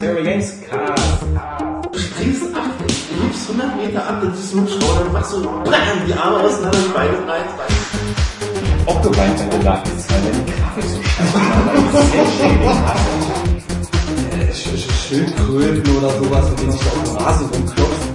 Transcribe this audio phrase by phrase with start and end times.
[0.00, 1.22] Terry Games Cast.
[1.92, 5.42] Du springst ab, du liebst 100 Meter ab, dann siehst du Schauer, dann machst du
[5.42, 7.44] BAM, die Arme auseinander, die Beine rein.
[8.86, 12.96] Ob du weiter gedacht ist, weil deine Grafik so scheiße war,
[14.48, 18.08] ich sehr Schildkröten oder sowas, mit denen sich da auf dem Rasen rumklopfen.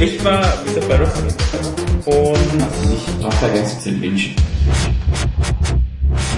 [0.00, 1.34] Ich war wieder bei Wrestling.
[2.06, 2.36] Und
[2.92, 4.34] Ich war da ganz zu München.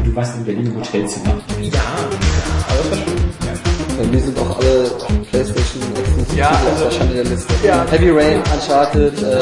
[0.04, 1.34] Du warst in Berlin im Hotelzimmer.
[1.62, 1.80] ja,
[2.68, 3.16] aber das war schön.
[3.40, 3.55] Bei
[4.04, 4.90] mir sind auch alle
[5.30, 7.54] Playstation exklusiv Ja, also- der Schande der Liste.
[7.64, 7.84] Ja.
[7.90, 9.40] Heavy Rain, Uncharted, äh,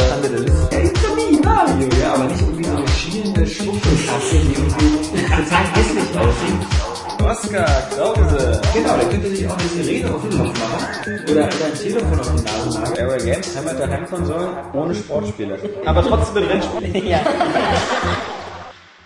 [1.44, 6.84] Mario, ja, aber nicht irgendwie so eine schielende Schwuchtelkasse, die irgendwie total hässlich aussieht.
[7.24, 7.64] Oscar
[7.96, 8.60] Krause.
[8.74, 11.20] Genau, da könnte sich auch eine Sirene auf den Kopf machen.
[11.24, 12.96] Oder, oder ein Telefon auf die Nase machen.
[12.96, 15.58] Airway Games haben wir der Heimkonsolen ohne Sportspiele.
[15.84, 17.06] Aber trotzdem mit Rennspielen.
[17.06, 17.20] ja.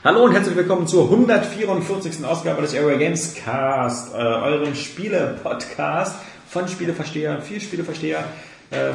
[0.05, 2.25] Hallo und herzlich willkommen zur 144.
[2.25, 6.15] Ausgabe des Airway Games Cast, äh, euren Spiele-Podcast
[6.49, 8.23] von Spieleversteher, viel Spieleversteher.
[8.71, 8.95] Ähm,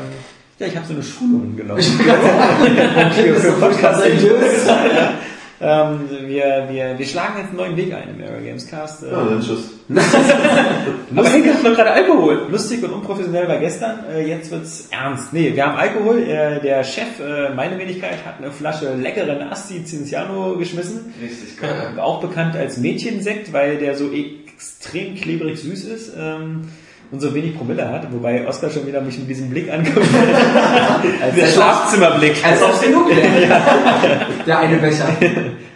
[0.59, 1.81] ja, ich habe so eine Schulung genommen.
[3.15, 4.01] für, für Podcast.
[5.63, 9.03] ähm, wir, wir, wir schlagen jetzt einen neuen Weg ein im Airway Games Cast.
[9.03, 9.69] Äh, Ja, dann tschüss.
[11.15, 12.47] aber Henke hat noch gerade Alkohol.
[12.49, 15.33] Lustig und unprofessionell war gestern, äh, jetzt wird's ernst.
[15.33, 16.23] Nee, wir haben Alkohol.
[16.23, 21.13] Äh, der Chef, äh, meine Wenigkeit, hat eine Flasche leckeren Asti Cinziano geschmissen.
[21.21, 26.13] Richtig Äh, auch bekannt als Mädchensekt, weil der so extrem klebrig süß ist.
[26.17, 26.69] Ähm,
[27.13, 29.99] und so wenig Promille hat, wobei Oskar schon wieder mich mit diesem Blick anguckt.
[31.21, 32.43] als der Schlafzimmerblick.
[32.43, 33.61] Als ob genug wäre.
[34.45, 35.07] Der eine Becher.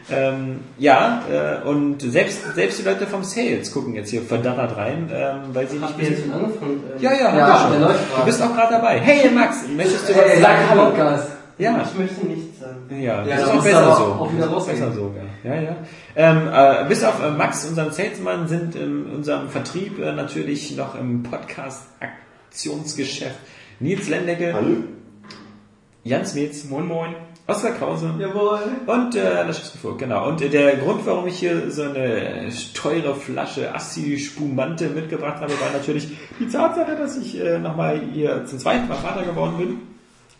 [0.09, 5.09] Ähm, ja, äh, und selbst, selbst die Leute vom Sales gucken jetzt hier verdattert rein,
[5.13, 6.81] ähm, weil sie nicht Habt ihr jetzt schon angefangen?
[6.97, 8.99] äh, Ja, ja, Ja, läuft Du bist auch gerade dabei.
[9.01, 10.55] Hey Max, möchtest du was Hey, sagen?
[10.69, 11.27] sag Podcast.
[11.59, 12.85] Ja, Ich möchte nichts sagen.
[12.91, 14.03] ja, Ja, das ist auch besser so.
[14.03, 15.11] auch wieder Das ist besser so,
[15.43, 15.55] ja.
[15.55, 15.75] ja, ja.
[16.15, 20.93] Ähm, äh, bis auf äh, Max, unseren Salesmann, sind in unserem Vertrieb äh, natürlich noch
[20.99, 23.39] im Podcast-Aktionsgeschäft
[23.79, 24.75] Nils Lendecke, Hallo?
[26.03, 27.15] Jans Metz, Moin Moin,
[27.47, 28.59] Oskar Krause Jawohl.
[28.85, 30.27] und äh, Laschewski Vogt, genau.
[30.29, 35.51] Und äh, der Grund, warum ich hier so eine teure Flasche Assi Spumante mitgebracht habe,
[35.53, 39.77] war natürlich die Tatsache, dass ich äh, nochmal hier zum zweiten Mal Vater geworden bin.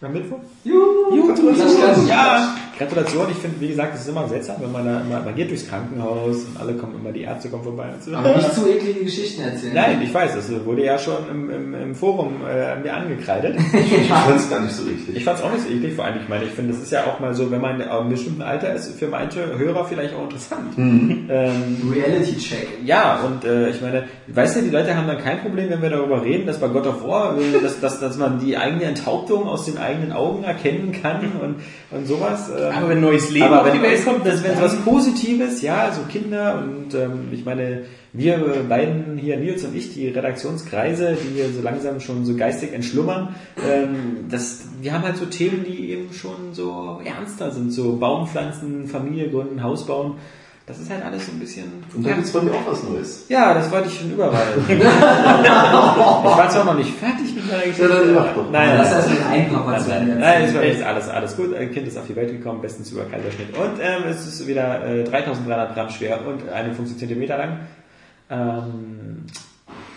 [0.02, 0.40] Am Mittwoch.
[0.64, 1.28] Juhu.
[1.28, 2.08] Gratulation.
[2.08, 3.28] Ja, Gratulation.
[3.32, 5.68] Ich finde, wie gesagt, es ist immer seltsam, wenn man da immer, man geht durchs
[5.68, 8.14] Krankenhaus und alle kommen immer, die Ärzte kommen vorbei und so.
[8.16, 9.74] Aber nicht zu eklige Geschichten erzählen.
[9.74, 13.58] Nein, ich weiß, das wurde ja schon im, im, im Forum äh, mir angekreidet.
[13.98, 15.16] Ich fand's gar nicht so richtig.
[15.16, 17.06] Ich fand's auch nicht so eklig, vor allem, ich meine, ich finde, das ist ja
[17.06, 20.24] auch mal so, wenn man auf einem bestimmten Alter ist, für manche Hörer vielleicht auch
[20.24, 20.74] interessant.
[20.78, 22.80] Ähm, Reality-Check.
[22.86, 25.90] ja, und äh, ich meine, weißt du, die Leute haben dann kein Problem, wenn wir
[25.90, 29.48] darüber reden, dass bei God of War, äh, dass, dass, dass man die eigene Enthauptung
[29.48, 31.56] aus den eigenen Augen erkennen kann und,
[31.92, 32.50] und sowas.
[32.68, 35.62] Ähm, Aber wenn neues Leben aber auf die Welt kommt, das, wenn es was Positives,
[35.62, 37.84] ja, so Kinder und ähm, ich meine,
[38.14, 42.74] wir beiden hier, Nils und ich, die Redaktionskreise, die hier so langsam schon so geistig
[42.74, 43.36] entschlummern,
[43.68, 48.88] ähm, das, wir haben halt so Themen, die eben schon so ernster sind, so Baumpflanzen,
[48.88, 50.16] Familie gründen, Haus bauen.
[50.66, 51.66] Das ist halt alles so ein bisschen.
[51.96, 53.26] Und da gibt's bei mir auch was Neues.
[53.30, 54.48] Ja, das wollte ich schon überall.
[54.68, 58.52] ich war zwar noch nicht fertig mit dann mach doch.
[58.52, 61.56] Nein, Lass mal den Einpapa zu Ende Nein, war echt alles, alles gut.
[61.56, 63.58] Ein Kind ist auf die Welt gekommen, bestens über Kaiserschnitt.
[63.58, 67.60] Und ähm, es ist wieder äh, 3300 Gramm schwer und 51 Zentimeter lang.
[68.30, 69.26] Ähm,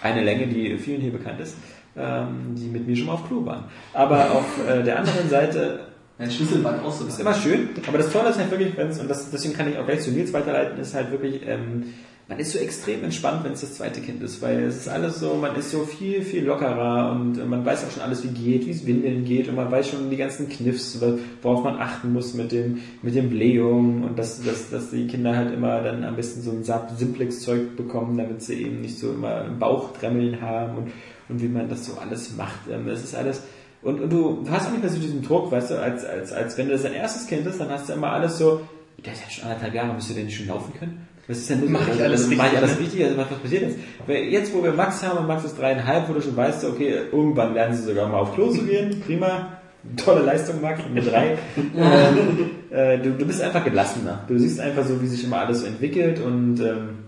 [0.02, 1.56] eine Länge, die vielen hier bekannt ist,
[1.96, 3.64] ähm, die mit mir schon mal auf Klo waren.
[3.92, 5.80] Aber auf äh, der anderen Seite
[6.18, 7.06] Mein Schlüsselband auch so.
[7.06, 9.70] ist immer schön, aber das Tolle ist halt wirklich, wenn es, und das, deswegen kann
[9.70, 11.94] ich auch gleich zu Nils weiterleiten, ist halt wirklich, ähm,
[12.30, 15.18] man ist so extrem entspannt, wenn es das zweite Kind ist, weil es ist alles
[15.18, 18.28] so, man ist so viel, viel lockerer und äh, man weiß auch schon alles, wie
[18.28, 21.00] geht, wie es Windeln geht und man weiß schon die ganzen Kniffs,
[21.42, 25.34] worauf man achten muss mit dem, mit dem Blähungen und dass, dass, dass die Kinder
[25.34, 26.62] halt immer dann am besten so ein
[26.96, 30.92] Simplex-Zeug bekommen, damit sie eben nicht so immer im Bauch haben und,
[31.28, 32.60] und wie man das so alles macht.
[32.70, 33.42] Ähm, Das ist alles,
[33.82, 36.32] und, und du, du hast auch nicht mehr so diesen Druck, weißt du, als, als,
[36.32, 38.60] als wenn das dein erstes Kind ist, dann hast du immer alles so,
[39.04, 41.08] der ist jetzt schon anderthalb Jahre, müsste der nicht schon laufen können?
[41.30, 43.04] Was ist denn Mach ich alles Mach ich richtig, alles richtig?
[43.04, 43.78] Also was, passiert jetzt?
[44.04, 47.02] Weil jetzt, wo wir Max haben und Max ist dreieinhalb, wo du schon weißt, okay,
[47.12, 49.00] irgendwann lernen sie sogar mal auf Klo zu gehen.
[49.06, 49.52] Prima.
[49.96, 51.38] Tolle Leistung, Max, mit drei.
[51.76, 54.24] ähm, äh, du, du bist einfach gelassener.
[54.26, 56.98] Du siehst einfach so, wie sich immer alles entwickelt und ähm,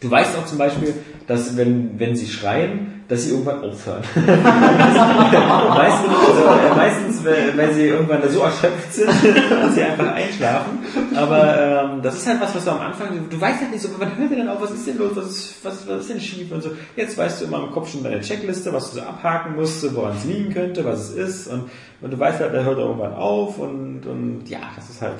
[0.00, 0.92] du weißt auch zum Beispiel,
[1.28, 4.02] dass wenn, wenn sie schreien, dass sie irgendwann aufhören.
[4.14, 9.08] meistens, also, äh, meistens, weil sie irgendwann so erschöpft sind,
[9.50, 10.78] dass sie einfach einschlafen.
[11.14, 13.82] Aber ähm, das ist halt was, was du am Anfang, du, du weißt halt nicht
[13.82, 16.10] so, wann hört ihr denn auf, was ist denn los, was ist, was, was ist
[16.10, 16.70] denn schief und so.
[16.96, 20.16] Jetzt weißt du immer im Kopf schon deine Checkliste, was du so abhaken musst, woran
[20.16, 21.48] es liegen könnte, was es ist.
[21.48, 25.18] Und, und du weißt halt, der hört irgendwann auf und, und ja, das ist halt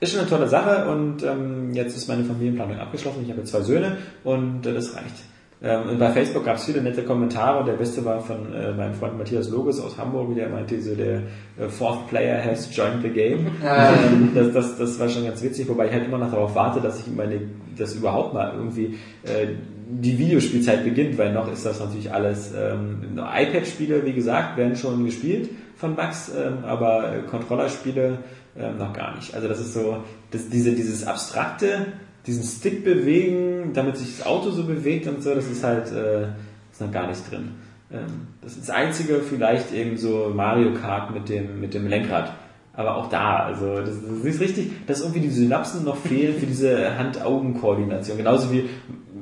[0.00, 3.22] ist schon eine tolle Sache und ähm, jetzt ist meine Familienplanung abgeschlossen.
[3.22, 5.16] Ich habe zwei Söhne und äh, das reicht.
[5.62, 7.64] Ähm, und bei Facebook gab es viele nette Kommentare.
[7.64, 11.16] Der beste war von äh, meinem Freund Matthias Loges aus Hamburg, der meinte, so der
[11.58, 13.46] äh, fourth player has joined the game.
[13.62, 16.80] Ähm, das, das, das war schon ganz witzig, wobei ich halt immer noch darauf warte,
[16.80, 17.40] dass ich meine,
[17.76, 19.46] das überhaupt mal irgendwie äh,
[19.90, 25.04] die Videospielzeit beginnt, weil noch ist das natürlich alles ähm, iPad-Spiele, wie gesagt, werden schon
[25.04, 28.18] gespielt von Max, ähm, aber äh, Controllerspiele
[28.58, 29.34] ähm, noch gar nicht.
[29.34, 29.98] Also das ist so,
[30.30, 31.86] das, diese, dieses abstrakte,
[32.26, 36.28] diesen Stick bewegen, damit sich das Auto so bewegt und so, das ist halt äh,
[36.70, 37.50] ist noch gar nicht drin.
[37.92, 42.34] Ähm, das ist das einzige vielleicht eben so Mario Kart mit dem mit dem Lenkrad.
[42.72, 46.46] Aber auch da, also das, das ist richtig, dass irgendwie die Synapsen noch fehlen für
[46.46, 48.16] diese Hand-Augen-Koordination.
[48.16, 48.70] Genauso wie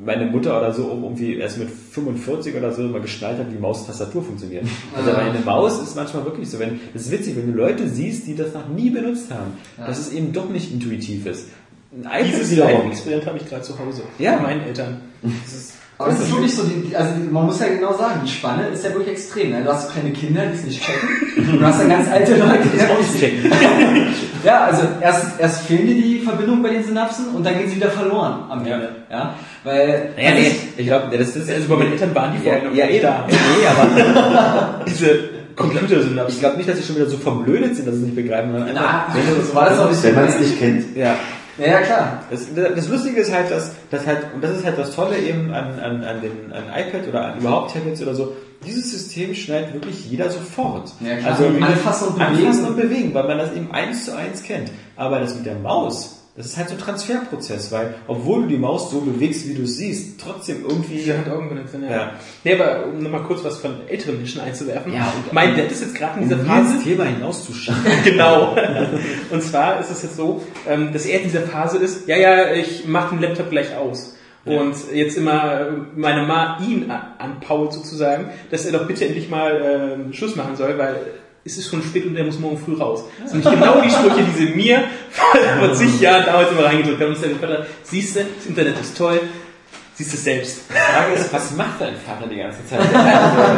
[0.05, 4.23] meine Mutter oder so irgendwie erst mit 45 oder so mal geschnallt hat, wie Maustastatur
[4.23, 4.65] funktioniert.
[4.97, 7.89] Also bei einer Maus ist manchmal wirklich so, wenn, das ist witzig, wenn du Leute
[7.89, 11.49] siehst, die das noch nie benutzt haben, dass es eben doch nicht intuitiv ist.
[11.93, 12.91] Ein iPad Dieses wiederum.
[12.91, 14.03] Experiment habe ich gerade zu Hause.
[14.19, 14.37] Ja.
[14.37, 15.01] Bei meinen Eltern.
[15.23, 18.31] Das ist Aber es ist wirklich so, die, also man muss ja genau sagen, die
[18.31, 19.51] Spanne ist ja wirklich extrem.
[19.51, 19.63] Ne?
[19.65, 21.53] Du hast so kleine Kinder, die es nicht checken.
[21.53, 23.53] Und du hast dann ganz alte Leute, die es nicht Auschecken.
[24.45, 27.75] Ja, also erst, erst fehlen dir die Verbindung bei den Synapsen und dann gehen sie
[27.75, 28.75] wieder verloren am Ja.
[28.77, 28.89] Ende.
[29.11, 29.35] Ja.
[29.65, 32.47] Weil, Naja, also nee, ich- ich glaube, das ist also bei meinen Eltern waren die
[32.47, 33.03] ja, vorher noch ja, nicht eben.
[33.03, 33.27] da.
[33.29, 35.19] Nee, aber Diese
[35.57, 36.35] Computersynapsen.
[36.35, 38.53] ich glaube nicht, dass sie schon wieder so verblödet sind, dass sie es nicht begreifen.
[38.53, 40.03] sondern na, einfach, wenn so war das auch nicht.
[40.05, 40.97] Wenn man es nicht kennt.
[40.97, 41.17] Ja,
[41.59, 42.25] Ja, klar.
[42.31, 45.53] Das, das Lustige ist halt, dass, dass halt, und das ist halt das Tolle eben
[45.53, 48.35] an, an, an den an iPad oder an überhaupt Tablets oder so,
[48.67, 50.93] dieses System schneidet wirklich jeder sofort.
[51.01, 51.33] Ja, klar.
[51.33, 52.47] Also Anfassen und bewegen.
[52.47, 54.71] Anfassen und bewegen, weil man das eben eins zu eins kennt.
[54.97, 58.57] Aber das mit der Maus, das ist halt so ein Transferprozess, weil obwohl du die
[58.57, 60.95] Maus so bewegst, wie du es siehst, trotzdem irgendwie.
[60.99, 61.91] Diese Hand-Augen-Konnexion, ja.
[61.91, 62.13] Ja.
[62.45, 64.93] Nee, aber um nochmal kurz was von älteren Menschen einzuwerfen.
[64.93, 66.69] Ja, und- mein Dad ist jetzt gerade in dieser um Phase.
[66.69, 67.81] dieses Thema hinauszuschieben.
[68.05, 68.57] genau.
[69.31, 72.53] Und zwar ist es jetzt so, ähm, dass er in dieser Phase ist, ja, ja,
[72.53, 74.15] ich mache den Laptop gleich aus.
[74.45, 79.61] Und jetzt immer äh, meine Ma ihn anpault sozusagen, dass er doch bitte endlich mal
[80.01, 80.97] ähm, Schluss machen soll, weil
[81.45, 83.05] es ist schon spät und der muss morgen früh raus.
[83.23, 84.85] Das sind nicht genau die Sprüche, die sie mir
[85.59, 87.09] vor zig Jahren damals immer reingedrückt haben.
[87.15, 89.21] Und ich gesagt, siehst du, das Internet ist toll,
[89.95, 90.61] siehst es selbst.
[90.69, 92.81] Die Frage ist, was macht dein Vater die ganze Zeit?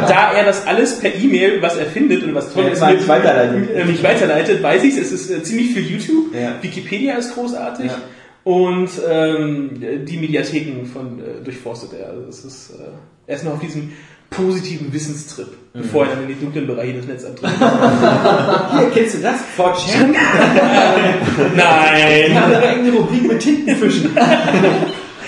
[0.07, 3.75] Da er das alles per E-Mail, was er findet und was toll ist, mal weiterleitet.
[3.75, 5.11] äh, mich weiterleitet, weiß ich es.
[5.11, 6.33] ist äh, ziemlich viel YouTube.
[6.33, 6.55] Ja.
[6.61, 7.87] Wikipedia ist großartig.
[7.87, 7.97] Ja.
[8.43, 12.09] Und ähm, die Mediatheken von äh, durchforstet er.
[12.09, 12.83] Also es ist, äh,
[13.27, 13.91] er ist noch auf diesem
[14.31, 15.81] positiven Wissenstrip, Mhm.
[15.83, 17.49] bevor er dann in die dunklen Bereiche des Netzes antritt.
[18.79, 19.35] Hier, kennst du das?
[19.57, 20.11] 4chan?
[20.11, 22.41] Die Nein!
[22.41, 24.15] haben eine eigene Rubrik mit Tintenfischen.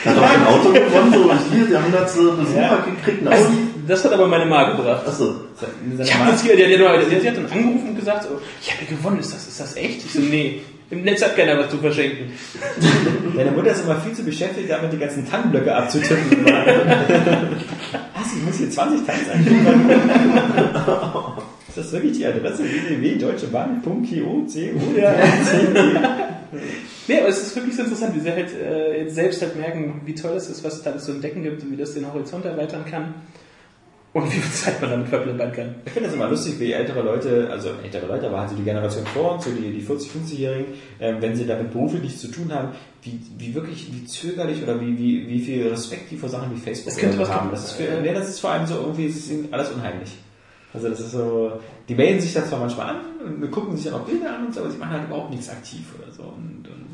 [0.05, 2.75] Hat auch ein Auto gewonnen, so hier, der hundertste Besucher Ja.
[2.85, 3.57] gekriegt, ein Das, Audi.
[3.87, 5.07] das hat aber meine Ma gebracht.
[5.07, 5.35] Achso.
[5.97, 8.69] Ich habe das hier, der, der, der, der, hat dann angerufen und gesagt, so, ich
[8.73, 10.03] habe gewonnen, ist das, ist das echt?
[10.05, 10.61] Ich so, nee,
[10.93, 12.31] im Netz hat keiner was zu verschenken.
[13.35, 16.45] Deine Mutter ist immer viel zu beschäftigt, damit die ganzen Tannenblöcke abzutippen.
[16.45, 18.33] Was?
[18.37, 19.91] Ich muss hier 20 Tanks eingeben.
[21.67, 24.45] Ist das wirklich die Adresse www.deutschebahn.co?
[24.95, 25.13] Ja.
[27.07, 30.01] Nee, aber es ist wirklich so interessant, wie sie halt äh, jetzt selbst halt merken,
[30.05, 32.11] wie toll das ist, was es da alles zu entdecken gibt und wie das den
[32.11, 33.15] Horizont erweitern kann.
[34.13, 35.75] Und wie viel Zeit man damit verplempern kann.
[35.85, 38.63] Ich finde das immer lustig, wie ältere Leute, also ältere Leute, aber halt so die
[38.63, 42.27] Generation vor uns, so die, die 40-, 50-Jährigen, ähm, wenn sie damit beruflich nichts zu
[42.27, 42.69] tun haben,
[43.01, 46.59] wie, wie wirklich, wie zögerlich oder wie, wie, wie viel Respekt die vor Sachen wie
[46.59, 47.49] Facebook Das haben.
[47.49, 50.11] Das ist, für, nee, das ist vor allem so irgendwie, es ist alles unheimlich.
[50.75, 51.59] Also das ist so,
[51.89, 54.53] die melden sich das zwar manchmal an und gucken sich dann auch Bilder an und
[54.53, 56.23] so, aber sie machen halt überhaupt nichts aktiv oder so.
[56.23, 56.87] Und, und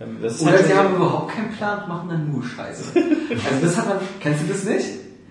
[0.00, 2.92] ähm, das ist Oder halt sie haben überhaupt keinen Plan und machen dann nur Scheiße.
[3.30, 4.86] Also das hat man, kennst du das nicht?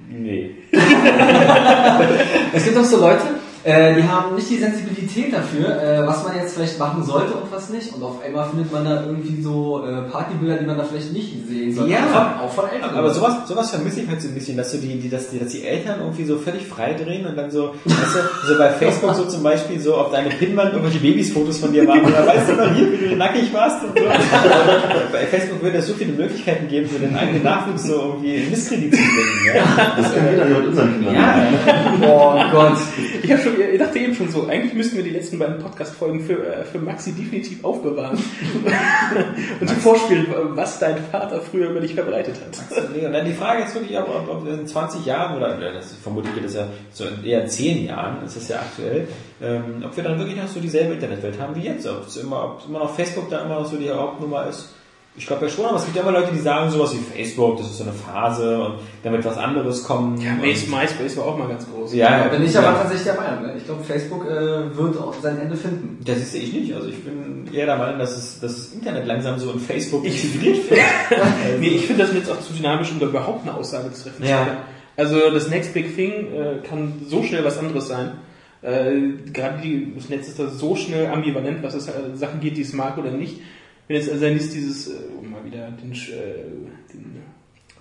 [0.10, 0.52] Nee.
[2.54, 6.36] Es gibt auch so Leute, äh, die haben nicht die Sensibilität dafür, äh, was man
[6.36, 7.94] jetzt vielleicht machen sollte und was nicht.
[7.94, 11.48] Und auf einmal findet man da irgendwie so äh, Partybilder, die man da vielleicht nicht
[11.48, 11.92] sehen sollte.
[11.92, 12.00] Ja.
[12.00, 12.96] Auch von, auch von Eltern.
[12.96, 15.40] Aber sowas, sowas vermisse ich halt so ein bisschen, dass so die, die, dass die,
[15.40, 18.70] dass die Eltern irgendwie so völlig frei drehen und dann so, weißt du, so bei
[18.70, 22.50] Facebook so zum Beispiel so auf deine Pinnwand irgendwelche Babysfotos von dir machen oder weißt
[22.50, 24.06] du noch hier, wie du nackig warst und so.
[25.12, 28.50] bei Facebook würde es so viele Möglichkeiten geben, so den eigenen Nachwuchs so irgendwie in
[28.50, 29.56] Misskredit zu bringen.
[29.56, 31.48] Ja, Das können wir dann ja mit unseren Kindern ja.
[32.02, 32.78] Oh Gott.
[33.24, 36.46] Ich, schon, ich dachte eben schon so, eigentlich müssten wir die letzten beiden Podcast-Folgen für,
[36.46, 38.18] äh, für Maxi definitiv aufbewahren.
[39.60, 42.86] und ihm vorspielen, was dein Vater früher über dich verbreitet hat.
[42.90, 46.34] Und dann die Frage ist wirklich, ob, ob, ob in 20 Jahren oder das vermutlich
[46.36, 49.08] geht das ja so in eher 10 Jahren, ist das ja aktuell,
[49.42, 52.44] ähm, ob wir dann wirklich noch so dieselbe Internetwelt haben wie jetzt, ob es immer,
[52.44, 54.74] ob immer noch Facebook da immer noch so die Hauptnummer ist.
[55.18, 57.58] Ich glaube ja schon, aber es gibt ja immer Leute, die sagen sowas wie Facebook,
[57.58, 60.22] das ist so eine Phase und dann wird was anderes kommen.
[60.22, 61.94] Ja, MySpace war auch mal ganz groß.
[61.96, 62.62] ja, ja, Bin ich ja.
[62.62, 63.42] aber tatsächlich der Meinung.
[63.42, 63.56] Ne?
[63.58, 66.00] Ich glaube, Facebook äh, wird auch sein Ende finden.
[66.06, 66.74] Das sehe ich nicht.
[66.76, 70.06] Also ich bin eher der Meinung, dass, es, dass das Internet langsam so in Facebook
[70.06, 70.80] integriert wird.
[71.60, 74.24] Nee, ich finde das jetzt auch zu dynamisch, um da überhaupt eine Aussage zu treffen.
[74.24, 74.58] Ja.
[74.96, 78.12] Also das Next Big Thing äh, kann so schnell was anderes sein.
[78.62, 82.58] Äh, gerade die, das Netz ist da so schnell ambivalent, was es äh, Sachen geht,
[82.58, 83.42] die es mag oder nicht.
[83.88, 87.24] Wenn jetzt also nicht dieses, äh, um mal wieder den, äh, den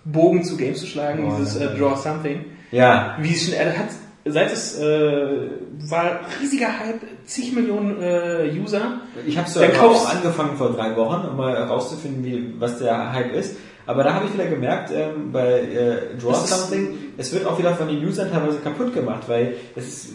[0.05, 1.73] Bogen zu Games zu schlagen, Oh, dieses ja.
[1.73, 3.89] äh, Draw Something, Ja, wie es schnell er hat,
[4.25, 5.49] seit es äh,
[5.91, 9.01] war riesiger Hype, zig Millionen äh, User.
[9.27, 13.13] ich habe so Dann auch angefangen vor drei Wochen, um mal herauszufinden, wie, was der
[13.13, 13.57] Hype ist.
[13.89, 17.75] Aber da habe ich wieder gemerkt, ähm, bei äh, Draw Something, es wird auch wieder
[17.77, 20.09] von den Usern teilweise kaputt gemacht, weil es ist,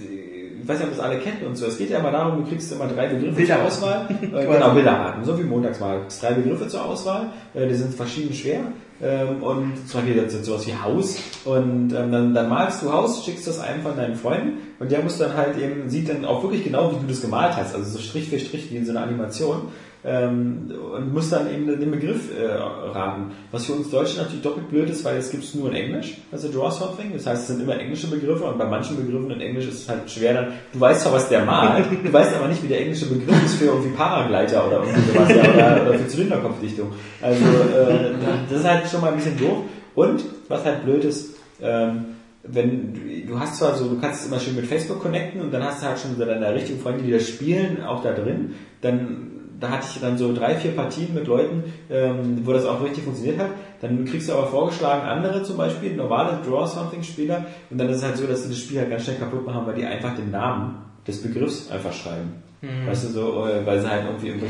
[0.62, 1.66] ich weiß nicht, ob das alle kennen und so.
[1.66, 3.68] Es geht ja immer darum, du kriegst immer drei Begriffe zur Bilderraten.
[3.68, 4.08] Auswahl.
[4.22, 8.62] Äh, genau, Bilderraten, so wie kriegst drei Begriffe zur Auswahl, äh, die sind verschieden schwer.
[9.02, 11.18] Ähm, und zum Beispiel jetzt sowas wie Haus.
[11.44, 15.02] Und ähm, dann, dann malst du Haus, schickst das einem von deinen Freunden und der
[15.02, 17.74] muss dann halt eben, sieht dann auch wirklich genau, wie du das gemalt hast.
[17.74, 19.70] Also so Strich für Strich wie in so einer Animation.
[20.04, 23.34] Ähm, und muss dann eben den Begriff äh, raten.
[23.52, 26.18] Was für uns Deutsche natürlich doppelt blöd ist, weil es gibt es nur in Englisch,
[26.32, 27.14] also Draw Something.
[27.14, 29.90] Das heißt, es sind immer englische Begriffe und bei manchen Begriffen in Englisch ist es
[29.90, 32.82] halt schwer dann, du weißt zwar, was der malt, du weißt aber nicht, wie der
[32.82, 36.92] englische Begriff ist für irgendwie Paragleiter oder irgendwie sowas, ja, oder, oder für Zylinderkopfdichtung.
[37.22, 38.12] Also äh,
[38.50, 39.60] das ist halt schon mal ein bisschen doof.
[39.94, 42.06] Und was halt blöd ist, ähm,
[42.44, 45.54] wenn du, du hast zwar so, du kannst es immer schön mit Facebook connecten und
[45.54, 48.56] dann hast du halt schon so deine richtigen Freunde, die das spielen, auch da drin,
[48.82, 49.31] dann
[49.62, 53.04] da hatte ich dann so drei, vier Partien mit Leuten, ähm, wo das auch richtig
[53.04, 53.52] funktioniert hat.
[53.80, 58.18] Dann kriegst du aber vorgeschlagen, andere zum Beispiel, normale Draw-Something-Spieler, und dann ist es halt
[58.18, 60.80] so, dass sie das Spiel halt ganz schnell kaputt machen, weil die einfach den Namen
[61.08, 62.44] des Begriffs einfach schreiben.
[62.86, 64.48] Weißt du, so, äh, weil sie halt irgendwie irgendwie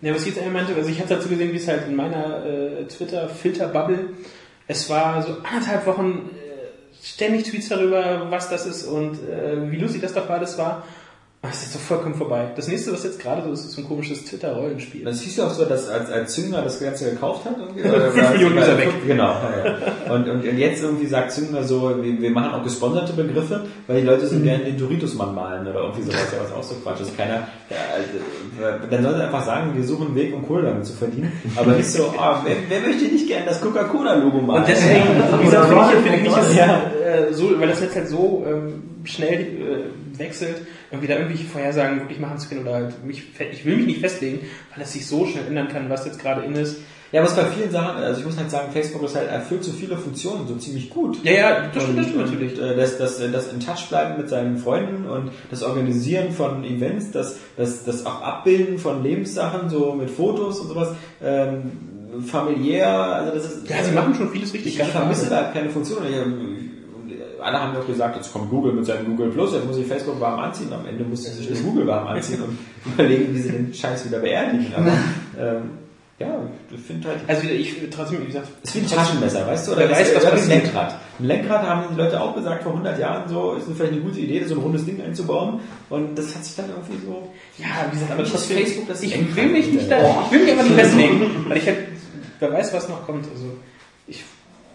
[0.00, 1.96] Ja, was ich jetzt eher meinte, also ich habe dazu gesehen, wie es halt in
[1.96, 4.10] meiner äh, Twitter-Filter-Bubble,
[4.68, 9.76] es war so anderthalb Wochen äh, ständig Tweets darüber, was das ist und äh, wie
[9.76, 10.84] lustig das doch alles war.
[11.48, 12.48] Aber es ist jetzt so vollkommen vorbei.
[12.56, 15.02] Das nächste, was jetzt gerade so ist, ist so ein komisches Twitter-Rollenspiel.
[15.02, 17.56] Das hieß ja auch so, dass als, als Züngler das Ganze gekauft hat.
[17.58, 18.88] Irgendwie, Fünf Millionen User weg.
[19.06, 19.28] Genau.
[19.28, 20.12] Ja, ja.
[20.14, 24.02] Und, und, und jetzt irgendwie sagt Züngler so, wir, wir machen auch gesponserte Begriffe, weil
[24.02, 27.00] die Leute so gerne den Doritos-Mann malen oder irgendwie sowas, ja, was auch so Quatsch
[27.00, 27.16] ist.
[27.16, 30.84] Keiner, ja, also, dann soll er einfach sagen, wir suchen einen Weg, um Kohle damit
[30.84, 31.32] zu verdienen.
[31.56, 34.64] Aber nicht so, oh, wer, wer möchte nicht gerne das Coca-Cola-Logo malen?
[34.64, 35.02] Und deswegen,
[35.40, 36.82] wie gesagt, finde ich, finde ich nicht, dass, Ja.
[37.02, 40.56] äh, so, weil das Netz halt so ähm, schnell äh, wechselt,
[40.90, 44.00] irgendwie da irgendwelche Vorhersagen wirklich machen zu können oder halt mich, ich will mich nicht
[44.00, 44.40] festlegen,
[44.74, 46.78] weil es sich so schnell ändern kann, was jetzt gerade in ist.
[47.10, 49.72] Ja, es bei vielen Sachen, also ich muss halt sagen, Facebook ist halt, erfüllt so
[49.72, 51.24] viele Funktionen so ziemlich gut.
[51.24, 52.60] Ja, ja, das stimmt, das stimmt natürlich.
[52.60, 56.64] Und, äh, das, das, das in Touch bleiben mit seinen Freunden und das Organisieren von
[56.64, 60.90] Events, das, das, das auch Abbilden von Lebenssachen, so mit Fotos und sowas,
[61.22, 61.62] ähm,
[62.26, 63.70] familiär, also das ist.
[63.70, 64.78] Ja, sie machen schon vieles richtig.
[64.78, 66.02] Ich, vermisse da keine Funktion.
[66.06, 66.77] Ich, und
[67.48, 69.86] alle haben ja auch gesagt, jetzt kommt Google mit seinem Google Plus, jetzt muss ich
[69.86, 70.72] Facebook warm anziehen.
[70.72, 72.58] Am Ende musste sich das Google warm anziehen und
[72.92, 74.72] überlegen, wie sie den Scheiß wieder beerdigen.
[74.76, 74.92] Aber
[75.38, 75.70] ähm,
[76.18, 76.36] ja,
[76.74, 79.76] ich finde halt, Also ich trotzdem, wie gesagt, es ist wie ein Taschenmesser, weißt du?
[79.76, 80.64] Wer das weiß, was wie ein passiert.
[80.64, 80.94] Lenkrad.
[81.20, 84.18] Ein Lenkrad haben die Leute auch gesagt vor 100 Jahren, so ist vielleicht eine gute
[84.18, 85.60] Idee, so ein rundes Ding einzubauen.
[85.90, 87.28] Und das hat sich dann irgendwie so.
[87.58, 90.32] ja, wie gesagt, aber Nicht trotzdem, Facebook, das ich Lenkrad will mich nicht da, ich
[90.32, 91.78] will mich aber nicht festlegen, weil ich halt,
[92.40, 93.24] wer weiß, was noch kommt.
[93.32, 93.46] Also
[94.08, 94.24] ich,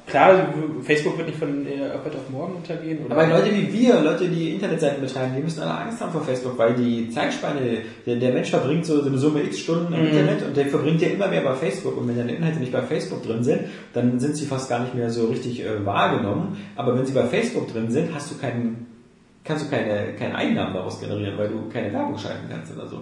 [0.08, 3.06] klar, Facebook wird nicht von äh, heute auf morgen untergehen.
[3.06, 6.24] Oder Aber Leute wie wir, Leute, die Internetseiten betreiben, die müssen alle Angst haben vor
[6.24, 7.60] Facebook, weil die Zeitspanne,
[8.06, 10.08] der, der Mensch verbringt so, so eine Summe x Stunden im Mhm.
[10.08, 12.82] Internet und der verbringt ja immer mehr bei Facebook und wenn deine Inhalte nicht bei
[12.82, 13.62] Facebook drin sind,
[13.94, 16.58] dann sind sie fast gar nicht mehr so richtig äh, wahrgenommen.
[16.76, 18.88] Aber wenn sie bei Facebook drin sind, hast du keinen
[19.44, 22.98] kannst du keine, keine Einnahmen daraus generieren, weil du keine Werbung schalten kannst oder so.
[22.98, 23.02] ja,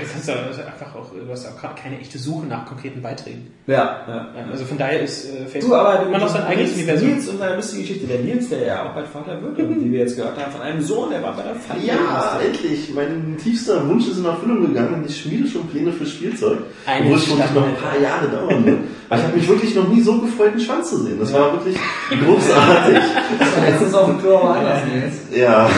[0.00, 3.52] du kannst ja einfach auch, du hast auch gerade keine echte Suche nach konkreten Beiträgen.
[3.66, 4.28] Ja, ja.
[4.50, 7.08] Also von daher ist äh, Du, Facebook aber du, immer noch sein eigenes Universum.
[7.08, 8.06] Nils und seine lustige Geschichte.
[8.06, 10.60] Der Nils, der ja auch bald Vater wird, und wie wir jetzt gehört haben, von
[10.60, 11.80] einem Sohn, der war bei der Feier.
[11.82, 12.94] Ja, endlich.
[12.94, 15.04] Mein tiefster Wunsch ist in Erfüllung gegangen.
[15.08, 16.60] Ich schmiede schon Pläne für Spielzeug.
[16.86, 18.78] Eine Obwohl es wirklich noch ein paar Jahre dauern wird.
[19.08, 21.18] Aber ich habe mich wirklich noch nie so gefreut, einen Schwanz zu sehen.
[21.18, 21.76] Das war wirklich
[22.10, 22.98] großartig.
[23.66, 25.14] Letztens auf dem Klo aber anders, Nils.
[25.36, 25.68] Ja.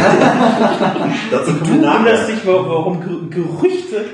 [1.30, 4.04] Dazu kommen wir Du wunderst dich, wa- warum Ger- Gerüchte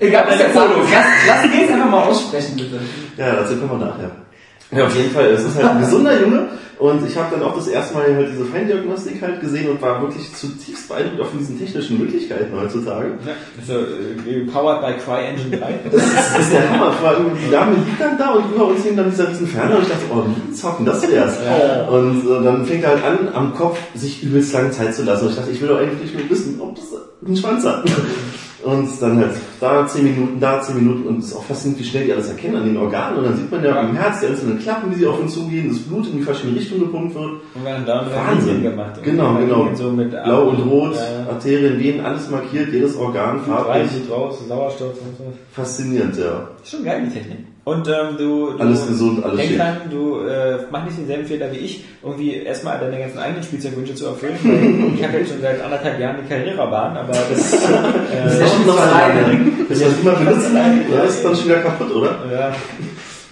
[0.00, 0.72] Egal, was Deine jetzt sagen.
[0.74, 0.88] Fotos.
[0.92, 2.80] Lass, lass Nils einfach mal aussprechen, bitte.
[3.16, 4.10] Ja, dazu kommen wir nachher.
[4.70, 5.26] Ja, auf jeden Fall.
[5.26, 6.48] Es ist halt ein gesunder Junge
[6.78, 10.00] und ich habe dann auch das erste Mal halt diese Feindiagnostik halt gesehen und war
[10.00, 13.14] wirklich zutiefst beeindruckt auch von diesen technischen Möglichkeiten heutzutage.
[13.26, 13.32] Ja,
[13.66, 15.74] so, äh, powered by CryEngine 3.
[15.90, 16.92] Das ist, das ist der Hammer.
[16.92, 19.78] Vor allem, die Dame liegt dann da und über uns hing dann dieser riesen Fernseher
[19.78, 21.38] und ich dachte, oh, ein zocken, das wär's.
[21.90, 25.24] Und äh, dann fängt er halt an, am Kopf sich übelst lange Zeit zu lassen.
[25.24, 26.84] Und ich dachte, ich will doch eigentlich nur wissen, ob das
[27.26, 27.84] einen Schwanz hat.
[28.68, 31.88] Und dann halt da 10 Minuten, da 10 Minuten und es ist auch faszinierend, wie
[31.88, 33.16] schnell die alles erkennen an den Organen.
[33.16, 35.68] Und dann sieht man ja am Herz die einzelnen Klappen, wie sie auf ihn zugehen,
[35.70, 37.30] das Blut in die verschiedenen Richtungen gepumpt wird.
[37.54, 38.62] Und haben da Wahnsinn.
[38.62, 38.98] Gemacht.
[38.98, 39.74] Und Genau, genau.
[39.74, 43.90] So mit Blau und Rot, Ja, Arterien, Venen, alles markiert, jedes Organ farblich.
[43.90, 45.24] Blut raus, Sauerstoff und so.
[45.52, 46.50] Faszinierend, ja.
[46.62, 47.38] Ist schon geil, die Technik.
[47.68, 51.52] Und ähm, du, du Alles gesund, alles denk dran, du äh, mach nicht denselben Fehler
[51.52, 54.94] wie ich, irgendwie erstmal deine ganzen eigenen Spielzeugwünsche zu erfüllen.
[54.96, 58.80] Ich habe jetzt schon seit anderthalb Jahren die Karrierebahn, aber das, Das äh, ist noch
[58.80, 59.52] alleine.
[59.68, 62.16] Das was immer benutzen, ja, ist dann schon wieder kaputt, oder?
[62.32, 62.56] ja.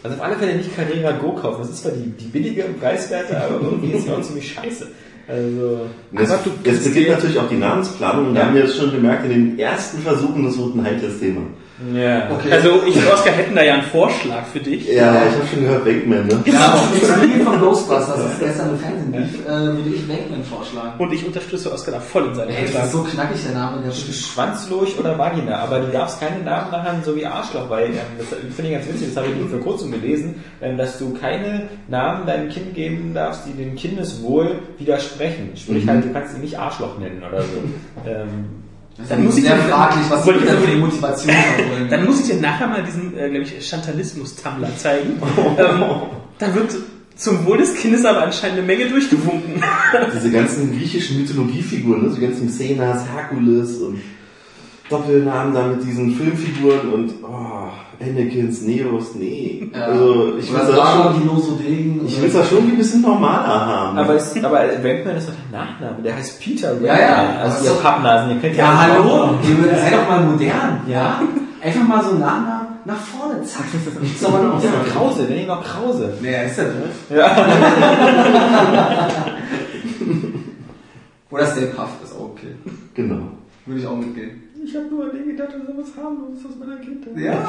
[0.02, 1.62] Also auf alle Fälle nicht Carrera Go kaufen.
[1.62, 4.88] Das ist zwar die, die billige Preiswerte, aber irgendwie ist sie auch ziemlich scheiße.
[5.28, 5.81] Also,
[6.12, 8.93] Jetzt, aber du kriegst beginnt natürlich auch die Namensplanung und da haben wir jetzt schon
[8.93, 11.40] gemerkt, in den ersten Versuchen des roten Hai-Thema.
[11.95, 12.30] Ja.
[12.30, 12.52] Okay.
[12.52, 14.87] Also ich und Oskar hätten da ja einen Vorschlag für dich.
[14.88, 16.42] Ja, ich habe schon gehört, Wakeman, ne?
[16.47, 20.42] Ja, auf die Familie von Ghostbusters, das gestern im Fernsehen lief, äh, würde ich Wakeman
[20.45, 20.92] vorschlagen.
[20.99, 22.85] Und ich unterstütze Oskar da voll in seinem Ey, das Vorschlag.
[22.87, 23.83] ist so knackig, der Name.
[23.85, 27.92] Der Schwanzlurch oder Vagina, aber du darfst keine Namen nachher so wie Arschloch, weil ähm,
[28.18, 31.68] das finde ich ganz witzig, das habe ich vor kurzem gelesen, ähm, dass du keine
[31.88, 35.50] Namen deinem Kind geben darfst, die dem Kindeswohl widersprechen.
[35.56, 35.90] Sprich Mhm.
[35.90, 38.09] halt, du kannst ihn nicht Arschloch nennen oder so.
[38.09, 38.47] ähm,
[39.09, 41.35] dann muss ich sehr fraglich, was Wollte ich da für die Motivation.
[41.91, 45.21] Dann muss ich dir nachher mal diesen, äh, glaube ich, Chantalismus-Tumblr zeigen.
[45.59, 45.85] ähm,
[46.38, 46.75] da wird
[47.15, 49.62] zum Wohl des Kindes aber anscheinend eine Menge durchgewunken.
[50.15, 52.11] Diese ganzen griechischen Mythologiefiguren, ne?
[52.11, 54.00] so die ganzen Xenas, Herkules und
[54.88, 57.69] Doppelnamen da mit diesen Filmfiguren und oh,
[58.00, 59.69] Anakins, Neos, nee.
[59.75, 59.87] Ja.
[59.87, 62.07] Also ich will das schon, Degen.
[62.07, 63.99] ich will das schon ein bisschen normaler haben.
[63.99, 66.87] aber, es, aber Wankman ist doch der Nachname, der heißt Peter Wankman.
[66.88, 67.38] Ja, ja.
[67.40, 70.21] Also Das ihr ist doch- Pappnasen, ihr kennt Ja, alle hallo, ihr seid doch mal
[70.21, 70.81] modern.
[70.87, 71.21] Ja.
[71.62, 73.64] Einfach mal so einen Nachnamen nach vorne, zack.
[74.21, 74.85] Soll man auch Ja, sagen.
[74.93, 76.12] Krause, nenn ihn noch Krause.
[76.21, 77.16] Wer ist der denn?
[77.19, 77.26] Ja.
[81.31, 82.55] Oder Stay Puff ist auch okay.
[82.95, 83.23] genau.
[83.64, 84.43] Würde ich auch mitgehen.
[84.66, 87.16] Ich habe nur an den gedacht, das ist was harmloses aus meiner Kindheit.
[87.16, 87.49] Ja.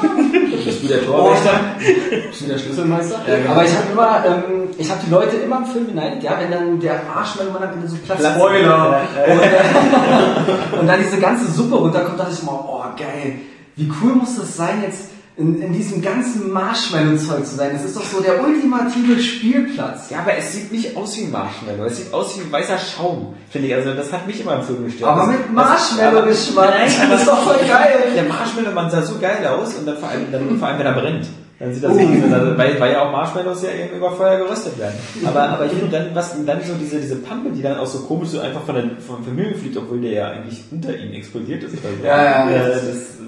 [0.64, 1.60] Bist du der Torwächter?
[1.80, 3.20] ich bin der Schlüsselmeister.
[3.26, 3.50] genau.
[3.50, 6.52] Aber ich habe immer, ähm, ich habe die Leute immer im Film beneidet, ja, wenn
[6.52, 9.34] dann der Marshmallow Ende so Platz Spoiler Ja, ja.
[9.34, 13.40] und, äh, und dann diese ganze Suppe runterkommt, dachte ich immer, oh geil,
[13.74, 17.70] wie cool muss das sein jetzt in, in diesem ganzen Marshmallow-Zeug zu sein.
[17.72, 20.10] Das ist doch so der ultimative Spielplatz.
[20.10, 21.84] Ja, aber es sieht nicht aus wie ein Marshmallow.
[21.84, 23.74] Es sieht aus wie ein weißer Schaum, finde ich.
[23.74, 25.12] Also das hat mich immer im Film gestört.
[25.12, 26.74] Aber mit Marshmallow-Geschmack.
[27.10, 28.12] Das ist doch voll geil.
[28.16, 30.86] Der Marshmallow, man sah so geil aus und dann vor allem, dann, vor allem wenn
[30.86, 31.26] er brennt.
[31.58, 31.96] Dann sieht das Uh.
[31.96, 34.94] richtig, also, weil, weil ja auch Marshmallows ja eben über Feuer geröstet werden.
[35.26, 38.00] Aber, aber ich finde dann, was dann so diese, diese Pampe, die dann auch so
[38.00, 41.64] komisch so einfach von der, vom Vermögen fliegt, obwohl der ja eigentlich unter ihm explodiert
[41.64, 41.72] ist.
[41.74, 42.06] Oder so.
[42.06, 42.68] Ja, ja, Äh, ja.
[42.68, 42.82] das,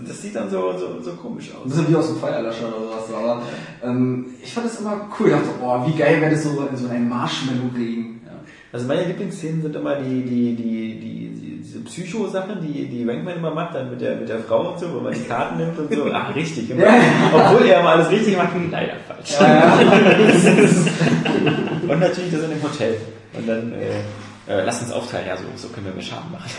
[0.07, 1.65] das sieht dann so, so, so komisch aus.
[1.71, 3.05] bisschen wie aus dem Feuerlöscher oder sowas.
[3.19, 3.43] Aber
[3.83, 5.27] ähm, ich fand das immer cool.
[5.27, 8.21] Ich dachte, oh, wie geil wäre das so in so einem Marshmallow-Regen.
[8.27, 8.33] Ja.
[8.73, 11.30] Also meine Lieblingsszenen sind immer die, die, die, die,
[11.85, 15.01] Psycho-Sachen, die, die Wankman immer macht, dann mit der, mit der Frau und so, wo
[15.01, 16.07] man die Karten nimmt und so.
[16.13, 16.69] Ach, richtig.
[16.71, 16.77] Ja.
[17.33, 19.37] Obwohl er immer alles richtig macht, leider falsch.
[21.89, 22.97] Und natürlich das in dem Hotel.
[23.33, 24.01] Und dann, äh,
[24.53, 26.51] äh, lass uns aufteilen, ja, so, so können wir mehr Schaden machen.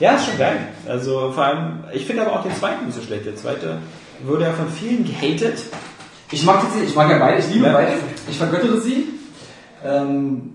[0.00, 0.58] ja, ist schon geil.
[0.88, 3.26] Also vor allem, ich finde aber auch den zweiten nicht so schlecht.
[3.26, 3.78] Der zweite
[4.24, 5.58] wurde ja von vielen gehatet.
[6.30, 7.72] Ich mag tatsächlich, ich mag ja beide, ich liebe Ja.
[7.72, 7.92] beide.
[8.28, 9.08] Ich vergöttere sie.
[9.84, 10.54] Ähm,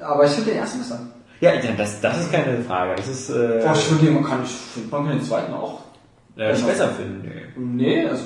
[0.00, 1.00] aber ich finde den ersten besser.
[1.42, 2.94] Ja, ja das, das ist keine Frage.
[2.96, 5.52] Das ist, äh, Boah, ich finde den, man kann, ich finde, man kann den zweiten
[5.52, 5.80] auch.
[6.36, 7.30] äh, besser finden.
[7.76, 7.96] Nee.
[8.02, 8.22] Nee, also.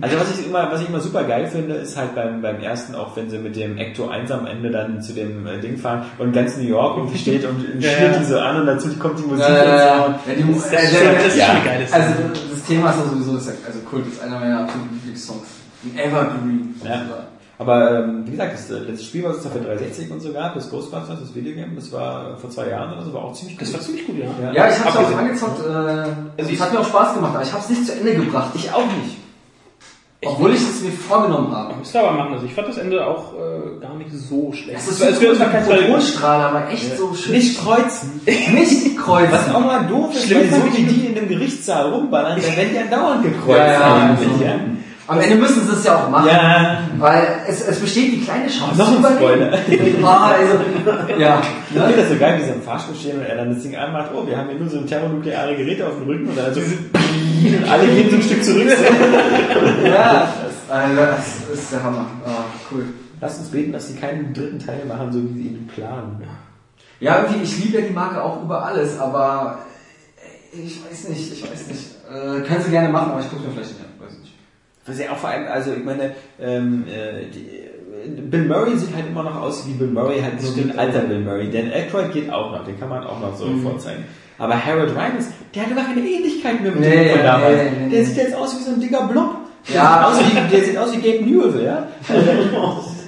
[0.00, 2.94] Also was ich immer, was ich immer super geil finde, ist halt beim, beim ersten,
[2.94, 6.06] auch wenn sie mit dem Ecto 1 am Ende dann zu dem äh, Ding fahren
[6.18, 9.24] und ganz New York irgendwie steht und schnürt die so an und dazu kommt die
[9.24, 10.04] Musik Ja, ja, ja.
[10.06, 11.46] und Ja, die Mu- Das äh, ist das ist ja.
[11.46, 12.04] schon eine geile Szene.
[12.04, 12.14] Also
[12.52, 15.46] das Thema ist ja sowieso, das ist ja- also Kult ist einer meiner absoluten Lieblingssongs.
[15.84, 16.74] Ein Evergreen.
[16.84, 17.02] Ja.
[17.60, 20.32] Aber ähm, wie gesagt, das äh, letzte Spiel, was es da für 360 und so
[20.32, 23.58] gab, das Ghostbusters, das Videogame, das war vor zwei Jahren oder so, war auch ziemlich
[23.58, 24.24] Das war ziemlich gut, ja.
[24.42, 24.52] Ja.
[24.52, 25.60] Ja, ich habe es auch Abgesehen- angezockt.
[25.60, 27.92] Äh, also es ich- hat mir auch Spaß gemacht, aber ich habe es nicht zu
[27.92, 28.50] Ende gebracht.
[28.54, 29.18] Ich auch nicht.
[30.22, 31.74] Obwohl ich es mir vorgenommen habe.
[31.76, 32.34] Muss da aber machen.
[32.34, 34.78] Also ich fand das Ende auch äh, gar nicht so schlecht.
[34.78, 35.82] Es ist es so war kein Spoiler.
[35.86, 37.32] Photonstrahl, aber echt so schön.
[37.36, 38.20] Nicht kreuzen.
[38.26, 39.32] nicht kreuzen.
[39.32, 42.38] Was auch mal doof ist, Schlimm weil so wie ich- die in dem Gerichtssaal rumballern,
[42.40, 43.58] dann werden die ja dauernd gekreuzt.
[43.58, 44.44] Ja, ja, also.
[44.44, 44.54] ja.
[45.10, 46.28] Am Ende müssen sie es ja auch machen.
[46.28, 46.82] ja.
[46.98, 48.78] Weil es, es besteht die kleine Chance.
[48.78, 50.04] Noch ein überleben.
[50.06, 51.42] Ah, also, ja.
[51.68, 53.74] Ich finde das so geil, wie sie im Fahrstuhl stehen und er dann das Ding
[53.74, 56.54] anmacht, oh, wir haben hier nur so ein thermonukleare Gerät auf dem Rücken und dann
[56.54, 58.68] so und alle gehen so ein Stück zurück.
[59.84, 60.32] Ja,
[60.68, 62.06] also, das ist der Hammer.
[62.24, 62.84] Ah, cool.
[63.20, 66.22] Lass uns beten, dass sie keinen dritten Teil machen, so wie sie ihn planen.
[67.00, 69.58] Ja, irgendwie, ich liebe ja die Marke auch über alles, aber
[70.52, 71.86] ich weiß nicht, ich weiß nicht.
[72.08, 73.89] Äh, können sie gerne machen, aber ich gucke mir vielleicht nicht an.
[74.90, 79.06] Was ja auch vor allem, also ich meine, ähm, äh, die, Bill Murray sieht halt
[79.08, 81.50] immer noch aus wie Bill Murray, halt so ein alter Bill Murray.
[81.50, 84.04] Dan Aykroyd geht auch noch, den kann man auch noch so vorzeigen.
[84.38, 87.56] Aber Harold Ramis, der hat überhaupt keine Ähnlichkeit mehr mit Nee, dem von damals.
[87.56, 89.36] nee, nee, der sieht jetzt aus wie so ein dicker Blob.
[89.68, 90.10] Der, Ja.
[90.14, 91.86] sieht, aus wie, der sieht aus wie Gabe Newell, ja?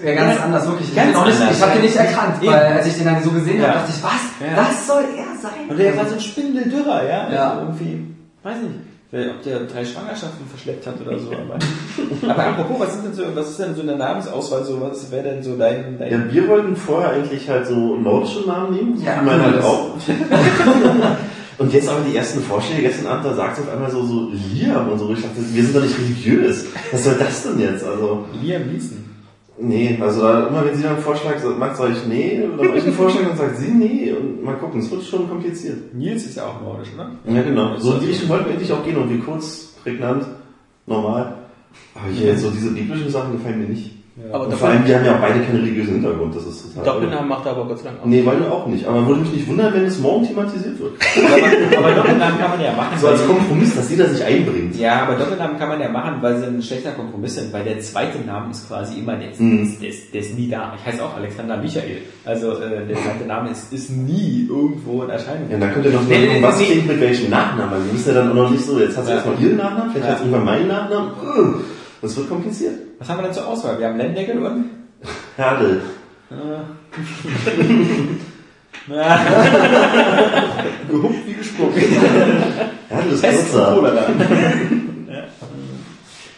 [0.04, 0.88] Ja, ganz anders, wirklich.
[0.90, 1.56] Ich, Ganz den nicht, anders.
[1.56, 2.52] ich habe den nicht erkannt, Eben.
[2.52, 3.68] weil als ich den dann so gesehen Ja.
[3.68, 4.12] habe, dachte ich, was?
[4.40, 4.56] Ja.
[4.56, 5.68] Das soll er sein?
[5.70, 7.32] Und der war so ein Spindeldürrer, ja?
[7.32, 7.50] Ja.
[7.52, 8.06] Also irgendwie,
[8.42, 8.74] weiß nicht,
[9.12, 11.32] ob der drei Schwangerschaften verschleppt hat oder so.
[11.32, 11.58] Aber,
[12.32, 14.80] aber apropos, was, sind denn so, was ist denn so in der Namensauswahl so?
[14.80, 18.74] Was wäre denn so dein, dein Ja, wir wollten vorher eigentlich halt so nordische Namen
[18.74, 19.96] nehmen, so Ja, wie man cool, halt auch.
[21.58, 24.30] Und jetzt aber die ersten Vorschläge, gestern Abend, da sagt es auf einmal so, so
[24.30, 26.64] Liam und so, ich dachte, wir sind doch nicht religiös.
[26.90, 27.84] Was soll das denn jetzt?
[27.84, 29.11] Also, Liam Neeson?
[29.62, 32.78] Nee, also da, immer wenn sie dann einen Vorschlag macht, sage ich nee, oder mache
[32.78, 35.94] ich einen Vorschlag, dann sagt sie nee, und mal gucken, es wird schon kompliziert.
[35.94, 37.12] Nils ist ja auch nordisch, oder?
[37.32, 37.76] Ja, genau.
[37.76, 40.26] So in die Richtung wollten wir eigentlich auch gehen, irgendwie kurz, prägnant,
[40.86, 41.38] normal.
[41.94, 44.01] Aber hier so diese biblischen Sachen gefallen mir nicht.
[44.30, 46.84] Aber Und vor allem, wir haben ja beide keinen religiösen Hintergrund, das ist total.
[46.84, 48.04] Doppelnamen macht er aber Gott sei Dank auch.
[48.04, 48.84] Nee, weil wir auch nicht.
[48.86, 50.92] Aber würde mich nicht wundern, wenn es morgen thematisiert wird.
[51.72, 52.98] Aber, aber Doppelnamen kann man ja machen.
[52.98, 54.76] So als Kompromiss, dass jeder sich einbringt.
[54.76, 57.80] Ja, aber Doppelnamen kann man ja machen, weil sie ein schlechter Kompromiss sind, weil der
[57.80, 59.76] zweite Name ist quasi immer, der ist, Mhm.
[59.80, 60.74] der ist, der ist nie da.
[60.78, 62.02] Ich heiße auch Alexander Michael.
[62.26, 65.48] Also äh, der zweite Name ist, ist nie irgendwo in Erscheinung.
[65.50, 67.70] Ja, dann könnt ihr noch mal gucken, was klingt mit welchem Nachnamen.
[67.72, 69.16] Weil wir wissen ja dann auch noch nicht so, jetzt hast du Ja.
[69.16, 70.12] erstmal ihren Nachnamen, vielleicht Ja.
[70.12, 71.10] hast du irgendwann meinen Nachnamen.
[71.22, 71.54] Ugh,
[72.02, 72.74] Das wird kompliziert.
[72.98, 73.78] Was haben wir denn zur Auswahl?
[73.78, 74.70] Wir haben Lendeckel und...
[75.36, 75.82] Herdel.
[80.88, 81.74] Gehupft wie gesprungen.
[82.88, 83.84] Herdel ist und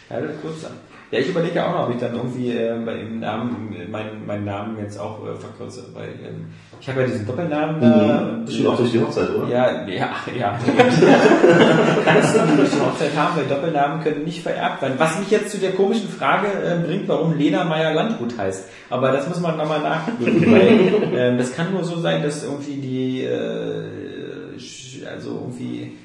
[0.09, 0.73] ja, das ist kurz dann.
[1.11, 4.25] Ja, ich überlege ja auch noch, ob ich dann irgendwie äh, bei dem Namen, meinen,
[4.25, 6.47] meinen Namen jetzt auch äh, verkürze, weil ähm,
[6.81, 7.87] ich habe ja diesen Doppelnamen da.
[7.87, 8.29] Mhm.
[8.39, 9.47] und, Bestimmt auch durch die Hochzeit, oder?
[9.47, 10.59] Ja, ja, ja.
[12.05, 14.95] Kannst du durch die Hochzeit haben, weil Doppelnamen können nicht vererbt werden.
[14.97, 18.67] Was mich jetzt zu der komischen Frage äh, bringt, warum Lena Meyer Landrut heißt.
[18.89, 22.75] Aber das muss man nochmal nachprüfen, weil ähm, das kann nur so sein, dass irgendwie
[22.75, 23.83] die, äh,
[25.07, 25.97] also irgendwie,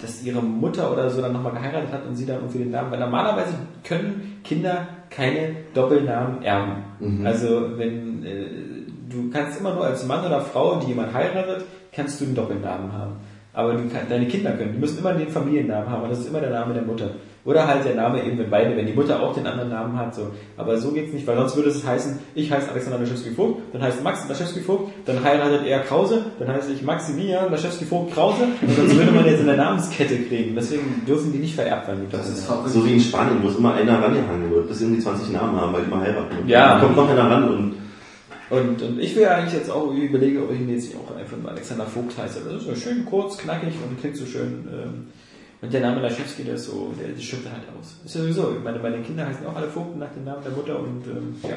[0.00, 2.90] dass ihre Mutter oder so dann nochmal geheiratet hat und sie dann irgendwie den Namen,
[2.90, 3.54] weil normalerweise
[3.84, 6.82] können Kinder keine Doppelnamen erben.
[7.00, 7.26] Mhm.
[7.26, 8.46] Also wenn äh,
[9.08, 12.92] du kannst immer nur als Mann oder Frau, die jemand heiratet, kannst du einen Doppelnamen
[12.92, 13.12] haben.
[13.52, 16.40] Aber kann, deine Kinder können, die müssen immer den Familiennamen haben und das ist immer
[16.40, 17.10] der Name der Mutter.
[17.46, 20.14] Oder halt der Name eben, wenn beide, wenn die Mutter auch den anderen Namen hat,
[20.14, 20.32] so.
[20.56, 24.02] Aber so geht's nicht, weil sonst würde es heißen, ich heiße Alexander Laschewski-Vogt, dann heißt
[24.02, 29.12] Max Laschewski-Vogt, dann heiratet er Krause, dann heiße ich Maximilian Laschewski-Vogt Krause und sonst würde
[29.12, 30.56] man jetzt in der Namenskette kriegen.
[30.56, 32.06] Deswegen dürfen die nicht vererbt werden.
[32.10, 32.70] Die Das ist verrückt.
[32.70, 35.72] So wie in Spanien, wo es immer einer rangehangen wird, bis irgendwie 20 Namen haben,
[35.72, 36.48] weil die mal heiraten.
[36.48, 36.72] Ja.
[36.72, 37.74] Dann kommt noch einer ran und
[38.50, 41.16] Und, und ich will ja eigentlich jetzt auch überlegen, ob ich ihn jetzt nicht auch
[41.16, 42.40] einfach mal Alexander Vogt heiße.
[42.44, 44.68] Das ist so schön kurz, knackig und klingt so schön.
[44.72, 45.06] Ähm,
[45.66, 47.96] und der Name Laschewski, der ist so, der, der stimmt halt aus.
[48.04, 50.52] Ist ja sowieso, ich meine, meine Kinder heißen auch alle Vogt nach dem Namen der
[50.52, 51.56] Mutter und ähm, ja.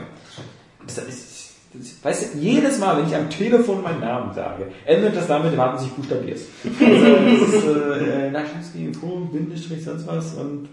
[0.84, 5.16] Das ist, das, weißt du, jedes Mal, wenn ich am Telefon meinen Namen sage, endet
[5.16, 6.48] das damit, warten sich buchstabierst.
[6.80, 7.06] Also,
[7.44, 10.70] das ist äh, äh, Laschewski, Vogt, Bindestrich, sonst was und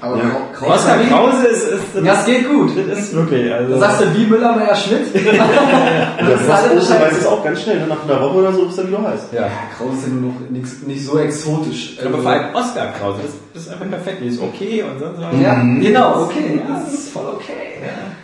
[0.00, 0.40] Aber Ja.
[0.74, 2.70] Oskar Krause ist, ist, ist das geht gut.
[2.88, 3.72] das ist wirklich, also.
[3.74, 5.14] Da sagst du wie Müller, Meyer, Schmidt.
[5.14, 5.22] der
[6.28, 7.00] Das ist alles Post Bescheid.
[7.12, 7.86] weiß es auch ganz schnell, ne?
[7.86, 9.20] nach einer Woche oder so ist er wieder heiß.
[9.32, 9.42] ja.
[9.42, 11.96] Ja, Krause ist ja nur noch nix, nicht so exotisch.
[12.04, 14.18] Aber vor allem Oscar Krause, das, das ist einfach perfekt.
[14.22, 15.40] Die ist okay und sonst was.
[15.40, 16.60] Ja, genau, okay.
[16.68, 17.52] Das ist voll okay.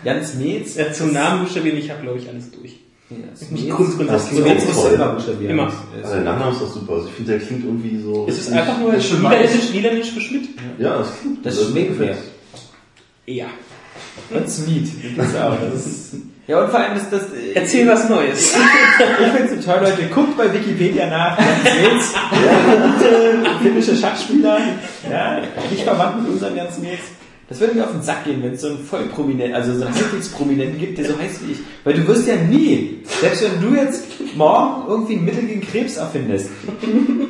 [0.04, 0.76] Jans Metz.
[0.76, 2.80] Ja, zum Namen buchstabieren, ich habe glaube ich alles durch.
[3.20, 3.76] Jans Nicht Metz.
[3.76, 4.92] Grund, Grund, Das das du toll.
[4.94, 5.50] immer buchstabieren.
[5.50, 5.72] Immer.
[6.02, 6.92] Also der Nachname ist doch super.
[6.94, 8.26] Also ich finde, der klingt irgendwie so.
[8.28, 10.48] Es ist einfach nur Ist niederländisch, niederländisch für Schmidt.
[10.78, 11.44] Ja, das klingt.
[11.46, 12.16] Das also schmeckt mir.
[13.26, 13.46] Ja.
[14.30, 14.88] Und Smeet.
[15.16, 16.14] Das ist auch, das ist,
[16.46, 18.54] ja, und vor allem ist das, äh, Erzähl was Neues.
[19.20, 23.96] ich finde es so toll, Leute, guckt bei Wikipedia nach, Jans Metz, ja, gute finnische
[23.96, 24.58] Schachspieler,
[25.08, 27.00] ja, nicht verwandt mit unserem Jans Metz.
[27.52, 29.94] Das würde mir auf den Sack gehen, wenn es so einen Vollprominenten, also so einen
[29.94, 31.58] Halbwegsprominenten gibt, der so heißt wie ich.
[31.84, 35.98] Weil du wirst ja nie, selbst wenn du jetzt morgen irgendwie ein Mittel gegen Krebs
[35.98, 36.48] erfindest,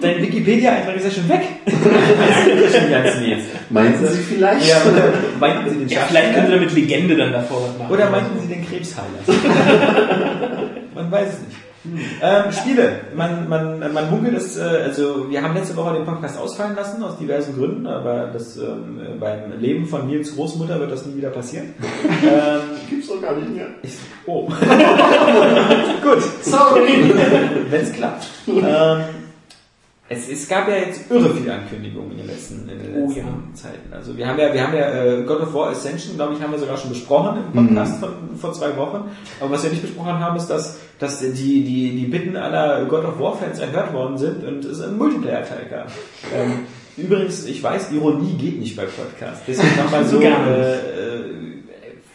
[0.00, 1.40] dein Wikipedia-Eintrag ist ja schon weg.
[1.72, 3.42] Das ist ja schon ganz Metz.
[3.70, 4.68] Meinten Sie vielleicht?
[4.68, 7.92] Ja, oder meinten Sie den Ja, vielleicht können sie damit Legende dann davor was machen.
[7.92, 9.08] Oder meinten Sie den Krebsheiler?
[10.94, 11.71] man weiß es nicht.
[11.84, 13.00] Ähm, Spiele.
[13.14, 17.02] Man, man, man munkelt es, äh, also wir haben letzte Woche den Podcast ausfallen lassen,
[17.02, 21.16] aus diversen Gründen, aber das, ähm, äh, beim Leben von Nils Großmutter wird das nie
[21.16, 21.74] wieder passieren.
[22.22, 23.66] ähm, Gibt's doch gar nicht mehr.
[23.82, 23.94] ich,
[24.26, 24.46] oh.
[26.02, 26.22] Gut.
[26.42, 27.12] Sorry.
[27.70, 28.26] Wenn es klappt.
[28.46, 29.00] ähm,
[30.12, 33.20] es, es gab ja jetzt irre viele Ankündigungen in den letzten, in den Oh letzten
[33.20, 33.54] ja.
[33.54, 33.92] Zeiten.
[33.92, 36.52] Also wir haben ja, wir haben ja äh, God of War Ascension, glaube ich, haben
[36.52, 39.10] wir sogar schon besprochen im Podcast von, vor zwei Wochen.
[39.40, 43.04] Aber was wir nicht besprochen haben, ist, dass, dass die, die, die Bitten aller God
[43.04, 45.88] of War Fans erhört worden sind und es einen Multiplayer-Teil gab.
[46.34, 46.60] Ähm,
[46.96, 49.42] übrigens, ich weiß, Ironie geht nicht bei Podcasts.
[49.46, 50.56] Deswegen nochmal so, Gar nicht.
[50.56, 51.24] äh, äh,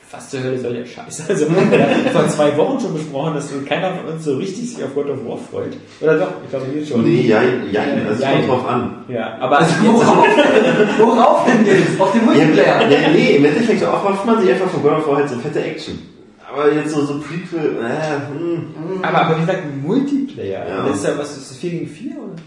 [0.10, 1.30] was zur Hölle soll der Scheiß?
[1.30, 4.84] Also, wir haben vor zwei Wochen schon besprochen, dass keiner von uns so richtig sich
[4.84, 5.76] auf God of War freut.
[6.02, 6.28] Oder doch?
[6.44, 7.04] Ich glaube, wir schon.
[7.04, 8.48] Nee, ja, ja, das Ja, kommt ja.
[8.48, 8.94] drauf an.
[9.10, 10.26] Ja, aber Also worauf,
[10.98, 12.00] worauf denn jetzt?
[12.00, 12.90] Auf den Multiplayer?
[12.90, 15.62] ja, nee, im Endeffekt erhofft man sich einfach von God of War halt so fette
[15.64, 16.00] Action.
[16.50, 18.64] Aber jetzt so, so Prequel, äh, hm.
[19.04, 20.66] aber, aber wie gesagt, Multiplayer.
[20.68, 20.88] Ja.
[20.88, 22.12] Das ist ja, was ist das, 4 gegen 4?
[22.14, 22.42] Oder?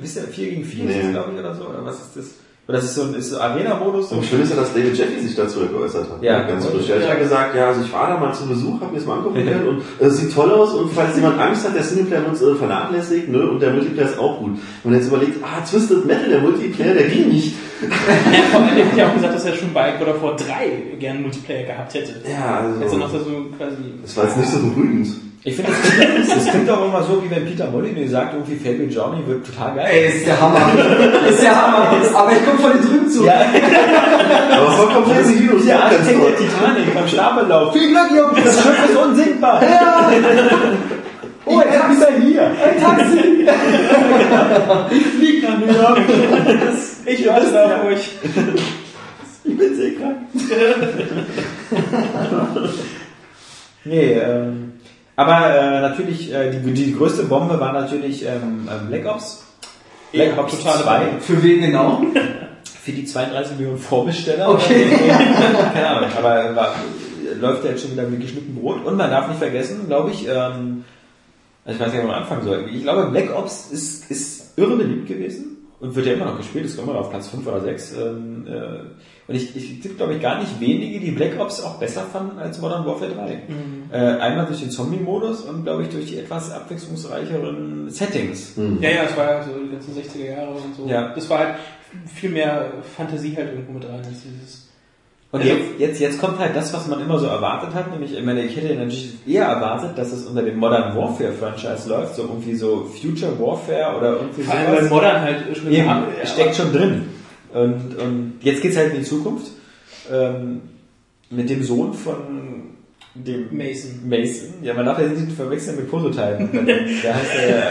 [0.00, 1.02] Wisst ihr, 4 gegen 4 ist Nee.
[1.02, 1.64] das, glaube ich, oder so?
[1.68, 2.24] Oder was ist das?
[2.68, 4.12] Oder das ist so ein ist so Arena-Modus?
[4.12, 6.22] Und schön ist ja, dass David Jeffy sich dazu geäußert hat.
[6.22, 6.42] Ja.
[6.42, 6.90] ganz frisch.
[6.90, 9.06] Er hat ja gesagt, ja, also ich war da mal zu Besuch, hab mir das
[9.06, 11.82] mal angucken können und äh, es sieht toll aus und falls jemand Angst hat, der
[11.82, 14.58] Singleplayer uns äh, vernachlässigt, ne, und der Multiplayer ist auch gut.
[14.84, 17.54] Und jetzt überlegt, ah, Twisted Metal, der Multiplayer, der ging nicht.
[17.80, 17.88] Ja,
[18.52, 20.98] vor allem, er hat ja auch gesagt, dass er schon bei God of War 3
[20.98, 22.16] gerne Multiplayer gehabt hätte.
[22.30, 23.18] Ja, Also also, noch so
[23.56, 23.76] quasi.
[24.02, 25.27] das war jetzt nicht so beruhigend.
[25.44, 28.56] Ich finde, das, klingt- das klingt doch immer so, wie wenn Peter Molyneux sagt, irgendwie
[28.56, 29.86] Fable Journey wird total geil.
[29.90, 30.60] Ey, ist der Hammer.
[31.28, 31.86] Ist der Hammer.
[32.14, 33.24] Aber ich komme von den drüben zu.
[33.24, 33.34] Ja,
[34.52, 36.36] Aber vollkommen positiv, der ja, Architekt der.
[36.36, 37.72] Titanic vom Stapellauf.
[37.72, 39.62] Viel Glück, Jungs, das Schiff ist unsinkbar.
[41.46, 42.42] Oh, er ist wieder hier.
[42.42, 43.48] Ein Taxi.
[44.90, 46.00] Ich flieg nach New York.
[47.06, 48.10] Ich da auf euch.
[49.44, 50.16] Ich bin seekrank.
[53.84, 54.67] nee, ähm,
[55.18, 59.44] aber äh, natürlich, äh, die, die größte Bombe war natürlich ähm, ähm, Black Ops.
[60.12, 61.20] Black Ja, Ops totale 2 Bombe.
[61.20, 62.02] Für wen genau?
[62.84, 64.48] für die 32 Millionen Vorbesteller.
[64.48, 64.86] Okay.
[65.74, 66.74] Keine Ahnung, aber war,
[67.40, 68.84] läuft ja jetzt schon wieder mit geschnittenem Brot.
[68.84, 70.84] Und man darf nicht vergessen, glaube ich, ähm,
[71.64, 72.66] also ich weiß nicht, wo man anfangen soll.
[72.72, 76.64] Ich glaube, Black Ops ist, ist irre beliebt gewesen und wird ja immer noch gespielt.
[76.64, 77.96] Ist immer noch auf Platz 5 oder 6.
[77.96, 78.60] Ähm, äh,
[79.28, 82.38] und ich, ich gibt, glaube ich, gar nicht wenige, die Black Ops auch besser fanden
[82.38, 83.42] als Modern Warfare 3.
[83.92, 88.54] Äh, einmal durch den Zombie-Modus und, glaube ich, durch die etwas abwechslungsreicheren Settings.
[88.80, 90.86] Ja, ja, es war ja so die ganzen 60er Jahre und so.
[90.86, 91.12] Ja.
[91.14, 91.54] Das war halt
[92.14, 94.68] viel mehr Fantasie halt irgendwo mit rein als dieses.
[95.30, 98.14] Und Also- jetzt, jetzt, jetzt kommt halt das, was man immer so erwartet hat, nämlich,
[98.16, 102.14] ich meine, ich hätte natürlich eher erwartet, dass es unter dem Modern Warfare Franchise läuft,
[102.16, 104.90] so irgendwie so Future Warfare oder irgendwie Vor allem weil sowas.
[104.90, 107.06] Modern halt schon Eben, ja, steckt schon drin.
[107.64, 109.46] Und, und jetzt geht's halt in die Zukunft,
[110.10, 110.60] ähm,
[111.30, 112.16] mit dem Sohn von
[113.14, 114.08] dem Mason.
[114.08, 114.54] Mason.
[114.62, 116.50] Ja, man darf ja nicht verwechseln mit Prototypen.
[117.02, 117.70] da heißt er,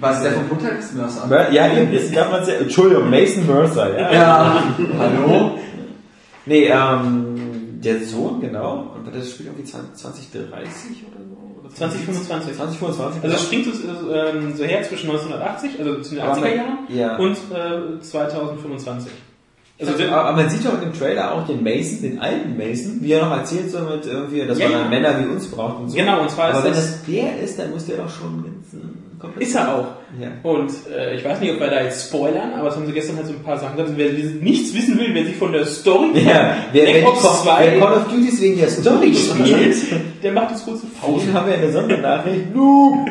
[0.00, 0.94] Was, der vom Prototype ist?
[1.28, 4.12] Mer- ja, eben, jetzt darf man ja, Entschuldigung, Mason Mercer, ja.
[4.12, 4.64] Ja.
[4.98, 5.58] Hallo?
[6.46, 8.94] Nee, ähm, der Sohn, genau.
[8.96, 11.37] Und das spielt irgendwie 20, 2030 oder so?
[11.68, 12.56] Oder 2025.
[12.56, 13.22] 2025.
[13.24, 16.56] Also es springt so, ähm, so her zwischen 1980, also zu den Aber 80er man-
[16.56, 17.16] Jahren ja.
[17.16, 19.12] und äh, 2025.
[19.80, 22.98] also, Also aber man sieht doch in dem Trailer auch den Mason, den alten Mason,
[23.00, 24.88] wie er noch erzählt so mit irgendwie, dass Ja, man ja.
[24.88, 25.96] Männer wie uns braucht und so.
[25.96, 28.44] Genau, und zwar aber ist wenn das- das der ist, dann muss der doch schon
[28.44, 28.76] äh,
[29.18, 29.48] komplett.
[29.48, 29.86] ist er auch.
[30.20, 30.28] Ja.
[30.42, 33.16] Und äh, ich weiß nicht, ob wir da jetzt spoilern, aber es haben sie gestern
[33.16, 33.96] halt so ein paar Sachen gesagt.
[33.98, 37.36] Wer nichts wissen will, wer sich von der Story Ja, wer, wer, die Ops Call,
[37.42, 39.76] 2 wer Call of Duty wegen der Story spielt,
[40.22, 41.26] der macht jetzt kurze Pause.
[41.26, 42.54] den haben wir eine Sondernachricht.
[42.54, 43.08] Noob!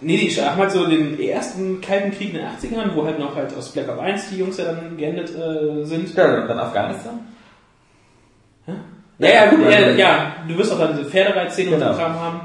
[0.00, 3.36] Nee, die haben halt so den ersten Kalten Krieg in den 80ern, wo halt noch
[3.36, 6.14] halt aus Black Ops 1 die Jungs ja dann geendet äh, sind.
[6.14, 7.20] Ja, dann Afghanistan.
[9.18, 11.92] Ja, ja, gut, ja, ja, du wirst auch dann diese Pferdereitszene und Genau.
[11.92, 12.40] so Kram haben.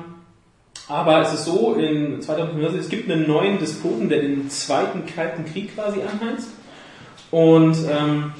[0.89, 5.45] Aber es ist so, in 2025, es gibt einen neuen Despoten, der den zweiten Kalten
[5.45, 6.49] Krieg quasi anheizt.
[7.29, 8.31] Und ähm,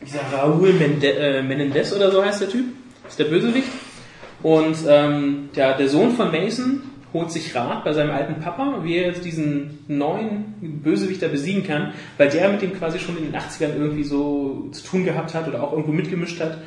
[0.00, 2.66] dieser Raúl äh, Menendez oder so heißt der Typ,
[3.08, 3.68] ist der Bösewicht.
[4.42, 6.82] Und ähm, der, der Sohn von Mason
[7.12, 11.92] holt sich Rat bei seinem alten Papa, wie er jetzt diesen neuen Bösewichter besiegen kann,
[12.18, 15.48] weil der mit dem quasi schon in den 80ern irgendwie so zu tun gehabt hat
[15.48, 16.58] oder auch irgendwo mitgemischt hat.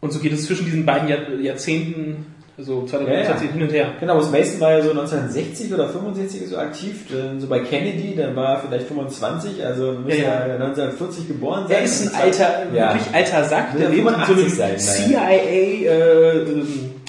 [0.00, 2.26] Und so geht es zwischen diesen beiden Jahr Jahrzehnten,
[2.62, 3.52] also 2020 Ja, ja.
[3.52, 3.92] hin und her.
[4.00, 8.14] Genau, das Mason war ja so 1960 oder 65 so aktiv, dann so bei Kennedy,
[8.16, 10.34] dann war er vielleicht 25, also müsste Ja, ja.
[10.46, 11.76] er 1940 geboren sein.
[11.78, 12.94] Er ist ein alter, Ja.
[12.94, 16.46] wirklich alter Sack, der lebt in so 85 einem sein, CIA äh,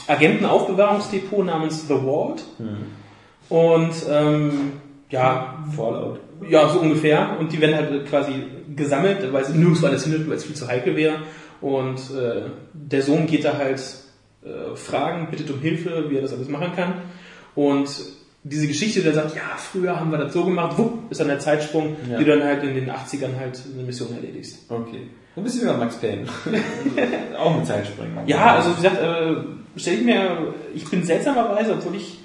[0.07, 2.43] Agentenaufbewahrungsdepot namens The Vault.
[3.49, 4.51] Und ähm,
[5.09, 6.19] ja, Fallout.
[6.49, 7.37] ja, so ungefähr.
[7.39, 8.31] Und die werden halt quasi
[8.75, 11.15] gesammelt, weil sie nirgendwo alles findet, weil es viel zu heikel wäre.
[11.61, 13.81] Und äh, der Sohn geht da halt
[14.45, 16.93] äh, fragen, bittet um Hilfe, wie er das alles machen kann.
[17.56, 17.89] Und
[18.43, 21.39] diese Geschichte, der sagt, ja, früher haben wir das so gemacht, wupp, ist dann der
[21.39, 22.17] Zeitsprung, Ja.
[22.17, 24.69] die du dann halt in den 80ern halt eine Mission erledigst.
[24.69, 25.08] Okay.
[25.36, 26.25] Ein bisschen wie bei Max Payne.
[27.39, 28.17] Auch mit Zeitspringen.
[28.27, 29.36] Ja, also wie gesagt, äh,
[29.77, 32.19] stell ich mir, ich bin seltsamerweise, obwohl ich,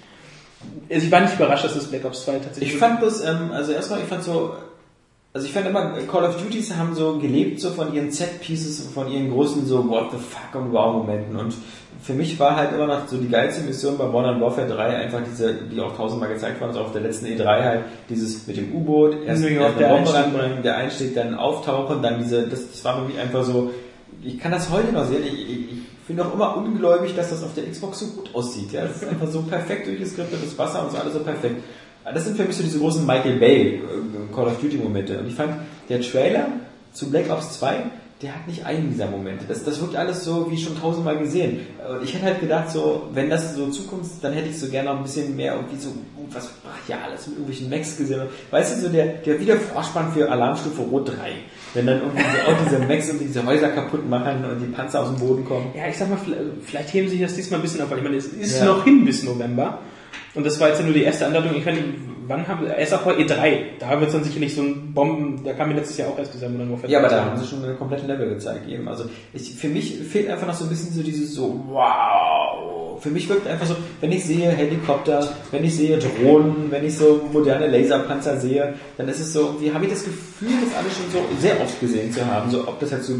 [0.90, 3.50] also ich war nicht überrascht, dass das Black Ops 2 tatsächlich Ich fand das, ähm,
[3.52, 4.54] also erstmal, ich fand so,
[5.32, 9.10] also ich fand immer, Call of Duties haben so gelebt so von ihren Set-Pieces, von
[9.10, 11.54] ihren großen so What the fuck und Wow-Momenten und
[12.00, 15.20] für mich war halt immer noch so die geilste Mission bei Modern Warfare 3 einfach
[15.28, 18.74] diese, die auch tausendmal gezeigt worden ist, auf der letzten E3 halt, dieses mit dem
[18.74, 22.84] U-Boot, erst, New York, der Bombe ranbringen, der Einstieg, dann auftauchen, dann diese, das, das
[22.84, 23.72] war für mich einfach so,
[24.22, 27.42] ich kann das heute noch sehen, ich, ich, ich bin auch immer ungläubig, dass das
[27.42, 30.84] auf der Xbox so gut aussieht, ja, das ist einfach so perfekt durchgeskriptet, das Wasser
[30.84, 31.62] und so alles so perfekt.
[32.04, 35.18] Das sind für mich so diese großen Michael Bay äh, Call of Duty Momente.
[35.18, 35.52] Und ich fand,
[35.90, 36.46] der Trailer
[36.92, 37.82] zu Black Ops 2,
[38.22, 39.44] der hat nicht einen dieser Momente.
[39.46, 41.60] Das, das wirkt alles so wie schon tausendmal gesehen.
[41.88, 44.90] Und ich hätte halt gedacht, so, wenn das so Zukunft, dann hätte ich so gerne
[44.90, 45.90] noch ein bisschen mehr irgendwie so,
[46.32, 48.22] was Brachiales mit irgendwelchen Mechs gesehen.
[48.50, 51.14] Weißt du, so der, der Wiedervorspann für Alarmstufe Rot 3.
[51.74, 55.02] Wenn dann irgendwie so auch diese Mechs und diese Häuser kaputt machen und die Panzer
[55.02, 55.66] aus dem Boden kommen.
[55.76, 58.04] Ja, ich sag mal, vielleicht- vielleicht heben sich das diesmal ein bisschen auf, weil ich
[58.04, 58.64] meine, es ist Ja.
[58.66, 59.78] noch hin bis November.
[60.34, 61.56] Und das war jetzt nur die erste Andeutung.
[61.56, 61.78] Ich meine,
[62.28, 62.66] wann haben
[63.02, 63.60] vor E3.
[63.78, 66.34] Da wird es dann sicherlich so ein Bomben, da kam mir letztes Jahr auch erst
[66.34, 66.92] dieser Modern Warfare.
[66.92, 68.86] Ja, aber da haben sie schon einen kompletten Level gezeigt eben.
[68.88, 73.00] Also ich, für mich fehlt einfach noch so ein bisschen so dieses so wow.
[73.00, 76.96] Für mich wirkt einfach so, wenn ich sehe Helikopter, wenn ich sehe Drohnen, wenn ich
[76.96, 80.96] so moderne Laserpanzer sehe, dann ist es so, wie habe ich das Gefühl, das alles
[80.96, 82.50] schon so sehr oft gesehen zu haben.
[82.50, 83.14] So ob das jetzt so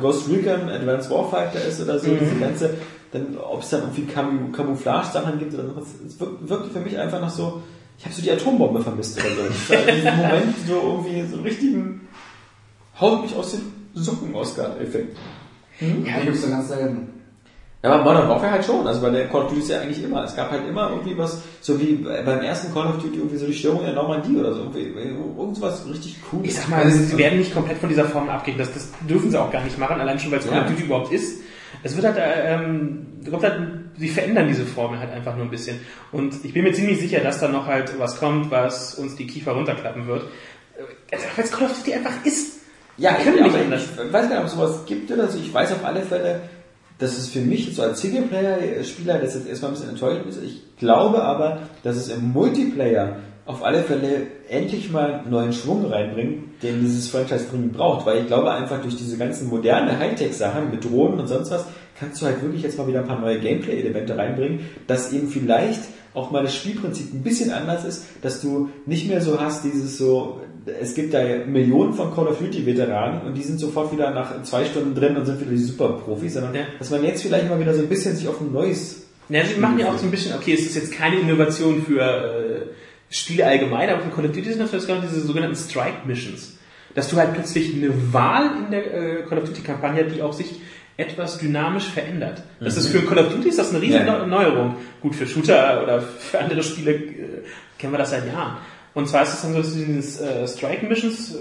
[0.00, 2.74] Ghost Recon Advanced Warfighter ist oder so, diese ganze,
[3.14, 5.84] dann ob es dann irgendwie Camu- Camouflage-Sachen gibt oder sowas.
[6.06, 7.62] Es wirkt, wirkt für mich einfach noch so,
[7.98, 9.74] ich habe so die Atombombe vermisst oder so.
[9.74, 12.00] Ich diesem Moment so irgendwie so einen richtigen
[13.00, 13.62] haut mich aus den
[13.94, 15.16] Socken, Oscar-Effekt.
[15.80, 17.08] Ja, gibt's so ganz selten.
[17.82, 18.86] Ja, aber Modern Warfare halt schon.
[18.86, 20.24] Also bei der Call of Duty ist ja eigentlich immer.
[20.24, 23.46] Es gab halt immer irgendwie was, so wie beim ersten Call of Duty irgendwie so
[23.46, 24.62] die Störung in der Normandie oder so.
[24.62, 24.80] Irgendwie,
[25.38, 26.40] irgendwas richtig cool.
[26.44, 28.56] Ich sag mal, sie werden nicht komplett von dieser Formel abgehen.
[28.56, 30.84] Das, das dürfen sie auch gar nicht machen, allein schon, weil es Call of Duty
[30.84, 31.42] überhaupt ist.
[31.84, 33.60] Es wird halt, äh, ähm, kommt halt,
[33.96, 35.78] sie verändern diese Formel halt einfach nur ein bisschen.
[36.10, 39.26] Und ich bin mir ziemlich sicher, dass da noch halt was kommt, was uns die
[39.26, 40.24] Kiefer runterklappen wird.
[41.10, 42.60] Äh, Weil es Call of Duty einfach ist.
[42.96, 45.38] Ja, ich, aber ich weiß gar nicht, ob es sowas gibt oder so.
[45.38, 46.40] Ich weiß auf alle Fälle,
[46.98, 50.42] dass es für mich so als Singleplayer-Spieler, das jetzt erstmal ein bisschen enttäuschend ist.
[50.42, 56.62] Ich glaube aber, dass es im Multiplayer auf alle Fälle endlich mal neuen Schwung reinbringt,
[56.62, 58.06] den dieses Franchise dringend braucht.
[58.06, 61.66] Weil ich glaube einfach durch diese ganzen moderne Hightech-Sachen mit Drohnen und sonst was,
[61.98, 65.80] kannst du halt wirklich jetzt mal wieder ein paar neue Gameplay-Elemente reinbringen, dass eben vielleicht
[66.14, 69.98] auch mal das Spielprinzip ein bisschen anders ist, dass du nicht mehr so hast, dieses
[69.98, 70.40] so,
[70.80, 74.42] es gibt da Millionen von Call of Duty Veteranen und die sind sofort wieder nach
[74.44, 76.60] zwei Stunden drin und sind wieder die Superprofis, sondern Ja.
[76.78, 79.60] dass man jetzt vielleicht mal wieder so ein bisschen sich auf ein neues Ja, sie
[79.60, 82.60] machen ja auch so ein bisschen, okay, es ist jetzt keine Innovation für äh,
[83.10, 86.58] Spiele allgemein, aber für Call of Duty sind das vielleicht gerade diese sogenannten Strike Missions.
[86.94, 90.32] Dass du halt plötzlich eine Wahl in der äh, Call of Duty Kampagne, die auch
[90.32, 90.60] sich
[90.96, 92.42] etwas dynamisch verändert.
[92.60, 94.26] Das ist für Call of Duty ist das eine riesen Ja.
[94.26, 94.76] Neuerung.
[95.00, 97.42] Gut, für Shooter oder für andere Spiele äh,
[97.78, 98.58] kennen wir das seit Jahren.
[98.94, 101.38] Und zwar ist es dann so, dass du dieses äh, Strike Missions, äh,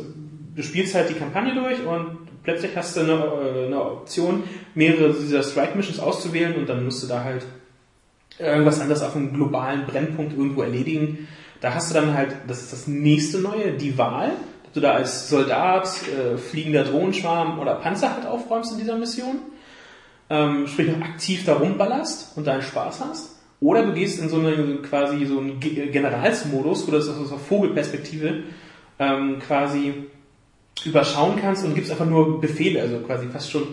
[0.56, 5.13] du spielst halt die Kampagne durch und plötzlich hast du eine, äh, eine Option, mehrere
[5.13, 7.45] dieser Strike Missions auszuwählen und dann musst du da halt
[8.39, 11.28] irgendwas anderes auf einem globalen Brennpunkt irgendwo erledigen.
[11.63, 14.32] Da hast du dann halt, das ist das nächste Neue, die Wahl,
[14.65, 19.38] ob du da als Soldat, äh, fliegender Drohnenschwarm oder Panzer halt aufräumst in dieser Mission.
[20.30, 23.39] Ähm, sprich noch aktiv da rumballerst und deinen Spaß hast.
[23.62, 27.30] Oder du gehst in so eine quasi so einen Ge- Generalsmodus, wo du das aus
[27.30, 28.43] der Vogelperspektive
[28.99, 29.93] ähm, quasi
[30.84, 33.63] überschauen kannst und gibst einfach nur Befehle, also quasi fast schon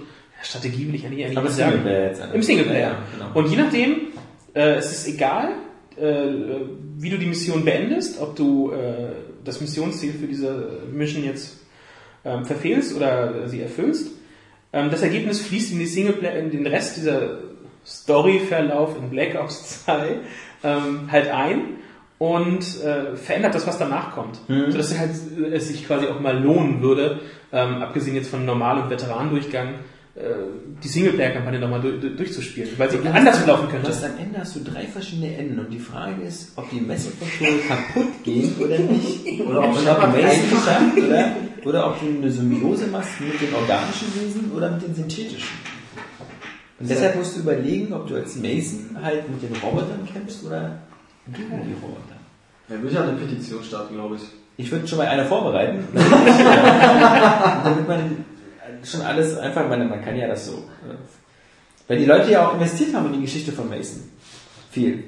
[0.42, 1.72] Strategie will ich eigentlich eigentlich Aber sagen.
[1.72, 2.22] Singleplayer jetzt.
[2.32, 2.80] Im Singleplayer.
[2.90, 3.30] Ja, genau.
[3.34, 3.96] Und je nachdem,
[4.54, 5.52] äh, es ist egal, äh,
[6.00, 9.12] wie du die Mission beendest, ob du äh,
[9.44, 11.58] das Missionsziel für diese Mission jetzt
[12.24, 14.08] ähm, verfehlst oder sie erfüllst.
[14.72, 17.38] Ähm, das Ergebnis fließt in die Singleplayer, in den Rest dieser
[17.86, 20.20] Storyverlauf in Black Ops 2
[20.62, 21.76] ähm, halt ein
[22.18, 24.46] und äh, verändert das, was danach kommt.
[24.48, 24.70] Mhm.
[24.70, 27.20] Sodass halt, äh, es sich quasi auch mal lohnen würde,
[27.52, 29.72] ähm, abgesehen jetzt von Normal- und Veteranendurchgang, äh,
[30.82, 33.88] die Singleplayer-Kampagne nochmal du du durchzuspielen, weil sie Du anders hast- verlaufen Du könnte.
[33.88, 37.58] hast am Ende hast du drei verschiedene Enden und die Frage ist, ob die Messercontroller
[37.68, 39.40] kaputt gehen oder nicht.
[39.40, 41.32] Oder ob aber Mason schafft, oder,
[41.64, 45.48] oder ob du eine Symbiose machst mit den organischen Wesen oder mit den synthetischen.
[46.78, 50.78] Und deshalb musst du überlegen, ob du als Mason halt mit den Robotern kämpfst oder
[51.26, 52.16] gegen die Roboter.
[52.68, 54.22] Ja, würde ich ja eine Petition starten, glaube ich.
[54.56, 55.84] Ich würde schon mal eine vorbereiten,
[57.64, 58.24] damit man
[58.84, 60.52] schon alles einfach, man, man kann ja das so.
[60.52, 60.94] äh,
[61.88, 64.02] Weil die Leute ja auch investiert haben in die Geschichte von Mason.
[64.70, 65.04] Viel.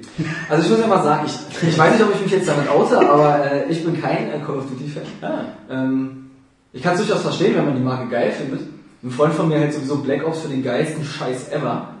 [0.49, 2.69] Also ich muss ja mal sagen, ich, ich weiß nicht, ob ich mich jetzt damit
[2.69, 5.03] oute, aber äh, ich bin kein äh, Call of Duty Fan.
[5.21, 5.45] Ah.
[5.69, 6.31] Ähm,
[6.73, 8.61] ich kann es durchaus verstehen, wenn man die Marke geil findet.
[9.01, 11.93] Ein Freund von mir hält sowieso Black Ops für den geilsten Scheiß ever.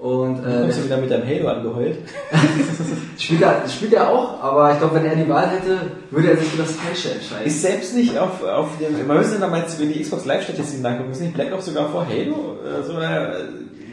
[0.00, 1.98] Und Du äh, kommst du wieder mit deinem Halo angeheult.
[3.18, 5.78] spielt, er, spielt er auch, aber ich glaube, wenn er die Wahl hätte,
[6.10, 7.46] würde er sich für das Falsche entscheiden.
[7.46, 11.10] Ist selbst nicht auf, auf dem, man müsste dann mal wenn die Xbox Live-Statistiken nachgucken,
[11.10, 12.56] ist nicht Black Ops sogar vor Halo?
[12.62, 13.34] Oder so, oder,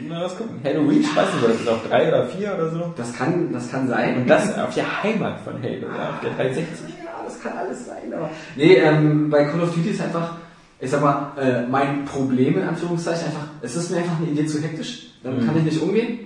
[0.08, 0.58] na, was gucken?
[0.64, 2.94] Halo Reach, weiß nicht, oder das ist auf drei oder vier oder so.
[2.96, 4.16] das kann, das kann sein.
[4.16, 6.88] Und das auf der Heimat von Halo, ja, auf der 360.
[7.04, 8.30] Ja, das kann alles sein, aber.
[8.56, 10.36] Nee, ähm, bei Call of Duty ist einfach,
[10.80, 14.46] ich sag mal, äh, mein Problem in Anführungszeichen einfach, es ist mir einfach eine Idee
[14.46, 16.18] zu hektisch, damit kann ich nicht umgehen.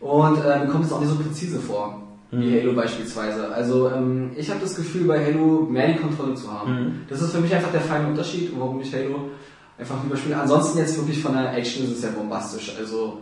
[0.00, 3.52] Und äh, mir kommt es auch nicht so präzise vor, wie Halo beispielsweise.
[3.52, 7.04] Also ähm, ich habe das Gefühl, bei Halo mehr die Kontrolle zu haben.
[7.08, 9.30] Das ist für mich einfach der feine Unterschied, warum ich Halo
[9.78, 10.38] einfach lieber spiele.
[10.38, 12.74] Ansonsten jetzt wirklich von der Action ist es ja bombastisch.
[12.78, 13.18] Also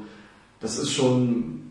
[0.61, 1.68] das ist schon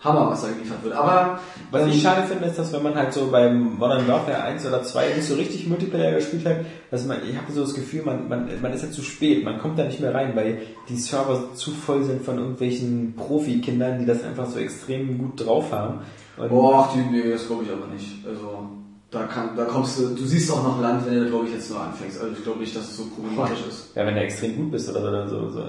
[0.00, 0.94] Hammer, was da geliefert wird.
[0.94, 1.40] Aber
[1.72, 4.64] Was ähm, ich schade finde, ist, dass wenn man halt so beim Modern Warfare 1
[4.66, 6.58] oder 2 nicht so richtig Multiplayer gespielt hat,
[6.90, 9.58] dass man, ich habe so das Gefühl, man, man, man ist ja zu spät, man
[9.58, 14.06] kommt da nicht mehr rein, weil die Server zu voll sind von irgendwelchen Profikindern, die
[14.06, 16.00] das einfach so extrem gut drauf haben.
[16.36, 18.24] Und Boah, die, nee, das glaube ich aber nicht.
[18.24, 18.68] Also
[19.10, 21.70] da kann, da kommst du, du siehst auch noch Land, wenn du, glaube ich, jetzt
[21.70, 22.20] nur anfängst.
[22.20, 23.96] Also ich glaube nicht, dass es so problematisch ist.
[23.96, 25.64] ja, wenn du extrem gut bist oder so, so, so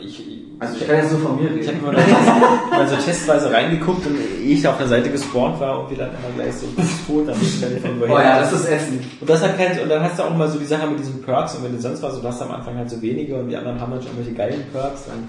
[0.00, 1.82] ich, ich, Also ich kann jetzt nur von mir ich reden.
[1.86, 5.90] habe immer mal so testweise reingeguckt und ehe ich auf der Seite gespawnt war und
[5.90, 6.66] wir dann immer gleich so
[7.06, 8.14] tot, ich von woher.
[8.14, 9.02] Oh ja, das ist ätzend.
[9.20, 11.22] Und das hat kein, und dann hast du auch mal so die Sache mit diesen
[11.22, 13.56] Perks und wenn du sonst was, du hast am Anfang halt so wenige und die
[13.56, 15.28] anderen haben dann schon irgendwelche geilen Perks, dann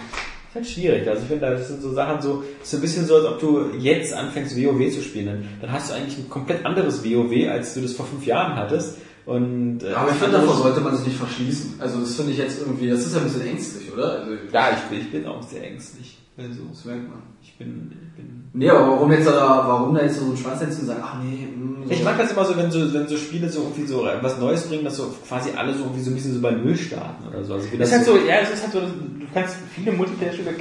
[0.49, 1.07] ist halt schwierig.
[1.07, 3.39] Also ich finde, das sind so Sachen so, ist so ein bisschen so, als ob
[3.39, 5.47] du jetzt anfängst WoW zu spielen.
[5.61, 8.97] Dann hast du eigentlich ein komplett anderes WoW, als du das vor fünf Jahren hattest.
[9.25, 11.75] Und, äh, Aber ich finde, davor sollte man sich nicht verschließen.
[11.79, 14.19] Also das finde ich jetzt irgendwie, das ist ja ein bisschen ängstlich, oder?
[14.19, 16.17] Also, ja, ich bin, ich bin auch sehr ängstlich.
[16.35, 17.21] Also, das merkt man.
[17.41, 20.59] ich bin, ich bin Nee, aber warum jetzt da, warum da jetzt so ein Schwanz
[20.59, 21.91] setzen und sagen, ach nee, mh, so.
[21.91, 24.67] Ich mag das immer so, wenn so, wenn so Spiele so irgendwie so was Neues
[24.67, 27.43] bringen, dass so quasi alle so irgendwie so ein bisschen so bei Null starten oder
[27.43, 27.53] so.
[27.55, 30.53] Also Das das ist halt so, ja, es ist halt so, du kannst viele Multiplayer-Spiele,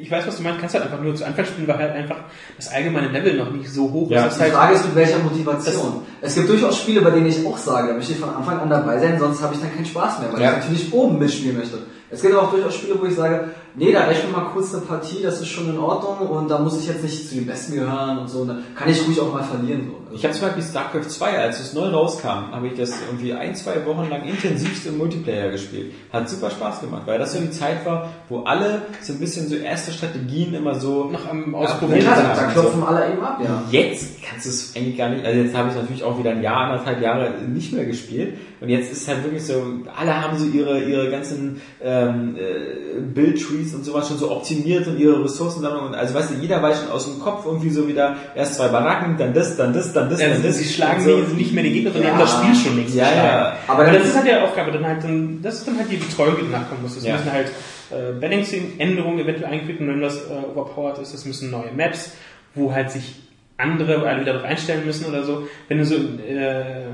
[0.00, 2.16] ich weiß, was du meinst, kannst halt einfach nur zu Anfang spielen, weil halt einfach
[2.56, 4.26] das allgemeine Level noch nicht so hoch Ja.
[4.26, 4.36] ist.
[4.36, 6.02] Die halt, Frage ist, mit welcher Motivation.
[6.20, 8.70] Es gibt durchaus Spiele, bei denen ich auch sage, da möchte ich von Anfang an
[8.70, 10.50] dabei sein, sonst habe ich dann keinen Spaß mehr, weil Ja.
[10.52, 11.78] ich natürlich oben mitspielen möchte.
[12.10, 14.72] Es gibt aber auch durchaus Spiele, wo ich sage, nee, da reicht mir mal kurz
[14.74, 17.46] eine Partie, das ist schon in Ordnung und da muss ich jetzt nicht zu den
[17.46, 18.40] Besten gehören und so.
[18.40, 19.88] Und da kann ich ruhig auch mal verlieren.
[19.88, 19.96] So.
[20.06, 23.34] Also, Ich habe zum Beispiel StarCraft 2, als es neu rauskam, habe ich das irgendwie
[23.34, 25.92] ein, zwei Wochen lang intensivst im Multiplayer gespielt.
[26.12, 29.48] Hat super Spaß gemacht, weil das so die Zeit war, wo alle so ein bisschen
[29.48, 32.00] so erste Strategien immer so noch am ja, Ausprobieren.
[32.00, 32.60] klar, Ja, da, da so.
[32.60, 33.62] klopfen alle eben ab, ja.
[33.70, 36.42] Jetzt kannst du es eigentlich gar nicht, also jetzt habe ich natürlich auch wieder ein
[36.42, 39.62] Jahr, anderthalb Jahre nicht mehr gespielt und jetzt ist halt wirklich so,
[39.98, 41.60] alle haben so ihre, ihre ganzen
[42.02, 46.34] ähm, äh, Build-Trees und sowas schon so optimiert und ihre Ressourcensammlung und also weißt du,
[46.40, 49.72] jeder weiß schon aus dem Kopf irgendwie so wieder erst zwei Baracken, dann das, dann
[49.72, 50.58] das, dann das, Ja, dann das.
[50.58, 51.16] sie schlagen so.
[51.34, 52.16] nicht mehr die Gegner, sondern Ja.
[52.16, 53.56] die haben das Spiel schon längst Ja, ja.
[53.68, 55.90] Aber Aber das das ist halt die Aufgabe, dann halt, dann, das ist dann halt
[55.90, 56.96] die Betreuung, die nachkommen muss.
[56.96, 57.12] Es Ja.
[57.16, 57.48] müssen halt
[57.90, 61.14] äh, Balancing-Änderungen eventuell eingefügt werden, wenn das äh, overpowered ist.
[61.14, 62.12] Es müssen neue Maps,
[62.54, 63.14] wo halt sich
[63.58, 65.46] andere alle wieder darauf einstellen müssen oder so.
[65.68, 66.84] Wenn du so äh,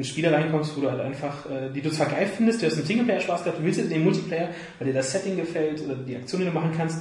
[0.00, 2.76] in Spiele reinkommst, wo du halt einfach, äh, die du zwar geil findest, du hast
[2.76, 4.48] einen Singleplayer Spaß gehabt, du willst jetzt den Multiplayer,
[4.78, 6.98] weil dir das Setting gefällt oder die Aktion, die du machen kannst,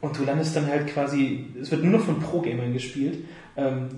[0.00, 3.24] und du landest dann halt quasi, es wird nur noch von Pro-Gamern gespielt.
[3.56, 3.88] Ähm,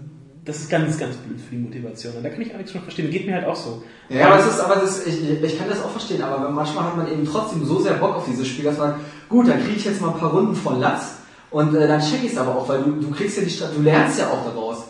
[0.45, 2.15] das ist ganz, ganz blöd für die Motivation.
[2.17, 3.11] Und da kann ich nichts von verstehen.
[3.11, 3.83] Geht mir halt auch so.
[4.09, 6.97] Ja, aber es ist, aber das, ich, ich kann das auch verstehen, aber manchmal hat
[6.97, 8.95] man eben trotzdem so sehr Bock auf dieses Spiel, dass man,
[9.29, 11.17] gut, dann kriege ich jetzt mal ein paar Runden von Latz
[11.51, 13.69] und äh, dann check ich es aber auch, weil du, du kriegst ja die Stra-
[13.77, 14.85] du lernst ja auch daraus.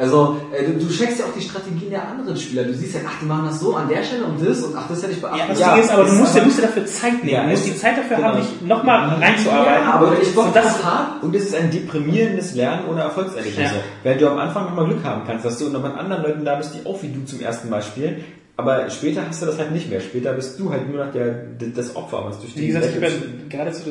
[0.00, 2.64] Also, äh, du, du checkst ja auch die Strategien der anderen Spieler.
[2.64, 4.88] Du siehst ja, ach, die machen das so an der Stelle und das und ach,
[4.88, 5.76] das ist ja nicht Ja, das beachtet.
[5.76, 7.28] Ding ist aber, du musst, ja, musst dir dafür Zeit nehmen.
[7.28, 8.28] Ja, du musst die Zeit dafür genau.
[8.28, 9.84] haben, dich nochmal reinzuarbeiten.
[9.84, 13.02] Ja, aber wenn ich Bock und das habe, Und es ist ein deprimierendes Lernen ohne
[13.02, 13.74] Erfolgserlebnisse.
[13.74, 13.80] Ja.
[14.02, 16.74] Weil du am Anfang nochmal Glück haben kannst, dass du unter anderen Leuten da bist,
[16.74, 18.24] die auch wie du zum ersten Mal spielen.
[18.56, 20.00] Aber später hast du das halt nicht mehr.
[20.00, 23.00] Später bist du halt nur noch der, das Opfer, was durch Wie die gesagt, ich
[23.00, 23.84] bin gerade zu,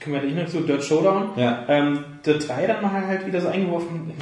[0.00, 1.30] können wir nicht noch zu Dirt Showdown.
[1.36, 1.64] Ja.
[1.68, 4.12] Ähm, Dirt 3 dann mal halt wieder so eingeworfen.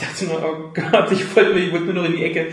[0.00, 2.48] Ich dachte nur, oh Gott, ich wollte, ich wollte nur noch in die Ecke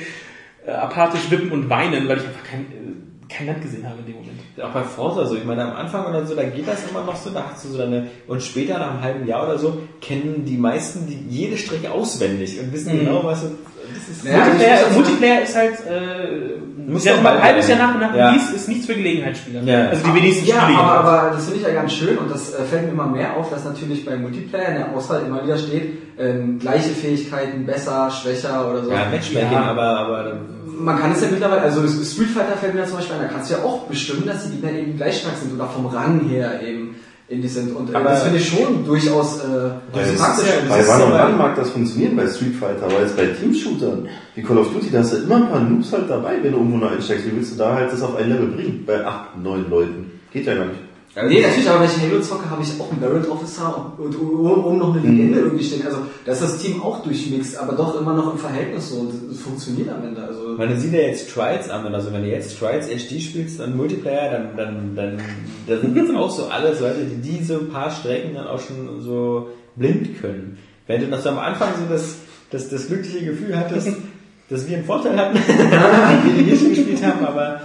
[0.65, 4.05] äh, apathisch wippen und weinen, weil ich einfach kein, äh, kein Land gesehen habe in
[4.07, 4.31] dem Moment.
[4.61, 5.35] Auch bei Forza so.
[5.35, 7.69] Ich meine, am Anfang oder so, da geht das immer noch so, da hast du
[7.69, 11.57] so deine, und später nach einem halben Jahr oder so, kennen die meisten die, jede
[11.57, 12.99] Strecke auswendig und wissen Mhm.
[13.05, 13.49] genau, was du,
[13.95, 17.99] das ist, Ja, Multiplayer, Multiplayer ist halt, äh, Muss ja, mal ein halbes Jahr nach,
[17.99, 18.29] nach Ja.
[18.29, 19.61] Release ist nichts für Gelegenheitsspieler.
[19.63, 19.87] Ja.
[19.89, 20.77] Also die wenigsten ja, Spiele.
[20.79, 23.35] aber, aber das finde ich ja ganz schön und das äh, fällt mir immer mehr
[23.35, 28.11] auf, dass natürlich bei Multiplayer in der Auswahl immer wieder steht, ähm, gleiche Fähigkeiten, besser,
[28.11, 28.91] schwächer oder so.
[28.91, 29.63] ja, Matchmaking, Ja.
[29.63, 30.33] aber, aber,
[30.77, 33.27] Man kann es ja mittlerweile, also Street Fighter fällt mir da zum Beispiel ein, da
[33.29, 36.19] kannst du ja auch bestimmen, dass die Gegner eben gleich stark sind oder vom Rang
[36.29, 36.95] her eben
[37.29, 37.75] ähnlich sind.
[37.75, 40.47] Und äh, Aber- das finde ich schon durchaus äh, Das ist praktisch.
[40.47, 44.07] ja- Bei Wann und Wann mag das funktionieren bei Street Fighter, aber jetzt bei Teamshootern,
[44.35, 46.57] wie Call of Duty, da hast du immer ein paar Noobs halt dabei, wenn du
[46.59, 47.25] irgendwo neu einsteigst.
[47.25, 48.83] Wie willst du da halt das auf ein Level bringen?
[48.85, 50.11] Bei acht, neun Leuten.
[50.31, 50.79] Geht ja gar nicht.
[51.15, 54.35] Nee, natürlich, aber wenn ich Halo zocke, habe ich auch einen Barrett Officer und, und
[54.65, 55.85] um noch eine Legende irgendwie stehen.
[55.85, 59.31] Also da ist das Team auch durchmixt, aber doch immer noch im Verhältnis so und
[59.31, 60.21] es funktioniert am Ende.
[60.21, 63.77] Also Man sieht ja jetzt Trials an, also wenn du jetzt Trials HD spielst und
[63.77, 65.21] Multiplayer, dann, dann, dann,
[65.67, 69.51] da sind jetzt auch so alle Leute, die diese paar Strecken dann auch schon so
[69.77, 70.57] blind können.
[70.85, 72.15] Wenn du noch so am Anfang so das,
[72.51, 73.87] das, das glückliche Gefühl hattest,
[74.49, 77.61] dass wir einen Vorteil hatten, wir die nicht gespielt haben, aber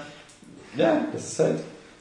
[0.76, 1.56] ja, das ist halt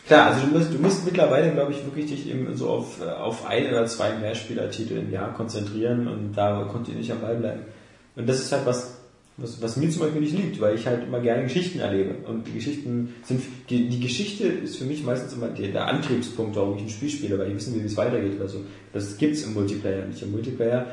[0.10, 3.46] klar, also du musst, du musst mittlerweile, glaube ich, wirklich dich eben so auf, auf
[3.46, 7.62] ein oder zwei Mehrspielertitel im Jahr konzentrieren und da kontinuierlich am Ball bleiben.
[8.16, 8.98] Und das ist halt was,
[9.38, 12.16] was, was mir zum Beispiel nicht liegt, weil ich halt immer gerne Geschichten erlebe.
[12.28, 16.56] Und die Geschichten sind, die, die Geschichte ist für mich meistens immer der, der Antriebspunkt,
[16.56, 18.62] warum ich ein Spiel spiele, weil ich wissen will, wie es weitergeht oder so.
[18.92, 20.24] Das gibt's im Multiplayer nicht.
[20.24, 20.88] Im Multiplayer,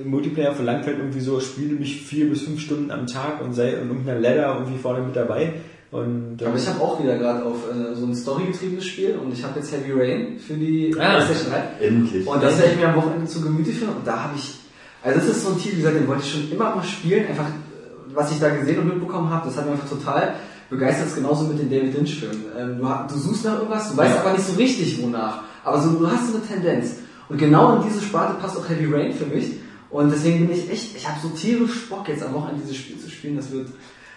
[0.00, 3.54] im Multiplayer verlangt halt irgendwie so, spiele mich vier bis fünf Stunden am Tag und
[3.54, 5.54] sei und um einer Ladder irgendwie vorne mit dabei.
[5.92, 9.30] Und, ähm, Aber ich habe auch wieder gerade auf äh, so ein storygetriebenes Spiel und
[9.32, 11.20] ich habe jetzt Heavy Rain für die Ah.
[11.20, 11.84] PlayStation 3.
[11.86, 12.26] Endlich.
[12.26, 14.58] Und das werde ich mir am Wochenende zu Gemüte führen und da habe ich,
[15.02, 17.26] also das ist so ein Titel, wie gesagt, den wollte ich schon immer mal spielen,
[17.26, 20.32] einfach äh, was ich da gesehen und mitbekommen habe, das hat mich einfach total
[20.70, 22.44] begeistert, ist genauso mit den David Lynch Filmen.
[22.58, 24.20] Ähm, du, du suchst nach irgendwas, du weißt Ja.
[24.22, 26.94] aber nicht so richtig wonach, aber so, du hast so eine Tendenz.
[27.28, 29.52] Und genau in diese Sparte passt auch Heavy Rain für mich
[29.90, 32.98] und deswegen bin ich echt, ich habe so tierisch Bock jetzt am Wochenende dieses Spiel
[32.98, 33.68] zu spielen, das wird,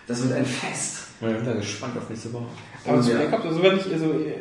[0.08, 1.00] das wird ein Fest.
[1.22, 2.46] Ich bin da gespannt auf nächste Woche.
[2.86, 3.12] Aber zu.
[3.12, 4.34] Black Ops, also wenn ich, also, äh,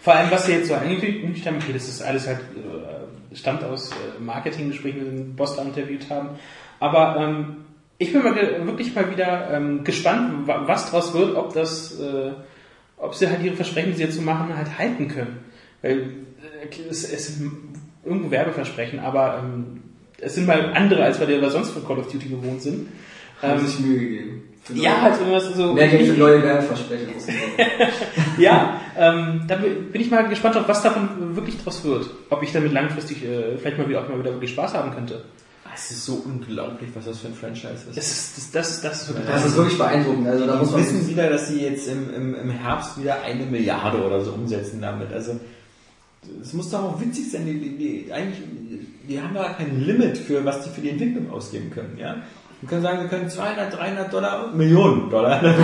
[0.00, 3.64] vor allem was sie jetzt so angekündigt haben, okay, das ist alles halt, äh, stammt
[3.64, 6.30] aus äh, Marketinggesprächen, die wir den Boss da interviewt haben.
[6.80, 7.56] Aber ähm,
[7.98, 12.32] ich bin mal wirklich mal wieder ähm, gespannt, wa- was draus wird, ob das, äh,
[12.96, 15.38] ob sie halt ihre Versprechen, die sie jetzt so machen, halt halten können.
[15.82, 17.52] Weil äh, es, es sind
[18.04, 19.82] irgendwo Werbeversprechen, aber ähm,
[20.20, 22.88] es sind mal andere, als wir wir sonst von Call of Duty gewohnt sind.
[23.44, 24.42] Haben Ähm, sich Mühe gegeben.
[24.74, 25.74] Ja, halt irgendwas so.
[25.74, 27.08] Mehr Geld ich- für neue Werbeversprechen.
[28.38, 32.08] Ja, ähm, da bin ich mal gespannt, ob was davon wirklich draus wird.
[32.30, 35.22] Ob ich damit langfristig äh, vielleicht mal wieder auch mal wieder wirklich Spaß haben könnte.
[35.74, 37.96] Es ist so unglaublich, was das für ein Franchise ist.
[37.96, 40.26] Das ist, das, das, das ist wirklich Das ist wirklich beeindruckend.
[40.28, 43.22] Also da muss Wir man wissen wieder, dass sie jetzt im, im, im Herbst wieder
[43.22, 45.12] eine Milliarde oder so umsetzen damit.
[45.12, 45.38] Also
[46.40, 47.44] es muss doch auch witzig sein.
[47.46, 48.40] Die, die, die, eigentlich,
[49.08, 51.98] die haben ja kein Limit für was die für die Entwicklung ausgeben können.
[51.98, 52.16] Ja?
[52.64, 55.38] Wir können sagen, wir können 200, 300 Dollar, Millionen Dollar.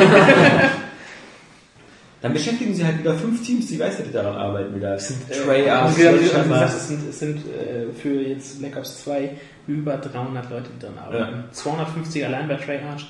[2.21, 4.75] Dann beschäftigen sie halt wieder fünf Teams, die gleichzeitig daran arbeiten.
[4.75, 6.61] Wieder Treyarch, wie gesagt, Sledgehammer.
[6.61, 9.31] gesagt, es sind, es sind äh, für jetzt Black Ops 2
[9.67, 11.45] über 300 Leute, die dran arbeiten.
[11.53, 13.07] 250 allein bei Treyarch.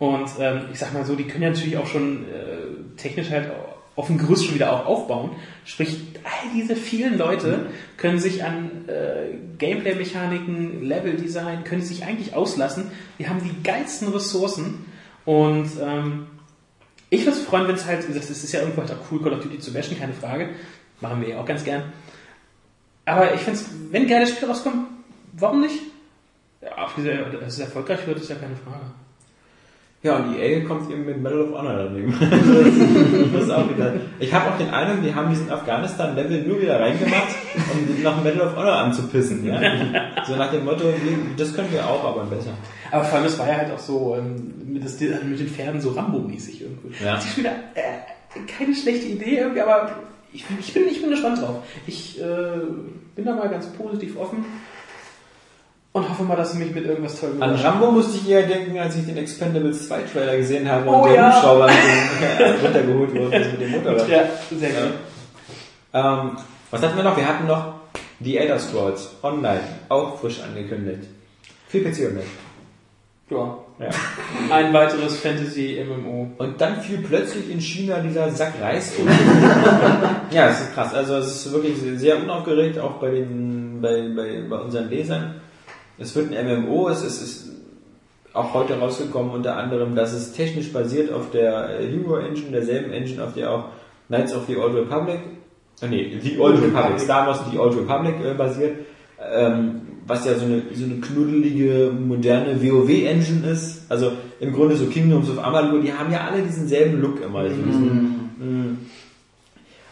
[0.00, 3.48] Und ähm, ich sag mal so, die können ja natürlich auch schon äh, technisch halt
[3.96, 5.30] auf dem Gerüst schon wieder auch aufbauen.
[5.64, 7.66] Sprich, all diese vielen Leute
[7.96, 12.90] können sich an äh, Gameplay-Mechaniken, Level-Design, können sich eigentlich auslassen.
[13.18, 14.86] Die haben die geilsten Ressourcen
[15.24, 16.26] und ähm,
[17.10, 19.34] ich würde es freuen, wenn es halt, es ist ja irgendwo halt auch cool, Call
[19.34, 20.50] of Duty zu bashen, keine Frage.
[21.00, 21.92] Machen wir ja auch ganz gern.
[23.04, 24.86] Aber ich finde es, wenn geile Spiele rauskommen,
[25.32, 25.80] warum nicht?
[26.62, 28.86] Ja, auf diese, dass es erfolgreich wird, ist ja keine Frage.
[30.04, 32.12] Ja, und EA kommt eben mit Medal of Honor daneben.
[33.32, 33.94] das ist auch wieder.
[34.18, 37.34] Ich habe auch den Eindruck, die haben diesen Afghanistan-Level nur wieder reingemacht,
[37.72, 39.46] um nach Medal of Honor anzupissen.
[39.46, 39.58] Ja?
[40.26, 40.92] So nach dem Motto,
[41.38, 42.50] das können wir auch, aber besser.
[42.90, 45.80] Aber vor allem, es war ja halt auch so ähm, mit, das, mit den Pferden
[45.80, 47.02] so Rambo-mäßig irgendwie.
[47.02, 47.14] Ja.
[47.14, 49.90] Das ist wieder äh, keine schlechte Idee irgendwie, aber
[50.34, 51.62] ich, ich, bin, ich bin gespannt drauf.
[51.86, 52.58] Ich äh,
[53.16, 54.44] bin da mal ganz positiv offen
[55.94, 58.76] und hoffe mal, dass sie mich mit irgendwas toll An Rambo musste ich eher denken,
[58.78, 61.32] als ich den Expendables 2 Trailer gesehen habe Oh und der ja.
[61.36, 64.08] Hubschrauber dem- runtergeholt wurde mit dem Motorrad.
[64.08, 64.80] Ja, sehr Ja.
[64.86, 64.94] gut.
[65.94, 66.36] Ähm,
[66.72, 67.16] was hatten wir noch?
[67.16, 67.74] Wir hatten noch
[68.20, 71.08] The Elder Scrolls Online, auch frisch angekündigt.
[71.68, 72.24] Für PC Online.
[73.30, 73.58] Ja.
[73.78, 73.90] Ja.
[74.54, 76.32] Ein weiteres Fantasy-MMO.
[76.38, 79.08] Und dann fiel plötzlich in China dieser Sack Reis um.
[80.32, 80.92] ja, das ist krass.
[80.92, 85.40] Also es ist wirklich sehr unaufgeregt, auch bei den bei, bei, bei unseren Lesern.
[85.98, 87.52] Es wird ein MMO, es ist, ist
[88.32, 92.92] auch heute rausgekommen, unter anderem, dass es technisch basiert auf der äh, Hero Engine, derselben
[92.92, 93.64] Engine, auf der auch
[94.08, 95.20] Knights of the Old Republic,
[95.80, 98.78] äh, nee, The Old Republic, Star Wars The Old Republic äh, basiert,
[99.32, 103.82] ähm, was ja so eine, so eine knuddelige, moderne WoW-Engine ist.
[103.88, 107.44] Also im Grunde so Kingdoms of Amalur, die haben ja alle diesen selben Look immer.
[107.44, 108.78] Diesen, Mm.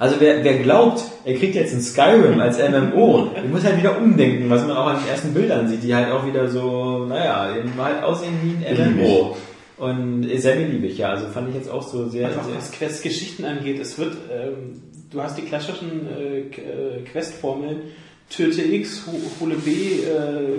[0.03, 3.97] Also wer, wer glaubt, er kriegt jetzt ein Skyrim als MMO, der muss halt wieder
[3.99, 7.57] umdenken, was man auch an den ersten Bildern sieht, die halt auch wieder so, naja,
[7.57, 9.37] eben halt aussehen wie ein MMO.
[9.79, 11.11] Und ist sehr beliebig, ja.
[11.11, 14.83] Also fand ich jetzt auch so sehr, Einfach sehr was Quest-Geschichten angeht, es wird, ähm,
[15.13, 17.83] du hast die klassischen äh, Quest-Formeln,
[18.29, 20.59] töte X, ho- hole B, äh,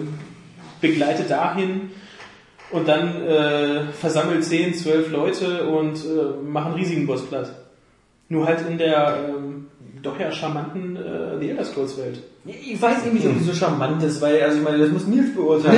[0.80, 1.92] begleite dahin
[2.72, 7.52] und dann äh, versammel 10, 12 Leute und äh, mach einen riesigen Boss platt.
[8.34, 9.68] Nur halt in der ähm,
[10.02, 12.20] doch ja charmanten äh, The Elder Scrolls Welt.
[12.46, 15.08] Ich weiß eben nicht, ob die so charmant ist, weil, also ich meine, das muss
[15.08, 15.78] Nils beurteilen.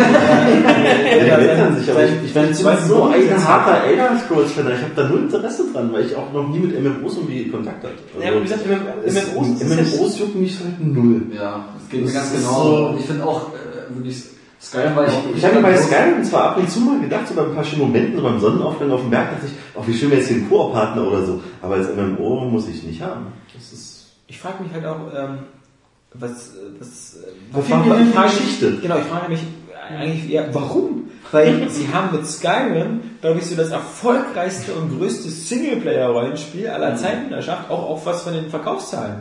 [1.28, 4.82] Ja, die wettern sich, aber ich, ich bin so ein harter Elder Scrolls Fan, ich
[4.82, 7.94] habe da null Interesse dran, weil ich auch noch nie mit MMOs irgendwie Kontakt hatte.
[8.20, 8.62] Ja, aber wie gesagt,
[9.06, 11.22] es- MMOs ist es MMOs jucken mich halt null.
[11.36, 12.64] Ja, das geht mir ganz genau.
[12.94, 14.24] so- ich finde auch, äh, wirklich,
[14.66, 15.14] Skyrim war ich...
[15.38, 17.64] Ich habe mir bei Skyrim zwar ab und zu mal gedacht, so bei ein paar
[17.64, 20.30] schönen Momenten, so beim Sonnenaufgang auf dem Berg, dachte ich, auch wie schön wäre jetzt
[20.30, 23.28] hier ein Koop-Partner oder so, aber als MMO muss ich nicht haben.
[23.54, 25.38] Das ist Ich frage mich halt auch, ähm,
[26.14, 27.18] was, was,
[27.52, 28.78] Was frage- war die frage- Geschichte?
[28.82, 29.42] Genau, ich frage mich
[30.00, 31.04] eigentlich eher, warum?
[31.32, 37.32] Weil sie haben mit Skyrim, glaube ich, so das erfolgreichste und größte Singleplayer-Rollenspiel aller Zeiten
[37.34, 39.18] erschafft, auch auf was von den Verkaufszahlen.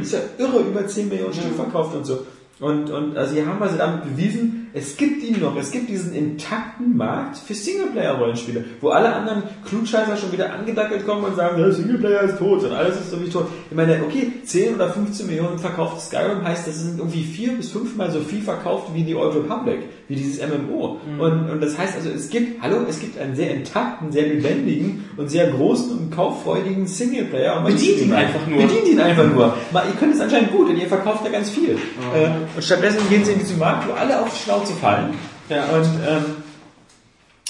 [0.00, 2.26] Ist ja irre, über 10 Millionen Stück verkauft und so.
[2.60, 6.14] Und, und also sie haben also damit bewiesen, es gibt ihn noch, es gibt diesen
[6.14, 11.70] intakten Markt für Singleplayer-Rollenspiele, wo alle anderen Klugscheißer schon wieder angedackelt kommen und sagen, ja,
[11.70, 13.46] Singleplayer ist tot und alles ist irgendwie tot.
[13.68, 17.70] Ich meine, okay, 10 oder 15 Millionen verkaufte Skyrim heißt, das sind irgendwie vier bis
[17.70, 20.98] fünfmal so viel verkauft wie die Old Republic, wie dieses MMO.
[21.18, 25.04] Und, und das heißt also, es gibt, hallo, es gibt einen sehr intakten, sehr lebendigen
[25.16, 27.56] und sehr großen und kauffreudigen Singleplayer.
[27.56, 28.62] Und man Bedient ihn einfach nur.
[28.62, 29.54] Bedient ihn einfach nur.
[29.72, 31.70] Mal, ihr könnt es anscheinend gut, denn ihr verkauft da ganz viel.
[31.70, 35.14] Äh, und stattdessen gehen sie in diesen Markt, wo alle auf die Schnauze fallen.
[35.48, 35.64] Ja.
[35.64, 36.24] Und ähm,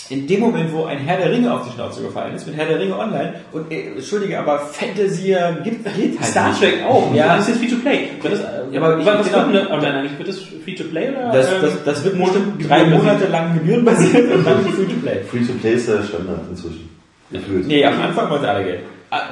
[0.08, 2.66] in dem Moment, wo ein Herr der Ringe auf die Schnauze gefallen ist, mit Herr
[2.66, 6.60] der Ringe online, und äh, entschuldige, aber Fantasy gibt, geht halt Star nicht.
[6.60, 7.14] Trek auch.
[7.14, 7.36] Ja.
[7.36, 8.08] Das ist jetzt Free-to-Play.
[8.22, 8.40] Das,
[8.72, 9.52] Ja, aber ich- was genau.
[9.52, 11.30] wird aber nein, eigentlich wird das Free-to-Play oder?
[11.32, 12.84] Das, ähm, das, das wird bestimmt drei?
[12.86, 15.20] Monate lang gebührenbasiert und dann Free-to-Play.
[15.30, 16.88] Free-to-Play ist der Standard inzwischen.
[17.30, 17.66] Gefühlt.
[17.68, 18.80] Nee, am Anfang wollen sie alle Geld.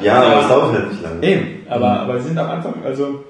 [0.02, 1.26] Ja, aber es dauert halt nicht lange.
[1.26, 3.24] Eben, aber, aber sie sind am Anfang, also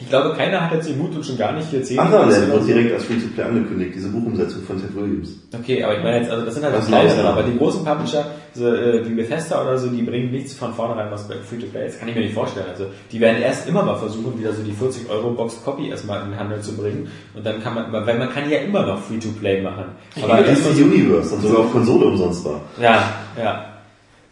[0.00, 2.66] ich glaube, keiner hat jetzt den Mut und schon gar nicht hier 10 Underland wird
[2.66, 5.36] direkt als Free-to-Play angekündigt, diese Buchumsetzung von Ted Williams.
[5.54, 7.58] Okay, aber ich meine jetzt, also das sind halt Das auch kleinere, ist aber die
[7.58, 8.24] großen Publisher,
[8.54, 12.00] so, äh, wie Bethesda oder so, die bringen nichts von vornherein was bei Free-to-Play ist.
[12.00, 12.66] Kann ich mir nicht vorstellen.
[12.70, 16.22] Also die werden erst immer mal versuchen, wieder so die 40 Euro Box Copy erstmal
[16.24, 17.08] in den Handel zu bringen.
[17.34, 19.84] Und dann kann man, weil man kann ja immer noch Free-to-Play machen.
[20.22, 22.62] Aber erst DC Universe, dann sogar auf Konsole umsonst war.
[22.80, 23.04] Ja,
[23.38, 23.69] ja.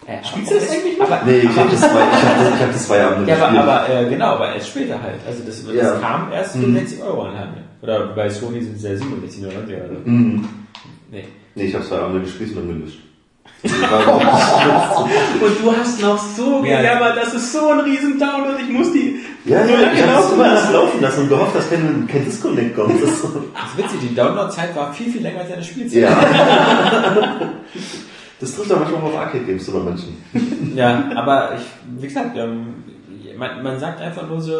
[0.08, 1.06] Ja, Spielst du das eigentlich noch?
[1.10, 3.36] Aber, Nee, ich habe das zwei, ich hab das, ich hab das zwei Abende ja,
[3.36, 3.68] aber, gespielt.
[3.68, 5.20] aber äh, genau, aber erst später halt.
[5.26, 5.90] Also das, das Ja.
[5.98, 6.76] kam erst für Mhm.
[6.76, 7.62] 60 Euro in den Handel.
[7.82, 9.94] Oder bei Sony sind es ja 67 oder 90 oder so.
[10.10, 10.48] Mhm.
[11.10, 11.24] Nee.
[11.54, 12.98] Nee, ich habe zwei Abende gespielt und dann gelöscht.
[15.40, 16.78] Und du hast noch so Ja.
[16.80, 19.16] gejammert, das ist so ein riesen Download, ich muss die...
[19.44, 20.66] ja, ja, nur ich habe das laufen immer lassen.
[20.66, 22.92] alles laufen lassen und gehofft, dass kein, kein Disconnect kommt.
[23.02, 23.24] Das ist.
[23.24, 26.02] Das witzig, die Downloadzeit war viel, viel länger als eine Spielzeit.
[26.02, 26.16] ja.
[28.40, 30.16] Das trifft auch manchmal auch auf Arcade-Games bei manchen.
[30.76, 31.62] Ja, aber ich,
[32.00, 32.74] wie gesagt, ähm,
[33.36, 34.52] man, man sagt einfach nur so,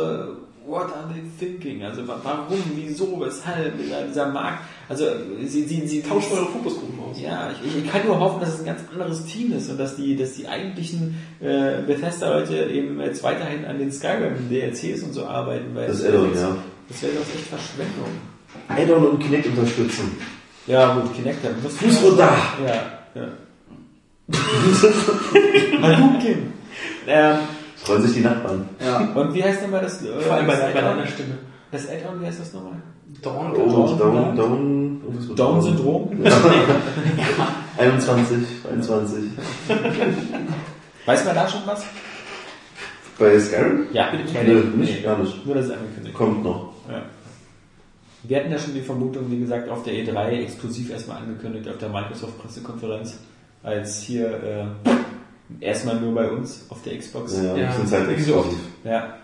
[0.66, 1.82] what are they thinking?
[1.84, 4.58] Also wa- warum, wieso, weshalb, dieser, dieser Markt,
[4.88, 5.04] also
[5.44, 7.20] sie, sie, sie Tauscht eure Fokusgruppen aus.
[7.20, 9.96] Ja, ich, ich kann nur hoffen, dass es ein ganz anderes Team ist und dass
[9.96, 15.74] die, dass die eigentlichen äh, Bethesda-Leute eben jetzt weiterhin an den Skyrim-DLCs und so arbeiten,
[15.74, 16.56] weil Das Add-on, ja.
[16.88, 18.08] Das wäre doch echt Verschwendung.
[18.68, 20.16] Add-on und Kinect unterstützen.
[20.66, 22.30] Ja, gut, Kinect muss Fuß runter.
[22.66, 22.74] Ja,
[23.22, 23.28] ja.
[25.82, 26.52] Hadouken.
[27.06, 27.36] ähm,
[27.76, 28.68] Freuen sich die Nachbarn.
[28.84, 28.98] Ja.
[29.14, 30.02] und wie heißt nochmal das?
[30.04, 30.96] Äh, Vor allem bei, das bei Add-on?
[30.98, 31.34] deiner Stimme.
[31.70, 32.72] Das Add-on, wie heißt das nochmal?
[33.22, 35.00] Dawn, Oh, Down- Down, Down,
[35.36, 36.10] Down-Syndrom?
[37.78, 38.38] 21,
[38.70, 39.24] 21.
[41.06, 41.84] Weiß man da schon was?
[43.18, 43.86] Bei Skyrim?
[43.92, 44.08] Ja,
[44.44, 45.46] Nö, nicht, gar nicht.
[45.46, 46.14] Nur das ist angekündigt.
[46.14, 46.72] Kommt noch.
[46.88, 47.02] Ja.
[48.24, 51.78] Wir hatten ja schon die Vermutung, wie gesagt, auf der E3 exklusiv erstmal angekündigt, auf
[51.78, 53.18] der Microsoft-Pressekonferenz,
[53.62, 54.30] als hier
[55.60, 57.36] äh, erstmal nur bei uns auf der Xbox.
[57.42, 58.46] Ja, Ja, sind halt wie so oft.
[58.46, 58.72] exklusiv.
[58.84, 59.14] Ja.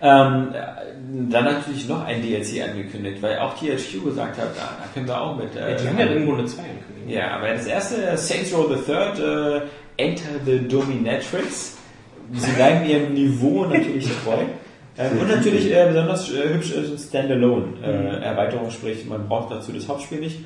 [0.00, 4.88] Ähm, äh, dann natürlich noch ein DLC angekündigt, weil auch THQ gesagt hat, da, da
[4.94, 5.56] können wir auch mit.
[5.56, 7.16] Äh, Ja, die haben ja irgendwo eine 2 angekündigt.
[7.16, 9.60] ja, aber das erste, Saints Row the Third, äh,
[9.96, 11.76] Enter the Dominatrix.
[12.32, 14.36] Sie bleiben ihrem Niveau natürlich treu.
[14.98, 19.88] Ähm, und natürlich äh, besonders äh, hübsch ist ein Standalone-Erweiterung, sprich, man braucht dazu das
[19.88, 20.40] Hauptspiel nicht.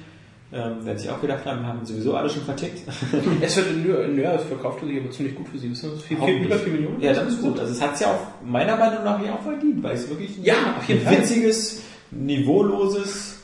[0.54, 2.80] Ähm, werden sich auch gedacht haben, haben sowieso alle schon vertickt.
[3.40, 5.74] Es wird in ja, es verkauft sich aber ziemlich gut für sie.
[5.74, 6.02] Sie, das?
[6.02, 6.44] Vier, Hoffentlich.
[6.44, 7.00] über 4 Millionen?
[7.00, 7.58] Ja, das ist gut.
[7.58, 10.36] Also es hat es ja auch meiner Meinung nach ja auch verdient, weil es wirklich
[10.36, 10.54] ein Ja,
[10.86, 11.18] Fall.
[11.18, 11.80] witziges,
[12.10, 13.36] niveauloses,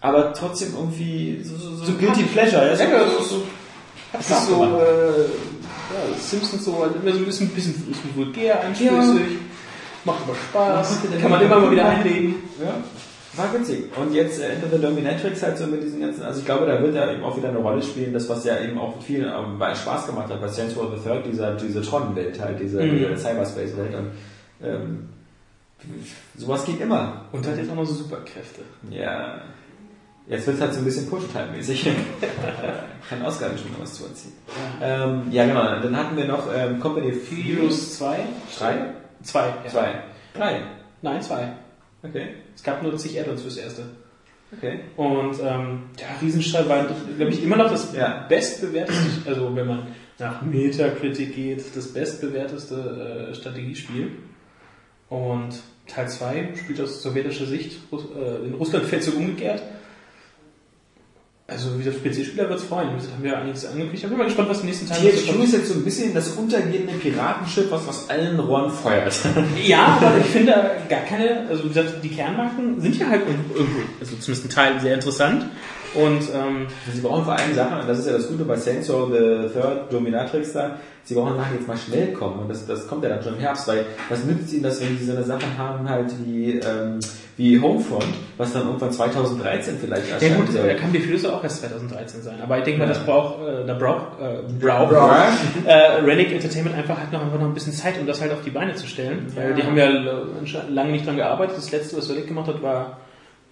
[0.00, 2.66] aber trotzdem irgendwie so, so, so, So guilty pleasure.
[2.66, 3.42] Ja, Ja, ja, das ist so.
[4.12, 4.80] Das ist so, gemacht.
[4.80, 9.38] äh, ja, Simpsons so, halt immer so ein bisschen, bisschen, bisschen vulgär, anstößig,
[10.04, 12.34] macht aber Spaß, Ja, kann man immer mal wieder einlegen.
[12.60, 12.74] Ja,
[13.36, 13.84] war witzig.
[13.96, 16.80] Und jetzt äh, Enter the Dominatrix halt so mit diesen ganzen, also ich glaube, da
[16.82, 19.60] wird er eben auch wieder eine Rolle spielen, das was ja eben auch vielen ähm,
[19.74, 22.98] Spaß gemacht hat, bei Saints Row the Third, dieser, diese Tron-Welt halt, diese, Mhm.
[22.98, 24.10] diese Cyberspace-Welt und
[24.62, 25.08] ähm,
[26.36, 27.26] sowas geht immer.
[27.32, 28.62] Und hat jetzt auch noch so Superkräfte.
[28.90, 29.40] Ja.
[30.26, 31.84] Jetzt wird es halt so ein bisschen Prototype-mäßig.
[33.10, 34.32] Kann Oscar schon noch was zu erzählen.
[34.80, 35.62] Ähm, ja, genau.
[35.82, 38.20] Dann hatten wir noch ähm, Company Heroes 2?
[38.58, 38.74] Drei?
[39.22, 39.46] Zwei.
[39.48, 39.70] Ja.
[39.70, 39.94] Zwei.
[40.34, 40.60] Drei.
[41.02, 41.52] Nein, zwei.
[42.04, 42.28] Okay.
[42.54, 43.82] Es gab nur zig Add-ons fürs erste.
[44.56, 44.80] Okay.
[44.96, 46.86] Und ähm, der Riesenstrahl war,
[47.16, 48.26] glaube ich, immer noch das Ja.
[48.28, 49.86] bestbewerteste, also wenn man
[50.18, 54.12] nach Metacritic geht, das bestbewerteste äh, Strategiespiel.
[55.08, 55.54] Und
[55.86, 59.62] Teil 2 spielt aus sowjetischer Sicht, Russ äh, in Russland fällt so umgekehrt.
[61.46, 62.88] Also wie gesagt, PC-Spieler wird es freuen.
[62.88, 64.02] Wir haben ja einiges angekündigt.
[64.02, 66.28] Ich bin mal gespannt, was im nächsten Teil THQ ist jetzt so ein bisschen das
[66.30, 69.14] untergehende Piratenschiff, was aus allen Rohren feuert.
[69.62, 70.52] Ja, aber ich finde
[70.88, 74.80] gar keine, also wie gesagt, die Kernmarken sind ja halt irgendwo, also zumindest ein Teil
[74.80, 75.46] sehr interessant.
[75.94, 78.90] Und ähm, Sie brauchen vor allem Sachen, und das ist ja das Gute bei Saints
[78.90, 82.40] Row the Third Dominatrix da, sie brauchen Sachen, die jetzt mal schnell kommen.
[82.40, 84.96] Und das, das kommt ja dann schon im Herbst, weil was nützt ihnen das, wenn
[84.98, 86.98] sie so eine Sache haben, halt wie, ähm,
[87.36, 88.06] wie Homefront,
[88.38, 90.36] was dann irgendwann 2013 vielleicht ja erscheint.
[90.46, 90.66] gut, soll.
[90.66, 92.36] da kann die Füße auch erst 2013 sein.
[92.42, 92.94] Aber ich denke mal, Ja.
[92.94, 95.28] das braucht, äh, da braucht, äh, braucht Ja.
[95.66, 98.42] äh, Relic Entertainment einfach halt noch, einfach noch ein bisschen Zeit, um das halt auf
[98.44, 99.26] die Beine zu stellen.
[99.34, 101.56] Weil die haben ja äh, lange nicht dran gearbeitet.
[101.56, 102.98] Das letzte, was Relic gemacht hat, war,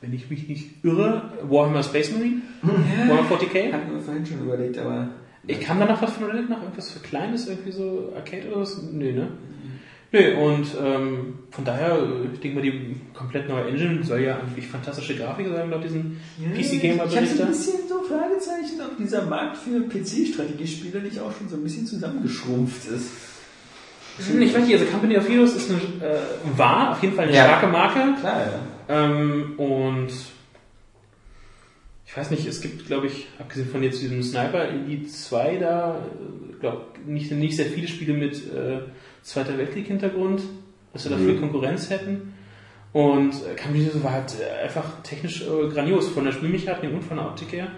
[0.02, 3.72] wenn ich mich nicht irre, Warhammer Space Marine, Warhammer 40k.
[3.72, 5.08] Hatten wir vorhin schon überlegt, aber
[5.46, 6.60] Ich kam danach was von Relic noch?
[6.62, 8.82] Irgendwas für Kleines, irgendwie so Arcade oder was?
[8.92, 9.28] Nö, ne?
[10.14, 14.36] Nö, und ähm, von daher, äh, ich denke mal, die komplett neue Engine soll ja
[14.38, 16.18] eigentlich fantastische Grafik sein, laut diesen
[16.54, 17.44] PC-Gamer Ich habe so Berichter.
[17.44, 21.86] ein bisschen so Fragezeichen, ob dieser Markt für PC-Strategiespiele nicht auch schon so ein bisschen
[21.86, 23.10] zusammengeschrumpft ist.
[24.28, 25.80] Hm, Ich weiß nicht, also Company of Heroes ist eine,
[26.12, 26.18] äh,
[26.58, 27.44] war auf jeden Fall eine Ja.
[27.44, 28.20] starke Marke.
[28.20, 28.58] Klar, ja.
[28.92, 30.10] Ähm, und
[32.04, 35.96] ich weiß nicht, es gibt, glaube ich, abgesehen von jetzt diesem Sniper Elite 2 da,
[35.96, 38.80] äh, glaube nicht, nicht sehr viele Spiele mit äh,
[39.22, 40.42] Zweiter Weltkrieg-Hintergrund,
[40.92, 42.34] dass wir da viel Konkurrenz hätten.
[42.92, 47.02] Und äh, Company of war halt äh, einfach technisch äh, grandios, von der Spielmechanik und
[47.02, 47.68] von der Optik her.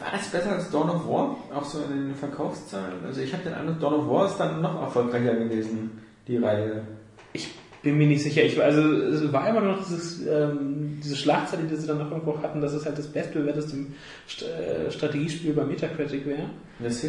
[0.00, 1.36] War das besser als Dawn of War?
[1.54, 3.04] Auch so in den Verkaufszahlen?
[3.06, 6.82] Also ich habe den Eindruck, Dawn of War ist dann noch erfolgreicher gewesen, die Reihe.
[7.32, 8.42] Ich bin mir nicht sicher.
[8.42, 12.42] Ich, also es war immer noch dieses, ähm, diese Schlagzeile, die sie dann noch irgendwo
[12.42, 13.76] hatten, dass es halt das bestbewerteste
[14.28, 16.50] St äh, Strategiespiel bei Metacritic wäre.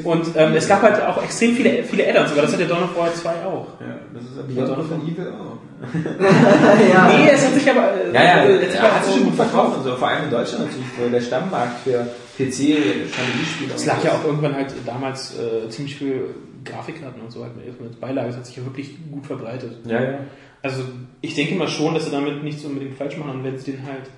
[0.03, 2.83] Und ähm, es gab halt auch extrem viele, viele Add-ons, aber das hat der Dawn
[2.83, 3.67] of War 2 auch.
[3.79, 5.57] Ja, das ist Ja, ja Dawn of Evil auch.
[6.93, 7.07] ja.
[7.07, 7.93] Nee, es hat sich aber...
[7.93, 9.95] äh, Ja, ja, äh, ja, hat sich schon gut verkauft und so.
[9.95, 12.07] Vor allem in Deutschland natürlich, wo der Stammmarkt für
[12.37, 16.25] PC-Strategiespiele Es lag ja auch irgendwann halt damals äh, ziemlich viel
[16.63, 18.27] Grafikkarten und so halt mit, mit Beilage.
[18.27, 19.77] Das hat sich ja wirklich gut verbreitet.
[19.85, 20.19] Ja, ja.
[20.61, 20.83] Also
[21.21, 23.85] ich denke mal schon, dass sie damit nichts unbedingt falsch machen, und wenn sie den
[23.85, 24.09] halt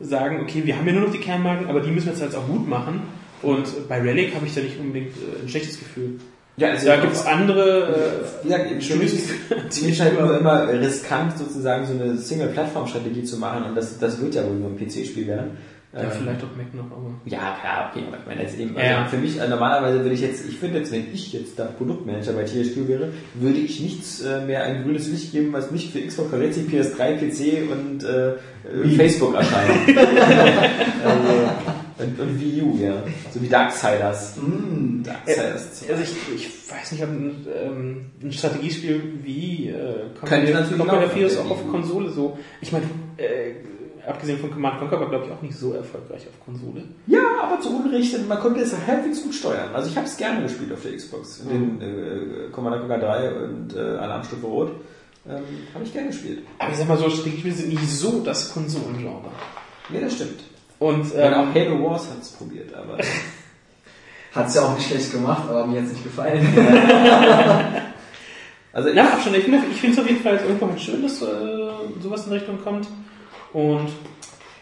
[0.00, 2.34] sagen, okay, wir haben ja nur noch die Kernmarken, aber die müssen wir jetzt halt
[2.34, 3.02] auch gut machen.
[3.42, 6.18] Und bei Relic habe ich da nicht unbedingt äh, ein schlechtes Gefühl.
[6.56, 9.30] Ja, also Da gibt es andere äh, für mich ist
[9.70, 14.20] ziemlich es halt nur immer riskant, sozusagen so eine Single-Plattform-Strategie zu machen und das, das
[14.20, 15.56] wird ja wohl nur ein PC-Spiel werden.
[15.94, 17.10] Ja, Ähm, vielleicht auch Mac noch, aber.
[17.26, 19.02] Ja, klar, okay, aber ich meine jetzt eben, Ja.
[19.02, 21.66] also für mich, äh, normalerweise würde ich jetzt, ich finde jetzt, wenn ich jetzt da
[21.66, 25.92] Produktmanager bei THQ wäre, würde ich nichts äh, mehr ein grünes Licht geben, was nicht
[25.92, 29.70] für Xbox 360, PS3, PC und äh, äh, Facebook erscheint.
[31.04, 31.50] also,
[31.98, 32.94] und, und Wii U, ja.
[33.32, 34.36] So wie Darksiders.
[34.36, 35.02] Mm.
[35.02, 35.84] Darksiders.
[35.90, 41.40] Also ich, ich weiß nicht, ob ein, ähm, ein Strategiespiel wie äh, laufen, Heroes ja,
[41.42, 42.38] auch auf Konsole so.
[42.62, 42.86] Ich meine,
[43.18, 43.52] äh,
[44.06, 46.84] abgesehen von Command Conquer war glaube ich auch nicht so erfolgreich auf Konsole.
[47.06, 49.74] Ja, aber zu Unrecht, man konnte es halbwegs gut steuern.
[49.74, 51.44] Also ich habe es gerne gespielt auf der Xbox.
[51.44, 54.72] Den äh, Commander Conquer 3 und äh, Alarmstufe Rot
[55.28, 55.42] ähm,
[55.74, 56.40] habe ich gerne gespielt.
[56.58, 59.30] Aber ich sag mal so, Strategiespiele sind nicht so das Konsolengenre.
[59.92, 60.40] Ja, das stimmt.
[60.78, 62.98] Und Ähm, auch Halo Wars hat es probiert, aber
[64.34, 66.42] Hat's ja auch nicht schlecht gemacht, aber mir jetzt nicht gefallen.
[68.72, 71.20] also ich, schon, ich finde ich finde es auf jeden Fall jetzt irgendwann schön, dass
[71.20, 71.26] äh,
[72.00, 72.88] sowas in Richtung kommt.
[73.52, 73.88] Und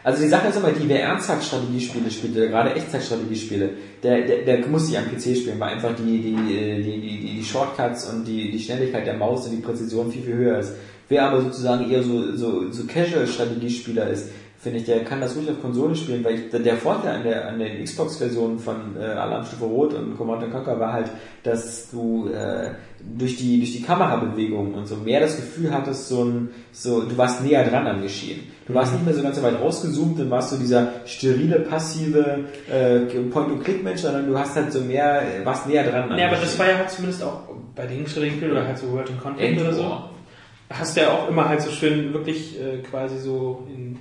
[0.03, 3.71] also die Sache ist immer, die wer ernsthaft Strategiespiele spielt, oder gerade Echtzeitstrategiespiele,
[4.03, 7.45] der, der, der muss sich am PC spielen, weil einfach die, die, die, die, die,
[7.45, 10.75] Shortcuts und die, die Schnelligkeit der Maus und die Präzision viel, viel höher ist.
[11.09, 14.31] Wer aber sozusagen eher so, so, so Casual-Strategiespieler ist,
[14.61, 17.49] finde ich, der kann das ruhig auf Konsole spielen, weil ich, der Vorteil an der,
[17.49, 21.11] an den Xbox-Versionen von äh, Alarmstufe Rot und Command Conquer war halt,
[21.43, 22.73] dass du äh,
[23.19, 27.17] durch die durch die Kamerabewegung und so mehr das Gefühl hattest, so ein so du
[27.17, 28.41] warst näher dran am Geschehen.
[28.67, 32.45] Du warst nicht mehr so ganz so weit rausgezoomt und warst so dieser sterile passive
[32.71, 33.01] äh,
[33.31, 36.17] Point-and-Click-Mensch, sondern du hast halt so mehr warst näher dran.
[36.17, 37.41] Ja, aber das war ja halt zumindest auch
[37.75, 39.83] bei den Strategiespielen oder halt so World and Content oder so.
[39.83, 40.11] Endwar.
[40.71, 43.99] Hast du ja auch immer halt so schön wirklich äh, quasi so in,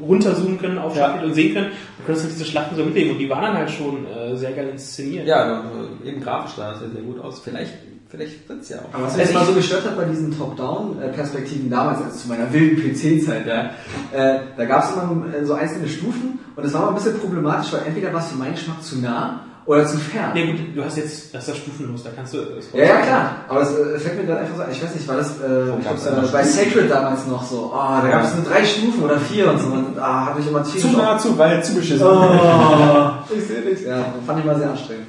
[0.00, 1.04] runterzoomen können auf Ja.
[1.04, 3.56] Schlachtfeld und sehen können und konntest halt diese Schlachten so mitleben und die waren dann
[3.56, 5.26] halt schon äh, sehr geil inszeniert.
[5.26, 5.64] Ja,
[6.04, 7.40] eben grafisch sah das ja sehr gut aus.
[7.40, 7.74] Vielleicht
[8.08, 8.94] vielleicht wird's ja auch.
[8.94, 12.28] Aber was mich Also mal ich- so gestört hat bei diesen Top-Down-Perspektiven damals, also zu
[12.28, 13.70] meiner wilden PC-Zeit, ja,
[14.12, 17.18] äh, da gab es immer äh, so einzelne Stufen und das war mal ein bisschen
[17.18, 20.30] problematisch, weil entweder war es für meinen Geschmack zu nah oder zu fern.
[20.32, 23.00] Nee, gut, du hast jetzt, das ist das stufenlos, da kannst du es Ja, ja,
[23.02, 23.30] klar.
[23.48, 24.70] Aber das äh, fällt mir gerade einfach so ein.
[24.72, 27.44] Ich weiß nicht, war das äh, ich gab's glaub, immer äh, bei Sacred damals noch
[27.44, 27.70] so?
[27.74, 29.66] Oh, da gab es nur drei Stufen oder vier und so.
[29.66, 32.06] Und ah, hat mich immer tierisch Zu nah, zu weit, zu beschissen.
[32.06, 33.82] Oh, ich sehe nichts.
[33.84, 35.08] Ja, fand ich mal sehr anstrengend.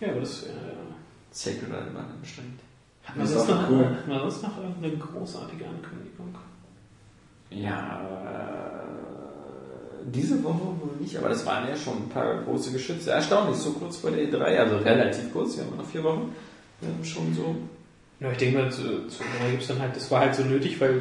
[0.00, 0.46] Ja, aber das, äh,
[1.30, 2.60] Sacred war immer anstrengend.
[3.04, 3.84] hat man Das sonst noch, cool.
[3.86, 6.34] hat man sonst noch irgendeine großartige Ankündigung?
[7.50, 13.10] Ja, äh, diese Woche wohl nicht, aber das waren ja schon ein paar große Geschütze.
[13.10, 16.34] Erstaunlich, so kurz vor der E3, also relativ kurz, wir haben noch vier Wochen.
[17.02, 17.54] Schon so.
[18.20, 20.80] Ja, ich denke mal, zu, zu da gibt's dann halt, das war halt so nötig,
[20.80, 21.00] weil,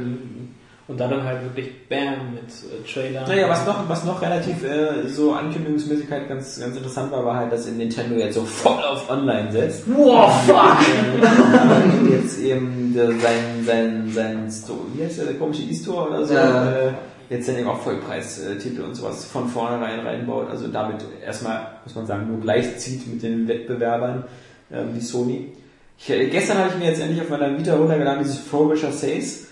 [0.90, 3.26] und da dann halt wirklich Bam mit äh, Trailer.
[3.28, 7.36] Naja, was noch, was noch relativ äh, so ankündigungsmäßig halt ganz, ganz interessant war, war
[7.38, 9.84] halt, dass Nintendo jetzt so voll auf Online setzt.
[9.86, 10.78] Wow, fuck!
[11.22, 16.26] Äh, jetzt eben der, sein, sein, sein Store, wie heißt der, der komische E-Store oder
[16.26, 16.72] so, Ja.
[16.72, 16.92] äh,
[17.30, 22.08] jetzt dann eben auch Vollpreistitel und sowas von vornherein reinbaut, also damit erstmal, muss man
[22.08, 24.24] sagen, nur gleichzieht mit den Wettbewerbern
[24.74, 25.52] ähm, wie Sony.
[26.00, 29.49] Ich, äh, gestern habe ich mir jetzt endlich auf meiner Vita runtergeladen, dieses Frobisher Says.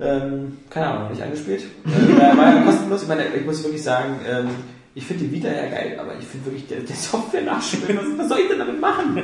[0.00, 1.64] Ähm, keine Ahnung, noch nicht angespielt.
[1.84, 3.02] Äh, war, ja kostenlos.
[3.02, 4.48] Ich meine, ich muss wirklich sagen, ähm,
[4.94, 8.28] ich finde die Vita ja geil, aber ich finde wirklich, der, der Software-Nachspiel, was, was
[8.28, 9.22] soll ich denn damit machen?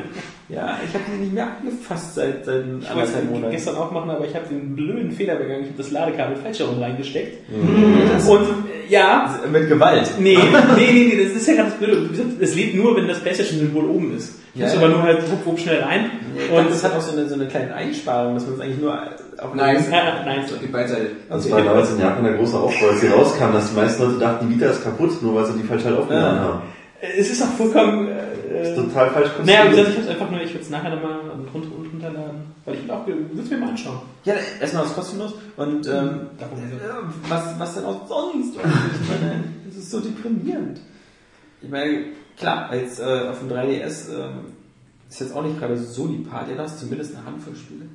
[0.49, 3.51] Ja, ich habe die nicht mehr angefasst seit, seit Ich wollte anderthalb Monaten.
[3.51, 5.63] gestern auch machen, aber ich habe den blöden Fehler begangen.
[5.63, 7.51] Ich habe das Ladekabel falsch herum reingesteckt.
[7.51, 8.29] Mhm.
[8.29, 8.47] Und
[8.89, 10.11] ja, Mit Gewalt.
[10.19, 10.37] nee,
[10.77, 12.09] nee, nee, nee, das ist ja gerade das Blöde.
[12.41, 14.35] Es lädt nur, wenn das PlayStation-Symbol oben ist.
[14.55, 14.83] Du Ja, musst ja.
[14.83, 16.11] aber nur halt wupp, wupp schnell rein.
[16.55, 18.93] Und das hat auch so eine, so eine kleine Einsparung, dass man es eigentlich nur
[18.95, 19.85] auf Nein.
[19.91, 20.57] Ja, nein, so.
[20.57, 20.97] Geht weiter.
[21.29, 24.19] Das war damals in Japan der große Aufbau, als sie rauskam, dass die meisten Leute
[24.19, 26.43] dachten, die Vita ist kaputt, nur weil sie die falsch halt aufgeladen Ja.
[26.45, 26.63] haben.
[27.19, 28.09] Es ist auch vollkommen.
[28.51, 29.89] Das ist Äh, total falsch naja, wie gesagt, konstruiert.
[29.89, 31.19] ich hab's einfach nur, ich würde es nachher nochmal
[31.53, 32.56] runter, runterladen.
[32.67, 34.01] Weil ich will auch, würde es mir mal anschauen.
[34.25, 36.49] Ja, erstmal was kostenlos und ähm, ja,
[37.29, 38.57] was, was denn auch sonst?
[38.57, 40.81] Ich meine, das ist so deprimierend.
[41.63, 42.07] Ich meine,
[42.37, 44.53] klar, jetzt äh, auf dem 3DS ähm,
[45.09, 47.87] ist jetzt auch nicht gerade so die Party, da hast zumindest eine Handvoll Spiele.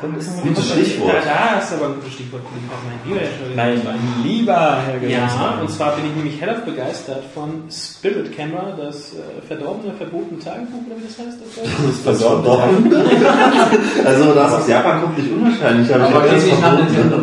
[0.00, 1.14] Da Und ist das ist aber- ein gutes Stichwort.
[1.14, 2.42] Da, da ist aber ein gutes Stichwort.
[2.42, 3.56] Auch mein lieber Herr.
[3.56, 9.14] Mein lieber Herr Ja, und zwar bin ich nämlich hellauf begeistert von Spirit Camera, das
[9.14, 11.38] äh, verdorbene, verbotene Tagebuch, oder wie das heißt?
[11.40, 12.06] Das heißt?
[12.06, 12.62] Das doch.
[14.04, 17.16] Also, das aus Japan kommt nicht unwahrscheinlich, aber, ich glaube, nicht das nach ist Nintendo.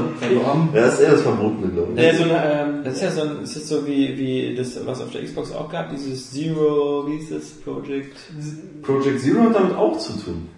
[0.74, 2.00] Ja, das ist eher das Verbotene, glaube ich.
[2.00, 5.02] Äh, so eine, ähm, Das ist ja so ein, ist so wie, wie das, was
[5.02, 8.16] auf der Xbox auch gab, dieses Zero, wie ist das, Project?
[8.82, 10.50] Project Zero hat damit auch zu tun.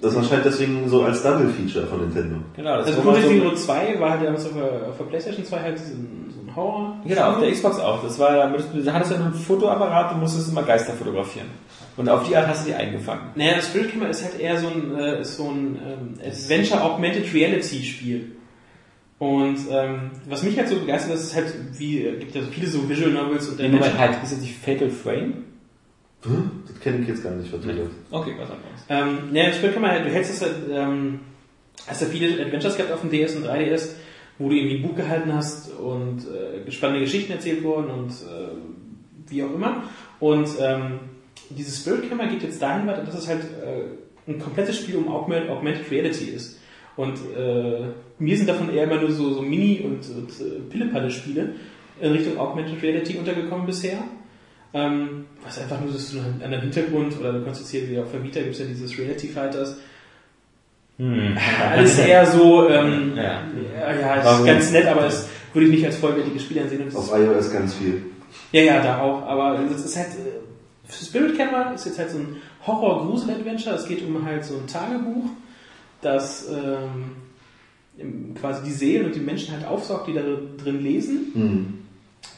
[0.00, 2.36] Das erscheint deswegen so als Double-Feature von Nintendo.
[2.54, 5.44] Genau, das also Project so- Zero 2 war halt damals auf der, auf der Playstation
[5.44, 6.96] 2 halt so ein, so ein Horror.
[7.06, 8.02] Genau, auf der Xbox auch.
[8.02, 8.52] Das war, da
[8.92, 11.46] hattest du einen Fotoapparat, du musstest immer Geister fotografieren.
[11.96, 13.30] Und auf die Art hast du die eingefangen.
[13.36, 16.82] Naja, das Spirit Camera ist halt eher so ein, äh, ist so ein ähm, Adventure
[16.82, 18.32] Augmented Reality Spiel.
[19.18, 21.46] Und ähm, was mich halt so begeistert, ist halt,
[21.78, 24.40] wie, äh, gibt ja so viele so Visual Novels und Nee, Moment, halt, ist das
[24.40, 25.45] nicht Fatal Frame?
[26.68, 27.96] Das kenne ich jetzt gar nicht, was du sagst.
[28.10, 28.84] Okay, was anderes.
[28.88, 31.20] Ähm, ja, Spiel kann man halt, du hältst es ähm,
[31.86, 33.90] hast ja viele Adventures gehabt auf dem DS und 3DS,
[34.38, 39.28] wo du irgendwie ein Buch gehalten hast und äh, spannende Geschichten erzählt wurden und äh,
[39.28, 39.84] wie auch immer.
[40.20, 41.00] Und ähm,
[41.50, 45.08] dieses Spirit Camera geht jetzt dahin weiter, dass es halt äh, ein komplettes Spiel um
[45.08, 46.58] Augment, Augmented Reality ist.
[46.96, 51.54] Und äh, mir sind davon eher immer nur so, so Mini- und, und äh, Pillepalle-Spiele
[52.00, 53.98] in Richtung Augmented Reality untergekommen bisher.
[54.76, 58.10] Ähm, was einfach nur so einen anderen Hintergrund, oder du kannst jetzt hier wieder auf
[58.10, 59.78] Vermieter gibt es ja dieses Reality Fighters.
[61.70, 63.42] Alles eher so, ähm, Ja.
[63.80, 66.80] ja, ja, ist ganz nett, aber es würde ich nicht als vollwertiges Spiel ansehen.
[66.82, 68.02] Und das Auf ist, iOS ganz viel.
[68.52, 72.18] ja, ja, da auch, aber das ist halt, äh, Spirit Camera ist jetzt halt so
[72.18, 73.74] ein Horror-Grusel-Adventure.
[73.76, 75.30] Es geht um halt so ein Tagebuch,
[76.00, 80.22] das ähm, quasi die Seelen und die Menschen halt aufsaugt, die da
[80.62, 81.32] drin lesen.
[81.34, 81.74] Hm.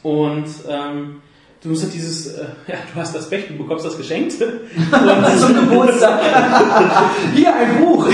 [0.03, 1.17] Und ähm,
[1.63, 4.35] du musst halt dieses, äh, ja, du hast das Pech, du bekommst das geschenkt.
[4.91, 6.21] Das ist so ein Geburtstag.
[7.35, 8.09] Hier ein Buch.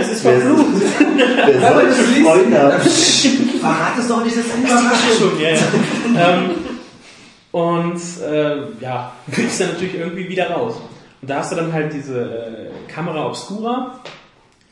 [0.00, 0.60] Es ist verflucht.
[2.24, 2.82] Man das hat.
[3.60, 5.30] Verrat es doch nicht, das ist eine Überraschung.
[5.30, 5.58] Schon, ja, ja.
[6.16, 6.50] ähm,
[7.52, 10.76] und äh, ja, du kriegst dann natürlich irgendwie wieder raus.
[11.20, 14.00] Und da hast du dann halt diese äh, Kamera Obscura,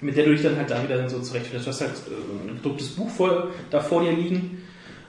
[0.00, 1.66] mit der du dich dann halt da wieder so zurechtfindest.
[1.66, 4.62] Du hast halt äh, ein gedrucktes Buch vor, da vor dir liegen,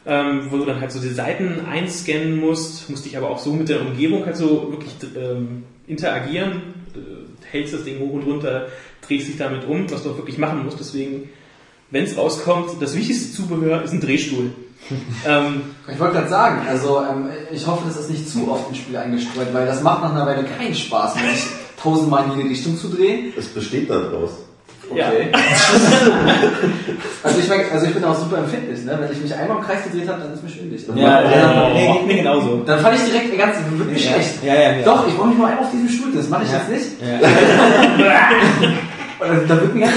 [0.05, 3.53] ähm, wo du dann halt so die Seiten einscannen musst, musst dich aber auch so
[3.53, 6.61] mit der Umgebung halt so wirklich ähm, interagieren,
[6.95, 8.67] äh, hältst das Ding hoch und runter,
[9.05, 10.79] drehst dich damit um, was du auch wirklich machen musst.
[10.79, 11.29] Deswegen,
[11.91, 14.51] wenn es rauskommt, das wichtigste Zubehör ist ein Drehstuhl.
[15.27, 18.75] ähm, Ich wollte gerade sagen, also ähm, ich hoffe, das ist nicht zu oft im
[18.75, 21.33] Spiel eingestreut, weil das macht nach einer Weile keinen Spaß mehr.
[21.33, 21.45] Ich
[21.81, 23.33] tausendmal in jede Richtung zu drehen.
[23.37, 24.31] Es besteht daraus.
[24.91, 25.31] Okay.
[27.23, 28.97] also, ich also ich bin auch super empfindlich, ne?
[28.99, 30.87] Wenn ich mich einmal im Kreis gedreht habe, dann ist mir schwindelig.
[30.95, 32.63] Ja, dann, ja, nee, geht mir genauso.
[32.65, 34.11] dann fand ich direkt ganz, wird mir Ja.
[34.13, 34.43] schlecht.
[34.43, 34.83] Ja, ja, ja.
[34.83, 36.57] Doch, ich wollte mich nur einmal auf diesen Stuhl, das mache ich Ja.
[36.57, 36.87] jetzt nicht.
[37.01, 37.19] Ja.
[39.19, 39.95] Und dann wird mir ganz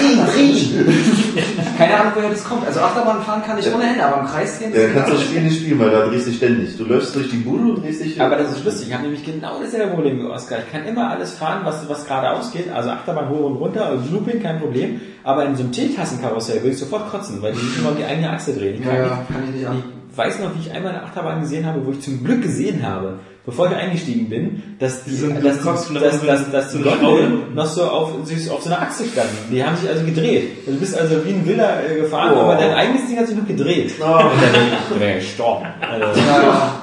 [1.78, 2.66] Keine Ahnung, woher das kommt.
[2.66, 5.22] Also Achterbahn fahren kann ich ohne Hände, aber im Kreis drehen Ja, kannst du das.
[5.22, 6.76] Spiel nicht spielen, weil da drehst du dich ständig.
[6.76, 8.20] Du läufst durch die Bude und drehst dich.
[8.20, 8.88] Aber das ist lustig.
[8.88, 10.58] Ich habe nämlich genau dasselbe Problem wie Oskar.
[10.58, 12.72] Ich kann immer alles fahren, was, was geradeaus geht.
[12.72, 15.00] Also Achterbahn hoch und runter, und Looping, kein Problem.
[15.22, 18.04] Aber in so einem Teetassenkarussell würde ich sofort kotzen, weil die sich immer um die
[18.04, 18.80] eigene Achse drehen.
[18.80, 21.04] Ich, Ja, kann ja, nicht, kann ich nicht ich weiß noch, wie ich einmal eine
[21.04, 25.14] Achterbahn gesehen habe, wo ich zum Glück gesehen habe, bevor ich eingestiegen bin, dass die,
[25.16, 27.55] So ein dass, die, dass, dass, dass so die Gondeln Schraube.
[27.55, 29.36] noch so auf, sich auf so einer Achse standen.
[29.51, 30.66] Die haben sich also gedreht.
[30.66, 32.40] Du bist also wie ein Wilder äh, gefahren, Oh.
[32.43, 33.93] aber dein eigenes Ding hat sich noch gedreht.
[34.01, 34.05] Oh.
[34.05, 35.66] Und dann wäre ich gestorben.
[35.80, 36.82] Also, Ja, ja.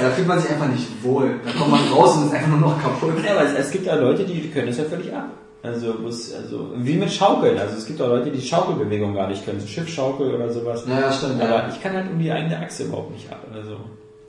[0.00, 1.36] Da fühlt man sich einfach nicht wohl.
[1.44, 3.12] Da kommt man raus und ist einfach nur noch kaputt.
[3.24, 5.28] Ja, aber es, es gibt ja Leute, die können das ja völlig ab.
[5.64, 7.56] Also, wo es- also wie mit Schaukeln.
[7.56, 9.60] Also es gibt auch Leute, die Schaukelbewegung gar nicht können.
[9.60, 10.82] So Schiffschaukel oder sowas.
[10.88, 11.40] Ja, ja, stimmt.
[11.40, 11.68] Aber Ja.
[11.72, 13.46] ich kann halt um die eigene Achse überhaupt nicht ab.
[13.54, 13.76] Also.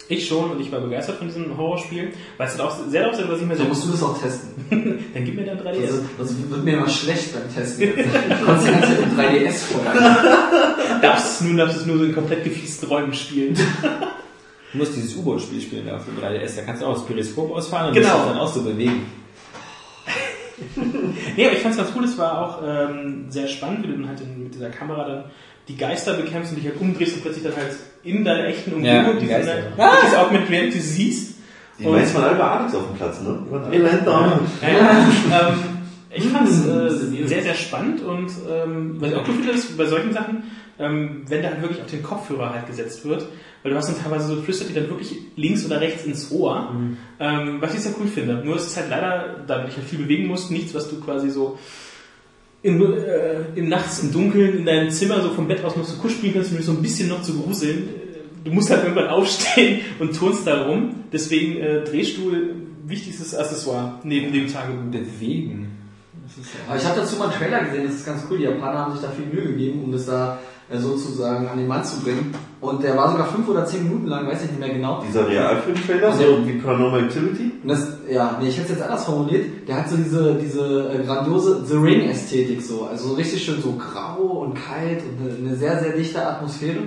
[0.10, 3.16] Ich schon und ich war begeistert von diesem Horrorspiel, weil es halt auch sehr darauf
[3.16, 3.70] sind, was ich mir So so.
[3.70, 4.50] musst du das auch testen.
[5.14, 5.82] Dann gib mir dann 3DS.
[5.82, 7.90] Also, das wird mir immer schlecht beim Testen.
[7.96, 10.16] Du kannst Zeit im 3DS feuern.
[11.02, 13.58] darfst du nur, darfst du nur so in komplett gefiesten Räumen spielen.
[14.72, 16.56] Du musst dieses U-Boot-Spiel spielen da für 3DS.
[16.56, 18.08] Da kannst du auch das Periskop ausfahren und Genau.
[18.18, 19.06] das dann auch so bewegen.
[21.36, 24.08] Nee, aber ich fand's ganz cool, es war auch ähm, sehr spannend, wie du dann
[24.08, 25.24] halt in, mit dieser Kamera dann
[25.68, 29.00] die Geister bekämpfst und dich halt umdrehst und plötzlich dann halt in deiner echten Ja,
[29.00, 29.64] Umgebung die diese Geister.
[29.78, 29.92] ah!
[30.04, 31.34] das Augmented Reality siehst.
[31.80, 33.40] Die weiß man alle bei Alex auf dem Platz, ne?
[33.48, 33.74] Die waren alle.
[34.62, 35.50] Ja, ja.
[35.50, 35.60] ähm,
[36.16, 39.76] ich fand es äh, sehr, sehr spannend und ähm, was ich auch cool finde, ist
[39.76, 40.44] bei solchen Sachen,
[40.78, 43.26] ähm, wenn da halt wirklich auf den Kopfhörer halt gesetzt wird,
[43.64, 46.72] weil du hast dann teilweise so Flüster, die dann wirklich links oder rechts ins Ohr,
[47.20, 48.44] ähm, was ich sehr cool finde.
[48.46, 51.00] Nur ist es halt leider, da du dich halt viel bewegen musst, nichts, was du
[51.00, 51.58] quasi so
[52.64, 55.98] im, äh, im Nachts im Dunkeln in deinem Zimmer so vom Bett aus noch so
[55.98, 57.90] kusch spielen kannst, um dich so ein bisschen noch zu gruseln.
[58.44, 60.96] Du musst halt irgendwann aufstehen und turnst da rum.
[61.12, 62.56] Deswegen äh, Drehstuhl,
[62.86, 64.92] wichtigstes Accessoire neben dem Tagebuch.
[64.92, 65.70] Bewegen.
[66.68, 68.38] Aber ich habe dazu mal einen Trailer gesehen, das ist ganz cool.
[68.38, 70.40] Die Japaner haben sich da viel Mühe gegeben, um das da
[70.70, 72.34] äh, sozusagen an den Mann zu bringen.
[72.62, 75.04] Und der war sogar fünf oder zehn Minuten lang, weiß ich nicht mehr genau.
[75.06, 77.52] Dieser Realfilm-Trailer, so wie Paranormal Activity.
[77.62, 79.68] Und das, ja, nee, ich hätte es jetzt anders formuliert.
[79.68, 82.86] Der hat so diese, diese äh, grandiose The Ring-Ästhetik so.
[82.86, 86.80] Also so richtig schön so grau und kalt und eine, sehr, sehr dichte Atmosphäre.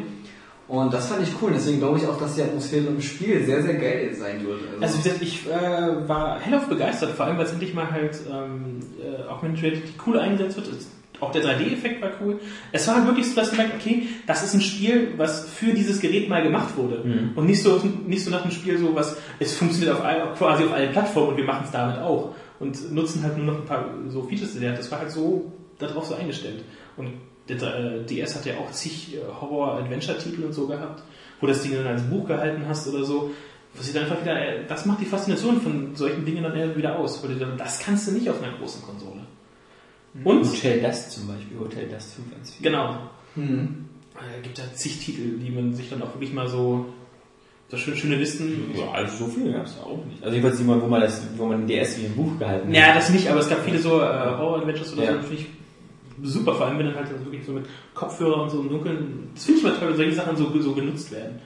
[0.68, 1.52] Und das fand ich cool.
[1.54, 4.58] Deswegen glaube ich auch, dass die Atmosphäre im Spiel sehr, sehr geil sein wird.
[4.80, 8.18] Also wie gesagt, ich äh, war hellauf begeistert, vor allem weil es endlich mal halt
[8.28, 10.68] ähm, äh, Augmented Reality cool eingesetzt wird.
[10.68, 10.88] Es-
[11.20, 12.38] Auch der 3D-Effekt war cool.
[12.72, 15.72] Es war halt wirklich so, dass du merkst, okay, das ist ein Spiel, was für
[15.72, 17.02] dieses Gerät mal gemacht wurde.
[17.34, 20.64] Und nicht so, nicht so nach dem Spiel so, was, es funktioniert auf all, quasi
[20.64, 22.34] auf allen Plattformen und wir machen es damit auch.
[22.58, 24.78] Und nutzen halt nur noch ein paar so Features, die der hat.
[24.78, 26.64] Das war halt so darauf so eingestellt.
[26.96, 27.12] Und
[27.48, 31.02] der äh, DS hat ja auch zig äh, Horror-Adventure-Titel und so gehabt,
[31.40, 33.30] wo das Ding dann als Buch gehalten hast oder so.
[33.74, 36.76] Was ich dann einfach wieder, äh, das macht die Faszination von solchen Dingen dann eher
[36.76, 37.22] wieder aus.
[37.22, 39.25] Weil du dann, das kannst du nicht auf einer großen Konsole.
[40.24, 41.58] Und, Hotel Dust zum Beispiel.
[41.58, 42.62] Hotel Dust 514.
[42.62, 42.96] genau,
[43.34, 43.86] Mhm.
[44.16, 46.86] äh, gibt da zig Titel, die man sich dann auch wirklich mal so,
[47.68, 48.70] so schöne, schöne Listen.
[48.74, 50.22] Ja, also so viele gab es auch nicht.
[50.22, 52.72] Also jedenfalls die mal, wo man das, wo man den DS wie ein Buch gehalten
[52.72, 55.12] Ja, das nicht, aber es gab viele so äh, Horror-Adventures oder Ja.
[55.14, 55.46] so, finde ich
[56.22, 59.28] super, vor allem wenn dann halt wirklich so mit Kopfhörer und so im Dunkeln.
[59.34, 61.40] Das finde ich mal toll, wenn solche Sachen so, so genutzt werden.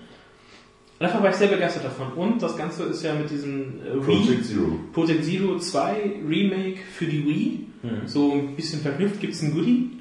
[1.00, 2.12] Und einfach war ich sehr begeistert davon.
[2.12, 4.66] Und das Ganze ist ja mit diesem äh, Wii, Project Zero.
[4.92, 5.96] Project Zero 2
[6.28, 7.66] Remake für die Wii.
[7.82, 8.06] Mhm.
[8.06, 9.92] So ein bisschen verknüpft gibt es ein Goodie,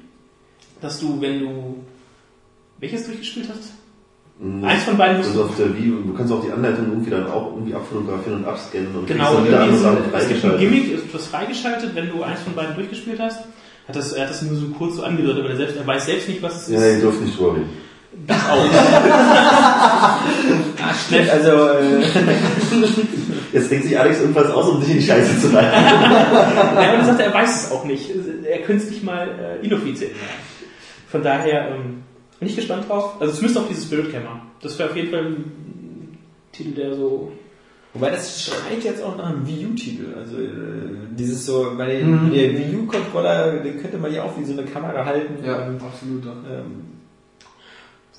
[0.82, 1.76] dass du, wenn du
[2.78, 3.72] welches durchgespielt hast?
[4.38, 4.62] Mhm.
[4.64, 5.44] Eins von beiden musst ist du.
[5.44, 8.94] auf der Wii, du kannst auch die Anleitung irgendwie dann auch irgendwie abfotografieren und abscannen
[8.94, 10.60] und Genau, dann und wieder ist, es gibt ein freigeschaltet.
[10.60, 13.40] Gimmick, ist was freigeschaltet, wenn du eins von beiden durchgespielt hast.
[13.88, 16.04] Hat das, er hat das nur so kurz so angedeutet, aber er, selbst, er weiß
[16.06, 16.96] selbst nicht, was es Ja, ist.
[16.96, 17.70] ihr dürft nicht drüber reden.
[18.26, 18.64] Das auch.
[20.82, 22.00] Ah, stimmt, also, äh,
[23.52, 25.72] Jetzt denkt sich Alex irgendwas aus, um dich in die Scheiße zu leiten.
[25.82, 28.10] Ja, und er sagt, er weiß es auch nicht.
[28.44, 29.28] Er könnte es nicht mal
[29.62, 30.10] äh, inoffiziell.
[31.08, 32.02] Von daher ähm,
[32.38, 33.16] bin ich gespannt drauf.
[33.20, 34.40] Also zumindest auf diese Spirit Camera.
[34.62, 36.18] Das wäre auf jeden Fall ein
[36.52, 37.32] Titel, der so.
[37.94, 40.14] wobei das schreit jetzt auch nach einem Wii U-Titel.
[40.16, 40.48] Also äh,
[41.16, 42.32] dieses so, bei Mhm.
[42.32, 45.44] der Wii U-Controller, den könnte man ja auch wie so eine Kamera halten.
[45.44, 46.24] Ja, absolut.
[46.24, 46.84] ähm,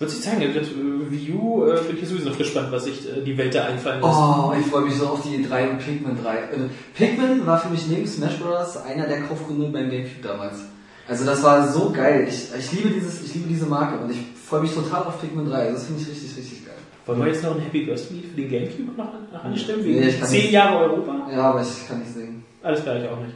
[0.01, 0.41] wird sich zeigen.
[0.41, 3.55] Gesagt, äh, Wii U äh, bin ich sowieso noch gespannt, was sich äh, die Welt
[3.55, 4.13] da einfallen lässt.
[4.13, 6.35] Oh, ich freue mich so auf die 3 und Pikmin 3.
[6.35, 6.47] Äh,
[6.95, 8.77] Pikmin war für mich neben Smash Bros.
[8.77, 10.59] einer der Kaufgründe beim Gamecube damals.
[11.07, 12.27] Also das war so geil.
[12.27, 15.49] Ich, ich liebe dieses, ich liebe diese Marke und ich freue mich total auf Pikmin
[15.49, 15.55] 3.
[15.57, 16.75] Also das finde ich richtig, richtig geil.
[17.05, 19.83] Wollen wir jetzt noch ein Happy Birthday für den Gamecube noch, noch anstimmen?
[19.83, 20.51] Wegen Nee, ich kann 10 nicht.
[20.51, 21.27] Jahre Europa?
[21.31, 22.43] Ja, aber ich kann nicht singen.
[22.63, 23.35] Alles klar, ich auch nicht.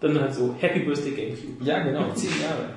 [0.00, 1.64] Dann halt so Happy Birthday GameCube.
[1.64, 2.74] Ja, genau, zehn Jahre.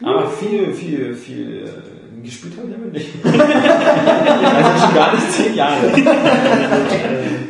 [0.00, 3.08] Aber viel, viel, viel äh, gespielt habe ich damit nicht.
[3.24, 5.92] also schon gar nicht zehn Jahre.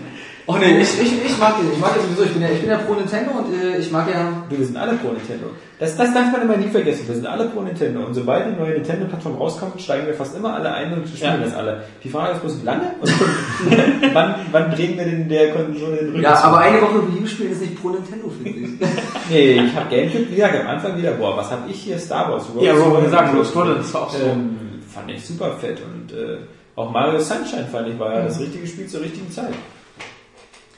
[0.50, 1.70] Oh nee, ich, ich, ich mag den.
[1.70, 3.90] Ich mag ja sowieso, ich bin ja, ich bin ja pro Nintendo und äh, ich
[3.92, 4.32] mag ja.
[4.48, 5.48] Du, wir sind alle pro Nintendo.
[5.78, 7.06] Das, das darf man immer nie vergessen.
[7.06, 8.06] Wir sind alle pro Nintendo.
[8.06, 11.44] Und sobald eine neue Nintendo-Plattform rauskommt, steigen wir fast immer alle ein und spielen Ja.
[11.44, 11.84] das alle.
[12.02, 12.90] Die Frage ist bloß, wie lange?
[12.98, 13.12] Und
[14.14, 16.44] wann, wann drehen wir denn der Konsole den Rücken Ja, zu?
[16.44, 18.68] aber eine Woche Wii spielen ist nicht pro Nintendo, finde ich.
[19.30, 21.98] Nee, ich habe Gamecube, wie gesagt, am Anfang wieder, boah, was habe ich hier?
[21.98, 22.46] Star Wars.
[22.58, 24.24] Ja, Rogue gesagt, Rose Squadron, das war auch so.
[24.24, 24.56] Ähm,
[24.88, 25.82] fand ich super fett.
[25.82, 26.38] Und äh,
[26.74, 29.52] auch Mario Sunshine fand ich, war ja das richtige Spiel zur richtigen Zeit.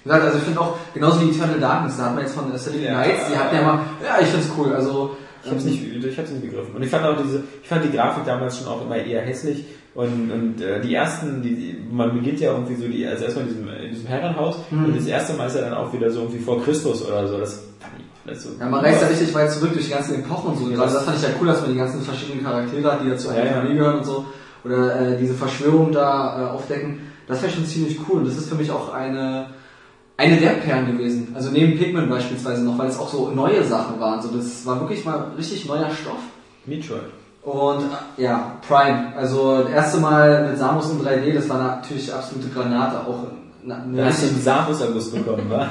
[0.04, 2.82] Gesagt, also ich finde auch, genauso wie Eternal Darkness, da hat man jetzt von Aesthetic
[2.82, 3.02] Ja.
[3.02, 5.16] Knights, die hatten ja mal, ja, ich find's cool, also.
[5.42, 6.74] Ich hab's nicht, ich hab's nicht begriffen.
[6.74, 9.64] Und ich fand auch diese, ich fand die Grafik damals schon auch immer eher hässlich.
[9.94, 13.50] Und, und äh, die ersten, die, man beginnt ja irgendwie so die, also erstmal in
[13.54, 16.38] diesem, in diesem Herrenhaus und das erste Mal ist er dann auch wieder so irgendwie
[16.40, 17.38] vor Christus oder so.
[17.38, 18.50] Das fand ich so.
[18.60, 20.70] Ja, man reist ja richtig weit zurück durch die ganzen Epochen und so.
[20.70, 23.08] Ja, Gerade das- fand ich ja cool, dass man die ganzen verschiedenen Charaktere hat, die
[23.08, 23.52] dazu einer Ja, ja.
[23.52, 24.24] Familie gehören und so.
[24.64, 27.00] Oder äh, diese Verschwörung da äh, aufdecken.
[27.26, 28.18] Das wäre schon ziemlich cool.
[28.18, 29.46] Und das ist für mich auch eine,
[30.20, 31.32] eine der Perlen gewesen.
[31.34, 34.20] Also neben Pikmin beispielsweise noch, weil es auch so neue Sachen waren.
[34.20, 36.20] So, das war wirklich mal richtig neuer Stoff.
[36.66, 37.00] Metroid.
[37.42, 37.84] Und
[38.18, 39.14] äh, ja, Prime.
[39.16, 42.98] Also das erste Mal mit Samus in 3D, das war natürlich absolute Granate.
[43.00, 43.28] Auch
[43.64, 45.66] na, eine Da hast du einen Samus-Erguss bekommen, wa?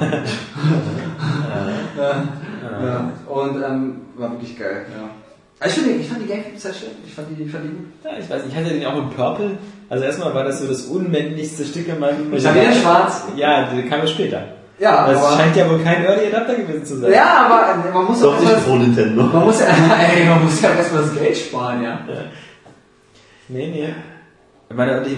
[1.96, 3.12] ja.
[3.28, 5.10] Und ähm, war wirklich geil, ja.
[5.62, 6.88] Also Ich, finde, ich fand die Gamecube sehr schön.
[7.06, 7.86] Ich fand die, ich fand die gut.
[8.02, 9.58] Ja, ich weiß nicht, ich hatte den auch in Purple.
[9.90, 12.32] Also erstmal war das so das unmännlichste Stück in meinem...
[12.32, 13.24] Ich hatte den in schwarz.
[13.36, 14.42] Ja, der kam ja später.
[14.78, 17.12] Ja, Das aber, scheint ja wohl kein Early Adapter gewesen zu sein.
[17.12, 19.24] ja, aber man muss Doch auch nicht pro Nintendo.
[19.24, 19.66] man muss ja,
[20.16, 22.00] ey, man muss ja erstmal das Geld sparen, ja.
[23.48, 23.94] Nee, nee.
[24.70, 25.12] Ich meine, äh,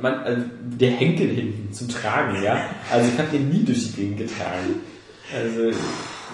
[0.00, 2.56] man, also der Henkel hinten zum Tragen, ja.
[2.90, 4.80] Also ich habe den nie durch die Gegend getragen.
[5.32, 5.76] Also,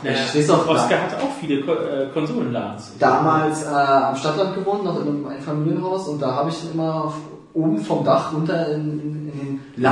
[0.04, 0.72] Ja, stehst doch da.
[0.72, 2.92] Oscar hatte auch viele Ko äh, Konsolenladens.
[2.98, 7.14] Damals äh, am Stadtland gewohnt, noch in einem Einfamilienhaus und da habe ich immer f-
[7.54, 9.82] oben vom Dach runter in, in, in den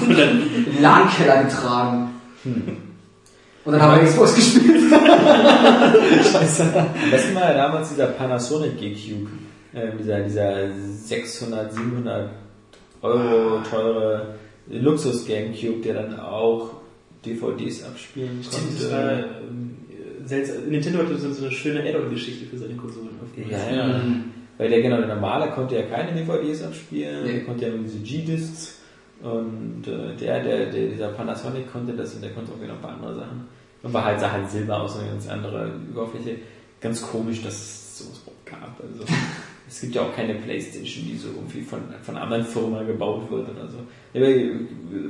[0.16, 2.10] den LAN-Keller getragen.
[2.44, 4.92] Und dann haben wir Xbox gespielt.
[4.92, 9.30] am besten war ja damals dieser Panasonic G-Cube.
[9.72, 12.30] Äh, dieser, dieser 600, 700
[13.02, 14.34] Euro teure
[14.68, 16.70] Luxus-Gamecube, der dann auch
[17.24, 18.92] DVDs abspielen Stimmt, das konnte.
[18.92, 19.76] war ähm,
[20.24, 20.68] seltsam.
[20.68, 23.10] Nintendo hatte so eine schöne Add-on-Geschichte für seine Konsolen.
[23.48, 24.00] Ja, ja.
[24.58, 27.98] Weil der genau, der normale konnte ja keine DVDs abspielen, der konnte ja nur diese
[27.98, 28.80] G-Discs
[29.22, 32.80] und äh, der, der, der, dieser Panasonic konnte das und der konnte auch wieder ein
[32.80, 33.48] paar andere Sachen.
[33.82, 36.36] Und war halt, sah halt Silber aus und eine ganz andere Oberfläche.
[36.80, 38.80] Ganz komisch, dass es sowas überhaupt gab.
[38.80, 39.04] Also,
[39.70, 43.48] es gibt ja auch keine Playstation, die so irgendwie von, von anderen Firma gebaut wird
[43.50, 43.78] oder so.
[44.12, 44.20] Ja,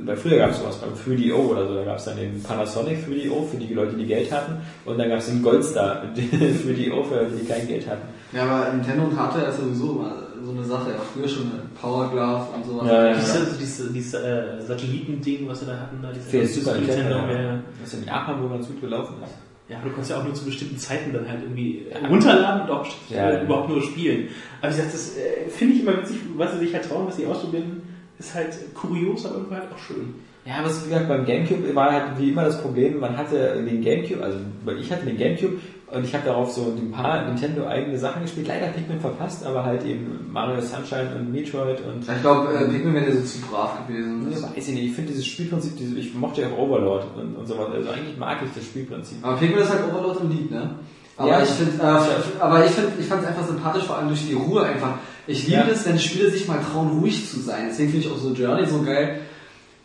[0.05, 2.99] bei, früher gab es sowas beim 3DO oder so, da gab es dann den Panasonic
[3.07, 7.15] 3DO für die Leute, die Geld hatten und dann gab es den Goldstar 3DO für
[7.15, 8.07] Leute, die kein Geld hatten.
[8.31, 10.91] Ja, aber Nintendo und Hardware ist sowieso immer so eine Sache.
[10.91, 12.87] Ja, früher schon Power Glove und sowas.
[12.87, 13.13] Ja, ja.
[13.15, 17.15] Dieses, dieses, dieses äh, Satellitending, was wir da hatten, da, diese Für das Super Nintendo,
[17.15, 17.41] ja.
[17.41, 17.59] ja.
[17.81, 19.50] was in Japan wohl ganz gut gelaufen ist.
[19.71, 22.69] Ja, aber du kannst ja auch nur zu bestimmten Zeiten dann halt irgendwie runterladen und
[22.71, 23.29] auch Ja.
[23.31, 24.27] äh, überhaupt nur spielen.
[24.61, 27.15] Aber wie gesagt, das äh, finde ich immer witzig, was sie sich halt trauen, was
[27.15, 27.81] sie ausprobieren,
[28.19, 30.13] ist halt kurios, aber irgendwie halt auch schön.
[30.45, 33.81] Ja, aber wie gesagt, beim Gamecube war halt wie immer das Problem, man hatte den
[33.81, 34.39] Gamecube, also
[34.79, 35.59] ich hatte den Gamecube
[35.93, 39.65] und ich habe darauf so ein paar Nintendo eigene Sachen gespielt, leider Pikmin verpasst, aber
[39.65, 43.87] halt eben Mario Sunshine und Metroid und Ich glaube, äh, Pikmin wäre so zu brav
[43.87, 44.27] gewesen.
[44.31, 47.35] ich weiß ich nicht, ich finde dieses Spielprinzip, diese, ich mochte ja auch Overlord und,
[47.35, 49.17] und sowas, also eigentlich mag ich das Spielprinzip.
[49.21, 50.75] Aber Pikmin ist halt Overlord und Lied, ne?
[51.17, 51.43] Aber Ja.
[51.43, 54.33] ich finde, äh, aber ich finde, ich fand es einfach sympathisch, vor allem durch die
[54.33, 54.95] Ruhe einfach.
[55.27, 55.67] Ich liebe Ja.
[55.67, 57.65] es, wenn Spiele sich mal trauen, ruhig zu sein.
[57.69, 59.19] Deswegen finde ich auch so Journey so geil.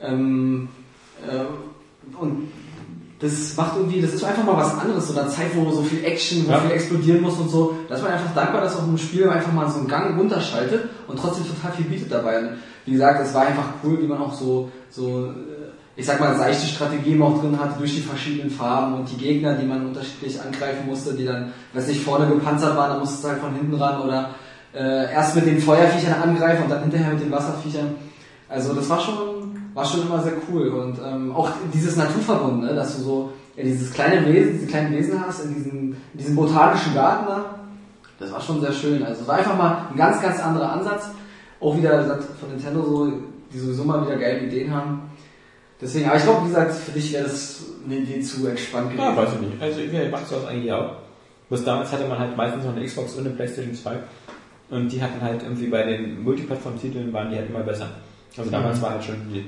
[0.00, 0.68] Ähm,
[1.26, 2.48] äh, und
[3.18, 6.04] das macht irgendwie, das ist einfach mal was anderes, so eine Zeit, wo so viel
[6.04, 6.60] Action, wo Ja.
[6.60, 7.74] viel explodieren muss und so.
[7.88, 10.84] Da ist man einfach dankbar, dass auch ein Spiel einfach mal so einen Gang runterschaltet
[11.08, 12.40] und trotzdem total viel bietet dabei.
[12.40, 12.48] Und
[12.84, 15.30] wie gesagt, es war einfach cool, wie man auch so, so, äh,
[15.96, 19.54] ich sag mal, seichte Strategien auch drin hatte durch die verschiedenen Farben und die Gegner,
[19.54, 23.28] die man unterschiedlich angreifen musste, die dann, weiß nicht, vorne gepanzert waren, dann musstest du
[23.28, 24.30] halt von hinten ran oder
[24.74, 27.94] äh, erst mit den Feuerviechern angreifen und dann hinterher mit den Wasserviechern.
[28.46, 29.45] Also das war schon,
[29.76, 33.62] war schon immer sehr cool und ähm, auch dieses Naturverbund, ne, dass du so ja,
[33.62, 37.44] dieses kleine Wesen, diese kleinen Wesen hast in diesem, in diesem botanischen Garten da,
[38.18, 39.02] das war schon sehr schön.
[39.02, 41.10] Also es war einfach mal ein ganz, ganz anderer Ansatz.
[41.60, 43.12] Auch wieder wie gesagt, von Nintendo so,
[43.53, 45.03] die sowieso mal wieder geile Ideen haben.
[45.78, 49.04] Deswegen, aber ich glaube, wie gesagt, für dich wäre das eine Idee zu entspannt gewesen.
[49.04, 49.62] Ja, weiß ich nicht.
[49.62, 50.92] Also ich mache sowas eigentlich auch.
[51.50, 53.96] Bloß damals hatte man halt meistens noch eine Xbox und eine Playstation 2.
[54.70, 57.90] Und die hatten halt irgendwie bei den Multiplattform-Titeln waren die halt immer besser.
[58.36, 59.44] Also damals war halt schon die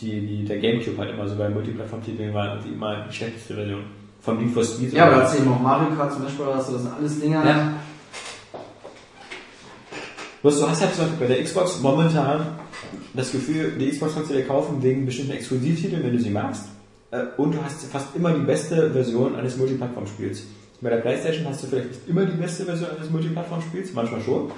[0.00, 3.84] die, die, der Gamecube halt immer so bei Multiplattform-Titeln war irgendwie immer die schlechteste Version.
[4.20, 4.92] Vom Need for Speed.
[4.92, 6.94] Ja, aber da hast du eben auch Mario Kart zum Beispiel, hast du das sind
[6.94, 7.44] alles Dinger.
[7.44, 7.72] Ja.
[10.42, 12.46] Bloß du hast halt zum Beispiel bei der Xbox momentan
[13.14, 16.66] das Gefühl, die Xbox kannst du dir kaufen wegen bestimmten Exklusivtiteln, wenn du sie magst.
[17.10, 20.44] Äh, Und du hast fast immer die beste Version eines Multiplattform-Spiels.
[20.80, 24.50] Bei der Playstation hast du vielleicht nicht immer die beste Version eines Multiplattform-Spiels, manchmal schon.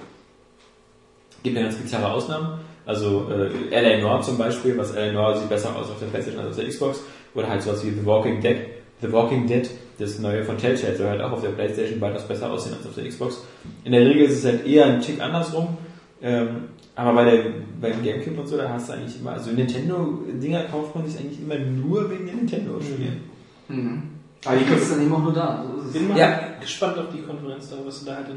[1.43, 2.61] Gibt ja ganz bizarre Ausnahmen.
[2.87, 6.43] Also äh, LA Noir zum Beispiel, was LA Noir sieht besser aus auf der Playstation
[6.45, 7.01] als auf der Xbox.
[7.35, 8.57] Oder halt sowas wie The Walking Dead.
[9.03, 9.69] The Walking Dead,
[9.99, 12.95] das neue von Telltale, soll halt auch auf der Playstation weitaus besser aussehen als auf
[12.95, 13.43] der Xbox.
[13.85, 15.77] In der Regel ist es halt eher ein Tick andersrum.
[16.23, 16.49] Ähm,
[16.95, 17.43] aber bei der,
[17.79, 21.41] beim Gamecube und so, da hast du eigentlich immer, also Nintendo-Dinger kauft man sich eigentlich
[21.41, 23.21] immer nur wegen den Nintendo-Spielen.
[23.69, 24.03] Mhm.
[24.47, 25.65] Aber die kriegst du dann eben auch nur da.
[25.75, 25.93] So ist es.
[25.93, 26.41] Bin mal Ja.
[26.61, 28.37] gespannt auf die Konferenz, da, was sie da halt in,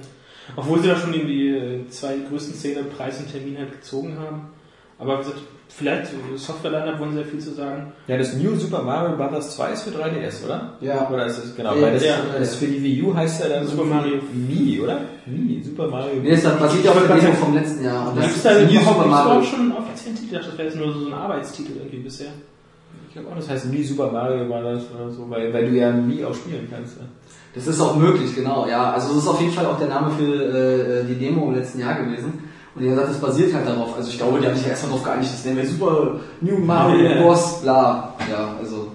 [0.55, 4.49] obwohl sie da schon die zwei größten Szene, Preis und Termin halt gezogen haben.
[4.97, 5.39] Aber wie gesagt,
[5.69, 7.93] vielleicht äh, Software-Line-Up wollen sie ja viel zu sagen.
[8.07, 9.55] Ja, das New Super Mario Bros.
[9.55, 10.73] 2 ist für 3DS, oder?
[10.81, 11.09] Ja.
[11.09, 12.17] Oder ist das, genau, Ja, weil das, ja.
[12.37, 14.15] das für die Wii U heißt ja dann Super Mario.
[14.33, 14.99] Mii, oder?
[15.25, 16.21] Mii, Super Mario.
[16.21, 18.09] Nee, das basiert ja auf der Demo vom letzten Jahr.
[18.09, 19.43] Und das ist da New Super Mario.
[19.43, 20.25] schon einen offiziellen Titel?
[20.25, 22.31] Ich dachte, das wäre jetzt nur so ein Arbeitstitel irgendwie bisher.
[23.07, 25.91] Ich glaube auch, das heißt Mii Super Mario das oder so, weil, weil du ja
[25.91, 26.97] Mii auch spielen kannst.
[27.53, 27.55] Ja.
[27.55, 28.91] Das ist auch möglich, genau, ja.
[28.93, 31.79] Also das ist auf jeden Fall auch der Name für äh, die Demo im letzten
[31.79, 32.49] Jahr gewesen.
[32.75, 33.95] Und die haben gesagt, das basiert halt darauf.
[33.97, 36.57] Also ich glaube, die haben sich ja erstmal darauf geeinigt, das nennen wir Super New
[36.59, 37.21] Mario Ja.
[37.21, 37.61] Bros.
[37.61, 38.13] bla.
[38.29, 38.91] Ja, also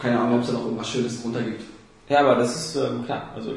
[0.00, 1.62] keine Ahnung, ob es da noch irgendwas Schönes drunter gibt.
[2.08, 3.30] Ja, aber das ist ähm, klar.
[3.36, 3.52] Also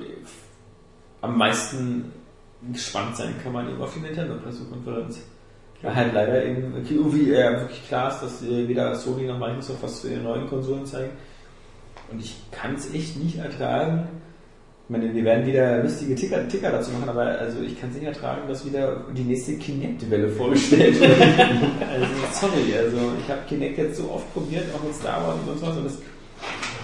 [1.21, 2.11] am meisten
[2.71, 5.19] gespannt sein kann man eben auf die Nintendo-Pressekonferenz.
[5.81, 9.83] Weil halt leider eben irgendwie äh, wirklich klar ist, dass äh, weder Sony noch Microsoft
[9.83, 11.11] was für ihre neuen Konsolen zeigen.
[12.11, 14.07] Und ich kann es echt nicht ertragen.
[14.88, 17.95] Ich meine, wir werden wieder lustige Ticker, Ticker dazu machen, aber also ich kann es
[17.95, 21.19] nicht ertragen, dass wieder die nächste Kinect-Welle vorgestellt wird.
[21.19, 25.48] also sorry, also ich habe Kinect jetzt so oft probiert, auch mit Star Wars und
[25.48, 25.98] sonst was, und es,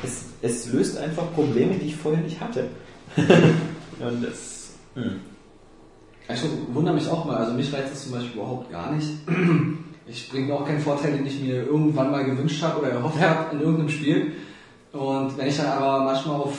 [0.03, 2.69] es, es löst einfach Probleme, die ich vorher nicht hatte.
[3.15, 4.71] und das.
[4.95, 5.19] Hm.
[6.33, 6.41] Ich
[6.73, 9.09] wundere mich auch mal, also mich reizt das zum Beispiel überhaupt gar nicht.
[10.07, 13.29] Ich bringe auch keinen Vorteil, den ich mir irgendwann mal gewünscht habe oder erhofft Ja.
[13.29, 14.33] habe in irgendeinem Spiel.
[14.93, 16.53] Und wenn ich dann aber manchmal auf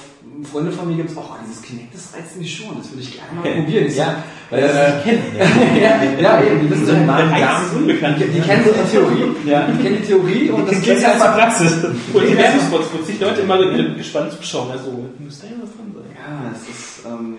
[0.50, 3.32] Freunde von mir gibt, oh, dieses Kinect, das reizt mich schon, das würde ich gerne
[3.34, 3.86] mal probieren.
[3.86, 5.22] Ich Ja, weil das äh, kennen.
[5.38, 8.16] ja, ja, eben, die wissen Mann, die, ganz unbekannt.
[8.20, 9.66] die, die kennen so die Theorie, Ja.
[9.66, 11.84] die kennen die Theorie und das Das geht ja zur Praxis.
[11.84, 14.70] Und die Werbespots, wo sich Leute immer so gespannt zuschauen.
[14.70, 16.16] Also, muss da ja was dran sein.
[16.16, 17.06] Ja, es ist.
[17.06, 17.36] Ähm,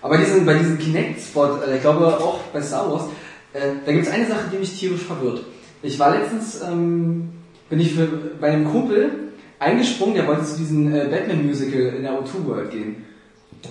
[0.00, 3.06] aber diesen, bei diesem Kinect-Spot, äh, ich glaube auch bei Star Wars,
[3.54, 5.42] äh, da gibt es eine Sache, die mich tierisch verwirrt.
[5.82, 7.30] Ich war letztens, ähm,
[7.68, 8.06] bin ich für,
[8.40, 9.27] bei einem Kumpel
[9.58, 13.04] eingesprungen, der wollte zu diesem äh, Batman-Musical in der O2 World gehen.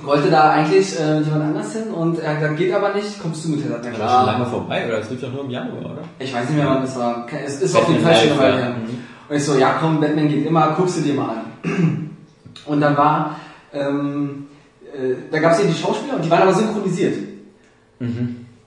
[0.03, 3.21] Wollte da eigentlich äh, mit jemand anders hin und er hat gesagt, geht aber nicht,
[3.21, 3.71] kommst du mit hin?
[3.71, 4.97] Hat er war schon lange vorbei, oder?
[4.97, 6.01] Das lief doch nur im Januar, oder?
[6.19, 7.25] Ich weiß nicht mehr, wann das war.
[7.45, 8.43] Es ist auf jeden Fall schon ja.
[8.43, 8.69] her.
[8.71, 8.99] Mhm.
[9.29, 12.09] Und ich so, ja komm, Batman geht immer, guckst du dir mal an.
[12.65, 13.39] Und dann war,
[13.73, 14.47] ähm,
[14.93, 17.15] äh, da gab es eben die Schauspieler und die waren aber synchronisiert.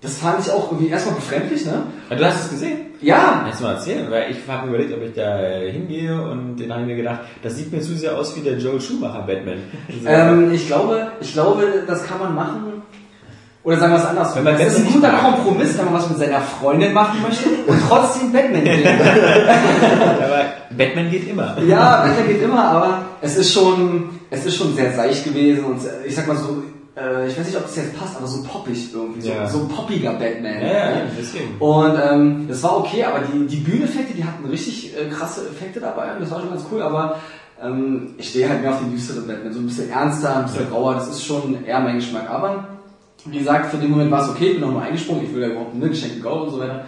[0.02, 1.82] Das fand ich auch irgendwie erstmal befremdlich, ne?
[2.08, 2.78] Ja, du hast es gesehen?
[3.02, 4.10] Ja, Kannst du mal erzählen?
[4.10, 6.96] Weil ich habe mir überlegt, ob ich da äh, hingehe und dann habe ich mir
[6.96, 9.58] gedacht, das sieht mir zu sehr aus wie der Joel Schumacher Batman.
[10.06, 12.82] Also, ähm, ich glaube, ich glaube, das kann man machen.
[13.62, 14.34] Oder sagen wir es anders.
[14.34, 15.32] Wenn man das ist ein Batman guter.
[15.32, 18.86] Kompromiss, wenn man was mit seiner Freundin machen möchte und trotzdem Batman geht.
[18.86, 21.58] aber Batman geht immer.
[21.66, 25.78] Ja, Wetter geht immer, aber es ist schon, es ist schon sehr seicht gewesen und
[26.06, 26.62] ich sag mal so,
[26.96, 29.46] äh, ich weiß nicht, ob es jetzt passt, aber so poppig irgendwie, Ja.
[29.46, 30.60] so, so ein poppiger Batman.
[30.60, 31.56] Ja, ja, ja, deswegen.
[31.58, 35.80] Und ähm, das war okay, aber die, die Bühneneffekte, die hatten richtig äh, krasse Effekte
[35.80, 37.16] dabei und das war schon ganz cool, aber
[37.62, 40.68] ähm, ich stehe halt mehr auf den düsteren Batman, so ein bisschen ernster, ein bisschen
[40.72, 42.28] rauer, das ist schon eher mein Geschmack.
[42.30, 42.66] Aber
[43.26, 45.42] wie gesagt, für den Moment war es okay, ich bin auch nur eingesprungen, ich will
[45.42, 46.86] ja überhaupt eine geschenkte Gaul und so weiter.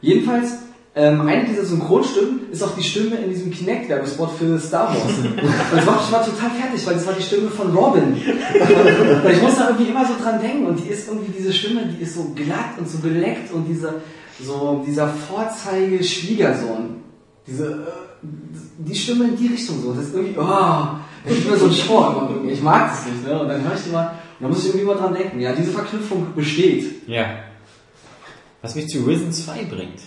[0.00, 0.52] Jedenfalls,
[0.98, 5.18] ähm, eine dieser Synchronstimmen ist auch die Stimme in diesem Kinect-Werbespot für Star Wars.
[5.18, 5.36] und
[5.72, 8.14] das macht mich mal total fertig, weil das war die Stimme von Robin.
[8.14, 11.86] Und, ich muss da irgendwie immer so dran denken und die ist irgendwie, diese Stimme,
[11.86, 13.94] die ist so glatt und so geleckt und dieser,
[14.42, 16.96] so, dieser Vorzeige-Schwiegersohn.
[17.46, 18.26] Diese, äh,
[18.78, 21.72] die Stimme in die Richtung so, das ist irgendwie, oh, das ist mir so ein
[21.72, 22.54] immer irgendwie.
[22.54, 23.40] Ich mag das nicht, ne?
[23.40, 25.38] Und dann höre ich die mal, und da muss ich irgendwie mal dran denken.
[25.38, 27.08] Ja, diese Verknüpfung besteht.
[27.08, 27.26] Ja.
[28.60, 30.00] Was mich zu Risen 2 bringt.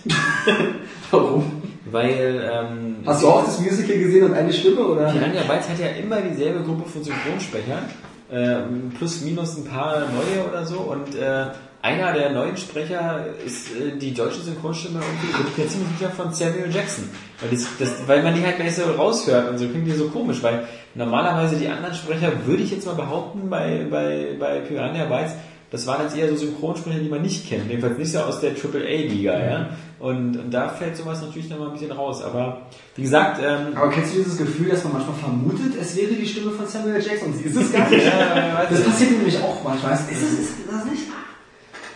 [1.10, 1.62] Warum?
[1.90, 5.10] Weil, ähm, Hast du auch das Musical gesehen und eine Stimme, oder?
[5.10, 7.84] Piranha Bytes hat ja immer dieselbe Gruppe von Synchronsprechern.
[8.30, 10.78] Ähm, plus minus ein paar neue oder so.
[10.78, 11.46] Und äh,
[11.82, 16.10] einer der neuen Sprecher ist äh, die deutsche Synchronstimme irgendwie, bin ich mir ziemlich sicher,
[16.10, 17.08] von Samuel Jackson.
[17.40, 20.08] Weil, das, das, weil man die halt gleich so raushört und so klingt die so
[20.08, 25.06] komisch, weil normalerweise die anderen Sprecher, würde ich jetzt mal behaupten, bei, bei, bei Piranha
[25.06, 25.32] Bytes,
[25.72, 27.68] das waren jetzt eher so Synchronsprecher, die man nicht kennt.
[27.68, 29.70] Jedenfalls nicht so aus der AAA-Liga, ja.
[29.98, 32.22] Und, und da fällt sowas natürlich noch mal ein bisschen raus.
[32.22, 36.12] Aber wie gesagt, ähm, Aber kennst du dieses Gefühl, dass man manchmal vermutet, es wäre
[36.12, 38.04] die Stimme von Samuel Jackson und sie ist es gar nicht?
[38.06, 39.94] Ja, das passiert nämlich auch manchmal.
[39.94, 41.04] Ist es ist das nicht?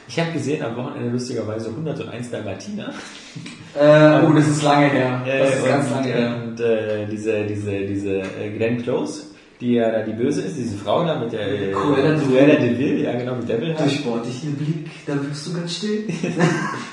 [0.09, 2.94] ich habe gesehen am Wochenende lustigerweise 101 Dalmatiner.
[3.78, 5.23] Äh, oh, das ist lange her.
[5.27, 6.36] Das ist Äh, ganz und, lange her.
[6.47, 9.24] Und äh, diese, diese, diese äh, Glenn Close,
[9.61, 12.27] die ja da die Böse ist, diese Frau da mit der äh, Cruella de Vil.
[12.28, 13.81] Cruella de Vil, ja genau, mit Devil halt.
[13.81, 16.05] Durchbohrt dich den Blick, da wirst du ganz still.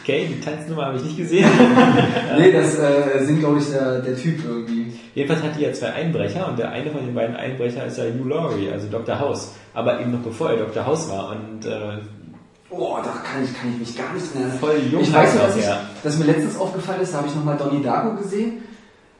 [0.03, 1.45] Okay, die Tanznummer habe ich nicht gesehen.
[2.38, 4.91] Nee, das äh, singt, glaube ich, der, der Typ irgendwie.
[5.15, 8.06] Jedenfalls hat die ja zwei Einbrecher und der eine von den beiden Einbrecher ist ja
[8.06, 9.19] Hugh Laurie, also Dr.
[9.19, 9.52] House.
[9.73, 10.85] Aber eben noch bevor er Dr.
[10.85, 11.99] House war und äh,
[12.76, 14.57] Oh, da kann ich, kann ich mich gar nicht erinnern.
[14.60, 15.02] voll jung.
[15.02, 15.81] Ich weiß nur, dass, ich, ja.
[16.02, 18.64] dass mir letztens aufgefallen ist, da habe ich nochmal Donnie Darko gesehen.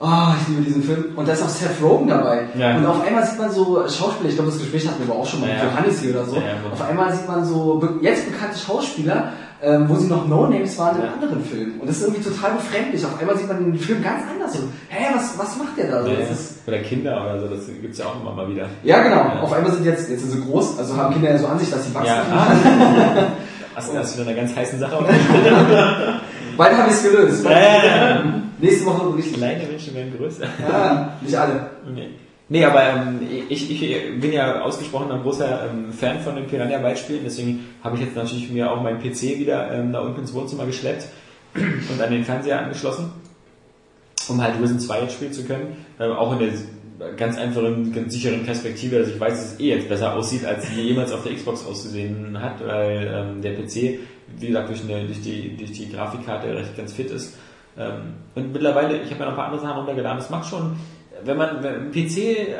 [0.06, 1.06] Oh, ich liebe diesen Film.
[1.16, 2.42] Und da ist auch Seth Rogen dabei.
[2.58, 2.76] Ja.
[2.76, 5.26] Und auf einmal sieht man so Schauspieler, ich glaube, das Gespräch hatten wir aber auch
[5.28, 5.64] schon mal Ja, mit.
[5.72, 6.36] Johannes hier oder so.
[6.74, 9.32] Auf einmal sieht man so jetzt bekannte Schauspieler,
[9.62, 11.80] ähm, wo sie noch No-Names waren in anderen Filmen.
[11.80, 13.06] Und das ist irgendwie total befremdlich.
[13.06, 14.52] Auf einmal sieht man den Film ganz anders.
[14.52, 16.04] So, hä, was, was macht der da?
[16.04, 18.66] So, Ja, das ist, Oder Kinder oder so, das gibt's ja auch immer mal wieder.
[18.84, 19.42] ja, genau.
[19.42, 21.70] Auf einmal sind jetzt, jetzt sind sie groß, also haben Kinder ja so an sich,
[21.72, 22.08] dass sie wachsen.
[22.08, 23.28] Ja.
[23.76, 24.98] Hast du das wieder eine ganz heißen Sache
[26.58, 27.46] Bald habe ich es gelöst.
[27.46, 28.24] Ja.
[28.60, 29.38] Nächste Woche berichte ich.
[29.38, 30.46] Kleine Menschen werden größer.
[30.62, 31.70] Ja, nicht alle.
[31.94, 32.10] Nee.
[32.50, 33.20] Nee, aber ähm,
[33.50, 37.96] ich, ich bin ja ausgesprochener großer ähm, Fan von den Piranha Bytes Spielen, deswegen habe
[37.96, 41.08] ich jetzt natürlich mir auch meinen PC wieder ähm, da unten ins Wohnzimmer geschleppt
[41.56, 43.12] und an den Fernseher angeschlossen,
[44.28, 45.78] um halt Risen 2 jetzt spielen zu können.
[46.00, 46.50] Ähm, auch in der
[47.18, 50.66] ganz einfachen, ganz sicheren Perspektive, dass ich weiß, dass es eh jetzt besser aussieht, als
[50.76, 54.00] jemals auf der Xbox ausgesehen hat, weil ähm, der PC,
[54.40, 57.38] wie gesagt, durch, eine, durch, die, durch die Grafikkarte recht ganz fit ist.
[57.78, 60.76] Ähm, und mittlerweile, ich habe ja noch ein paar andere Sachen runtergeladen, das macht schon,
[61.24, 62.56] wenn man wenn ein PC äh,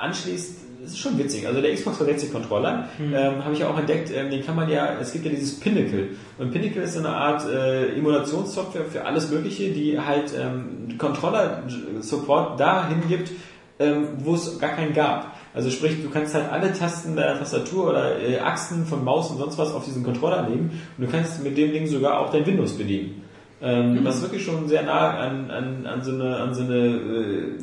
[0.00, 1.46] anschließt, das ist schon witzig.
[1.46, 4.68] Also der Xbox 360 Controller ähm, habe ich ja auch entdeckt, ähm, den kann man
[4.68, 6.10] ja, es gibt ja dieses Pinnacle.
[6.38, 12.58] Und Pinnacle ist so eine Art äh, Emulationssoftware für alles Mögliche, die halt ähm, Controller-Support
[12.58, 13.30] dahin gibt,
[13.78, 15.36] ähm, wo es gar keinen gab.
[15.52, 19.38] Also sprich, du kannst halt alle Tasten der Tastatur oder äh, Achsen von Maus und
[19.38, 22.46] sonst was auf diesen Controller legen und du kannst mit dem Ding sogar auch dein
[22.46, 23.22] Windows bedienen.
[23.62, 27.58] Ähm, Was wirklich schon sehr nah an, an, an so eine, an so eine äh,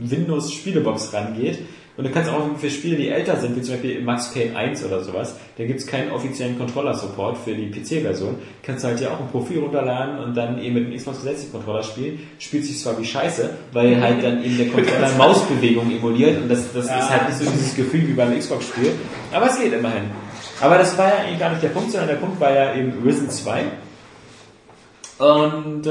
[0.00, 1.58] Windows-Spielebox rangeht.
[1.96, 4.84] Und du kannst auch für Spiele, die älter sind, wie zum Beispiel Max Payne 1
[4.84, 8.34] oder sowas, da gibt's keinen offiziellen Controller-Support für die PC-Version.
[8.64, 11.52] Kannst du halt ja auch ein Profil runterladen und dann eben mit dem Xbox 360
[11.52, 12.18] Controller spielen.
[12.40, 16.72] Spielt sich zwar wie Scheiße, weil halt dann eben der Controller Mausbewegung emuliert und das,
[16.72, 18.90] das ist halt nicht so dieses Gefühl wie beim Xbox-Spiel.
[19.32, 20.10] Aber es geht immerhin.
[20.60, 22.92] Aber das war ja eigentlich gar nicht der Punkt, sondern der Punkt war ja eben
[23.04, 23.64] Risen 2.
[25.18, 25.90] Und äh,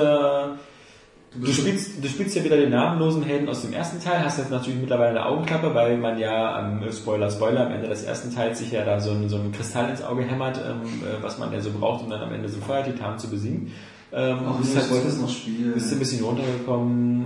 [1.35, 4.51] du, spielst, du spielst ja wieder den namenlosen Helden aus dem ersten Teil, hast jetzt
[4.51, 8.59] natürlich mittlerweile eine Augenklappe, weil man ja am Spoiler, Spoiler, am Ende des ersten Teils
[8.59, 11.51] sich ja da so ein, so ein Kristall ins Auge hämmert, ähm, äh, was man
[11.53, 13.71] ja so braucht, um dann am Ende so Feuertitan zu besiegen.
[14.13, 15.73] Ähm, Ach, bist halt- ich wollte es noch spielen.
[15.73, 17.25] bist du ein bisschen runtergekommen,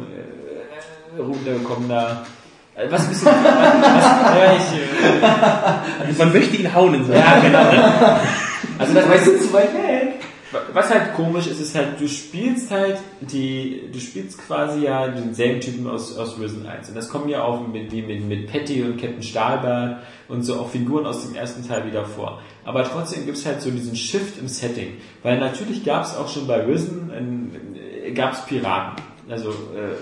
[1.18, 2.24] äh, runtergekommen da.
[2.76, 3.28] Äh, Was ein bisschen.
[3.32, 7.12] was, ja, ich, äh, Man möchte ihn hauen in so.
[7.14, 7.60] ja, genau.
[8.80, 9.97] Also das ich sind zu weit weg.
[10.74, 15.62] Was halt komisch ist, ist halt, du spielst halt die, du spielst quasi ja denselben
[15.62, 16.90] Typen aus, aus Risen 1.
[16.90, 20.60] Und das kommen ja auch mit, wie mit, mit Patty und Captain Stahlbart und so
[20.60, 22.42] auch Figuren aus dem ersten Teil wieder vor.
[22.66, 24.98] Aber trotzdem gibt's halt so diesen Shift im Setting.
[25.24, 29.04] Weil natürlich gab's auch schon bei Risen, äh, gab's Piraten.
[29.30, 29.96] Also, äh,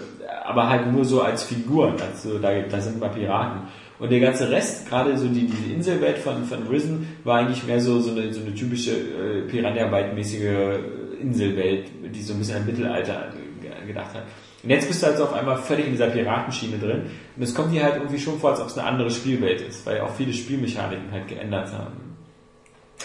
[0.43, 1.95] aber halt nur so als Figuren.
[1.99, 3.61] Also da, da sind mal Piraten.
[3.99, 7.79] Und der ganze Rest, gerade so die, diese Inselwelt von, von Risen, war eigentlich mehr
[7.79, 13.31] so, so, eine, so eine typische äh, Piranha-Byte-mäßige Inselwelt, die so ein bisschen an Mittelalter
[13.61, 14.23] ge- gedacht hat.
[14.63, 17.03] Und jetzt bist du also auf einmal völlig in dieser Piratenschiene drin.
[17.37, 19.85] Und es kommt dir halt irgendwie schon vor, als ob es eine andere Spielwelt ist,
[19.85, 21.93] weil auch viele Spielmechaniken halt geändert haben.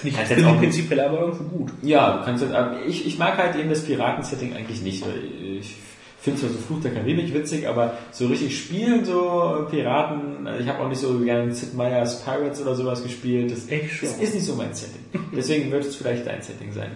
[0.02, 1.72] Ich finde jetzt die prinzipiell aber irgendwo gut.
[1.82, 5.04] Ja, du kannst aber ich, ich mag halt eben das Piraten-Setting eigentlich nicht.
[5.04, 5.22] weil
[5.58, 5.76] Ich
[6.20, 10.80] finde zwar so Fluch der Karibik witzig, aber so richtig spielen so Piraten, ich habe
[10.80, 13.50] auch nicht so gerne Sid Meier's Pirates oder sowas gespielt.
[13.50, 15.04] Das, Echt das ist nicht so mein Setting.
[15.36, 16.90] Deswegen wird es vielleicht dein Setting sein.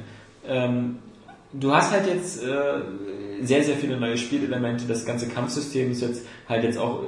[0.46, 0.98] Ähm,
[1.52, 2.80] du hast halt jetzt äh,
[3.42, 4.84] sehr, sehr viele neue Spielelemente.
[4.86, 7.06] Das ganze Kampfsystem ist jetzt halt jetzt auch äh,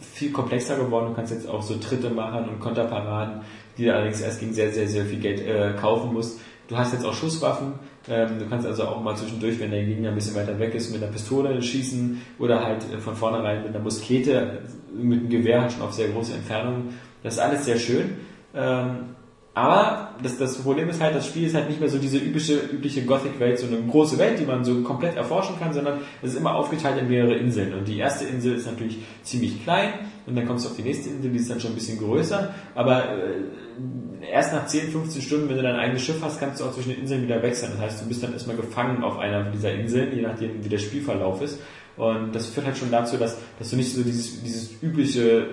[0.00, 1.08] viel komplexer geworden.
[1.08, 3.40] Du kannst jetzt auch so Tritte machen und Konterparaden,
[3.76, 6.38] die du allerdings erst gegen sehr, sehr, sehr viel Geld äh, kaufen musst.
[6.68, 7.74] Du hast jetzt auch Schusswaffen.
[8.08, 10.92] Ähm, du kannst also auch mal zwischendurch, wenn der Gegner ein bisschen weiter weg ist,
[10.92, 14.60] mit einer Pistole schießen oder halt äh, von vornherein mit einer Muskete,
[14.92, 16.94] mit einem Gewehr schon auf sehr große Entfernung.
[17.22, 18.16] Das ist alles sehr schön.
[18.54, 19.14] Ähm,
[19.54, 22.58] Aber das, das Problem ist halt, das Spiel ist halt nicht mehr so diese übliche,
[22.72, 26.38] übliche Gothic-Welt, so eine große Welt, die man so komplett erforschen kann, sondern es ist
[26.38, 27.74] immer aufgeteilt in mehrere Inseln.
[27.74, 29.92] Und die erste Insel ist natürlich ziemlich klein
[30.26, 32.54] und dann kommst du auf die nächste Insel, die ist dann schon ein bisschen größer.
[32.74, 36.64] Aber äh, erst nach 10, 15 Stunden, wenn du dein eigenes Schiff hast, kannst du
[36.64, 37.72] auch zwischen den Inseln wieder wechseln.
[37.72, 40.78] Das heißt, du bist dann erstmal gefangen auf einer dieser Inseln, je nachdem, wie der
[40.78, 41.58] Spielverlauf ist.
[41.98, 45.46] Und das führt halt schon dazu, dass, dass du nicht so dieses, dieses übliche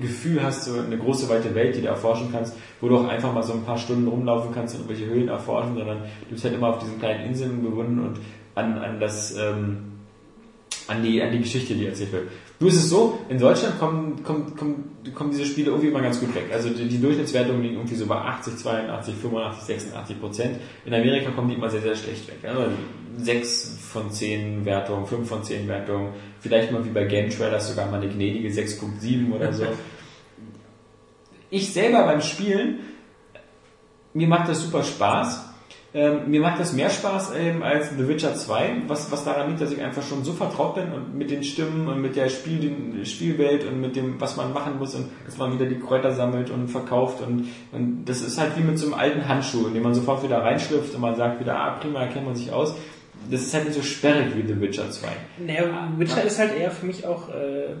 [0.00, 3.32] Gefühl hast, so eine große weite Welt, die du erforschen kannst, wo du auch einfach
[3.32, 6.54] mal so ein paar Stunden rumlaufen kannst und irgendwelche Höhlen erforschen, sondern du bist halt
[6.54, 8.18] immer auf diesen kleinen Inseln gebunden und
[8.54, 9.78] an, an das, ähm,
[10.86, 12.28] an die, an die Geschichte, die erzählt wird.
[12.60, 16.20] Du ist es so, in Deutschland kommen, kommen, kommen, kommen diese Spiele irgendwie immer ganz
[16.20, 16.50] gut weg.
[16.52, 20.56] Also die, die Durchschnittswertungen liegen irgendwie so bei 80, 82, 85, 86 Prozent.
[20.84, 22.36] In Amerika kommen die immer sehr, sehr schlecht weg.
[22.44, 22.70] Also
[23.16, 26.10] 6 von 10 Wertungen, 5 von 10 Wertungen,
[26.40, 29.64] vielleicht mal wie bei Game Trailers sogar mal eine gnädige 6.7 oder so.
[31.48, 32.80] Ich selber beim Spielen,
[34.12, 35.49] mir macht das super Spaß.
[35.92, 39.60] Ähm, mir macht das mehr Spaß ähm, als The Witcher 2, was, was daran liegt,
[39.60, 42.72] dass ich einfach schon so vertraut bin und mit den Stimmen und mit der Spiel,
[43.04, 46.50] Spielwelt und mit dem, was man machen muss und dass man wieder die Kräuter sammelt
[46.50, 49.82] und verkauft und, und das ist halt wie mit so einem alten Handschuh, in den
[49.82, 52.74] man sofort wieder reinschlüpft und man sagt wieder, ah prima, erkennt man sich aus.
[53.28, 55.08] Das ist halt nicht so sperrig wie The Witcher 2.
[55.44, 57.74] Naja, Witcher ist halt eher für mich auch äh,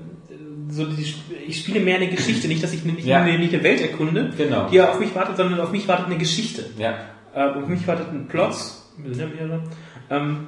[0.68, 1.14] so die,
[1.46, 3.22] ich spiele mehr eine Geschichte, nicht dass ich nicht, Ja.
[3.22, 4.68] eine, eine Welt erkunde, Genau.
[4.68, 6.64] die auf mich wartet, sondern auf mich wartet eine Geschichte.
[6.76, 6.94] Ja.
[7.34, 8.54] Äh, auf mich wartet ein Plot,
[8.98, 9.62] wir sind ja mehrere.
[10.10, 10.46] Ähm,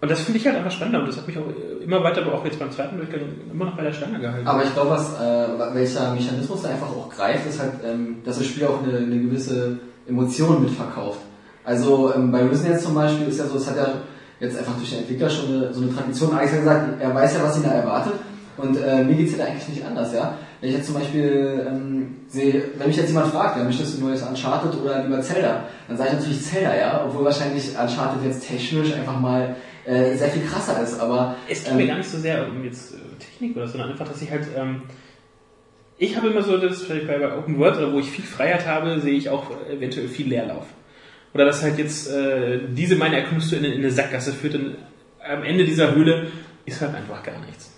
[0.00, 1.44] und das finde ich halt einfach spannender und das hat mich auch
[1.80, 4.46] immer weiter, aber auch jetzt beim zweiten Durchgang immer noch bei der Stange gehalten.
[4.46, 8.38] Aber ich glaube, was, äh, welcher Mechanismus da einfach auch greift, ist halt, ähm, dass
[8.38, 11.20] das Spiel auch eine, eine gewisse Emotion mitverkauft.
[11.64, 13.88] Also ähm, bei Risen jetzt zum Beispiel ist ja so, es hat ja
[14.38, 16.34] jetzt einfach durch den Entwickler schon eine, so eine Tradition.
[16.34, 18.12] Hat gesagt, er weiß ja, was ihn da erwartet.
[18.58, 20.34] Und äh, mir geht's ja da eigentlich nicht anders, ja.
[20.60, 24.04] Wenn ich jetzt zum Beispiel ähm, sehe, wenn mich jetzt jemand fragt, ja, möchtest du
[24.04, 28.46] neues Uncharted oder lieber Zelda, dann sage ich natürlich Zelda, ja, obwohl wahrscheinlich Uncharted jetzt
[28.48, 32.08] technisch einfach mal äh, sehr viel krasser ist, aber Es geht ähm, mir gar nicht
[32.08, 34.82] so sehr um jetzt äh, Technik oder so, sondern einfach, dass ich halt, ähm,
[35.98, 38.66] ich habe immer so das, vielleicht bei, bei Open World oder wo ich viel Freiheit
[38.66, 40.66] habe, sehe ich auch äh, eventuell viel Leerlauf.
[41.34, 44.76] Oder dass halt jetzt äh, diese meine Erkundung in, in eine Sackgasse führt und
[45.22, 46.28] am Ende dieser Höhle
[46.64, 47.75] ist halt einfach gar nichts.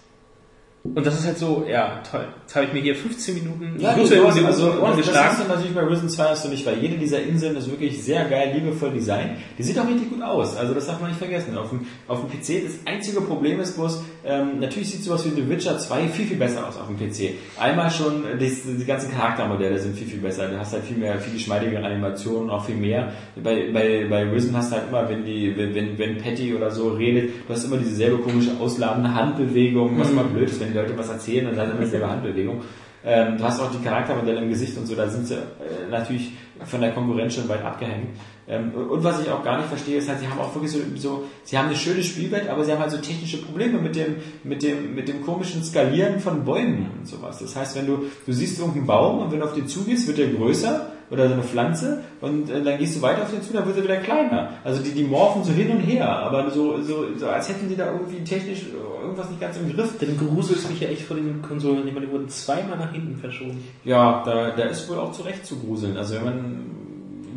[0.95, 2.27] Und das ist halt so, ja, toll.
[2.43, 5.07] Jetzt habe ich mir hier 15 Minuten Ja, Blut in hast, die also, Ohren das
[5.07, 5.29] geschlagen.
[5.29, 8.03] hast du natürlich bei Risen 2 hast du nicht, weil jede dieser Inseln ist wirklich
[8.03, 9.33] sehr geil, liebevoll designt.
[9.59, 11.57] Die sieht auch richtig gut aus, also das darf man nicht vergessen.
[11.59, 15.31] Auf dem, auf dem PC, das einzige Problem ist bloß, ähm, natürlich sieht sowas wie
[15.31, 17.35] The Witcher 2 viel, viel besser aus auf dem PC.
[17.61, 20.49] Einmal schon, äh, die, die ganzen Charaktermodelle sind viel, viel besser.
[20.49, 23.13] Du hast halt viel mehr, viel geschmeidigere Animationen, auch viel mehr.
[23.43, 26.71] Bei, bei, bei Risen hast du halt immer, wenn die, wenn, wenn, wenn Patty oder
[26.71, 30.78] so redet, du hast immer dieselbe komische ausladende Handbewegung, was immer blöd ist, wenn die
[30.83, 32.63] Leute was erzählen, dann sagen sie immer dieselbe Handbewegung.
[33.05, 36.33] Ähm, du hast auch die Charaktermodelle im Gesicht und so, da sind sie äh, natürlich
[36.65, 38.09] von der Konkurrenz schon weit abgehängt.
[38.49, 40.79] Ähm, und was ich auch gar nicht verstehe, ist halt, sie haben auch wirklich so,
[40.97, 44.17] so, sie haben eine schöne Spielwelt, aber sie haben halt so technische Probleme mit dem,
[44.43, 47.39] mit dem, mit dem komischen Skalieren von Bäumen und sowas.
[47.39, 50.19] Das heißt, wenn du, du siehst irgendeinen Baum und wenn du auf den zugehst, wird
[50.19, 53.53] der größer oder so eine Pflanze und äh, dann gehst du weiter auf den zu,
[53.53, 54.51] dann wird er wieder kleiner.
[54.65, 57.77] Also die, die morphen so hin und her, aber so, so, so als hätten die
[57.77, 58.67] da irgendwie technisch
[59.03, 59.95] irgendwas nicht ganz im Griff.
[59.99, 61.87] Dann gruselst mich ja echt vor den Konsolen.
[61.87, 63.65] Ich meine, die wurden zweimal nach hinten verschoben.
[63.85, 65.97] Ja, da, da ist wohl auch zu Recht zu gruseln.
[65.97, 66.67] Also wenn man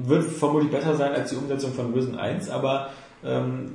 [0.04, 2.90] wird vermutlich besser sein als die Umsetzung von Risen 1, aber
[3.24, 3.74] ähm,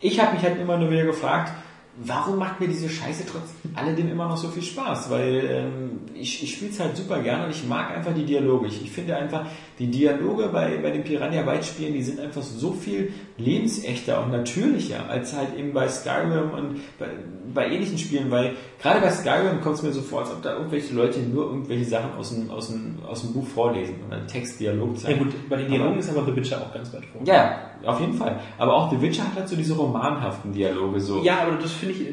[0.00, 1.52] ich habe mich halt immer nur wieder gefragt,
[2.00, 5.10] warum macht mir diese Scheiße trotz alledem immer noch so viel Spaß?
[5.10, 8.68] Weil ähm, ich, ich spiele es halt super gerne und ich mag einfach die Dialoge.
[8.68, 9.46] Ich, ich finde einfach,
[9.78, 14.32] die Dialoge bei, bei den Piranha Bytes Spielen, die sind einfach so viel lebensechter und
[14.32, 17.06] natürlicher als halt eben bei Skyrim und bei,
[17.54, 20.54] bei ähnlichen Spielen, weil gerade bei Skyrim kommt es mir so vor, als ob da
[20.56, 24.26] irgendwelche Leute nur irgendwelche Sachen aus dem, aus dem, aus dem Buch vorlesen und dann
[24.26, 25.18] Text, Dialog Ja zeigen.
[25.20, 27.20] gut, bei den Dialogen ist aber The Witcher auch ganz weit vor.
[27.24, 28.40] Ja, auf jeden Fall.
[28.58, 31.22] Aber auch The Witcher hat halt so diese romanhaften Dialoge so.
[31.22, 32.08] Ja, aber das finde ich,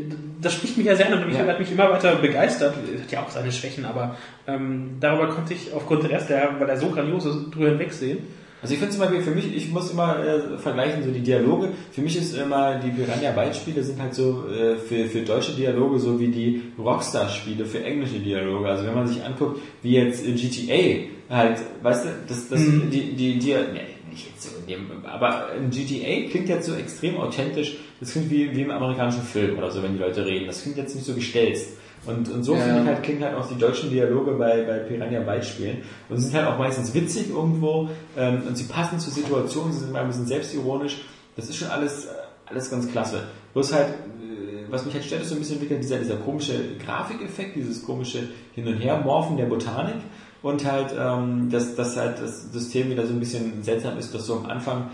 [0.46, 1.46] das spricht mich ja sehr an und mich Ja.
[1.46, 2.76] hat mich immer weiter begeistert.
[2.76, 4.16] Hat ja auch seine Schwächen, aber
[4.48, 8.20] ähm, darüber konnte ich aufgrund der Rest, der, weil er so grandios ist, drüber hinwegsehen.
[8.62, 11.70] Also ich finde zum Beispiel für mich, ich muss immer äh, vergleichen, so die Dialoge.
[11.92, 15.52] Für mich ist immer, die Piranha Bytes Spiele sind halt so äh, für, für deutsche
[15.52, 18.68] Dialoge so wie die Rockstar Spiele für englische Dialoge.
[18.68, 22.90] Also wenn man sich anguckt, wie jetzt GTA halt, weißt du, das, das, Mhm.
[22.92, 27.18] die, die, die, nee, nicht jetzt so in dem, aber GTA klingt jetzt so extrem
[27.18, 27.76] authentisch.
[28.00, 30.48] Das klingt wie, wie im amerikanischen Film oder so, wenn die Leute reden.
[30.48, 31.70] Das klingt jetzt nicht so gestelzt.
[32.06, 32.62] Und, und so Ja.
[32.62, 35.78] finde ich halt, klingen halt auch die deutschen Dialoge bei, bei Piranha Bytes Spielen.
[36.10, 39.80] Und sie sind halt auch meistens witzig irgendwo, ähm, und sie passen zur Situation, sie
[39.80, 41.02] sind mal ein bisschen selbstironisch.
[41.36, 42.10] Das ist schon alles, äh,
[42.46, 43.24] alles ganz klasse.
[43.54, 46.54] Bloß halt, äh, was mich halt stört, ist so ein bisschen wieder dieser, dieser komische
[46.86, 48.20] Grafikeffekt, dieses komische
[48.54, 49.96] Hin- und Her-Morphen der Botanik.
[50.44, 54.28] und halt, ähm, dass, dass halt das System wieder so ein bisschen seltsam ist, dass
[54.28, 54.92] du am Anfang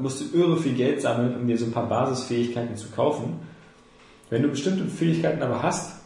[0.00, 3.40] musst du irre viel Geld sammeln, um dir so ein paar Basisfähigkeiten zu kaufen.
[4.30, 5.96] Wenn du bestimmte Fähigkeiten aber hast,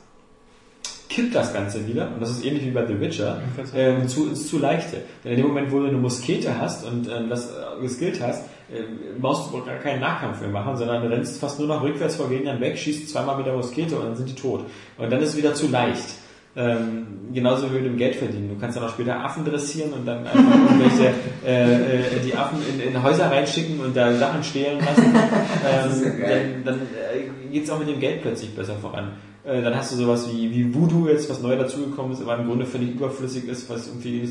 [1.08, 3.42] kippt das Ganze wieder, und das ist ähnlich wie bei The Witcher,
[3.74, 4.98] ähm, zu, ins zu leichte.
[5.24, 8.44] Denn in dem Moment, wo du eine Muskete hast und ähm, das äh, geskillt hast,
[8.70, 8.82] äh,
[9.20, 12.28] brauchst du gar keinen Nahkampf mehr machen, sondern du rennst fast nur noch rückwärts vor
[12.28, 14.64] Gegnern weg, schießt zweimal mit der Muskete und dann sind die tot.
[14.98, 16.14] Und dann ist es wieder zu leicht.
[16.56, 18.48] Ähm, genauso wie mit dem Geld verdienen.
[18.48, 21.14] Du kannst dann auch später Affen dressieren und dann einfach irgendwelche
[21.46, 25.14] äh, äh, die Affen in, in Häuser reinschicken und da Sachen stehlen lassen.
[25.62, 29.12] Ähm, dann dann äh, geht's auch mit dem Geld plötzlich besser voran.
[29.44, 32.46] Äh, dann hast du sowas wie, wie Voodoo jetzt, was neu dazugekommen ist, aber im
[32.46, 34.28] Grunde völlig überflüssig ist, was irgendwie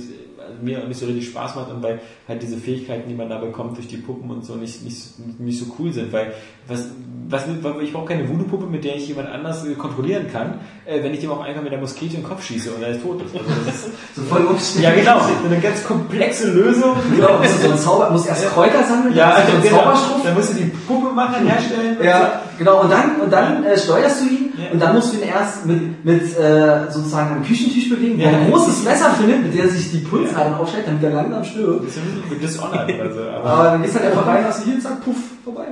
[0.61, 3.77] mir nicht so richtig Spaß macht und weil halt diese Fähigkeiten, die man da bekommt
[3.77, 6.34] durch die Puppen und so nicht, nicht, nicht so cool sind, weil
[6.67, 6.89] was,
[7.27, 7.45] was,
[7.81, 11.19] ich brauche keine Voodoo-Puppe, mit der ich jemand anders äh, kontrollieren kann, äh, wenn ich
[11.19, 13.35] dem auch einfach mit der Muskete in den Kopf schieße und er ist tot ist.
[13.35, 14.84] Also das ist So voll umständlich.
[14.84, 16.95] ja genau, so eine ganz komplexe Lösung.
[17.15, 19.63] Genau, musst du so ein Zauber, musst erst Kräuter sammeln, Ja, dann also so einen
[19.63, 20.23] genau.
[20.23, 21.97] Dann musst du die Puppe machen, herstellen.
[22.03, 22.81] Ja, genau.
[22.81, 24.72] Und dann, und dann äh, steuerst du ihn Ja.
[24.72, 28.30] und dann musst du ihn erst mit, mit äh, sozusagen einem Küchentisch bewegen, Ja.
[28.30, 31.88] ein großes Messer findet, mit dem er sich die Pulsadern aufschneidet, damit er langsam stirbt.
[31.88, 33.22] Das ist ein bisschen wie Dishonored oder so.
[33.22, 35.68] Aber, Aber dann gehst du halt einfach rein, hast du hier, zack, puff, vorbei.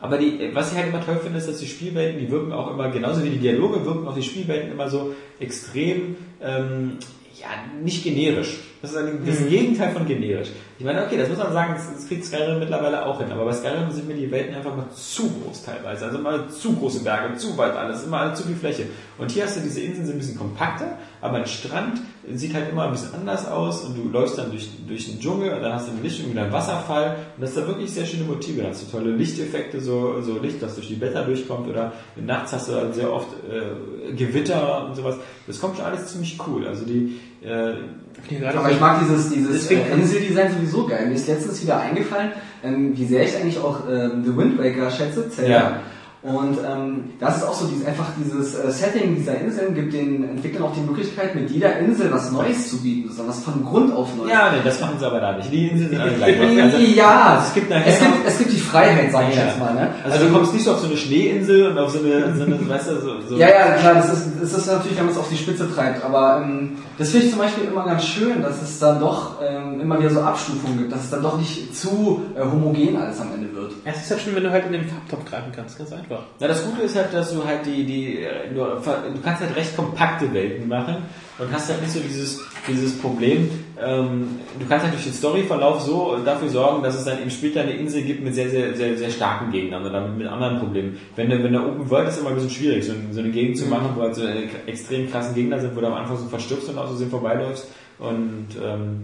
[0.00, 2.70] aber die, was ich halt immer toll finde, ist, dass die Spielwelten, die wirken auch
[2.72, 6.92] immer, genauso wie die Dialoge, wirken auch die Spielwelten immer so extrem, ähm,
[7.40, 7.46] ja,
[7.82, 8.58] nicht generisch.
[8.84, 10.50] Das ist, ein, das ein Gegenteil von generisch.
[10.78, 13.46] Ich meine, okay, das muss man sagen, das, das kriegt Skyrim mittlerweile auch hin, aber
[13.46, 16.04] bei Skyrim sind mir die Welten einfach mal zu groß teilweise.
[16.04, 18.84] Also immer zu große Berge, zu weit alles, immer alles zu viel Fläche.
[19.16, 22.02] Und hier hast du diese Inseln sind ein bisschen kompakter, aber ein Strand
[22.34, 25.54] sieht halt immer ein bisschen anders aus und du läufst dann durch, durch den Dschungel
[25.54, 28.04] und dann hast du eine Lichtung wieder einen Wasserfall und das ist da wirklich sehr
[28.04, 28.62] schöne Motive.
[28.62, 32.52] Da hast du tolle Lichteffekte, so, so Licht, das durch die Blätter durchkommt oder nachts
[32.52, 35.16] hast du dann sehr oft äh, Gewitter und sowas.
[35.46, 36.66] Das kommt schon alles ziemlich cool.
[36.66, 41.06] Also die, äh, Aber ich mag dieses, dieses äh, Inseldesign sowieso geil.
[41.06, 44.90] Mir ist letztens wieder eingefallen, ähm, wie sehr ich eigentlich auch ähm, The Wind Waker
[44.90, 45.50] schätze, Zelda.
[45.50, 45.80] Ja.
[46.24, 50.26] Und ähm, das ist auch so dieses, einfach dieses äh, Setting dieser Inseln gibt den
[50.26, 53.94] Entwicklern auch die Möglichkeit, mit jeder Insel was Neues zu bieten, sozusagen was von Grund
[53.94, 54.30] auf Neues.
[54.30, 55.52] ja, nee, das machen sie aber da nicht.
[55.52, 56.34] Die Inseln sind alle gleich.
[56.64, 59.44] Also, ja, es gibt nachher es gibt, es gibt die Freiheit, sage ich Ja.
[59.48, 59.74] jetzt mal.
[59.74, 59.90] Ne?
[60.02, 62.68] Also, du kommst nicht so auf so eine Schneeinsel und auf so eine, so eine
[62.70, 65.20] weißt du, so, so Ja, ja, klar, das ist, das ist natürlich, wenn man es
[65.20, 68.62] auf die Spitze treibt, aber ähm, das finde ich zum Beispiel immer ganz schön, dass
[68.62, 72.22] es dann doch ähm, immer wieder so Abstufungen gibt, dass es dann doch nicht zu
[72.34, 73.72] äh, homogen alles am Ende wird.
[73.84, 76.13] Es ist halt schön, wenn du halt in den Farbtopf greifen kannst, ganz einfach.
[76.40, 78.18] Na, das Gute ist halt, dass du halt die, die,
[78.54, 80.96] nur, du kannst halt recht kompakte Welten machen
[81.38, 83.48] und hast halt nicht so dieses, dieses Problem,
[83.82, 87.62] ähm, du kannst halt durch den Storyverlauf so dafür sorgen, dass es dann eben später
[87.62, 90.98] eine Insel gibt mit sehr, sehr, sehr, sehr starken Gegnern oder mit, mit anderen Problemen.
[91.16, 93.30] Wenn der, wenn der Open World ist immer ein bisschen schwierig, so, eine- so eine
[93.30, 94.22] Gegend zu machen, wo halt so
[94.66, 97.68] extrem krassen Gegner sind, wo du am Anfang so verstirbst und aus Versehen vorbeiläufst
[97.98, 99.00] und, ähm,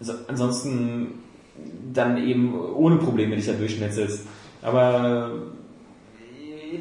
[0.00, 1.14] so, ansonsten
[1.94, 4.26] dann eben ohne Probleme dich da durchschnetzelst.
[4.62, 5.30] Aber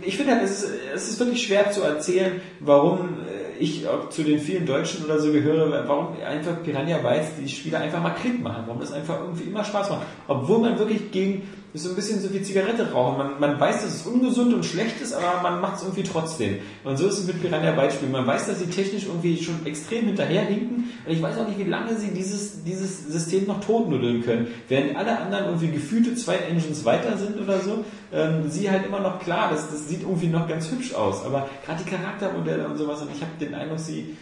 [0.04, 4.24] ich finde halt, es ist, es ist wirklich schwer zu erzählen, warum äh, ich zu
[4.24, 8.42] den vielen Deutschen oder so gehöre, warum einfach Piranha Bytes die Spiele einfach mal Klick
[8.42, 10.08] machen, warum das einfach irgendwie immer Spaß macht.
[10.28, 13.18] Obwohl man wirklich gegen ist so ein bisschen so wie Zigarette rauchen.
[13.18, 16.60] Man, man weiß, dass es ungesund und schlecht ist, aber man macht es irgendwie trotzdem.
[16.84, 18.14] Und so ist es mit Piranha Bytes Spielen.
[18.14, 21.70] Man weiß, dass sie technisch irgendwie schon extrem hinterherhinken und ich weiß auch nicht, wie
[21.70, 24.48] lange sie dieses, dieses System noch totnudeln können.
[24.70, 27.84] Während alle anderen irgendwie gefühlte zwei Engines weiter sind oder so,
[28.14, 31.26] ähm, sie halt immer noch klar, das, das sieht irgendwie noch ganz hübsch aus.
[31.26, 34.16] Aber gerade die Charaktermodelle und sowas, und ich habe den Eindruck, sie,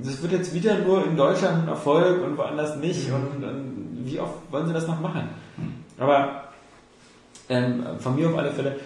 [0.00, 3.10] das wird jetzt wieder nur in Deutschland ein Erfolg und woanders nicht.
[3.10, 5.28] Und, und wie oft wollen sie das noch machen?
[5.98, 6.47] Aber
[7.48, 8.76] ähm, von mir auf alle Fälle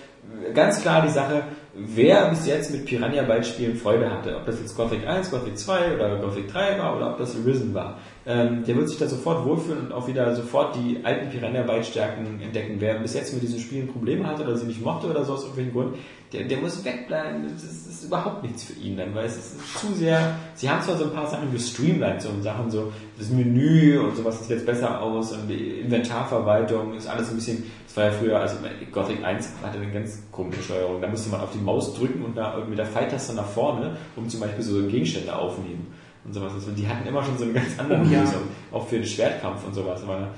[0.55, 1.45] ganz klar die Sache,
[1.75, 5.59] wer bis jetzt mit Piranha Bytes Spielen Freude hatte, ob das jetzt Gothic 1, Gothic
[5.59, 9.09] 2 oder Gothic 3 war oder ob das Arisen war, ähm, der wird sich da
[9.09, 12.77] sofort wohlfühlen und auch wieder sofort die alten Piranha Bytes Stärken entdecken.
[12.79, 15.43] Wer bis jetzt mit diesen Spielen Probleme hatte oder sie nicht mochte oder so aus
[15.43, 15.97] irgendwelchen Grund,
[16.33, 17.43] der, der muss wegbleiben.
[17.53, 20.83] Das ist, ist überhaupt nichts für ihn dann, weil es ist zu sehr, sie haben
[20.83, 24.67] zwar so ein paar Sachen gestreamlined, so Sachen so, das Menü und sowas sieht jetzt
[24.67, 28.57] besser aus und die Inventarverwaltung ist alles ein bisschen, das war ja früher, also
[28.91, 32.37] Gothic 1 hatte eine ganz komische Steuerung, da musste man auf die Maus drücken und
[32.37, 35.87] da mit der Pfeiltaste nach vorne, um zum Beispiel so Gegenstände aufnehmen
[36.25, 36.53] und sowas.
[36.55, 38.21] Also die hatten immer schon so eine ganz andere Oh, ja.
[38.21, 38.43] Lösung,
[38.73, 40.29] auch für den Schwertkampf und sowas, aber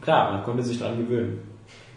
[0.00, 1.38] klar, man konnte sich dran gewöhnen.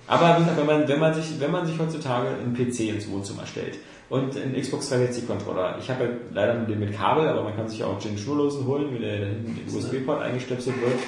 [0.08, 3.08] Aber wie gesagt, wenn man, wenn man sich, wenn man sich heutzutage einen PC ins
[3.10, 3.78] Wohnzimmer stellt
[4.10, 7.56] und einen Xbox 360 Controller, ich habe ja leider nur den mit Kabel, aber man
[7.56, 11.00] kann sich auch den schnurlosen holen, mit der, hinten den USB-Port eingestöpselt wird.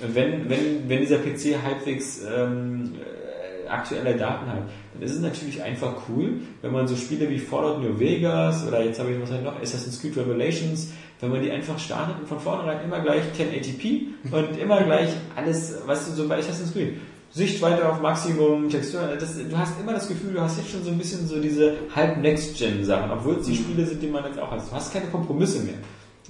[0.00, 4.62] Und wenn, wenn, wenn dieser PC halbwegs ähm, äh, aktuelle Daten hat,
[4.92, 8.84] dann ist es natürlich einfach cool, wenn man so Spiele wie Fallout New Vegas oder
[8.84, 12.28] jetzt habe ich was halt noch, Assassin's Creed Revelations, wenn man die einfach startet und
[12.28, 16.96] von vornherein immer gleich 1080p und immer gleich alles, weißt du, so bei Assassin's Creed.
[17.34, 20.90] Sichtweite auf Maximum, Textur, das, du hast immer das Gefühl, du hast jetzt schon so
[20.90, 24.50] ein bisschen so diese halb Next-Gen-Sachen, obwohl es die Spiele sind, die man jetzt auch
[24.50, 24.60] hat.
[24.60, 25.74] Du hast keine Kompromisse mehr.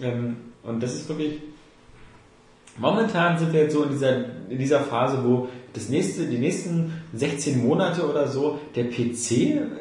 [0.01, 1.41] Ähm, und das ist wirklich,
[2.79, 4.17] momentan sind wir jetzt so in dieser,
[4.49, 9.31] in dieser Phase, wo das nächste, die nächsten 16 Monate oder so der PC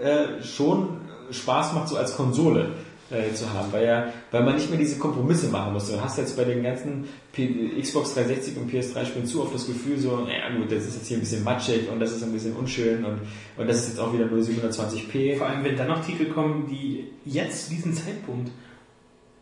[0.02, 2.72] äh, schon Spaß macht, so als Konsole
[3.12, 5.92] äh, zu haben, weil ja, weil man nicht mehr diese Kompromisse machen muss.
[5.92, 9.68] Du hast jetzt bei den ganzen P Xbox 360 und PS3 Spielen zu oft das
[9.68, 12.32] Gefühl so, naja gut, das ist jetzt hier ein bisschen matschig und das ist ein
[12.32, 13.20] bisschen unschön und,
[13.58, 15.38] und das ist jetzt auch wieder nur 720p.
[15.38, 18.52] Vor allem, wenn dann noch Titel kommen, die jetzt zu diesem Zeitpunkt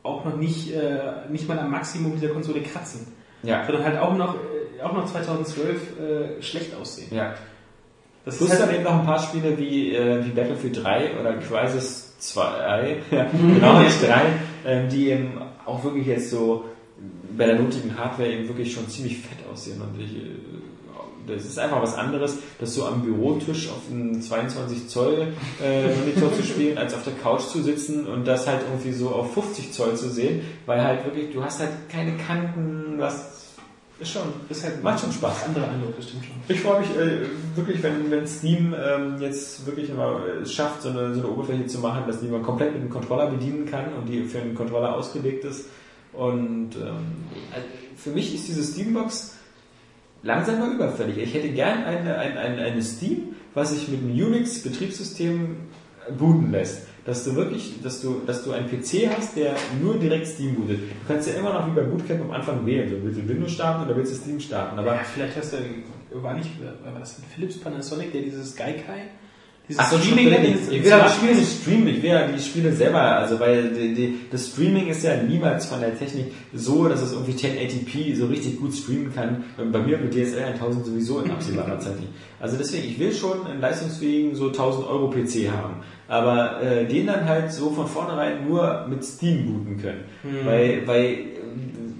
[0.04, 3.08] auch noch nicht, äh, nicht mal am Maximum dieser Konsole kratzen.
[3.44, 3.66] Ja.
[3.66, 7.16] Sondern halt auch noch, äh, auch noch 2012 äh, schlecht aussehen.
[7.16, 7.36] Ja.
[8.26, 11.20] Das Plus ist dann halt eben noch ein paar Spiele wie, äh, wie Battlefield 3
[11.20, 14.22] oder Crisis 2, ja, genau, nicht 3,
[14.66, 16.66] ähm, die eben auch wirklich jetzt so
[17.38, 20.36] bei der nötigen Hardware eben wirklich schon ziemlich fett aussehen und ich, äh,
[21.28, 25.28] das ist einfach was anderes, das so am Bürotisch auf einem 22 Zoll
[25.64, 29.10] äh, Monitor zu spielen, als auf der Couch zu sitzen und das halt irgendwie so
[29.10, 33.39] auf 50 Zoll zu sehen, weil halt wirklich, du hast halt keine Kanten, was
[34.00, 35.46] ist schon, ist halt macht schon Spaß.
[35.48, 36.36] Andere Eindruck, das stimmt schon.
[36.48, 40.90] Ich freue mich äh, wirklich, wenn, wenn Steam ähm, jetzt wirklich immer es schafft, so
[40.90, 43.94] eine, so eine Oberfläche zu machen, dass die man komplett mit dem Controller bedienen kann
[43.94, 45.66] und die für einen Controller ausgelegt ist.
[46.14, 47.68] Und ähm, also
[47.98, 49.36] für mich ist diese Steambox
[50.24, 51.18] langsam mal überfällig.
[51.18, 55.58] Ich hätte gern eine, eine, eine, eine Steam, was sich mit einem Unix-Betriebssystem
[56.18, 56.89] booten lässt.
[57.10, 60.80] Dass du wirklich, dass du, dass du einen PC hast, der nur direkt Steam bootet.
[60.80, 62.88] Du kannst ja immer noch wie bei Bootcamp am Anfang wählen.
[62.88, 64.77] So, willst du Windows starten oder willst du Steam starten?
[64.77, 69.07] Aber ja, vielleicht hast du, war nicht, war das ein Philips Panasonic, der dieses Gaikai,
[69.70, 72.41] dieses Ach Streaming hat, ich dieses- will aber Spiele nicht streamen, ich will ja die
[72.41, 76.88] Spiele selber, also weil die, die, das Streaming ist ja niemals von der Technik so,
[76.90, 79.44] dass es irgendwie 1080p so richtig gut streamen kann.
[79.72, 82.12] Bei mir mit DSL 1000 sowieso in absehbarer Zeit nicht.
[82.40, 85.76] Also deswegen, ich will schon einen leistungsfähigen so 1000 Euro PC haben,
[86.08, 90.04] aber äh, den dann halt so von vornherein nur mit Steam booten können,
[90.46, 91.16] weil, weil äh,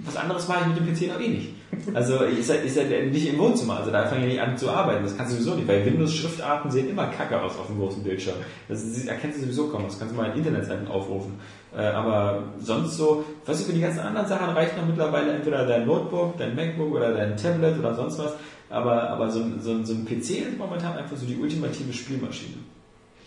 [0.04, 1.48] was anderes mache ich mit dem PC noch eh nicht.
[1.94, 4.70] Also ist ja, ist ja nicht im Wohnzimmer, also da fange ich nicht an zu
[4.70, 8.02] arbeiten, das kannst du sowieso nicht, weil Windows-Schriftarten sehen immer kacke aus auf dem großen
[8.02, 8.34] Bildschirm.
[8.68, 11.34] Das erkennst du sowieso kaum, das kannst du mal in Internetseiten aufrufen.
[11.76, 15.86] Äh, aber sonst so, was für die ganzen anderen Sachen reicht noch mittlerweile entweder dein
[15.86, 18.32] Notebook, dein MacBook oder dein Tablet oder sonst was,
[18.68, 22.54] aber, aber so, ein- so, so ein PC ist momentan einfach so die ultimative Spielmaschine.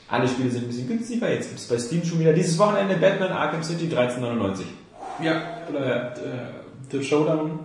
[0.10, 2.96] Alle Spiele sind ein bisschen günstiger, jetzt gibt es bei Steam schon wieder dieses Wochenende
[2.98, 4.66] Batman Arkham City 1399.
[5.24, 6.20] Ja, oder äh,
[6.92, 7.60] The Showdown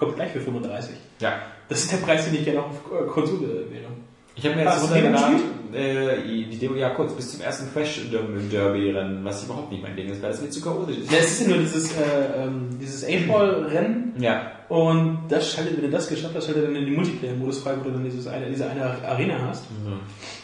[0.00, 0.96] kommt gleich für 35.
[1.20, 1.42] Ja.
[1.68, 3.86] Das ist der Preis, den ich gerne auf äh, Konsole wähle.
[4.34, 5.40] Ich habe mir jetzt die runtergeladen,
[5.74, 9.94] äh, die Demo, ja kurz, bis zum ersten Crash Derby Rennen, was überhaupt nicht mein
[9.94, 11.12] Ding ist, weil das mir zu chaotisch ist.
[11.12, 11.98] Ja, es ist ja nur dieses, äh,
[12.38, 16.86] ähm, dieses A-Ball-Rennen Ja, und das schaltet, wenn du das geschafft hast, schaltet dann in
[16.86, 19.64] den Multiplayer-Modus frei, wo du dann dieses eine, diese eine Arena hast.
[19.64, 20.39] Ich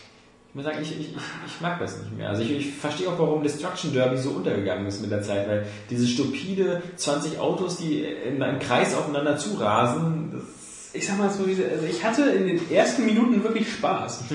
[0.57, 2.31] muss sagen, ich, ich, ich, mag das nicht mehr.
[2.31, 5.67] Also ich, ich verstehe auch, warum Destruction Derby so untergegangen ist mit der Zeit, weil
[5.91, 11.45] diese stupide 20 Autos, die in einem Kreis aufeinander zurasen, das Ich sag mal so,
[11.45, 14.25] also ich hatte in den ersten Minuten wirklich Spaß.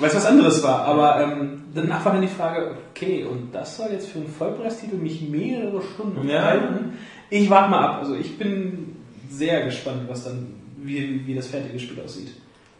[0.00, 3.76] Weil es was anderes war, aber ähm, danach war dann die Frage, okay, und das
[3.76, 6.44] soll jetzt für einen Vollpreistitel mich mehrere Stunden Ja.
[6.44, 6.92] halten.
[7.30, 7.98] Ich warte mal ab.
[7.98, 8.94] Also ich bin
[9.28, 12.28] sehr gespannt, was dann, wie, wie das fertige Spiel aussieht.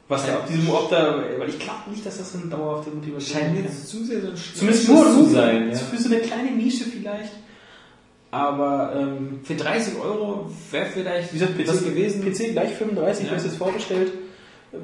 [0.09, 3.41] Was da auf diesem, ob da, weil ich glaube nicht, dass das eine dauerhafte Motivation
[3.43, 3.89] scheint mir ist.
[3.89, 5.69] zu sehr so ein Zumindest nur zu sein.
[5.71, 5.77] Ja.
[5.77, 7.33] Für so eine kleine Nische vielleicht.
[8.31, 12.23] Aber, ähm, Für 30 Euro wäre vielleicht wie gesagt, PC, das gewesen.
[12.23, 13.25] PC gleich 35, Ja.
[13.25, 14.13] ich habe es jetzt vorbestellt.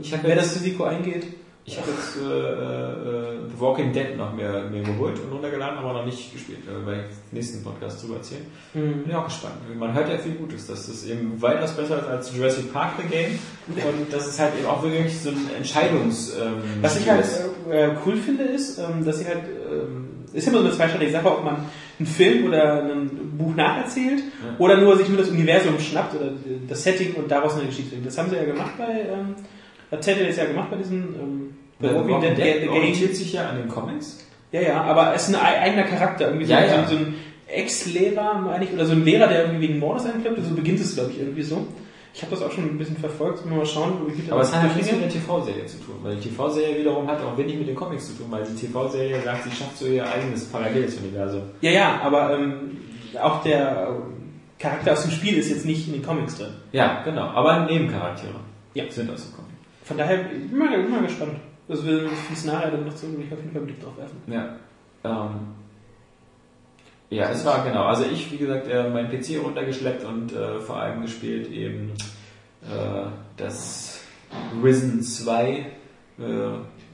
[0.01, 1.27] Ich Wer das Risiko eingeht.
[1.67, 5.95] Ich habe jetzt äh, äh, The Walking Dead noch mehr, mir geholt und runtergeladen, aber
[5.95, 6.59] noch nicht gespielt.
[6.67, 8.45] Da werde ich im nächsten Podcast drüber erzählen.
[8.75, 9.55] Bin ja auch gespannt.
[9.79, 13.09] Man hört ja viel Gutes, dass das eben weitaus besser ist als Jurassic Park The
[13.09, 16.35] Game und dass es halt eben auch wirklich so ein Entscheidungs...
[16.35, 17.45] Ähm, Was ich halt ist.
[17.71, 21.31] äh, cool finde, ist, ähm, dass sie halt, ähm, ist immer so eine zweischneidige Sache,
[21.31, 21.57] ob man
[21.99, 24.23] einen Film oder ein Buch nacherzählt
[24.59, 26.33] oder nur sich nur das Universum schnappt oder
[26.69, 28.07] das Setting und daraus eine Geschichte bringt.
[28.07, 29.35] Das haben sie ja gemacht bei, ähm,
[29.95, 33.49] hat Telltale jetzt ja gemacht bei diesem ähm, The Walking Dead, Dead orientiert sich ja
[33.49, 34.25] an den Comics.
[34.53, 36.87] Ja, ja, aber es ist ein ei- eigener Charakter, irgendwie so, Ja, ja.
[36.87, 37.15] so, ein
[37.49, 40.95] Ex-Lehrer, meine ich, oder so ein Lehrer, der irgendwie wegen Mordes einklappt, so beginnt es,
[40.95, 41.67] glaube ich, irgendwie so.
[42.15, 44.63] Ich habe das auch schon ein bisschen verfolgt, mal schauen, wie viel Aber es hat
[44.63, 47.67] halt nichts mit der TV-Serie zu tun, weil die TV-Serie wiederum hat auch wenig mit
[47.67, 51.43] den Comics zu tun, weil die TV-Serie sagt, sie schafft so ihr eigenes paralleles Universum.
[51.61, 52.79] Ja, ja, aber ähm,
[53.21, 54.03] auch der ähm,
[54.61, 56.53] Charakter aus dem Spiel ist jetzt nicht in den Comics drin.
[56.71, 57.23] Ja, genau.
[57.23, 58.35] Aber Nebencharaktere
[58.75, 58.85] Ja.
[58.89, 59.54] sind aus dem Comic.
[59.85, 61.37] Von daher, ich bin bin mal gespannt.
[61.69, 64.21] Also wenn es nachher dann noch will ich auf jeden Fall einen Blick drauf werfen.
[64.27, 64.57] Ja.
[65.05, 65.41] Ähm,
[67.11, 67.85] ja, es war genau.
[67.85, 71.93] Also ich, wie gesagt, äh, mein PC runtergeschleppt und äh, vor allem gespielt eben
[72.63, 73.07] äh,
[73.37, 74.01] das
[74.63, 75.51] Risen 2.
[75.51, 75.67] Äh,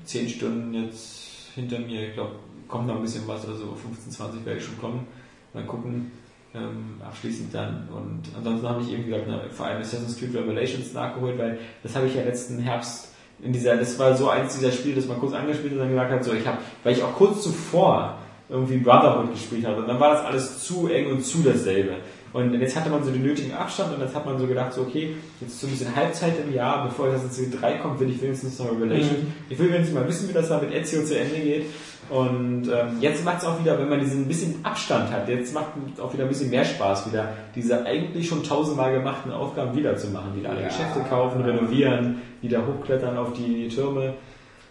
[0.04, 2.08] 10 Stunden jetzt hinter mir.
[2.08, 2.32] Ich glaube,
[2.68, 5.06] kommt noch ein bisschen was, also 15, 20 werde ich schon kommen.
[5.52, 6.10] Mal gucken.
[6.52, 7.88] Ähm, abschließend dann.
[7.94, 11.94] Und ansonsten habe ich eben gesagt, ne, vor allem Assassin's Creed Revelations nachgeholt, weil das
[11.94, 13.10] habe ich ja letzten Herbst
[13.42, 15.90] in dieser, das war so eins dieser Spiele, das man kurz angespielt hat und dann
[15.90, 18.18] gesagt hat, so ich habe, weil ich auch kurz zuvor
[18.48, 21.96] irgendwie Brotherhood gespielt hatte und dann war das alles zu eng und zu dasselbe.
[22.32, 24.82] Und jetzt hatte man so den nötigen Abstand und jetzt hat man so gedacht, so
[24.82, 28.10] okay, jetzt ist so ein bisschen Halbzeit im Jahr, bevor Assassin's Creed 3 kommt, will
[28.10, 29.32] ich wenigstens noch Revelation.
[29.48, 31.66] Ich will wenigstens mal wissen, wie das da mit Ezio zu Ende geht.
[32.10, 35.68] Und ähm, jetzt macht es auch wieder, wenn man diesen bisschen Abstand hat, jetzt macht
[35.94, 40.34] es auch wieder ein bisschen mehr Spaß, wieder diese eigentlich schon tausendmal gemachten Aufgaben wiederzumachen.
[40.34, 40.68] Wieder alle Ja.
[40.68, 44.14] Geschäfte kaufen, renovieren, wieder hochklettern auf die Türme.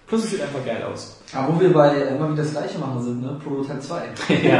[0.05, 1.21] Plus es sieht einfach geil aus.
[1.33, 3.39] Aber wo wir bei immer wieder das Gleiche machen sind, ne?
[3.43, 4.01] Prototype 2.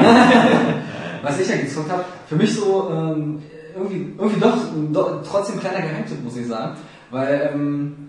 [1.24, 3.42] Was ich ja gezockt habe, für mich so ähm,
[3.76, 4.58] irgendwie, irgendwie doch,
[4.94, 6.78] doch trotzdem ein kleiner Geheimtipp, muss ich sagen.
[7.12, 8.09] Weil ähm,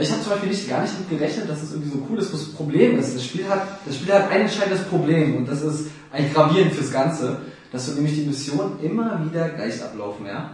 [0.00, 2.32] ich habe zum Beispiel nicht, gar nicht mit gerechnet, dass es irgendwie so cool ist.
[2.32, 5.86] Das Problem ist, das Spiel hat, das Spiel hat ein entscheidendes Problem und das ist
[6.12, 7.38] eigentlich gravierend fürs Ganze,
[7.72, 10.50] dass du nämlich die Missionen immer wieder gleich ablaufen, ja.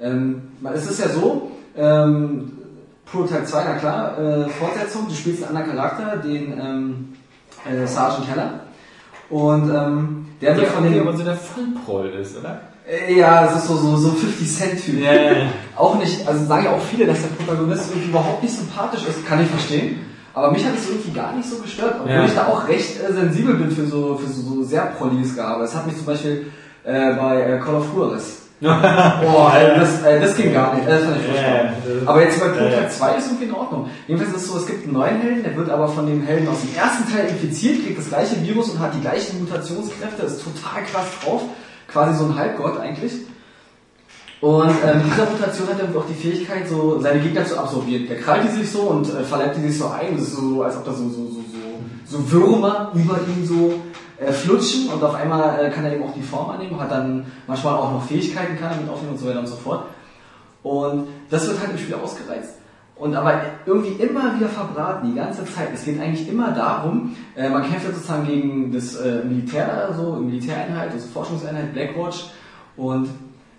[0.00, 0.42] Ähm,
[0.74, 2.52] es ist ja so, ähm,
[3.06, 7.08] Prototype 2, na klar, äh, Fortsetzung, du spielst einen anderen Charakter, den ähm,
[7.64, 8.60] äh, Sergeant Heller.
[9.30, 11.00] Und ähm, der Der wird von den.
[11.00, 12.60] aber so der Vollproll ist, oder?
[12.88, 15.00] Äh, ja, es ist so, so, so 50 Cent Typ.
[15.00, 15.46] Ja, ja, ja.
[15.74, 19.26] Auch nicht, also sagen ja auch viele, dass der Protagonist irgendwie überhaupt nicht sympathisch ist,
[19.26, 20.00] kann ich verstehen.
[20.32, 23.12] Aber mich hat es irgendwie gar nicht so gestört, obwohl ich da auch recht äh,
[23.12, 25.64] sensibel bin für so, für so, so sehr prolliges Gehabe.
[25.64, 26.46] Es hat mich zum Beispiel
[26.84, 28.42] äh, bei äh, Call of Juarez.
[28.60, 30.86] Boah, das, äh, das ging gar nicht.
[30.86, 31.72] Das fand ich furchtbar.
[32.06, 32.88] Aber jetzt bei ja.
[32.88, 33.90] 2 ist irgendwie in Ordnung.
[34.06, 36.48] Jedenfalls ist es so, es gibt einen neuen Helden, der wird aber von dem Helden
[36.48, 40.44] aus dem ersten Teil infiziert, kriegt das gleiche Virus und hat die gleichen Mutationskräfte, ist
[40.44, 41.42] total krass drauf.
[41.96, 43.12] Quasi so ein Halbgott eigentlich.
[44.42, 48.06] Und ähm, dieser Mutation hat dann auch die Fähigkeit, so seine Gegner zu absorbieren.
[48.06, 50.14] Der krallt die sich so und äh, verleibt die sich so ein.
[50.14, 53.80] Das ist so, als ob da so, so, so, so, so Würmer über ihn so
[54.18, 57.24] äh, flutschen und auf einmal äh, kann er eben auch die Form annehmen, hat dann
[57.46, 59.86] manchmal auch noch Fähigkeiten, kann er mit aufnehmen und so weiter und so fort.
[60.62, 62.56] Und das wird halt im Spiel ausgereizt.
[62.98, 65.68] Und aber irgendwie immer wieder verbraten, die ganze Zeit.
[65.74, 70.16] Es geht eigentlich immer darum, äh, man kämpft ja sozusagen gegen das äh, Militär, so
[70.16, 72.30] Militäreinheit, also Forschungseinheit Blackwatch
[72.76, 73.08] und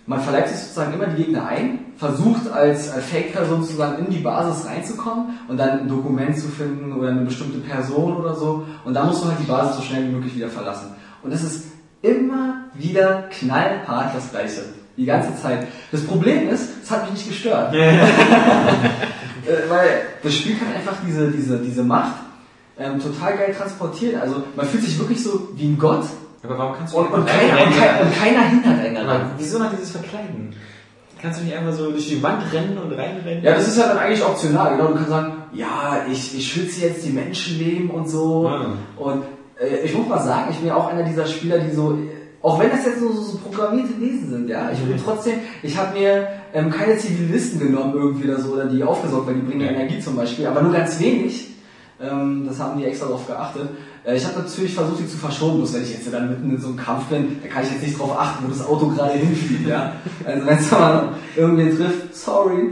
[0.07, 4.19] man verleibt sich sozusagen immer die Gegner ein, versucht als, als Fake-Person sozusagen in die
[4.19, 8.65] Basis reinzukommen und dann ein Dokument zu finden oder eine bestimmte Person oder so.
[8.85, 10.95] Und dann musst du halt die Basis so schnell wie möglich wieder verlassen.
[11.23, 11.65] Und es ist
[12.01, 14.61] immer wieder knallhart das Gleiche.
[14.95, 15.67] Die ganze Zeit.
[15.91, 17.75] Das Problem ist, es hat mich nicht gestört.
[19.47, 22.15] Äh, weil das Spiel kann einfach diese, diese, diese Macht
[22.77, 24.21] ähm, total geil transportieren.
[24.21, 26.05] Also man fühlt sich wirklich so wie ein Gott
[26.43, 29.31] Aber warum kannst du und, und, keiner, und, kein, und keiner hindert einen daran.
[29.37, 30.53] Wieso noch dieses Verkleiden?
[31.19, 33.43] Kannst du nicht einfach so durch die Wand rennen und reinrennen?
[33.43, 34.89] Ja, das ist ja dann eigentlich optional, genau.
[34.89, 38.47] Du kannst sagen, ja, ich, ich schütze jetzt die Menschenleben und so.
[38.47, 38.73] Ah.
[38.97, 39.23] Und
[39.59, 41.97] äh, ich muss mal sagen, ich bin ja auch einer dieser Spieler, die so,
[42.43, 45.75] auch wenn das jetzt so, so, so programmierte Wesen sind, ja, ich bin trotzdem, ich
[45.75, 49.61] habe mir ähm, keine Zivilisten genommen irgendwie oder so, oder die aufgesorgt, weil die bringen
[49.61, 49.71] ja.
[49.71, 51.49] Energie zum Beispiel, aber nur ganz wenig.
[51.99, 53.69] Ähm, das haben die extra darauf geachtet.
[54.03, 56.61] Äh, ich habe natürlich versucht, die zu verschonen, bloß wenn ich jetzt dann mitten in
[56.61, 59.13] so einem Kampf bin, da kann ich jetzt nicht drauf achten, wo das Auto gerade
[59.13, 59.93] hinfliegt, ja.
[60.23, 62.69] Also wenn es mal irgendwen trifft, sorry.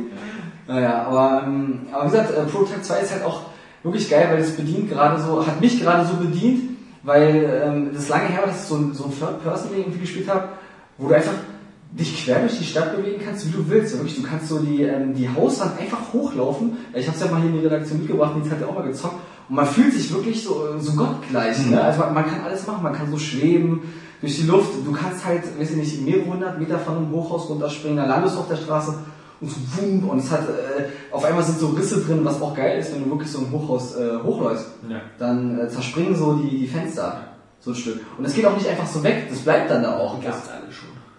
[0.67, 3.41] Naja, aber, ähm, aber wie gesagt, äh, Prototype 2 ist halt auch
[3.83, 8.09] wirklich geil, weil es bedient gerade so, hat mich gerade so bedient, weil ähm, das
[8.09, 10.49] lange her war, dass ich so ein, so ein Third-Person irgendwie gespielt habe,
[10.97, 11.33] wo du einfach
[11.97, 13.93] dich quer durch die Stadt bewegen kannst, wie du willst.
[13.93, 16.77] Ja, Wirklich, du kannst so die, ähm, die Hauswand einfach hochlaufen.
[16.93, 18.75] Ich habe es ja mal hier in die Redaktion mitgebracht, und jetzt hat er auch
[18.75, 19.15] mal gezockt.
[19.47, 21.65] Und man fühlt sich wirklich so, so gottgleich.
[21.67, 21.81] Ne?
[21.81, 23.81] Also man, man kann alles machen, man kann so schweben
[24.19, 24.71] durch die Luft.
[24.85, 28.35] Du kannst halt, weiß ich nicht, mehrere hundert Meter von einem Hochhaus runterspringen, dann landest
[28.35, 28.95] du auf der Straße
[29.41, 32.55] und so wum, und es hat, äh, auf einmal sind so Risse drin, was auch
[32.55, 34.67] geil ist, wenn du wirklich so ein Hochhaus äh, hochläufst.
[34.89, 35.01] Ja.
[35.19, 37.21] Dann äh, zerspringen so die, die Fenster.
[37.59, 38.01] So ein Stück.
[38.17, 40.21] Und es geht auch nicht einfach so weg, das bleibt dann da auch.
[40.21, 40.31] Schon.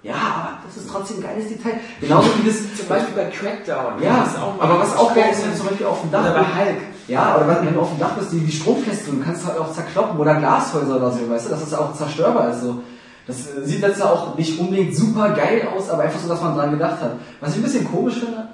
[0.06, 1.80] Ja, aber das ist trotzdem ein geiles Detail.
[2.00, 4.02] Genauso wie das Zum Beispiel bei Crackdown.
[4.02, 6.34] ja, Das aber was auch geil ist, wenn du zum Beispiel auf dem Dach Oder
[6.34, 6.80] bei Hulk.
[7.08, 9.72] Ja, oder wenn du auf dem Dach bist, die, die Stromkäste, du kannst halt auch
[9.72, 12.62] zerkloppen oder Glashäuser oder so, weißt du, dass es auch zerstörbar ist.
[12.62, 12.82] So.
[13.26, 16.40] Das äh, sieht jetzt ja auch nicht unbedingt super geil aus, aber einfach so, dass
[16.42, 17.12] man dran gedacht hat.
[17.40, 18.48] Was ich ein bisschen komisch finde,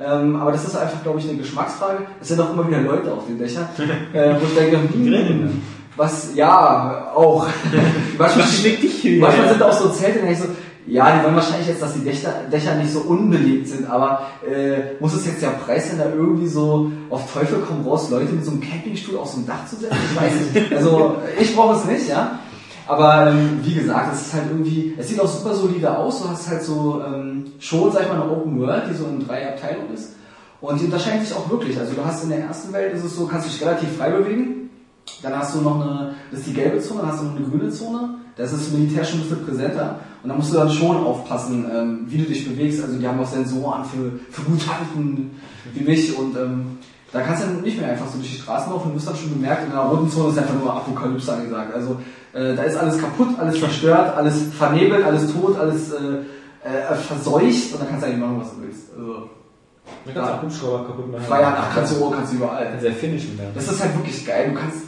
[0.00, 2.04] ähm, aber das ist einfach, glaube ich, eine Geschmacksfrage.
[2.20, 3.68] Es sind auch immer wieder Leute auf den Dächern,
[4.12, 5.62] äh, wo ich denke, hm,
[5.96, 7.46] was, ja, auch.
[8.18, 9.20] manchmal, Was schlägt dich hier?
[9.20, 10.44] manchmal sind da auch so Zelte, und ich so,
[10.86, 14.94] Ja, die wollen wahrscheinlich jetzt, dass die Dächer, Dächer nicht so unbelegt sind, aber äh,
[14.98, 18.50] muss es jetzt der Preis da irgendwie so auf Teufel komm raus, Leute mit so
[18.50, 19.96] einem Campingstuhl auf so ein Dach zu setzen?
[20.10, 20.72] Ich weiß nicht.
[20.72, 22.38] Also ich brauche es nicht, ja.
[22.86, 26.22] Aber ähm, wie gesagt, es ist halt irgendwie, es sieht auch super solide aus.
[26.22, 29.24] Du hast halt so ähm, schon, sag ich mal, eine Open World, die so in
[29.24, 30.14] drei Abteilungen ist.
[30.60, 31.78] Und die unterscheiden sich auch wirklich.
[31.78, 34.70] Also du hast in der ersten Welt ist es so, kannst dich relativ frei bewegen.
[35.22, 37.46] Dann hast du noch eine, das ist die gelbe Zone, dann hast du noch eine
[37.46, 38.16] grüne Zone.
[38.36, 40.00] Das ist Militär schon ein bisschen präsenter.
[40.22, 42.82] Und da musst du dann schon aufpassen, ähm, wie du dich bewegst.
[42.82, 45.30] Also die haben auch Sensoren für, für Mutanten
[45.72, 46.16] wie mich.
[46.16, 46.78] Und ähm,
[47.12, 48.90] da kannst du dann nicht mehr einfach so durch die Straßen laufen.
[48.90, 51.74] Du wirst dann schon bemerkt, in der roten Zone ist einfach nur Apokalypse angesagt.
[51.74, 51.96] Also
[52.32, 57.72] äh, da ist alles kaputt, alles zerstört, alles vernebelt, alles tot, alles äh, äh, verseucht.
[57.72, 58.90] Und dann kannst du eigentlich machen, was du willst.
[58.96, 59.30] Also
[60.04, 61.24] Man kann auch Hubschrauber kaputt machen.
[61.24, 62.68] Freier nach kannst du, kannst du überall.
[62.70, 63.48] Kannst ja finishen dann.
[63.54, 64.50] Das ist halt wirklich geil.
[64.52, 64.78] Du kannst,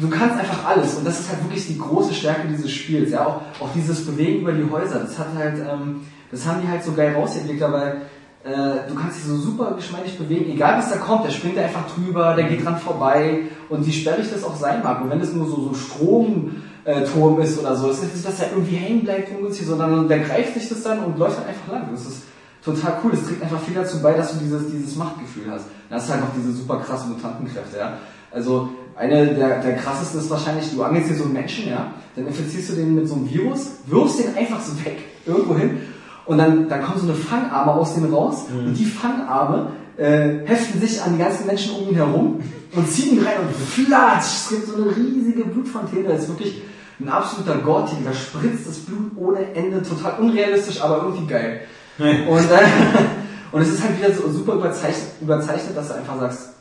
[0.00, 0.94] du kannst einfach alles.
[0.94, 3.10] Und das ist halt wirklich die große Stärke dieses Spiels.
[3.10, 5.00] Ja, auch, auch dieses Bewegen über die Häuser.
[5.00, 6.00] Das hat halt, ähm,
[6.30, 8.02] das haben die halt so geil rausentwickelt, weil
[8.44, 10.50] äh, du kannst dich so super geschmeidig bewegen.
[10.50, 13.42] Egal was da kommt, der springt da einfach drüber, der geht dran vorbei.
[13.68, 15.02] Und wie sperrig das auch sein mag.
[15.02, 18.76] Und wenn es nur so, so Stromturm ist oder so, ist nicht, dass er irgendwie
[18.76, 21.88] hängen bleibt ungünstig, sondern der greift sich das dann und läuft dann einfach lang.
[21.92, 22.22] Das ist
[22.64, 23.12] total cool.
[23.12, 25.66] Das trägt einfach viel dazu bei, dass du dieses, dieses Machtgefühl hast.
[25.88, 27.98] Dann hast du halt noch diese super krassen Mutantenkräfte, ja.
[28.30, 32.26] Also, eine der, der krassesten ist wahrscheinlich, du angelst hier so einen Menschen, ja, dann
[32.26, 35.80] infizierst du den mit so einem Virus, wirfst den einfach so weg, irgendwo hin,
[36.26, 40.80] und dann, dann kommen so eine Fangarme aus dem raus, und die Fangarme äh, heften
[40.80, 42.40] sich an die ganzen Menschen um ihn herum
[42.74, 46.62] und ziehen ihn rein und flatsch, es gibt so eine riesige Blutfontäne, das ist wirklich
[47.00, 51.60] ein absoluter Gore-Titel, da spritzt das Blut ohne Ende, total unrealistisch, aber irgendwie geil.
[51.98, 52.66] Und, äh,
[53.52, 56.53] und es ist halt wieder so super überzeichnet, überzeichnet, dass du einfach sagst,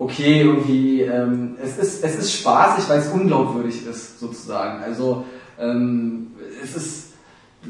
[0.00, 4.82] okay, irgendwie, ähm, es, ist, es ist spaßig, weil es unglaubwürdig ist, sozusagen.
[4.82, 5.26] Also,
[5.58, 6.28] ähm,
[6.64, 7.12] es ist,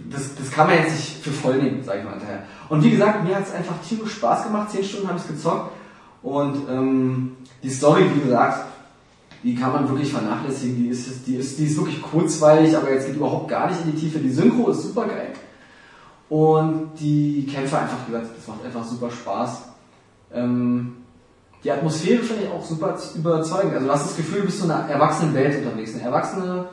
[0.08, 2.44] das, das kann man jetzt nicht für voll nehmen, sag ich mal hinterher.
[2.68, 5.72] Und wie gesagt, mir hat es einfach tierisch Spaß gemacht, zehn Stunden habe ich gezockt
[6.22, 8.66] und ähm, die Story, wie gesagt,
[9.42, 13.06] die kann man wirklich vernachlässigen, die ist, die ist, die ist wirklich kurzweilig, aber jetzt
[13.06, 14.20] geht überhaupt gar nicht in die Tiefe.
[14.20, 15.32] Die Synchro ist super geil.
[16.28, 19.62] Und die Kämpfe einfach, wie gesagt, das macht einfach super Spaß.
[20.32, 20.99] Ähm,
[21.62, 23.74] die Atmosphäre finde ich auch super überzeugend.
[23.74, 25.94] Also du hast das Gefühl, du bist in einer erwachsenen Welt unterwegs.
[25.94, 26.66] Eine erwachsene,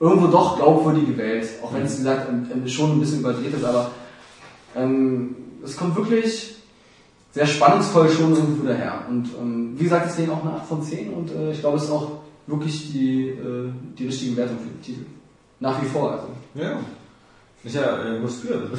[0.00, 1.48] irgendwo doch glaubwürdige Welt.
[1.62, 2.26] Auch wenn es, wie gesagt,
[2.66, 3.90] schon ein bisschen überdreht ist, aber
[4.76, 6.56] ähm, es kommt wirklich
[7.32, 9.04] sehr spannungsvoll schon irgendwo daher.
[9.08, 11.84] Und ähm, wie gesagt, deswegen auch eine 8 von 10 und äh, ich glaube, es
[11.84, 12.12] ist auch
[12.46, 15.06] wirklich die, äh, die richtige Wertung für den Titel.
[15.58, 16.28] Nach wie vor, also.
[16.54, 16.78] Ja.
[17.64, 18.78] Ist ja äh, muskulös.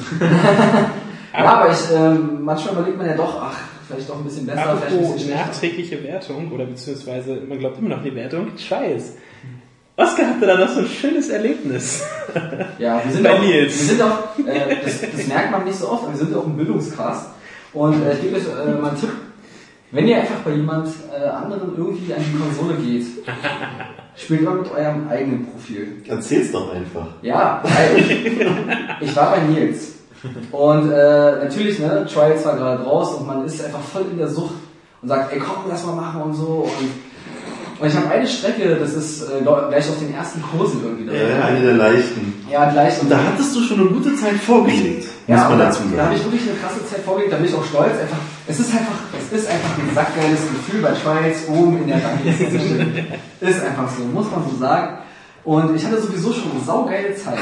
[1.36, 4.76] Ja, aber ich, ähm, manchmal überlegt man ja doch, ach, vielleicht doch ein bisschen besser,
[4.78, 9.14] vielleicht ein Apropos nachträgliche Wertung, oder beziehungsweise man glaubt immer noch die Wertung, Scheiß.
[9.98, 12.04] Oskar hatte da noch so ein schönes Erlebnis.
[12.78, 13.78] Ja, wir sind Bei auch, Nils.
[13.78, 16.44] Wir sind auch, äh, das, das merkt man nicht so oft, aber wir sind auch
[16.44, 17.30] ein Bildungscast.
[17.72, 19.08] Und äh, ich gebe euch äh, mal einen Tipp.
[19.90, 23.06] Wenn ihr einfach bei jemand äh, anderen irgendwie an die Konsole geht,
[24.16, 26.02] spielt immer mit eurem eigenen Profil.
[26.06, 27.06] Erzähl's doch einfach.
[27.22, 28.26] Ja, weil ich,
[29.00, 29.95] ich war bei Nils.
[30.52, 34.28] Und äh, natürlich, ne, Trials war gerade raus und man ist einfach voll in der
[34.28, 34.54] Sucht
[35.02, 36.66] und sagt, ey komm, lass mal machen und so.
[36.68, 36.90] Und,
[37.78, 41.14] und ich habe eine Strecke, das ist äh, gleich auf den ersten Kursen irgendwie.
[41.14, 42.32] Ja, eine der leichten.
[42.50, 43.00] ja gleich.
[43.02, 45.82] Und da hattest du schon eine gute Zeit vorgelegt, muss Ja, man und da, dazu
[45.94, 46.16] da habe sagen.
[46.16, 47.92] ich wirklich eine krasse Zeit vorgelegt, da bin ich auch stolz.
[48.00, 48.16] Einfach,
[48.48, 52.50] es ist einfach, es ist einfach ein sackgeiles Gefühl bei Schweiz oben in der Rangliste
[52.50, 53.06] zu stehen.
[53.40, 54.98] Ist einfach so, muss man so sagen.
[55.44, 57.38] Und ich hatte sowieso schon eine saugeile Zeit.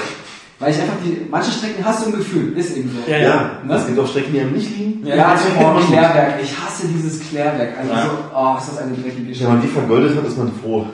[0.64, 3.10] Weil ich einfach die, manche Strecken hast du im Gefühl, ist eben so.
[3.10, 3.74] Ja, Ja, Ne?
[3.74, 5.06] es gibt auch Strecken, die einem nicht liegen.
[5.06, 6.34] Ja, zum Beispiel Klärwerk.
[6.42, 7.74] Ich hasse dieses Klärwerk.
[7.78, 9.50] Also so, oh, ist das eine dreckige Wenn Strecke.
[9.52, 10.86] man die vergoldet hat, ist man froh.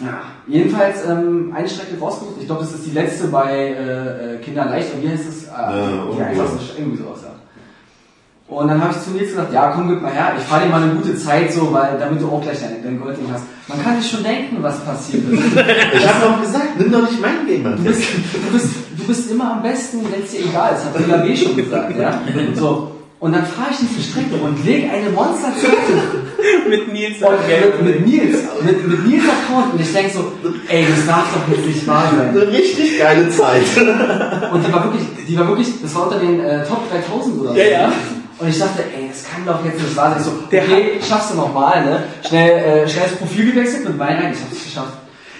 [0.00, 0.20] Ja.
[0.46, 2.36] Jedenfalls ähm, eine Strecke rausgesucht.
[2.40, 4.94] Ich glaube, das ist die letzte bei äh, äh, Kinder leicht.
[4.94, 5.44] Und wie heißt das?
[5.44, 6.22] Äh, die irgendwo.
[6.22, 7.28] einfachste Strecke, irgendwie sowas, ja.
[8.54, 10.70] Und dann habe ich zu Nils gesagt, ja komm, gib mal her, ich fahre dir
[10.70, 13.44] mal eine gute Zeit so, weil damit du auch gleich dein, dein Golding hast.
[13.68, 15.42] Man kann sich schon denken, was passiert ist.
[15.94, 17.76] Ich habe doch gesagt, nimm doch nicht meinen Gamer.
[17.76, 18.02] Du bist,
[18.32, 18.70] du bist,
[19.08, 22.20] bist immer am besten, wenn es dir egal ist, hat Rila B schon gesagt, ja.
[22.54, 22.92] So.
[23.20, 25.72] Und dann fahre ich diese Strecke und lege eine Monsterzeit
[26.68, 30.32] Mit Nils und mit, mit Nils, mit, mit Nils Account und ich denke so,
[30.68, 32.28] ey, das darf doch jetzt nicht wahr sein.
[32.28, 33.62] Eine richtig geile Zeit.
[34.52, 37.50] Und die war wirklich, die war wirklich, das war unter den äh, Top 3000 oder
[37.50, 37.56] so.
[37.56, 37.92] Ja, ja.
[38.38, 40.20] Und ich dachte, ey, das kann doch jetzt nicht wahr sein.
[40.20, 42.04] Ich so, Der okay, schaffst du nochmal, ne?
[42.26, 44.92] Schnell, äh, schnell das Profil gewechselt mit Wein rein, ich hab's geschafft.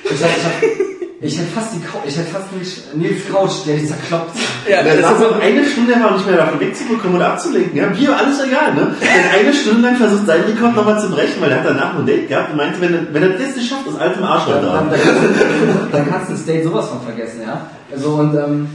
[0.03, 0.89] Ich, sag, ich, hab,
[1.21, 4.37] ich hätte fast die Couch, ich hätte fast nicht Nils Couch, der ist zerkloppt.
[4.71, 7.77] Ja, das saß ist noch eine Stunde war nicht mehr davon wegzubekommen und abzulenken.
[7.77, 8.95] Ja, Bier, alles egal, ne?
[9.01, 11.99] Der hat eine Stunde lang versucht, seinen Rekord nochmal zu brechen, weil er hat danach
[11.99, 14.23] ein Date gehabt und meinte, wenn er, wenn er das nicht schafft, ist alt im
[14.23, 14.91] Arsch Dann, dann,
[15.91, 17.69] dann kannst du das Date sowas von vergessen, ja?
[17.91, 18.69] Also und ähm,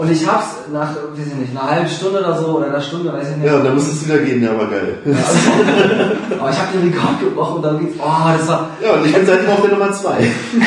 [0.00, 3.12] Und ich hab's nach, weiß ich nicht, einer halben Stunde oder so, oder einer Stunde,
[3.12, 3.46] weiß ich nicht.
[3.46, 4.96] Ja, und dann muss es wieder gehen, ja, war geil.
[6.40, 9.12] Aber ich hab den Rekord gebrochen und dann geht's, oh, das war, Ja, und ich
[9.12, 10.16] bin seitdem auf der Nummer zwei.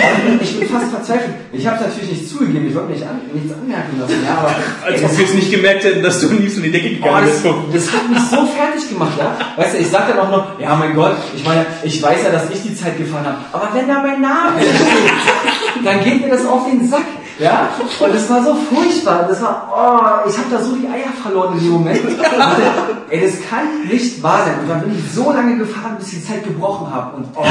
[0.40, 1.34] ich bin fast verzweifelt.
[1.52, 4.54] Ich hab's natürlich nicht zugegeben, ich wollte mich an, nichts anmerken lassen, ja, aber,
[4.86, 7.06] Als ob wir es nicht gemerkt hätten, dass du nie so in die Decke Oh,
[7.06, 7.42] gegangen das,
[7.72, 7.88] bist.
[7.88, 9.36] das hat mich so fertig gemacht, ja.
[9.58, 12.30] Weißt du, ich sag dann auch noch, ja mein Gott, ich meine, ich weiß ja,
[12.30, 16.30] dass ich die Zeit gefahren habe, aber wenn da mein Name steht, dann geht mir
[16.30, 17.02] das auf den Sack,
[17.44, 17.70] ja.
[18.00, 21.58] Und das war so furchtbar, das war, oh, ich habe da so die Eier verloren
[21.58, 22.02] in dem Moment.
[22.04, 22.62] Dachte,
[23.10, 24.60] Ey, das kann nicht wahr sein.
[24.62, 27.18] Und dann bin ich so lange gefahren, bis ich die Zeit gebrochen habe.
[27.18, 27.44] Und oh,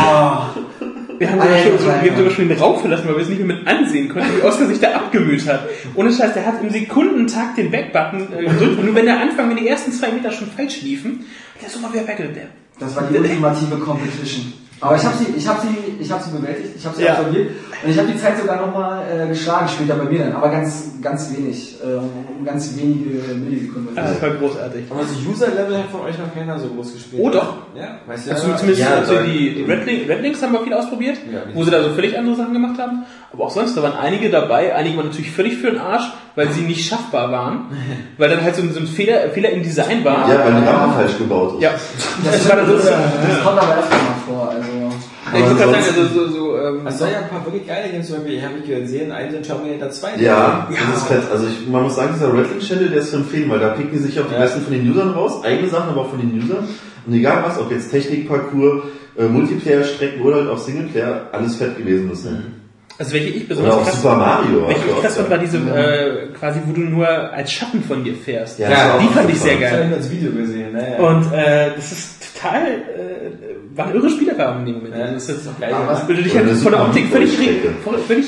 [1.22, 3.28] Wir haben, sogar Alter, schon, wir haben sogar schon den Raum verlassen, weil wir es
[3.28, 5.68] nicht mehr mit ansehen konnten, wie Oskar sich da abgemüht hat.
[5.94, 9.48] Ohne Scheiß, der hat im Sekundentakt den Backbutton äh, gedrückt und nur wenn der Anfang,
[9.48, 11.24] wenn die ersten zwei Meter schon falsch liefen,
[11.60, 12.02] der ist immer wieder.
[12.02, 12.48] Der
[12.80, 14.52] das war die ultimative Competition.
[14.82, 17.12] Aber ich habe sie, ich habe sie, ich habe sie bewältigt, ich habe sie Ja.
[17.12, 17.50] absolviert
[17.84, 20.90] und ich habe die Zeit sogar nochmal äh, geschlagen später bei mir dann, aber ganz,
[21.00, 23.94] ganz wenig, äh, ganz wenige Millisekunden.
[23.94, 24.84] Das war großartig.
[24.90, 27.22] Aber das User-Level hat von euch noch keiner so groß gespielt.
[27.24, 27.54] Oh, doch.
[27.76, 28.32] Ja, weißt du?
[28.32, 31.42] Also zumindest ja, also die, die Red, Link, Red Links haben wir viel ausprobiert, Ja,
[31.54, 33.04] wo sie da so völlig andere Sachen gemacht haben.
[33.32, 36.50] Aber auch sonst, da waren einige dabei, einige waren natürlich völlig für den Arsch, weil
[36.50, 37.66] sie nicht schaffbar waren,
[38.18, 40.28] weil dann halt so ein, so ein Fehler, Fehler im Design war.
[40.28, 41.62] Ja, weil die Rampe falsch gebaut ist.
[41.62, 41.70] Ja.
[42.24, 44.48] Das, war dann so, das, das kommt aber öfter mal vor.
[44.50, 44.68] Also.
[45.34, 47.88] ich wollte gerade sagen, also so, so ähm, Es soll ja ein paar wirklich geile
[47.90, 50.16] Games, zum Beispiel, ich habe mich gesehen, einen Terminator 2.
[50.18, 51.22] Ja, das ist fett.
[51.30, 53.92] Also ich, man muss sagen, dieser Rattling Channel, der ist für empfehlen, weil da picken
[53.92, 54.40] die sich auch die Ja.
[54.40, 56.68] besten von den Usern raus, eigene Sachen, aber auch von den Usern.
[57.06, 58.84] Und egal was, ob jetzt Technik, Parcours,
[59.18, 62.32] äh, Multiplayer-Strecken oder halt auch Singleplayer, alles fett gewesen bisher.
[62.98, 64.68] also welche ich Oder besonders auch krass Super Mario.
[64.68, 68.04] Welche ich krass auch- fand, war diese, äh, quasi, wo du nur als Schatten von
[68.04, 68.58] dir fährst.
[68.60, 69.72] Ja, Ja, das die auch fand ich sehr Das geil.
[69.80, 70.72] habe ich als Video gesehen.
[70.72, 70.96] Ne?
[70.98, 74.96] Und äh, das ist total, äh, war eine irre Spielerfahrung in dem Moment.
[74.96, 76.82] Ja, das das ist ist auch geil Aber weil du dich Und halt von der
[76.82, 78.26] Optik völlig, völlig, völlig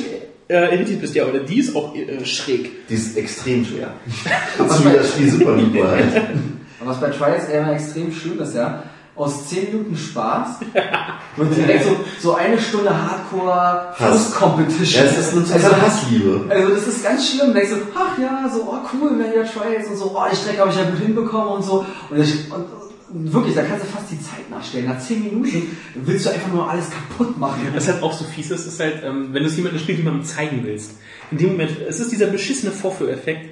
[0.48, 1.14] äh, irritiert bist.
[1.14, 2.88] Ja, oder die ist auch äh, schräg.
[2.88, 3.92] Die ist extrem schwer.
[4.58, 6.04] Das wie das Spiel Super Meat Boy halt.
[6.80, 8.82] Aber was bei Trials eher extrem schön ist, ja,
[9.16, 10.58] aus 10 Minuten Spaß
[11.36, 13.96] wird direkt so, so eine Stunde Hardcore Hass.
[13.96, 15.04] Frust-Competition.
[15.04, 16.46] Ja, es ist eine also, Hassliebe.
[16.48, 17.54] also das ist ganz schlimm.
[17.54, 20.36] Da denkst du, ach ja, so, oh cool, wenn ja Trials und so, oh, die
[20.36, 21.86] Strecke habe ich ja gut hinbekommen und so.
[22.10, 24.86] Und, ich, und und wirklich, da kannst du fast die Zeit nachstellen.
[24.86, 27.68] Nach 10 Minuten willst du einfach nur alles kaputt machen.
[27.74, 30.24] Was halt auch so fies ist, ist halt, ähm, wenn du es jemandem spielst, jemandem
[30.24, 30.92] zeigen willst.
[31.30, 33.50] In dem Moment, es ist dieser beschissene Vorführeffekt.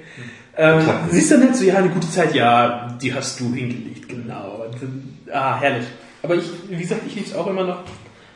[0.55, 4.07] Ähm, siehst du dann halt so, ja, eine gute Zeit, ja, die hast du hingelegt,
[4.07, 4.65] genau.
[5.31, 5.87] Ah, herrlich.
[6.21, 7.79] Aber ich, wie gesagt, ich liebe es auch immer noch.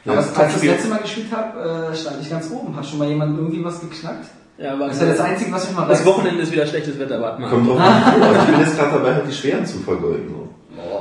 [0.05, 2.75] Aber als ich das letzte Mal gespielt habe, äh, stand ich ganz oben.
[2.75, 4.25] Hat schon mal jemand irgendwie was geknackt?
[4.57, 6.05] Ja, aber Das ist ja das Einzige, was ich mal das weiß.
[6.07, 7.49] Wochenende ist wieder schlechtes Wetter, warte mal.
[7.49, 8.03] Kommt drauf an.
[8.03, 10.46] Aber ich bin jetzt gerade dabei, halt die Schweren zu vergolden.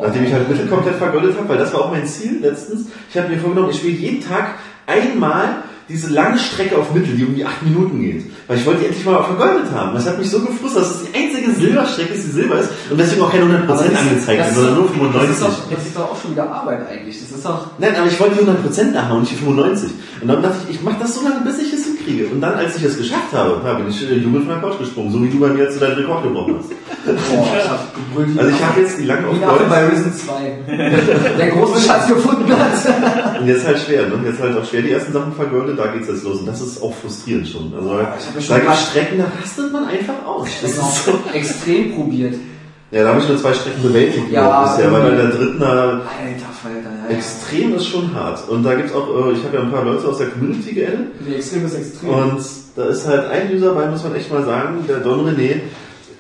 [0.03, 2.87] Nachdem ich halt Mittel komplett vergoldet habe, weil das war auch mein Ziel letztens.
[3.11, 4.55] Ich habe mir vorgenommen, ich spiele jeden Tag
[4.87, 8.25] einmal diese lange Strecke auf Mittel, die um die acht Minuten geht.
[8.49, 9.95] Weil ich wollte die endlich mal vergoldet haben.
[9.95, 12.99] Das hat mich so gefrustet, dass es die einzige Silberstrecke ist, die Silber ist und
[12.99, 15.31] deswegen auch keine 100% angezeigt wird, sondern nur Das 95.
[15.31, 17.21] ist, doch, das ist doch auch schon wieder Arbeit eigentlich.
[17.21, 17.67] Das ist doch.
[17.79, 19.91] Nein, aber ich wollte die 100% nachhauen, nicht die 95.
[20.23, 22.33] Und dann dachte ich, ich mache das so lange, bis ich es hinkriege.
[22.33, 25.11] Und dann, als ich es geschafft habe, da bin ich jubelnd von der Couch gesprungen,
[25.13, 26.71] so wie du bei mir zu deinem Rekord gebrochen hast.
[26.71, 28.35] Boah, ich hab gebrüllt.
[28.35, 29.87] wie Also ich habe jetzt die lange ein Affe bei.
[29.89, 30.59] Risen 2.
[31.39, 33.41] Der große Schatz gefunden hat.
[33.41, 34.15] Und jetzt halt schwer, ne?
[34.25, 36.41] Jetzt halt auch schwer die ersten Sachen vergoldet, da geht's jetzt los.
[36.41, 37.73] Und das ist auch frustrierend schon.
[37.77, 40.49] Also ich ja schon da gibt's mal- Strecken, da rastet man einfach aus.
[40.63, 41.13] Das ist so.
[41.33, 42.35] extrem probiert.
[42.93, 45.67] Ja, da habe ich nur zwei Strecken bewältigt Ja, bisher, weil bei der dritten da
[45.67, 46.03] Alter.
[47.09, 48.49] Extrem ist schon hart.
[48.49, 51.21] Und da gibt's auch, äh, ich habe ja ein paar Leute aus der Community geaddet.
[51.27, 52.11] Nee, extrem ist extrem.
[52.11, 52.41] Und
[52.77, 55.61] da ist halt ein User bei, muss man echt mal sagen, der Don René.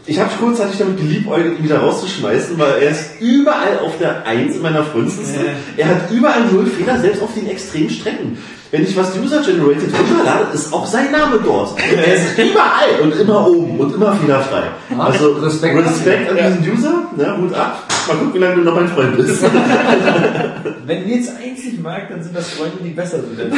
[0.09, 4.55] Ich habe kurzzeitig damit geliebäugelt, ihn wieder rauszuschmeißen, weil er ist überall auf der 1
[4.55, 5.41] in meiner Freundesliste.
[5.77, 8.39] Er hat überall null Fehler, selbst auf den extremen Strecken.
[8.71, 11.77] Wenn ich was User-Generated runterlade, ist auch sein Name dort.
[11.81, 14.63] Er ist überall und immer oben und immer fehlerfrei.
[14.99, 15.77] Also Respekt.
[15.77, 17.03] Respekt, an diesen User.
[17.17, 17.86] Ne, Hut ab.
[18.09, 19.43] Mal gucken, wie lange du noch mein Freund bist.
[20.87, 23.53] Wenn Nils eins nicht mag, dann sind das Freunde, die besser sind.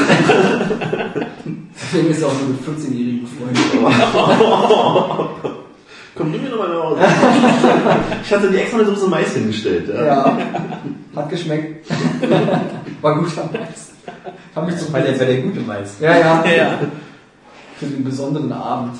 [1.74, 3.60] Deswegen ist er auch nur mit 14-jährigen Freunden.
[6.18, 7.00] Komm du mir noch mal nach Hause.
[8.24, 9.88] Ich hatte die extra eine Dose Mais hingestellt.
[9.88, 10.04] Ja.
[10.04, 10.38] Ja.
[11.14, 11.88] Hat geschmeckt.
[13.00, 13.92] War gut am Mais.
[14.54, 15.96] Hab mich zum Weil der, der gute Mais.
[16.00, 16.44] Ja, ja.
[16.44, 16.78] Ja, ja.
[17.78, 18.98] Für den besonderen Abend.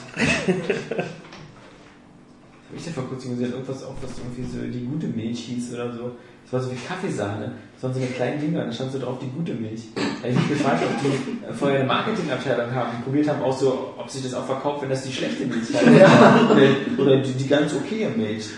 [2.69, 5.73] Hab ich denn vor kurzem gesehen, irgendwas auch, was irgendwie so die gute Milch hieß
[5.74, 6.12] oder so.
[6.45, 7.53] Das war so wie Kaffeesahne.
[7.74, 9.82] Das waren so eine kleinen Dinger, da stand so drauf die gute Milch.
[9.95, 13.43] Da hab ich mich gefragt, ob die äh, vorher eine Marketingabteilung haben, die probiert haben
[13.43, 16.51] auch so, ob sich das auch verkauft, wenn das die schlechte Milch war.
[16.51, 18.49] Oder, oder die, die ganz okaye Milch.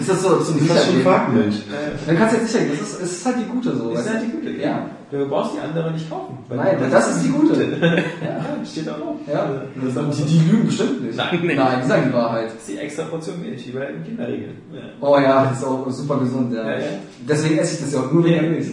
[0.00, 1.02] Ist das so zum Das ist schon Sichergehen?
[1.02, 1.62] Quarkmilch.
[2.06, 2.78] Dann kannst du jetzt sicher gehen.
[2.78, 3.92] Das ist, es ist halt die gute so.
[3.92, 4.90] Das ist halt die gute, Ja.
[5.12, 6.38] Du brauchst die andere nicht kaufen.
[6.48, 7.52] weil Nein, die- das ist die gute.
[8.24, 9.16] Ja, steht auch drauf.
[9.30, 9.62] Ja.
[9.84, 11.16] Das auch Die, die lügen bestimmt nicht.
[11.16, 11.54] Nein, nee.
[11.54, 12.46] Nein, die sagen die Wahrheit.
[12.46, 14.56] das ist die extra Portion Milch, wie bei den Kinderregeln.
[14.72, 14.80] Ja.
[15.00, 16.64] Oh ja, das ist auch super gesund, ja.
[16.70, 16.86] Ja, ja.
[17.28, 18.66] Deswegen esse ich das ja auch nur wegen der Milch.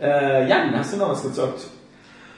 [0.00, 1.66] Äh, Jan, hast du noch was gezockt?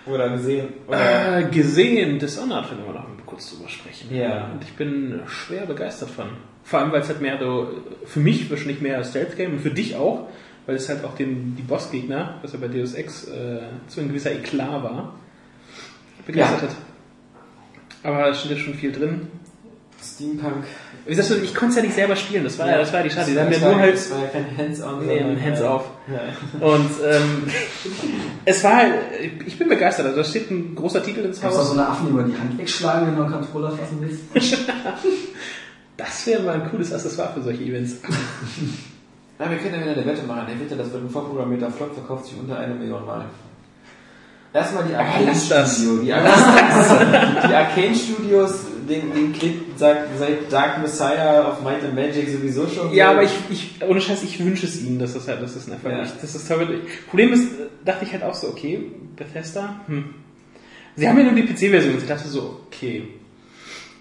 [0.06, 0.68] Oder gesehen?
[0.86, 1.38] Oder?
[1.38, 4.14] Äh, gesehen, Dishonored können wir noch kurz drüber sprechen.
[4.14, 4.48] Ja.
[4.54, 6.26] Und ich bin schwer begeistert von.
[6.62, 7.68] Vor allem, weil es halt mehr so,
[8.06, 10.28] für mich wahrscheinlich mehr Stealth-Game und für dich auch,
[10.68, 14.08] weil es halt auch den, die Bossgegner, was ja bei Deus Ex äh, so ein
[14.08, 15.14] gewisser Eklat war,
[16.26, 16.76] begeistert hat.
[18.02, 19.28] Aber es steht ja schon viel drin.
[19.98, 20.64] Steampunk.
[21.06, 23.08] Wie gesagt, ich konnte es ja nicht selber spielen, das war ja, das war die
[23.08, 23.32] Schade.
[23.32, 25.06] Die haben ja nur halt Das war ja kein Hands-on.
[25.06, 25.84] Nee, sondern, Hands äh, off.
[26.06, 26.66] Ja.
[26.66, 27.44] Und ähm,
[28.44, 28.94] es war halt,
[29.46, 30.04] ich bin begeistert.
[30.04, 31.68] Also da steht ein großer Titel ins Kannst du Haus.
[31.68, 34.58] so eine Affen über die Hand wegschlagen, wenn du einen Controller fassen willst?
[35.96, 37.96] Das wäre mal ein cooles Accessoire für solche Events.
[39.38, 40.46] Na, wir können ja wieder eine Wette machen.
[40.48, 43.26] Der Wette, das wird ein vorprogrammierter Flop, verkauft sich unter eine Million Mal.
[44.52, 45.76] Erstmal die Arcane das.
[45.76, 46.02] Studio.
[46.02, 51.94] Die Arcane, die Arcane Studios, den, den klebt seit, seit Dark Messiah of Might and
[51.94, 52.92] Magic sowieso schon.
[52.94, 55.66] Ja, aber ich, ich, ohne Scheiß, ich wünsche es ihnen, dass das halt, dass das
[55.68, 56.02] ein Erfolg Ja.
[56.02, 56.14] ist.
[56.22, 56.80] Das ist toll.
[57.10, 57.52] Problem ist,
[57.84, 60.14] dachte ich halt auch so, okay, Bethesda, hm.
[60.96, 61.96] Sie haben ja nur die PC-Version.
[61.98, 63.06] Ich dachte so, okay,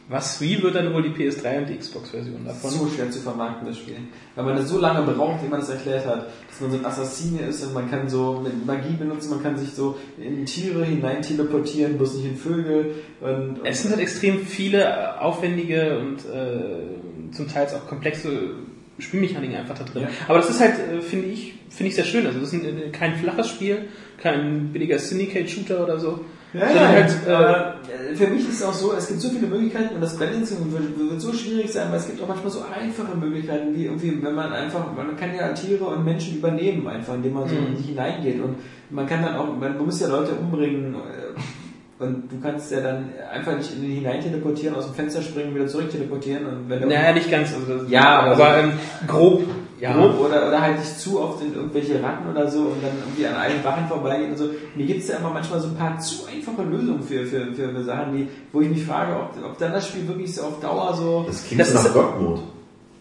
[0.10, 2.72] was, wie wird dann wohl die PS3 und die Xbox-Version davon?
[2.72, 3.98] so schwer zu vermarkten, das Spiel.
[4.36, 6.86] Weil man das so lange braucht, wie man es erklärt hat, dass man so ein
[6.86, 10.86] Assassine ist und man kann so mit Magie benutzen, man kann sich so in Tiere
[10.86, 12.96] hinein teleportieren, bloß nicht in Vögel.
[13.20, 18.52] Und, und Es sind halt extrem viele äh, aufwendige und äh, zum Teil auch komplexe
[19.00, 20.04] Spielmechaniken einfach da drin.
[20.04, 20.10] Ja.
[20.30, 22.26] Aber das ist halt, äh, finde ich, finde ich sehr schön.
[22.26, 23.90] Also das ist ein, kein flaches Spiel,
[24.22, 26.24] kein billiger Syndicate-Shooter oder so.
[26.60, 29.96] Ja, ja, halt, äh, für mich ist es auch so, es gibt so viele Möglichkeiten
[29.96, 33.16] und das Balancing wird, wird so schwierig sein, weil es gibt auch manchmal so einfache
[33.18, 37.34] Möglichkeiten, wie irgendwie, wenn man einfach, man kann ja Tiere und Menschen übernehmen, einfach indem
[37.34, 37.68] man so Mhm.
[37.68, 38.56] in sich hineingeht und
[38.90, 43.10] man kann dann auch, man, muss ja Leute umbringen äh, und du kannst ja dann
[43.34, 46.82] einfach nicht in den hinein teleportieren, aus dem Fenster springen, wieder zurück teleportieren und wenn
[46.82, 47.54] du naja, nicht ganz.
[47.54, 48.72] Also Ja, aber aber so- ähm,
[49.08, 49.44] grob.
[49.80, 49.94] Ja.
[49.94, 53.28] grob oder, oder halt nicht zu oft in irgendwelche Ratten oder so und dann irgendwie
[53.28, 54.46] an allen Wachen vorbeigehen und so.
[54.76, 57.70] Mir gibt es ja immer manchmal so ein paar zu einfache Lösungen für, für, für,
[57.70, 60.60] für Sachen, die, wo ich mich frage, ob, ob dann das Spiel wirklich so auf
[60.60, 61.24] Dauer so.
[61.28, 62.42] Das klingt Das so nach ist- God-Mode.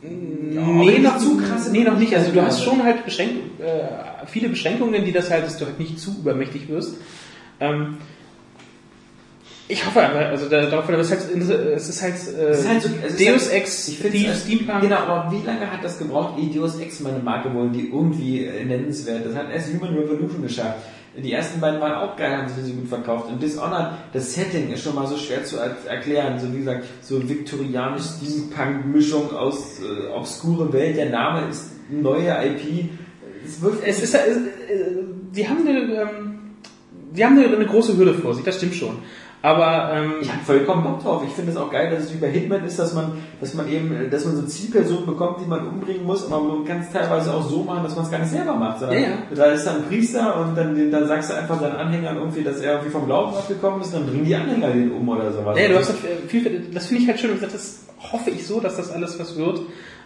[0.03, 2.15] nee, aber noch, zu krasse nee, noch nicht.
[2.15, 5.78] Also du hast schon halt Beschränk äh, viele Beschränkungen, die das halt, dass du halt
[5.78, 6.97] nicht zu übermächtig wirst.
[7.59, 7.97] Ähm,
[9.68, 12.60] ich hoffe aber, also da- darauf, aber es ist halt, es ist halt, äh, Es
[12.60, 14.80] ist halt so- es ist Deus halt- Ex, Ich finde Thieves, Steampunk.
[14.82, 17.88] Genau, aber wie lange hat das gebraucht, ehe Deus Ex mal eine Marke wurde, die
[17.88, 19.26] irgendwie äh, nennenswert?
[19.26, 20.78] Das hat erst Human Revolution geschafft.
[21.18, 23.28] Die ersten beiden waren auch geil, haben sich so gut verkauft.
[23.30, 26.38] Und Dishonored, das Setting ist schon mal so schwer zu er erklären.
[26.38, 30.97] So wie gesagt, so viktorianisch Steampunk-Mischung aus äh, obskure Welt.
[30.98, 32.90] Der Name ist neue IP.
[33.47, 34.26] Es, wirkt Es ist, äh, äh,
[35.34, 36.40] die haben eine, ähm,
[37.12, 38.98] die haben eine, eine große Hürde vor sich, das stimmt schon.
[39.47, 41.23] Aber ähm, Ich habe vollkommen Bock drauf.
[41.24, 43.68] Ich finde es auch geil, dass es wie bei Hitman ist, dass man, dass man
[43.70, 47.32] eben, dass man so Zielpersonen bekommt, die man umbringen muss, aber man kann es teilweise
[47.32, 48.81] auch so machen, dass man es gar nicht selber macht.
[48.81, 49.16] Sondern Ja, ja.
[49.32, 52.59] Da ist dann ein Priester und dann, dann sagst du einfach seinen Anhängern irgendwie, dass
[52.59, 55.56] er irgendwie vom Glauben abgekommen ist, dann bringen die Anhänger den um oder sowas.
[55.56, 58.59] Ja, du hast halt viel, das finde ich halt schön und das hoffe ich so,
[58.59, 59.60] dass das alles was wird.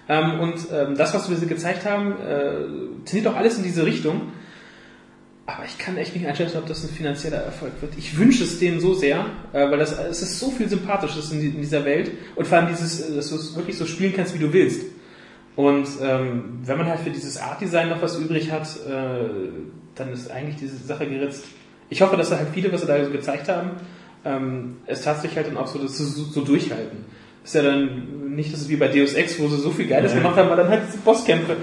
[0.06, 4.20] Ähm, und ähm, das, was wir gezeigt haben, äh, tendiert auch alles in diese Richtung.
[5.56, 7.92] Aber ich kann echt nicht einschätzen, ob das ein finanzieller Erfolg wird.
[7.98, 11.40] Ich wünsche es denen so sehr, äh, weil das, es ist so viel Sympathisches in,
[11.40, 14.12] die- in dieser Welt und vor allem dieses, äh, dass du es wirklich so spielen
[14.14, 14.82] kannst, wie du willst.
[15.56, 19.50] Und ähm, wenn man halt für dieses Art-Design noch was übrig hat, äh,
[19.96, 21.44] dann ist eigentlich diese Sache geritzt.
[21.88, 23.70] Ich hoffe, dass da halt viele, was sie da so gezeigt haben,
[24.24, 26.98] ähm, es tatsächlich halt dann auch so, dass sie so, so durchhalten.
[27.44, 30.14] Ist ja dann nicht, dass es wie bei Deus Ex, wo sie so viel Geiles
[30.14, 31.56] gemacht haben, weil dann halt diese Bosskämpfe, äh,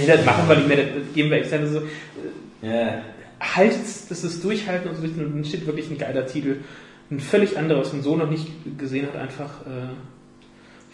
[0.00, 1.82] nee, das machen wir nicht mehr, das geben wir externe so.
[2.62, 3.02] ja.
[3.56, 3.74] Halt,
[4.08, 6.58] das ist durchhalten und so, und dann steht wirklich ein geiler Titel.
[7.10, 8.48] Ein völlig anderer, was man so noch nicht
[8.78, 9.92] gesehen hat, einfach äh,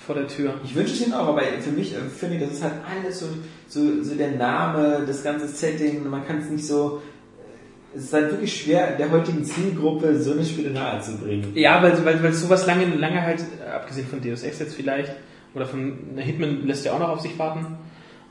[0.04, 0.54] vor der Tür.
[0.64, 3.20] Ich wünsche es ihnen auch, aber für mich äh, finde ich, das ist halt alles
[3.20, 3.26] so,
[3.68, 7.00] so, so der Name, das ganze Setting, man kann es nicht so,
[7.38, 11.52] äh, es ist halt wirklich schwer, der heutigen Zielgruppe so eine Spiele nahe zu bringen.
[11.54, 15.12] Ja, weil, weil, weil sowas lange, lange halt, abgesehen von Deus Ex jetzt vielleicht,
[15.54, 17.66] oder von Hitman lässt ja auch noch auf sich warten.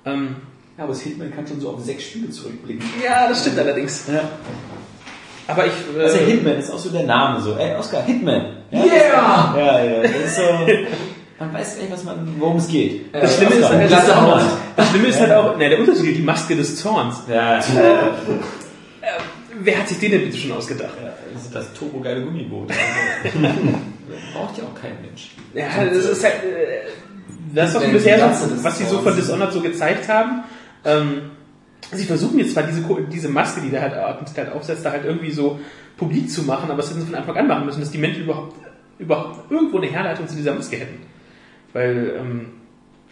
[0.05, 0.35] Ähm,
[0.79, 2.85] Ja, aber das Hitman kann schon so auf sechs Spiele zurückblicken.
[3.03, 4.05] ja, das stimmt allerdings.
[4.07, 4.21] Ja.
[5.47, 5.73] Aber ich.
[5.93, 7.57] Äh, Also Hitman ist auch so der Name so.
[7.57, 8.45] Ey, Oscar, Hitman.
[8.71, 9.55] Ja, Yeah!
[9.57, 10.01] Ja, ja.
[10.03, 10.41] Das ist so.
[11.37, 13.13] man weiß nicht, was man, worum es geht.
[13.13, 14.41] Das Schlimme ist halt, das, Haut.
[14.77, 17.23] das Schlimme ist halt auch, ne, der Untertitel, die Maske des Zorns.
[17.29, 17.59] Ja,
[19.61, 20.93] Wer hat sich den denn bitte schon ausgedacht?
[21.33, 22.69] das ist das turbogeile Gummiboot.
[24.33, 25.31] Braucht ja auch kein Mensch.
[25.53, 26.87] Ja, das ist halt, äh,
[27.53, 28.31] das ist doch bisher
[28.63, 30.43] was sie so von Dishonored so gezeigt haben.
[30.85, 31.31] Ähm,
[31.91, 35.31] sie versuchen jetzt zwar diese, diese Maske, die der halt, halt aufsetzt, da halt irgendwie
[35.31, 35.59] so
[35.97, 38.23] publik zu machen, aber das hätten sie von Anfang an machen müssen, dass die Menschen
[38.23, 38.55] überhaupt,
[38.97, 40.99] überhaupt irgendwo eine Herleitung zu dieser Maske hätten.
[41.73, 42.45] Weil, ähm,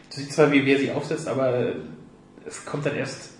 [0.09, 1.73] du siehst zwar, wie wer sie aufsetzt, aber
[2.45, 3.31] es kommt dann erst,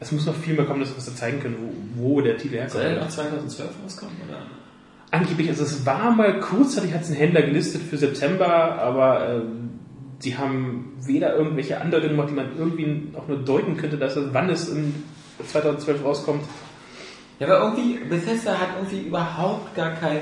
[0.00, 1.56] es muss noch viel mehr kommen, dass wir es dann zeigen können,
[1.96, 3.08] wo, wo der Titel Soll er herkommt.
[3.08, 4.14] noch 2012 rauskommen?
[4.28, 4.46] Oder?
[5.10, 9.70] Angeblich, also es war mal kurzzeitig, hat es ein Händler gelistet für September, aber ähm,
[10.24, 14.32] die haben weder irgendwelche Andeutungen gemacht, die man irgendwie auch nur deuten könnte, dass es,
[14.32, 14.94] wann es in
[15.46, 16.44] 2012 rauskommt.
[17.38, 20.20] Ja, aber irgendwie, Bethesda hat irgendwie überhaupt gar kein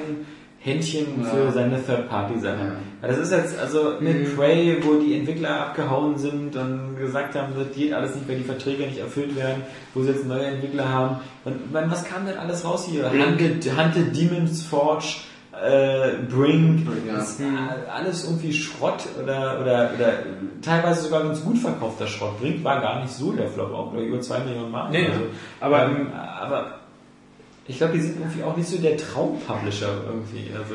[0.62, 1.28] Händchen Ja.
[1.30, 2.72] für seine Third-Party-Sachen.
[3.02, 4.36] Das ist jetzt also mit Mhm.
[4.36, 8.44] Prey, wo die Entwickler abgehauen sind und gesagt haben, das geht alles nicht, weil die
[8.44, 9.62] Verträge nicht erfüllt werden,
[9.94, 11.16] wo sie jetzt neue Entwickler haben.
[11.46, 13.10] Und man, was kam denn alles raus hier?
[13.10, 15.16] Hunted Demon's Forge,
[15.62, 17.18] äh, Brink, Brink, ja.
[17.18, 17.40] ist
[17.92, 20.12] alles irgendwie Schrott oder, oder, oder
[20.62, 22.40] teilweise sogar ganz gut verkaufter Schrott.
[22.40, 24.90] Brink war gar nicht so der Flop, auch über- über zwei Millionen Mark.
[24.90, 25.20] Nee, oder so.
[25.60, 26.74] aber, ähm, aber
[27.66, 30.50] ich glaube, die sind irgendwie auch nicht so der Traumpublisher irgendwie.
[30.58, 30.74] Also,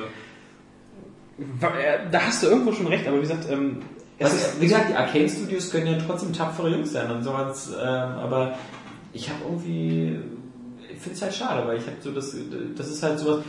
[1.38, 3.82] Äh, Da hast du irgendwo schon recht, aber wie gesagt, ähm,
[4.20, 7.70] also, ist, wie gesagt, die Arcane Studios können ja trotzdem tapfere Jungs sein und sowas,
[7.78, 8.54] ähm, aber
[9.12, 10.18] ich habe irgendwie,
[10.94, 12.34] ich finde es halt schade, weil ich habe so das,
[12.78, 13.44] das ist halt sowas,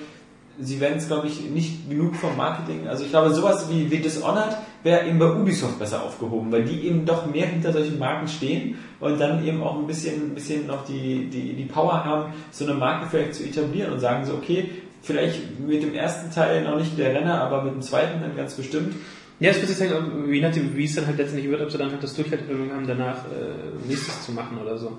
[0.58, 3.98] sie werden es, glaube ich, nicht genug vom Marketing, also ich glaube, sowas wie, wie
[3.98, 8.28] Dishonored wäre eben bei Ubisoft besser aufgehoben, weil die eben doch mehr hinter solchen Marken
[8.28, 12.32] stehen und dann eben auch ein bisschen, ein bisschen noch die, die, die Power haben,
[12.50, 14.70] so eine Marke vielleicht zu etablieren und sagen so, okay,
[15.02, 18.54] vielleicht mit dem ersten Teil noch nicht der Renner, aber mit dem zweiten dann ganz
[18.54, 18.94] bestimmt.
[19.40, 19.94] ja, es wird sich zeigen,
[20.28, 23.88] wie, es dann halt letztendlich wird, ob sie dann halt das Durchhaltevermögen haben, danach äh,
[23.88, 24.98] nächstes zu machen oder so.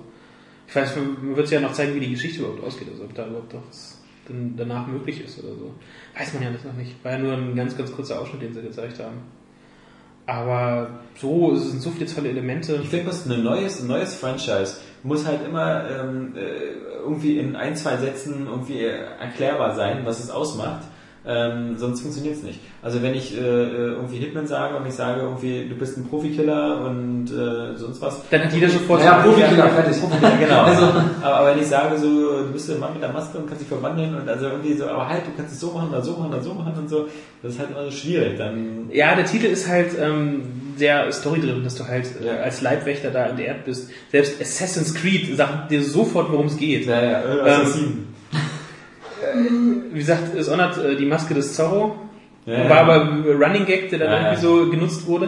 [0.66, 3.14] Ich weiß, man wird es ja noch zeigen, wie die Geschichte überhaupt ausgeht, also ob
[3.14, 3.97] da überhaupt noch was
[4.28, 5.74] dann danach möglich ist oder so.
[6.16, 7.02] Weiß man ja das noch nicht.
[7.04, 9.18] War ja nur ein ganz, ganz kurzer Ausschnitt, den sie gezeigt haben.
[10.26, 12.80] Aber so, es sind so viele tolle Elemente.
[12.82, 17.96] Ich finde, ein neues, neues Franchise muss halt immer ähm, äh, irgendwie in ein, zwei
[17.96, 20.84] Sätzen irgendwie erklärbar sein, was es ausmacht.
[21.26, 22.60] Ähm, sonst funktioniert es nicht.
[22.80, 26.06] Also wenn ich äh, äh, irgendwie Hitman sage und ich sage irgendwie, du bist ein
[26.08, 28.22] Profikiller und äh, sonst was.
[28.30, 29.96] Dann hat jeder sofort Ja, Profikiller, fertig.
[30.22, 30.60] Ja, genau.
[30.62, 31.04] Also- aber,
[31.40, 32.06] aber wenn ich sage so,
[32.44, 34.86] du bist der Mann mit der Maske und kannst dich verwandeln und also irgendwie so,
[34.86, 37.08] aber halt, du kannst es so machen, oder so machen, oder so machen und so,
[37.42, 38.38] das ist halt immer so schwierig.
[38.38, 40.42] Dann Ja, der Titel ist halt ähm,
[40.76, 42.32] sehr storydriven, dass du halt äh, Ja.
[42.42, 43.90] als Leibwächter da in der Erde bist.
[44.12, 46.86] Selbst Assassin's Creed sagt dir sofort, worum es geht.
[46.86, 48.07] ja, ja, äh, Ähm, Assassin.
[49.92, 51.96] Wie gesagt, es honert äh, die Maske des Zorro.
[52.46, 52.70] Ja, ja.
[52.70, 54.22] War aber ein Running Gag, der dann Ja, ja.
[54.32, 55.26] irgendwie so genutzt wurde.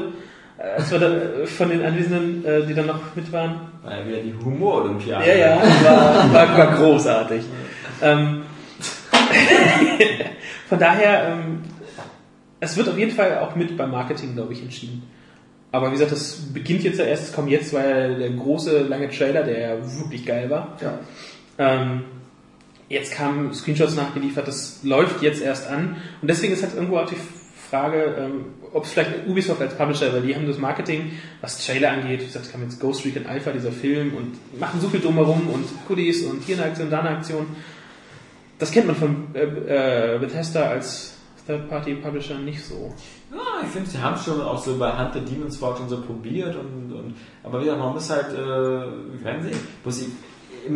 [0.59, 1.13] Äh, Es war dann
[1.43, 3.61] äh, von den Anwesenden, äh, die dann noch mit waren.
[3.83, 5.27] War ja wieder die Humor-Olympiade.
[5.29, 7.43] Ja, ja, war, war, war großartig.
[8.03, 8.43] Ähm,
[10.69, 11.61] von daher, ähm,
[12.61, 15.03] es wird auf jeden Fall auch mit beim Marketing, glaube ich, entschieden.
[15.73, 19.09] Aber wie gesagt, das beginnt jetzt ja erst, es kommt jetzt, weil der große, lange
[19.09, 20.77] Trailer, der ja wirklich geil war.
[20.81, 20.99] Ja.
[21.59, 22.03] Ähm,
[22.91, 25.97] jetzt kamen Screenshots nachgeliefert, das läuft jetzt erst an.
[26.21, 27.17] Und deswegen ist halt irgendwo auch die
[27.71, 31.93] Frage, ähm, ob es vielleicht Ubisoft als Publisher, weil die haben das Marketing, was Trailer
[31.93, 35.01] angeht, wie gesagt, es kam jetzt Ghost Recon Alpha, dieser Film, und machen so viel
[35.01, 37.47] drumherum und Goodies und hier eine Aktion, da eine Aktion.
[38.59, 41.15] Das kennt man von äh, äh, Bethesda als
[41.47, 42.93] Third-Party-Publisher nicht so.
[43.31, 46.57] Ja, ich finde, sie haben schon auch so bei Hunter Demon's Forge und so probiert
[46.57, 47.15] und, und
[47.45, 50.13] aber wie gesagt, man muss halt, äh, werden sehen.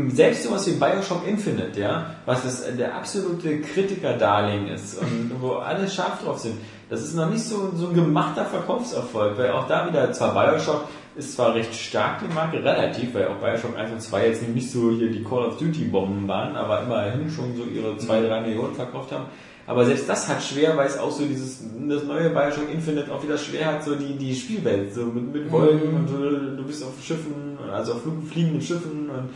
[0.09, 5.89] Selbst sowas wie Bioshock Infinite, ja, was das, der absolute Kritiker-Darling ist und wo alle
[5.89, 6.57] scharf drauf sind,
[6.91, 10.89] das ist noch nicht so, so ein gemachter Verkaufserfolg, weil auch da wieder, zwar Bioshock
[11.17, 14.71] ist zwar recht stark die Marke, relativ, weil auch Bioshock 1 und 2 jetzt nicht
[14.71, 18.41] so hier die Call of Duty Bomben waren, aber immerhin schon so ihre 2, 3
[18.43, 19.27] Millionen verkauft haben.
[19.67, 23.23] Aber selbst das hat schwer, weil es auch so dieses, das neue Bioshock Infinite auch
[23.23, 26.85] wieder schwer hat, so die, die Spielwelt, so mit, mit Wolken und du, du bist
[26.85, 28.01] auf Schiffen, also auf
[28.31, 29.31] fliegenden Schiffen und,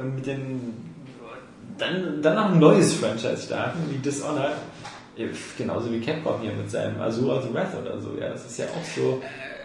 [0.00, 0.74] und mit den,
[1.78, 4.52] dann, dann noch ein neues Franchise starten, wie Dishonored.
[5.16, 5.26] Ja,
[5.58, 8.66] Genauso wie Capcom hier mit seinem Azura the Wrath oder so, ja, das ist ja
[8.66, 9.20] auch so.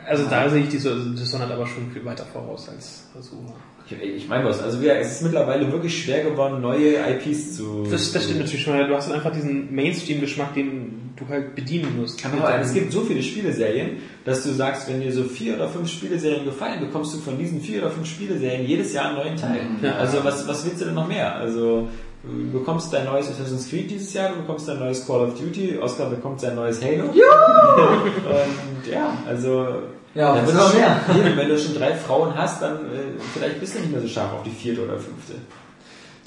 [0.08, 3.54] Also da sehe ich die so- Dishonored aber schon viel weiter voraus als Azura.
[3.90, 7.84] Ich, ich meine was, also wir, es ist mittlerweile wirklich schwer geworden, neue IPs zu.
[7.90, 8.76] Das, das stimmt natürlich schon.
[8.88, 12.26] Du hast einfach diesen Mainstream-Geschmack, den du halt bedienen musst.
[12.26, 15.90] Aber es gibt so viele Spieleserien, dass du sagst, wenn dir so vier oder fünf
[15.90, 19.62] Spieleserien gefallen, bekommst du von diesen vier oder fünf Spieleserien jedes Jahr einen neuen Teil.
[19.82, 19.96] Ja.
[19.96, 21.36] Also was, was willst du denn noch mehr?
[21.36, 21.88] Also
[22.28, 25.78] Du bekommst dein neues Assassin's Creed dieses Jahr, du bekommst dein neues Call of Duty,
[25.78, 27.12] Oscar bekommt sein neues Halo.
[27.14, 27.86] Ja!
[28.02, 29.68] Und ja, also
[30.16, 31.36] Ja, da was wird noch mehr?
[31.36, 34.34] Wenn du schon drei Frauen hast, dann äh, vielleicht bist du nicht mehr so scharf
[34.34, 35.34] auf die vierte oder fünfte.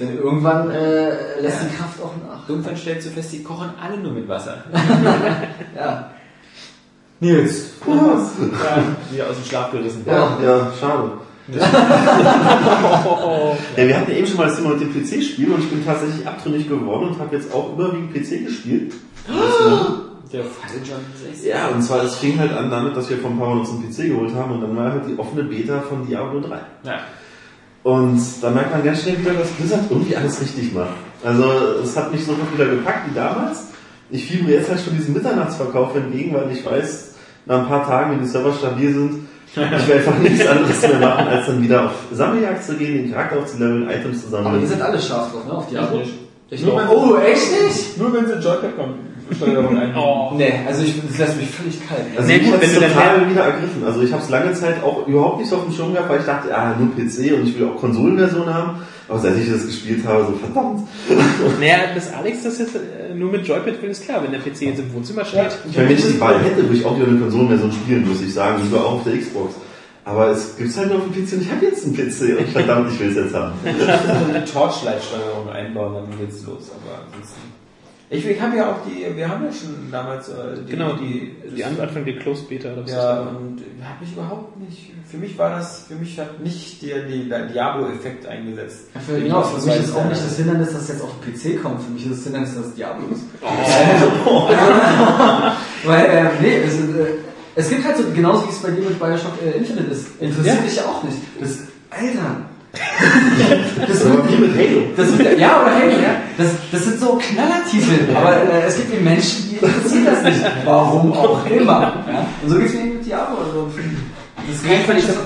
[0.00, 2.48] Denn irgendwann äh, lässt die Kraft auch nach.
[2.48, 4.64] Irgendwann stellst du fest, die kochen alle nur mit Wasser.
[5.76, 6.10] Ja.
[7.20, 7.92] Nils, ja,
[9.10, 10.04] wieder aus dem Schlaf gerissen.
[10.06, 10.38] Ja.
[10.40, 11.10] Ja, schade.
[13.76, 15.84] Ja, wir hatten ja eben schon mal das Thema mit dem PC-Spiel und ich bin
[15.84, 18.92] tatsächlich abtrünnig geworden und habe jetzt auch überwiegend PC gespielt.
[20.32, 21.00] Der Fall John
[21.32, 21.44] 6.
[21.46, 24.08] Ja, und zwar, es fing halt an damit, dass wir vom Power uns einen PC
[24.10, 26.60] geholt haben und dann war halt die offene Beta von Diablo 3.
[26.84, 27.00] Ja.
[27.88, 30.90] Und da merkt man ganz schnell wieder, dass Blizzard irgendwie alles richtig macht.
[31.24, 31.44] Also
[31.82, 33.68] es hat mich sofort wieder gepackt wie damals.
[34.10, 37.14] Ich fiel mir jetzt halt schon diesem Mitternachtsverkauf entgegen, weil ich weiß,
[37.46, 40.98] nach ein paar Tagen, wenn die Server stabil sind, ich werde einfach nichts anderes mehr
[40.98, 44.60] machen, als dann wieder auf Sammeljagd zu gehen, den Charakter aufzuleveln, Items zu Aber sammeln.
[44.60, 45.52] die sind alle scharf drauf, ne?
[45.54, 46.02] Auf Diablo.
[46.50, 47.96] Ich Oh, nur, oh, echt nicht?
[47.96, 48.38] nur wenn sie
[49.30, 49.96] Joypad-Steuerung einbinden.
[49.96, 50.32] Oh.
[50.36, 52.00] Nee, also ich, das lässt mich völlig kalt.
[52.16, 53.84] Also Nee, mich gut, wenn du dann total wieder ergriffen.
[53.84, 56.20] Also ich habe es lange Zeit auch überhaupt nicht so auf dem Schirm gehabt, weil
[56.20, 58.80] ich dachte, ja, nur PC und ich will auch Konsolenversion haben.
[59.08, 60.86] Aber seit ich das gespielt habe, so verdammt.
[61.60, 64.22] Naja, dass Alex das jetzt äh, nur mit Joypad will, ist klar.
[64.22, 66.74] Wenn der PC jetzt im Wohnzimmer steht, Ich meine, wenn ich die Wahl hätte, würde
[66.74, 69.54] ich auch wieder eine Konsolenversion spielen, muss ich sagen, lieber auch auf der Xbox.
[70.04, 72.48] Aber es gibt's halt nur auf dem PC und ich habe jetzt einen PC und
[72.48, 73.52] verdammt, ich will es jetzt haben.
[73.62, 76.70] so eine Torchlight-Steuerung einbauen, dann geht's los.
[76.70, 77.57] Aber ansonsten.
[78.10, 80.32] Ich, ich habe ja auch die, wir haben ja schon damals äh,
[80.66, 82.70] die, genau, die, die Anfang der Closed Beta.
[82.74, 86.80] das Ja, und habe mich überhaupt nicht, für mich war das, für mich hat nicht
[86.82, 88.86] der, die, der Diablo-Effekt eingesetzt.
[88.94, 91.34] Ja, für, genau, für mich ist auch nicht das Hindernis, dass es jetzt auf den
[91.34, 91.82] PC kommt.
[91.82, 93.24] Für mich ist das Hindernis, dass es Diablo ist.
[94.24, 94.48] Oh.
[95.84, 97.14] Weil, äh, nee, es, äh,
[97.56, 100.18] es gibt halt so, genauso wie es bei dir mit Bioshock äh, Infinite ist.
[100.18, 100.62] Interessiert Ja.
[100.62, 101.18] dich ja auch nicht.
[101.40, 101.58] Das,
[101.90, 102.47] Alter.
[103.88, 104.82] das war wie mit Halo.
[104.96, 108.94] Das wird, ja, oder hey, ja, das, das sind so Knallertitel, aber äh, es gibt
[108.94, 110.44] eben Menschen, die interessieren das nicht.
[110.64, 112.04] Warum auch immer.
[112.06, 112.26] Ja?
[112.42, 113.38] Und so geht's mir eben mit Diablo.
[113.38, 113.70] Also,
[114.46, 115.16] das ist kein ich, das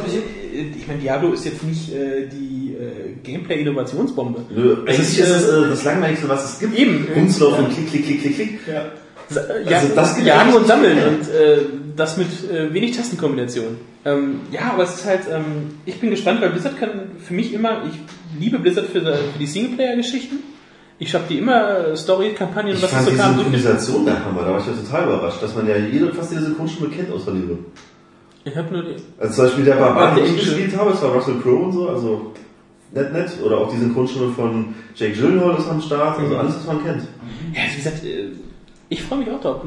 [0.77, 4.45] ich meine, Diablo ist jetzt nicht äh, die äh, Gameplay-Innovationsbombe.
[4.55, 6.77] Nö, Es Eigentlich ist, ist es äh, das Langweiligste, was es gibt.
[6.79, 7.09] Eben.
[7.15, 8.61] Rumzulaufen, klick, klick, klick, klick, klick.
[8.67, 8.93] Ja.
[9.35, 11.59] Ja, Also das Jagen und Sammeln und äh,
[11.97, 13.77] das mit äh, wenig Tastenkombinationen.
[14.05, 17.53] Ähm, ja, aber es ist halt, ähm, ich bin gespannt, weil Blizzard kann für mich
[17.53, 17.99] immer, ich
[18.41, 20.37] liebe Blizzard für, für die Singleplayer-Geschichten.
[20.99, 23.35] Ich habe die immer Story-Kampagnen, Ich was fand so die kam.
[23.35, 26.45] Synchronisation der Hammer, da war ich ja total überrascht, dass man ja jede, fast jede
[26.45, 27.59] Synchronstimme kennt außer Liebe.
[28.45, 28.97] Ich habe nur die.
[29.19, 31.73] Also zum Beispiel der Barbar, den der ich gespielt habe, das war Russell Crowe und
[31.73, 32.33] so, also
[32.93, 33.31] nett, nett.
[33.45, 37.03] Oder auch die Synchronstimme von Jake Gyllenhaal ist am Start, also alles, was man kennt.
[37.55, 38.29] Ja, wie gesagt, äh,
[38.93, 39.63] ich freue mich auch drauf.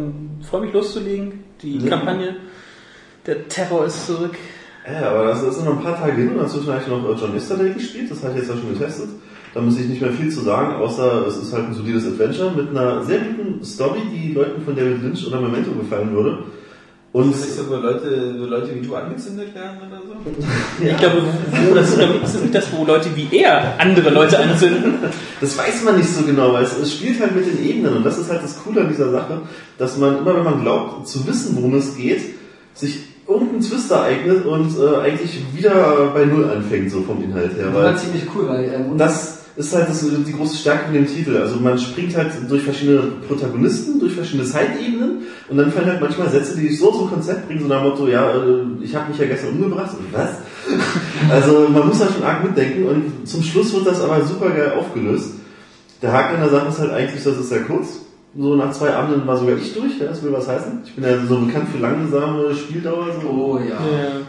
[0.50, 1.44] freue mich loszulegen.
[1.62, 1.90] Die Ja.
[1.90, 2.36] Kampagne,
[3.26, 4.36] der Terror ist zurück.
[4.88, 7.14] Ja, aber das ist noch ein paar Tage hin und dazwischen habe ich noch äh,
[7.20, 9.10] John Yesterday gespielt, das habe ich jetzt ja schon getestet.
[9.54, 12.52] Da muss ich nicht mehr viel zu sagen, außer es ist halt ein solides Adventure
[12.52, 16.40] mit einer sehr guten Story, die Leuten von David Lynch oder Memento gefallen würde.
[17.16, 20.86] Und Ist das so, wo Leute, wo Leute wie du angezündet werden oder so?
[20.86, 24.10] Ich glaube, wo, das ist glaube ich, ist nicht das, wo Leute wie er andere
[24.10, 24.96] Leute anzünden.
[25.40, 28.06] Das weiß man nicht so genau, weil es, es spielt halt mit den Ebenen und
[28.06, 29.44] das ist halt das Coole an dieser Sache,
[29.78, 32.22] dass man immer, wenn man glaubt, zu wissen, worum es geht,
[32.74, 37.68] sich irgendein Twist ereignet und äh, eigentlich wieder bei Null anfängt, so vom Inhalt her.
[37.68, 41.08] Das war ziemlich cool, weil ähm, das ist halt das, die große Stärke von dem
[41.08, 41.38] Titel.
[41.38, 45.20] Also man springt halt durch verschiedene Protagonisten, durch verschiedene Zeitebenen
[45.50, 47.90] und dann fallen halt manchmal Sätze, die dich so zum Konzept bringen, so nach dem
[47.90, 49.96] Motto, ja, äh, ich habe mich ja gestern umgebracht.
[49.98, 50.30] Und was?
[51.32, 54.74] Also man muss da schon arg mitdenken und zum Schluss wird das aber super geil
[54.78, 55.32] aufgelöst.
[56.02, 58.00] Der Haken an der Sache ist halt eigentlich, das ist sehr kurz.
[58.38, 60.82] So nach zwei Abenden war sogar ich durch, ja, das will was heißen.
[60.84, 63.08] Ich bin ja so bekannt für langsame Spieldauer.
[63.22, 63.30] So.
[63.30, 63.78] oh ja.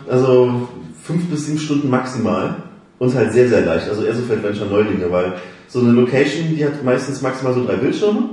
[0.09, 0.69] Also
[1.03, 2.57] fünf bis sieben Stunden maximal
[2.99, 3.89] und halt sehr, sehr leicht.
[3.89, 5.35] Also eher so für Adventure Neulinge, weil
[5.69, 8.29] so eine Location, die hat meistens maximal so drei Bildschirme.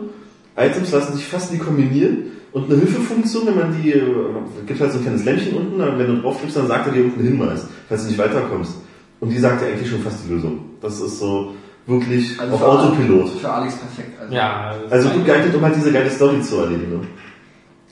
[0.56, 4.04] Items lassen sich fast nie kombinieren und eine Hilfefunktion, wenn man die, äh,
[4.68, 7.00] gibt halt so ein kleines Lämpchen unten, dann wenn du draufklickst, dann sagt er dir
[7.00, 8.76] irgendeinen Hinweis, falls du nicht weiterkommst.
[9.20, 10.60] Und die sagt dir eigentlich schon fast die Lösung.
[10.82, 11.54] Das ist so
[11.88, 13.30] wirklich Also auf für Autopilot.
[13.30, 14.20] Für Alex perfekt.
[14.22, 14.34] Also.
[14.34, 16.92] Ja, Also gut geeignet, um halt diese geile Story zu erledigen.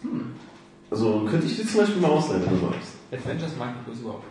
[0.04, 0.10] Ne?
[0.92, 2.94] Also könnte ich dir zum Beispiel mal ausleihen, wenn du magst.
[3.12, 4.26] Adventures mag ich bloß überhaupt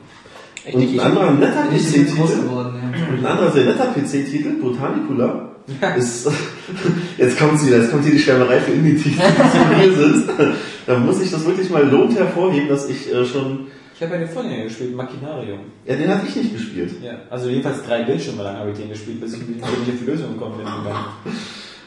[0.74, 5.48] Und ein anderer netter PC-Titel, und ein anderer sehr netter PC-Titel, Botanicula,
[5.96, 6.28] ist,
[7.18, 10.30] jetzt kommt's wieder, jetzt kommt hier die Schwärmerei für Indie-Titel, die zu mir sind.
[10.86, 14.20] Da muss ich das wirklich mal lobend hervorheben, dass ich äh, schon, Ich habe ja
[14.20, 15.60] den Vorgänger gespielt, Machinarium.
[15.86, 16.92] ja, den hatte ich nicht gespielt.
[17.02, 20.04] Ja, also jedenfalls drei Bildschirme lang habe ich den gespielt, bis ich nicht auf die
[20.10, 20.66] Lösung gekommen bin.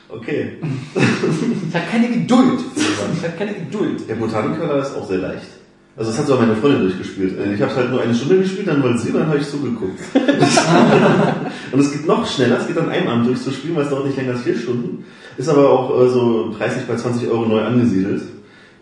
[0.10, 0.58] Okay.
[0.96, 2.60] Ich habe keine Geduld.
[2.76, 4.08] Ich habe keine Geduld.
[4.08, 5.48] Der Botanicula ist auch sehr leicht.
[5.96, 7.38] Also das hat so meine Freundin durchgespielt.
[7.38, 10.00] Äh, Ich habe halt nur eine Stunde gespielt, dann wollte sie, dann habe ich zugeguckt.
[11.72, 14.18] und es geht noch schneller, es geht an einem Abend durchzuspielen, weil es dauert nicht
[14.18, 15.06] länger als vier Stunden.
[15.38, 18.24] Ist aber auch äh, so preislich bei 20 Euro neu angesiedelt.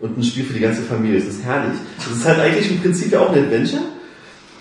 [0.00, 1.18] Und ein Spiel für die ganze Familie.
[1.18, 1.78] Es ist herrlich.
[1.98, 3.82] Es ist halt eigentlich im Prinzip ja auch ein Adventure.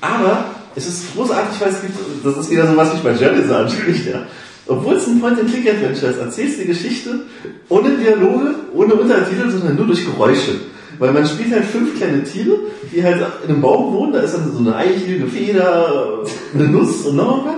[0.01, 0.45] Aber
[0.75, 3.47] es ist großartig, weil es gibt, das ist wieder so was, wie ich bei Journey
[3.47, 4.25] so anspricht, ja.
[4.67, 7.21] Obwohl es ein Point-and-Click-Adventure ist, erzählst du die Geschichte
[7.69, 10.51] ohne Dialoge, ohne Untertitel, sondern nur durch Geräusche.
[11.01, 12.59] Weil man spielt halt fünf kleine Tiere,
[12.93, 16.19] die halt in einem Baum wohnen, da ist dann so eine Eichel, eine Feder,
[16.53, 17.55] eine Nuss und noch was.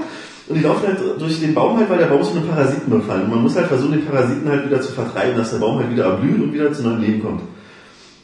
[0.47, 2.89] Und die laufen halt durch den Baum halt, weil der Baum ist von einem Parasiten
[2.89, 3.23] befallen.
[3.23, 5.91] Und man muss halt versuchen, den Parasiten halt wieder zu vertreiben, dass der Baum halt
[5.91, 7.41] wieder erblüht und wieder zu neuem Leben kommt.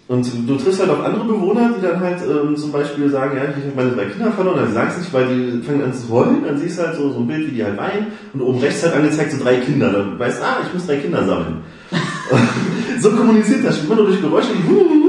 [0.07, 3.43] Und du triffst halt auf andere Bewohner, die dann halt ähm, zum Beispiel sagen, ja,
[3.43, 6.09] ich habe meine drei Kinder verloren, dann sagst du nicht, weil die fangen an zu
[6.09, 8.59] heulen, dann siehst du halt so, so ein Bild, wie die halt weinen und oben
[8.59, 9.91] rechts halt angezeigt so drei Kinder.
[9.91, 11.57] Dann weißt du, ah, ich muss drei Kinder sammeln.
[13.01, 15.08] so kommuniziert das, immer nur durch Geräusche, das ist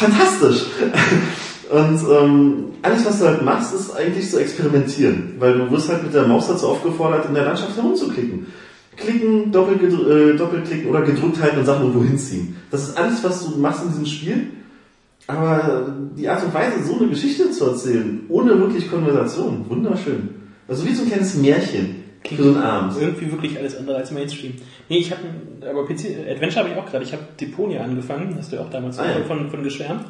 [0.00, 0.66] fantastisch.
[1.70, 6.02] Und ähm, alles, was du halt machst, ist eigentlich zu experimentieren, weil du wirst halt
[6.02, 8.46] mit der Maus dazu aufgefordert, in der Landschaft herumzuklicken.
[8.96, 12.56] Klicken, doppel, äh, doppelklicken oder gedrückt halten und Sachen irgendwo hinziehen.
[12.72, 14.46] Das ist alles, was du machst in diesem Spiel.
[15.28, 15.86] Aber
[16.16, 20.30] die Art und Weise, so eine Geschichte zu erzählen, ohne wirklich Konversation, wunderschön.
[20.66, 22.94] Also wie so ein kleines Märchen für so einen Abend.
[23.00, 24.54] Irgendwie wirklich alles andere als Mainstream.
[24.88, 25.22] Nee, ich habe
[25.68, 27.04] aber PC Adventure habe ich auch gerade.
[27.04, 29.24] Ich habe Deponia angefangen, hast du ja auch damals Ah, ja.
[29.26, 30.04] von, von geschwärmt.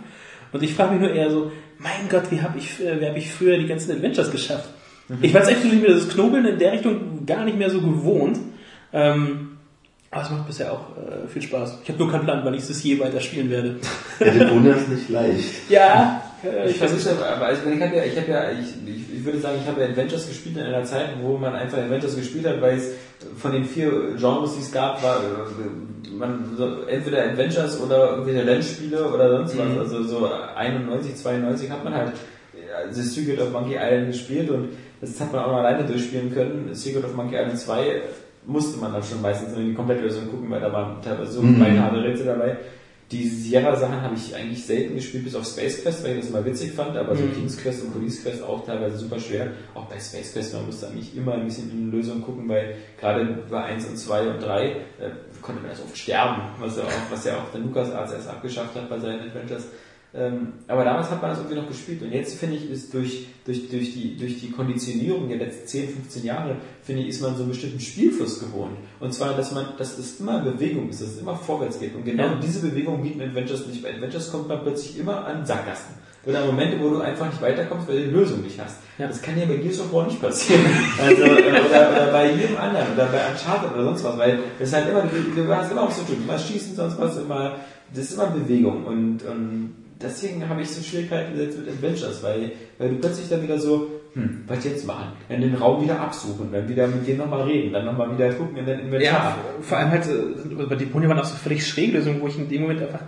[0.53, 3.17] Und ich frage mich nur eher so, mein Gott, wie habe ich, äh, wie hab
[3.17, 4.69] ich früher die ganzen Adventures geschafft?
[5.09, 5.19] Mhm.
[5.23, 8.39] Ich war jetzt echt mir das Knobeln in der Richtung gar nicht mehr so gewohnt.
[8.93, 9.47] Ähm,
[10.11, 11.79] aber es macht bisher auch äh, viel Spaß.
[11.85, 13.77] Ich habe nur keinen Plan, wann ich das je weiter spielen werde.
[14.19, 15.45] Ja, Deponia ist nicht leicht.
[15.71, 19.39] Ja, äh, Ich versuche aber, also ich habe ja, ich habe ja, ich, ich, würde
[19.39, 22.61] sagen, ich habe ja Adventures gespielt in einer Zeit, wo man einfach Adventures gespielt hat,
[22.61, 22.93] weil es
[23.39, 28.47] von den vier Genres, die es gab, war äh, man so, entweder Adventures oder irgendwelche
[28.47, 29.79] Rennspiele oder sonst was.
[29.79, 32.13] Also so 91, 92 hat man halt
[32.55, 36.33] äh, The Secret of Monkey Island gespielt und das hat man auch noch alleine durchspielen
[36.35, 36.69] können.
[36.75, 38.03] Secret of Monkey Island 2
[38.47, 41.59] musste man dann schon meistens in die Komplettlösung gucken, weil da waren teilweise so Mhm.
[41.59, 42.57] beinharte Rätsel dabei.
[43.11, 46.45] Die Sierra-Sachen habe ich eigentlich selten gespielt, bis auf Space Quest, weil ich das mal
[46.45, 47.35] witzig fand, aber so Mhm.
[47.35, 49.49] King's Quest und Police Quest auch teilweise super schwer.
[49.75, 53.25] Auch bei Space Quest, man musste eigentlich immer ein bisschen in Lösung gucken, weil gerade
[53.51, 54.75] bei 1 und 2 und 3 äh,
[55.43, 58.29] konnte man erst oft sterben, was ja auch, was ja auch der Lukas Arzt erst
[58.29, 59.65] abgeschafft hat bei seinen Adventures.
[60.13, 63.29] Ähm, aber damals hat man das irgendwie noch gespielt und jetzt finde ich, ist durch,
[63.45, 67.37] durch, durch, die, durch die Konditionierung der letzten 10, 15 Jahre, finde ich, ist man
[67.37, 68.77] so einen bestimmten Spielfluss gewohnt.
[68.99, 71.95] Und zwar, dass man, dass es immer Bewegung ist, dass es immer vorwärts geht.
[71.95, 72.41] Und genau Ja.
[72.43, 73.83] diese Bewegung bieten Adventures nicht.
[73.85, 75.95] Bei Adventures kommt man plötzlich immer an Sackgassen.
[76.27, 78.79] Oder Momente, wo du einfach nicht weiterkommst, weil du die Lösung nicht hast.
[78.99, 79.07] Ja.
[79.07, 80.61] Das kann ja bei Gears of War nicht passieren.
[81.01, 84.69] Also, äh, oder, oder bei jedem anderen, oder bei Uncharted oder sonst was, weil es
[84.69, 86.17] ist halt immer, du, du hast immer was zu tun.
[86.25, 87.57] Immer schießen, sonst was, immer,
[87.95, 88.85] das ist immer Bewegung.
[88.85, 93.43] Und, und deswegen habe ich so Schwierigkeiten jetzt mit Adventures, weil, weil du plötzlich dann
[93.43, 95.13] wieder so, hm, was jetzt machen?
[95.29, 98.57] Dann den Raum wieder absuchen, dann wieder mit dem nochmal reden, dann nochmal wieder gucken
[98.57, 99.03] in den Inventar.
[99.03, 100.07] Ja, vor allem halt,
[100.69, 103.03] bei Deponia waren auch so völlig schräge Lösungen, wo ich in dem Moment einfach,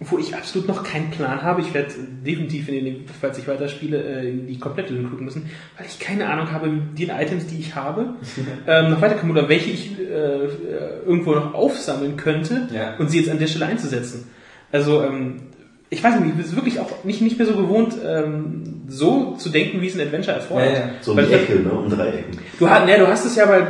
[0.00, 1.60] wo ich absolut noch keinen Plan habe.
[1.60, 1.92] Ich werde
[2.24, 5.98] definitiv, in den, falls ich weiterspiele, äh, in die komplette Lösung gucken müssen, weil ich
[5.98, 8.14] keine Ahnung habe, wie die Items, die ich habe,
[8.66, 10.48] ähm, noch weiterkommen oder welche ich äh, äh,
[11.04, 12.94] irgendwo noch aufsammeln könnte Ja.
[12.98, 14.30] und sie jetzt an der Stelle einzusetzen.
[14.70, 15.40] Also, ähm,
[15.90, 19.48] ich weiß nicht, ich bin wirklich auch nicht, nicht mehr so gewohnt, ähm, so zu
[19.48, 20.72] denken, wie es ein Adventure erfordert.
[20.72, 20.90] Ja, ja.
[21.00, 21.70] So um die Ecke, ne?
[21.70, 22.38] Um drei Ecken.
[22.58, 23.68] Du, hast, ne, du hast es ja, weil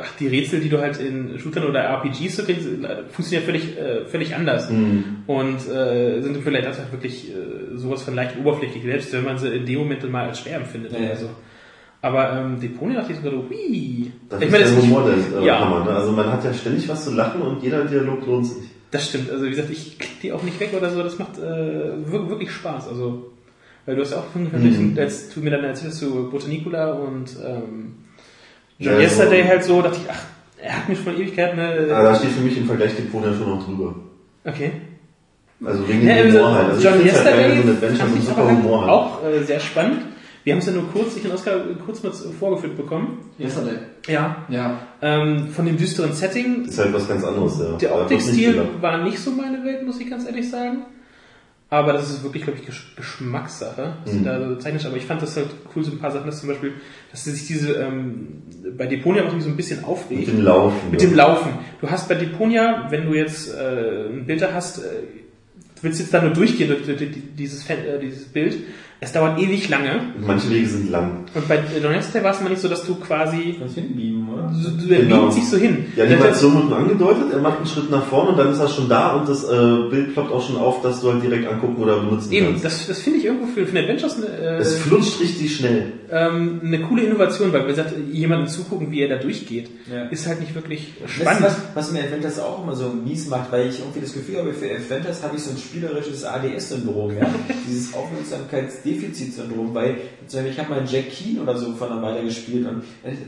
[0.00, 3.78] ach, die Rätsel, die du halt in Shootern oder RPGs so kriegst, äh, funktionieren völlig,
[3.78, 4.68] äh, völlig anders.
[4.68, 5.22] Mhm.
[5.28, 9.48] Und äh, sind vielleicht einfach wirklich äh, sowas von leicht oberflächlich, selbst wenn man sie
[9.48, 11.30] in dem Moment mal als schwer empfindet Ja, oder so.
[12.02, 14.10] Aber ähm, Deponia dachte ich sogar so, hui.
[14.28, 15.60] Das ich ist meine, der das, Humor der äh, Ja.
[15.60, 15.90] Hammer, ne?
[15.90, 18.69] Also man hat ja ständig was zu lachen und jeder Dialog lohnt sich.
[18.90, 19.30] Das stimmt.
[19.30, 21.02] Also wie gesagt, ich klick die auch nicht weg oder so.
[21.02, 22.88] Das macht äh, wir- wirklich Spaß.
[22.88, 23.30] Also
[23.86, 24.96] weil du hast ja auch von Mhm.
[24.98, 27.94] als du mir dann erzählst zu Botanicula und ähm,
[28.78, 30.22] Ja, John Yesterday so- halt so, dachte ich, ach,
[30.62, 31.58] er hat mich von Ewigkeiten.
[31.58, 33.94] Aber Äh, da steht für mich im Vergleich Deponia schon noch drüber.
[34.44, 34.72] okay.
[35.64, 36.68] Also wegen Ja, dem also Humor halt.
[36.70, 38.90] Also John ich halt Yesterday so ein Adventure mit super halt Humor halt.
[38.90, 40.02] auch äh, sehr spannend.
[40.44, 43.30] Wir haben es ja nur kurz, ich und Oskar kurz mal vorgeführt bekommen.
[43.38, 43.78] Yesterday.
[44.08, 44.44] Ja.
[44.48, 44.80] Ja.
[45.02, 46.64] Ähm, von dem düsteren Setting.
[46.64, 47.76] Ist halt was ganz anderes, ja.
[47.76, 50.86] Der nicht Optikstil war nicht so meine Welt, muss ich ganz ehrlich sagen.
[51.72, 54.24] Aber das ist wirklich, glaube ich, Gesch Geschmackssache, was sie Mhm.
[54.24, 54.84] da so zeichnen.
[54.86, 56.72] Aber ich fand das halt cool, so ein paar Sachen, dass zum Beispiel,
[57.12, 58.42] dass sie sich diese, ähm,
[58.76, 60.26] bei Deponia auch so ein bisschen aufregt.
[60.26, 60.90] Mit dem Laufen.
[60.90, 61.08] Mit ja.
[61.08, 61.50] dem Laufen.
[61.80, 64.80] Du hast bei Deponia, wenn du jetzt äh, ein Bild da hast, äh,
[65.76, 68.56] du willst jetzt da nur durchgehen durch, durch, durch dieses, äh, dieses Bild,
[69.02, 70.00] Es dauert ewig lange.
[70.26, 71.24] Manche Wege sind lang.
[71.34, 74.52] Und bei Donetsk war es mal nicht so, dass du quasi, Das hinbieben, oder?
[74.62, 75.20] du, du, der Genau.
[75.20, 75.86] beamt sich so hin.
[75.96, 78.52] Ja, die Der- Animation wird nur angedeutet, er macht einen Schritt nach vorne und dann
[78.52, 81.22] ist er schon da und das äh, Bild ploppt auch schon auf, dass du halt
[81.22, 82.64] direkt angucken oder benutzen Eben, kannst.
[82.66, 85.92] das, das finde ich irgendwo für, für Adventures eine, äh, es flutscht richtig schnell.
[86.10, 90.04] ähm, eine coole Innovation, weil wie gesagt, jemandem zugucken, wie er da durchgeht, Ja.
[90.08, 91.42] ist halt nicht wirklich Weißt du, spannend.
[91.44, 94.52] was, was mir Adventures auch immer so mies macht, weil ich irgendwie das Gefühl habe,
[94.52, 97.26] für Adventures habe ich so ein spielerisches ADS-Syndrom, ja?
[97.66, 97.94] dieses
[98.90, 99.96] Aufmerksamkeitsdefizitsyndrom, weil
[100.28, 103.18] ich habe mal Jack Keen oder so von einer Weile gespielt und es,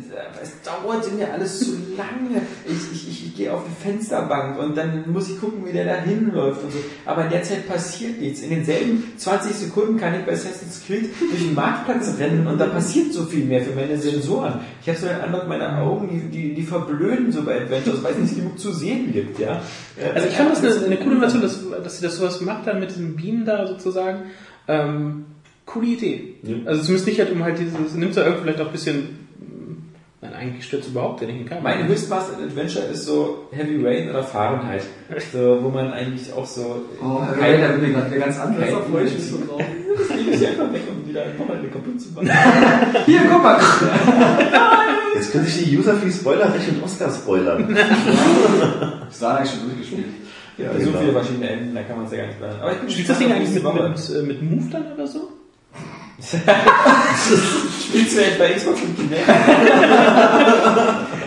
[0.40, 2.42] es dauert mir alles zu lange.
[2.64, 5.84] Ich, ich, ich, ich gehe auf die Fensterbank und dann muss ich gucken, wie der
[5.84, 6.78] da hinläuft und so.
[7.04, 8.42] Aber in der Zeit passiert nichts.
[8.42, 12.66] In denselben 20 Sekunden kann ich bei Assassin's Creed durch den Marktplatz rennen und da
[12.66, 14.60] passiert so viel mehr für meine Sensoren.
[14.80, 18.12] Ich habe so den Eindruck, meine Augen, die, die, die verblöden so bei Adventures, weil
[18.12, 19.60] es nicht genug zu sehen gibt, ja.
[20.14, 22.78] Also ich fand das eine, eine coole Innovation, dass, dass sie das sowas gemacht haben
[22.80, 24.22] mit diesem Beam da sozusagen.
[24.68, 25.26] Ähm,
[25.72, 26.34] coole Idee.
[26.42, 26.56] Ja.
[26.66, 29.18] Also zumindest nicht halt um halt dieses, nimmt ja irgendwie vielleicht auch ein bisschen,
[30.20, 31.62] nein, eigentlich stört es überhaupt nicht in keinem.
[31.62, 34.82] Mein Höchstmaß in Adventure ist so Heavy Rain oder Fahrenheit.
[35.32, 36.82] So, wo man eigentlich auch so.
[37.02, 38.70] Oh, kein- Ray, da bin ich gerade ganz anders.
[38.70, 39.62] Da freue ich mich so drauf.
[39.98, 42.30] Das lege ich einfach weg, um wieder ein Wochenende kaputt zu machen.
[43.06, 43.60] Hier, guck mal.
[45.14, 47.76] Jetzt können sich die User für die Spoiler-Recht und Oscar spoilern.
[49.08, 50.06] Das war eigentlich schon durchgespielt.
[50.58, 50.92] Ja, genau.
[50.92, 52.60] so viele verschiedene Enden, da kann man es ja gar nicht planen.
[52.60, 55.06] Aber ich bin Spielst du das Ding eigentlich mit, mit, äh, mit Move dann oder
[55.06, 55.28] so?
[56.22, 59.28] Spielst du echt bei Xbox und Kinect?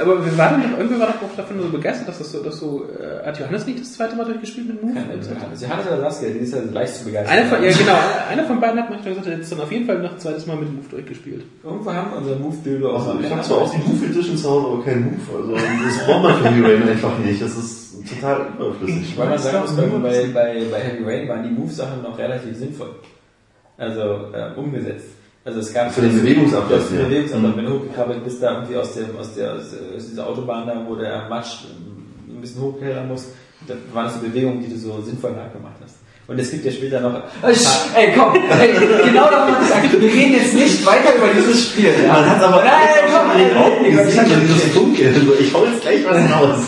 [0.00, 2.58] Aber wir waren doch, irgendwer war doch auch davon so begeistert, dass das so, dass
[2.58, 4.98] so, äh, hat Johannes nicht das zweite Mal durchgespielt mit Move?
[5.10, 5.30] Also
[5.64, 7.38] Johannes oder Saskia, die ist ja leicht zu begeistern.
[7.38, 7.96] Einer von, ja genau,
[8.30, 10.18] einer von beiden hat manchmal gesagt, er hat jetzt dann auf jeden Fall noch ein
[10.18, 11.44] zweites Mal mit Move durchgespielt.
[11.64, 14.50] Irgendwo haben wir unser Move-Dildo auch Also ich habe zwar auch die Move Edition zu
[14.50, 15.38] Hause, aber keinen Move.
[15.38, 17.42] Also das braucht man für Heavy Rain einfach nicht.
[17.42, 19.16] Das ist total überflüssig.
[19.16, 22.56] Weil man sagen muss, bei, bei, bei, bei Heavy Rain waren die Move-Sachen noch relativ
[22.56, 22.90] sinnvoll.
[23.78, 24.00] Also
[24.32, 25.08] äh, umgesetzt.
[25.44, 27.04] Also es gab Für den Bewegungsablauf, Das den ja.
[27.04, 27.52] Bewegungsablauf.
[27.52, 27.56] Mhm.
[27.56, 29.70] Wenn du hochgekrabbelt bist, da irgendwie aus, dem, aus, der, aus,
[30.10, 33.26] dieser Autobahn da, wo der Matsch ähm, ein bisschen hochklettern muss,
[33.66, 35.96] da waren das so Bewegungen, die du so sinnvoll nachgemacht hast.
[36.28, 37.14] Und es gibt ja später noch...
[37.94, 38.72] Ey, komm, ey,
[39.04, 41.92] genau darum hat gesagt, wir reden jetzt nicht weiter über dieses Spiel.
[42.04, 42.14] Ja?
[42.14, 45.32] Man hat aber Nein, komm, an den Augen gesehen, wenn die das funkeln.
[45.38, 46.58] Ich hau jetzt gleich was raus.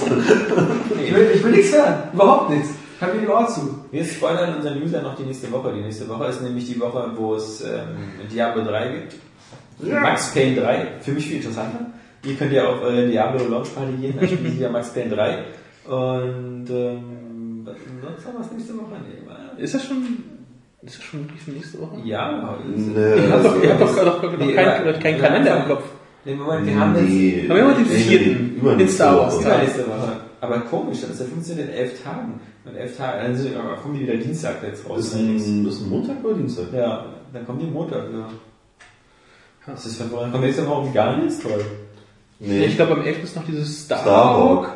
[1.04, 2.68] Ich will, ich will nichts hören, überhaupt nichts.
[3.00, 3.84] Hab mir die Ohren zu.
[3.92, 5.72] Wir spoilern unseren User noch die nächste Woche.
[5.74, 7.96] Die nächste Woche ist nämlich die Woche, wo es ähm,
[8.32, 9.14] Diablo 3 gibt.
[10.02, 11.86] Max Payne 3, für mich viel interessanter.
[12.24, 15.14] Ihr könnt ja auf eure Diablo Launch Party gehen, dann spielen sie ja Max Payne
[15.14, 15.38] 3.
[15.86, 18.96] Und ähm, was- sonst haben wir es nächste Woche?
[19.56, 19.98] Nee, Ist das schon,
[20.82, 22.00] ist das schon wirklich für nächste Woche?
[22.04, 23.00] ja, Nee.
[23.22, 25.84] Ihr habt doch, ihr habt doch, doch, doch Nee, keinen, keinen Kalender im Kopf.
[26.24, 27.44] Nee, Moment, wir haben jetzt Nee.
[27.48, 29.36] Aber wir haben den vierten übernächste in Star Wars.
[29.36, 30.16] Woche.
[30.40, 31.58] Aber komisch, das ist der 15.
[31.58, 32.40] in elf Tagen.
[32.68, 35.00] Und elf Tage, dann sind- aber kommen die wieder Dienstag jetzt raus.
[35.00, 36.66] Ist ein, ist ein Montag oder Dienstag?
[36.72, 38.28] Ja, dann kommen die Montag, ja.
[39.66, 40.32] Das ist vorhin.
[40.32, 41.64] Kommt nächste Woche gar nichts, toll.
[42.40, 42.64] Nee.
[42.66, 43.22] Ich glaube, am 11.
[43.24, 44.70] ist noch dieses Star, Starhawk.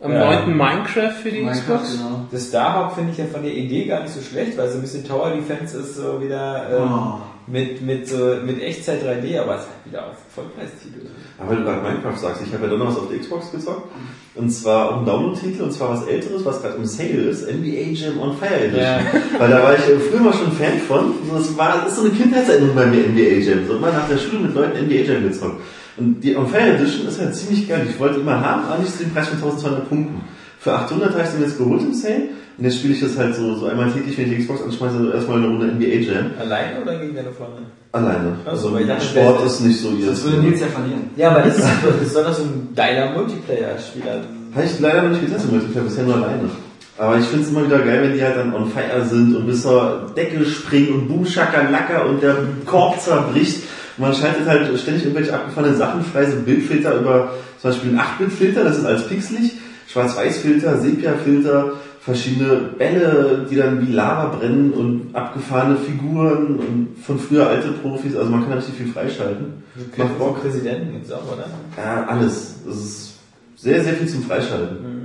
[0.00, 0.18] Am Ja.
[0.46, 0.56] 9.
[0.56, 1.92] Minecraft für die Minecraft, Xbox.
[1.98, 2.20] genau.
[2.30, 4.80] Das Starhawk finde ich ja von der Idee gar nicht so schlecht, weil so ein
[4.82, 7.14] bisschen Tower Defense ist so wieder ähm, Oh.
[7.50, 11.06] Mit, mit, so, mit Echtzeit 3D, aber es ist halt wieder auf Vollpreistitel.
[11.38, 13.50] Aber weil du gerade Minecraft sagst, ich habe ja dann noch was auf der Xbox
[13.50, 13.90] gezockt.
[14.34, 17.92] Und zwar auch ein Download-Titel, und zwar was älteres, was gerade im Sale ist, NBA
[17.92, 18.82] Jam on Fire Edition.
[18.82, 19.00] Ja.
[19.38, 21.14] Weil da war ich äh, früher mal schon Fan von.
[21.28, 23.66] So, Das, war, das ist so eine Kindheitserinnerung bei mir, NBA Jam.
[23.66, 25.60] So immer nach der Schule mit Leuten NBA Jam gezockt.
[25.96, 27.86] Und die On Fire Edition ist halt ziemlich geil.
[27.88, 30.20] Ich wollte immer haben, aber nicht zu dem Preis von 1200 Punkten.
[30.60, 32.28] Für 800 habe ich den jetzt geholt im Sale.
[32.58, 34.98] Und jetzt spiele ich das halt so, so einmal täglich, wenn ich die Xbox anschmeiße,
[34.98, 36.30] so erstmal eine Runde NBA Jam.
[36.40, 37.66] Alleine oder gegen deine Freundin?
[37.92, 38.32] Alleine.
[38.44, 40.08] Also so, weil ich dachte, Sport ist nicht so ihr.
[40.08, 41.10] Das würde Nils ja verlieren.
[41.16, 41.66] Ja, aber das, ist,
[42.02, 44.22] das soll doch so ein geiler Multiplayer-Spieler.
[44.54, 46.50] Habe ich leider noch nicht getestet, Multiplayer, bisher nur alleine.
[46.98, 49.46] Aber ich finde es immer wieder geil, wenn die halt dann on fire sind und
[49.46, 51.24] bis zur Decke springen und boom,
[51.70, 53.62] Lacker und der Korb zerbricht.
[53.96, 58.00] Und man schaltet halt ständig irgendwelche abgefahrenen Sachen frei, so Bildfilter über zum Beispiel einen
[58.00, 59.52] 8-Bit-Filter, das ist alles pixelig,
[59.88, 67.48] Schwarz-Weiß-Filter, Sepia-Filter, verschiedene Bälle, die dann wie Lava brennen und abgefahrene Figuren und von früher
[67.48, 69.62] alte Profis, also man kann richtig viel freischalten.
[69.96, 70.40] Macht Bock.
[70.40, 71.46] Präsidenten jetzt auch, oder?
[71.76, 72.56] Ja, alles.
[72.66, 73.14] Das ist
[73.56, 74.98] sehr, sehr viel zum Freischalten.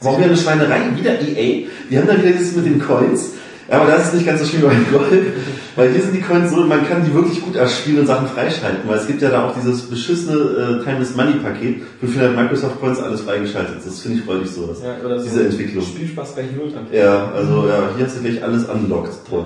[0.00, 1.66] Aber auch wieder eine Schweinerei, wieder EA.
[1.90, 3.32] Die haben dann wieder dieses mit den Coins.
[3.70, 5.22] Ja, aber das ist nicht ganz so schön wie beim Gold.
[5.76, 8.88] Weil hier sind die Coins so, man kann die wirklich gut erspielen und Sachen freischalten.
[8.88, 10.36] Weil es gibt ja da auch dieses beschissene
[10.80, 13.76] äh, Timeless Money Paket, für 400 Microsoft Coins alles freigeschaltet.
[13.84, 14.66] Das finde ich freudig so.
[14.66, 15.84] Das, Ja, oder so diese Entwicklung.
[15.84, 16.86] Spielspaß gleich null dran.
[16.92, 19.12] Ja, also ja, hier hast du gleich alles unlocked.
[19.28, 19.44] Toll.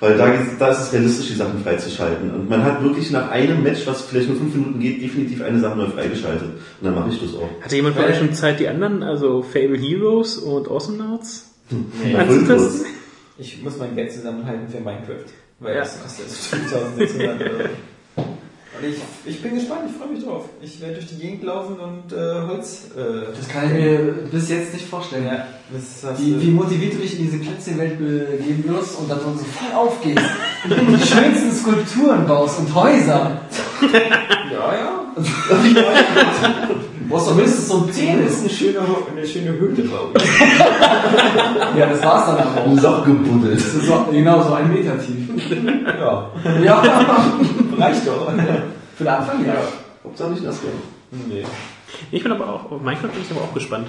[0.00, 2.30] Weil da, geht's- da ist es realistisch, die Sachen freizuschalten.
[2.32, 5.58] Und man hat wirklich nach einem Match, was vielleicht nur fünf Minuten geht, definitiv eine
[5.58, 6.42] Sache neu freigeschaltet.
[6.48, 7.48] Und dann mache ich das auch.
[7.60, 11.50] Hatte jemand von euch schon Zeit, die anderen, also Fable Heroes und Awesome Nauts
[12.12, 12.86] Ja, anzutesten?
[13.38, 15.24] Ich muss mein Geld zusammenhalten für Minecraft.
[15.60, 15.80] Weil Ja.
[15.80, 17.68] das kostet jetzt 5600 Euro.
[18.80, 20.48] Und ich, ich bin gespannt, ich freue mich drauf.
[20.62, 22.86] Ich werde durch die Gegend laufen und äh, Holz.
[22.96, 23.98] Äh, Das kann ich mir
[24.30, 25.26] bis jetzt nicht vorstellen.
[25.26, 25.46] ja,
[26.16, 30.22] Wie, wie motiviert du dich in diese Plätzchenwelt begeben wirst und dann so voll aufgehst
[30.64, 33.40] und die schönsten Skulpturen baust und Häuser.
[34.52, 35.14] Ja, ja.
[37.08, 38.32] Du brauchst doch mindestens so ein Das Penis.
[38.32, 38.78] ist eine schöne,
[39.16, 40.24] eine schöne Höhle, glaube ich.
[41.78, 42.82] Ja, das war's dann aber Ein auch.
[42.82, 43.56] Loch gebuddelt.
[43.56, 45.26] Das ist so, genau, so ein Meter tief.
[45.86, 46.30] Ja,
[46.62, 46.82] Ja,
[47.78, 48.30] reicht doch.
[48.96, 49.54] für den Anfang ja.
[50.04, 50.80] Hauptsache nicht nass werden.
[51.28, 51.44] Nee.
[52.10, 53.88] Ich bin aber auch, auf Minecraft bin ich aber auch gespannt.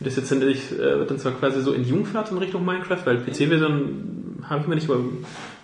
[0.00, 3.18] Das jetzt endlich, äh, wird dann zwar quasi so in Jungfahrt in Richtung Minecraft, weil
[3.18, 4.88] PC-Version habe ich immer nicht,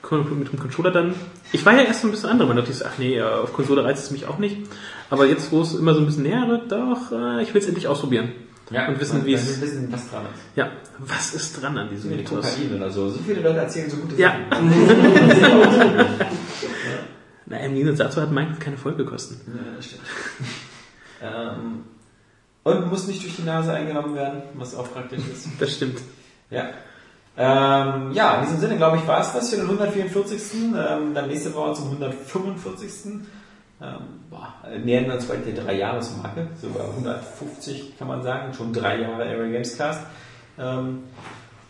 [0.02, 1.14] kon- mit dem Controller dann.
[1.52, 3.84] Ich war ja erst so ein bisschen andere, man dachte, ach nee, äh, auf Konsole
[3.84, 4.56] reizt es mich auch nicht.
[5.10, 7.68] Aber jetzt, wo es immer so ein bisschen näher rückt, doch, äh, ich will es
[7.68, 8.32] endlich ausprobieren.
[8.70, 10.42] Ja, Und wissen, wie es- wissen, was dran ist.
[10.56, 12.44] Ja, was ist dran an diesem Mythos?
[12.56, 13.08] Kokain oder so.
[13.10, 14.34] So viele Leute erzählen so gute Ja.
[14.50, 14.72] Sachen.
[17.46, 19.40] Na, im Gegensatz dazu hat Minecraft keine Folgekosten.
[19.46, 20.02] Ja, das stimmt.
[21.22, 21.84] ähm,
[22.64, 25.46] und muss nicht durch die Nase eingenommen werden, was auch praktisch ist.
[25.60, 26.00] Das stimmt.
[26.50, 26.70] Ja.
[27.38, 30.54] Ähm, ja, in diesem Sinne, glaube ich, war es das für den 144.
[30.54, 32.90] Ähm, dann nächste Woche zum 145.
[33.78, 33.96] Ähm,
[34.30, 36.48] boah, nähern wir uns bald der Drei-Jahres-Marke.
[36.60, 38.54] Sogar 150 kann man sagen.
[38.54, 40.00] Schon drei Jahre Area Games Cast.
[40.58, 41.04] Ähm,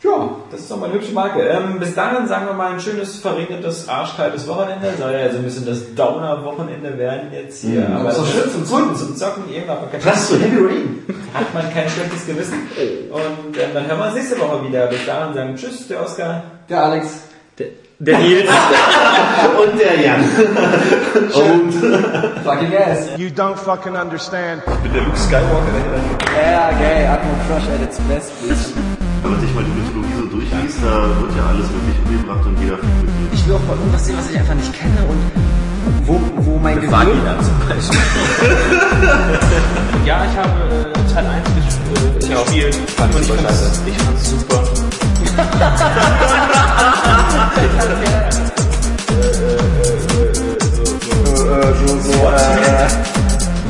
[0.06, 1.40] ja, das ist doch mal eine hübsche Marke.
[1.40, 4.92] Ähm, bis dahin sagen wir mal ein schönes, verregnetes, arschkaltes Wochenende.
[4.98, 7.88] Soll ja so ein bisschen das Downer-Wochenende werden jetzt hier.
[7.88, 7.96] Mhm.
[7.96, 8.96] aber ist doch schön zum Zocken.
[8.96, 11.04] Zum Zocken eben, aber kein Was zu Heavy Rain?
[11.34, 12.54] hat man kein schlechtes Gewissen.
[13.10, 14.86] Und ähm, dann hören wir uns nächste Woche wieder.
[14.86, 16.42] Bis dahin sagen Tschüss, der Oskar.
[16.68, 17.06] Der Alex.
[17.58, 17.66] Der,
[17.98, 18.48] der Nils.
[19.62, 20.20] Und der Jan.
[21.34, 21.72] Und
[22.44, 23.08] Fucking ass.
[23.18, 24.62] You don't fucking understand.
[24.82, 26.50] mit der Luke Skywalker dahinter.
[26.50, 28.85] Ja, geil, Atmo Crush at its best, bitch.
[29.22, 32.60] Wenn man sich mal die Mythologie so durchliest, da wird ja alles wirklich umgebracht und
[32.60, 33.28] jeder dir.
[33.32, 35.18] Ich will auch mal irgendwas sehen, was ich einfach nicht kenne und
[36.06, 36.92] wo, wo mein Gehirn...
[36.92, 37.98] Vagina zum Beispiel.
[40.04, 42.22] Ja, ich habe äh, Teil 1 gespielt.
[42.22, 42.70] Ich gespielt.
[42.96, 43.82] Fand ich und ich super scheiße.
[43.86, 44.62] ich fand's super.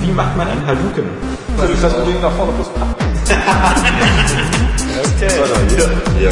[0.03, 0.67] Wie macht man ein
[1.57, 1.81] Hadouken?
[1.81, 2.69] Natürlich das Problem nach vorne plus
[6.21, 6.31] Ja.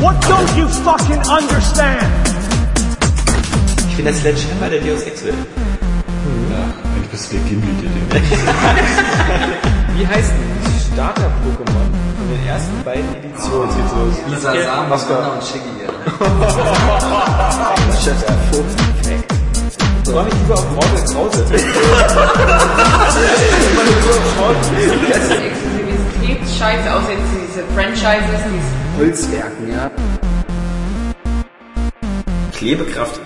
[0.00, 2.02] What don't you fucking understand?
[3.88, 5.34] Ich bin der Sledgehammer der Deus Ex will.
[5.34, 8.22] Du bist der Gimli, der Ding.
[9.96, 10.32] Wie heißt
[10.66, 13.70] die Starter-Pokémon von den ersten beiden Editionen?
[13.70, 13.76] Aus.
[14.28, 15.74] Lisa Sam, Anna und Shiggy.
[20.06, 21.44] Ich freue mich lieber auf Mortal Krause.
[21.50, 21.62] Das
[25.22, 29.90] ist Exklusivitätsscheiße, außer jetzt diese Franchises, diese Holzwerken, ja.
[32.52, 33.18] Klebekraft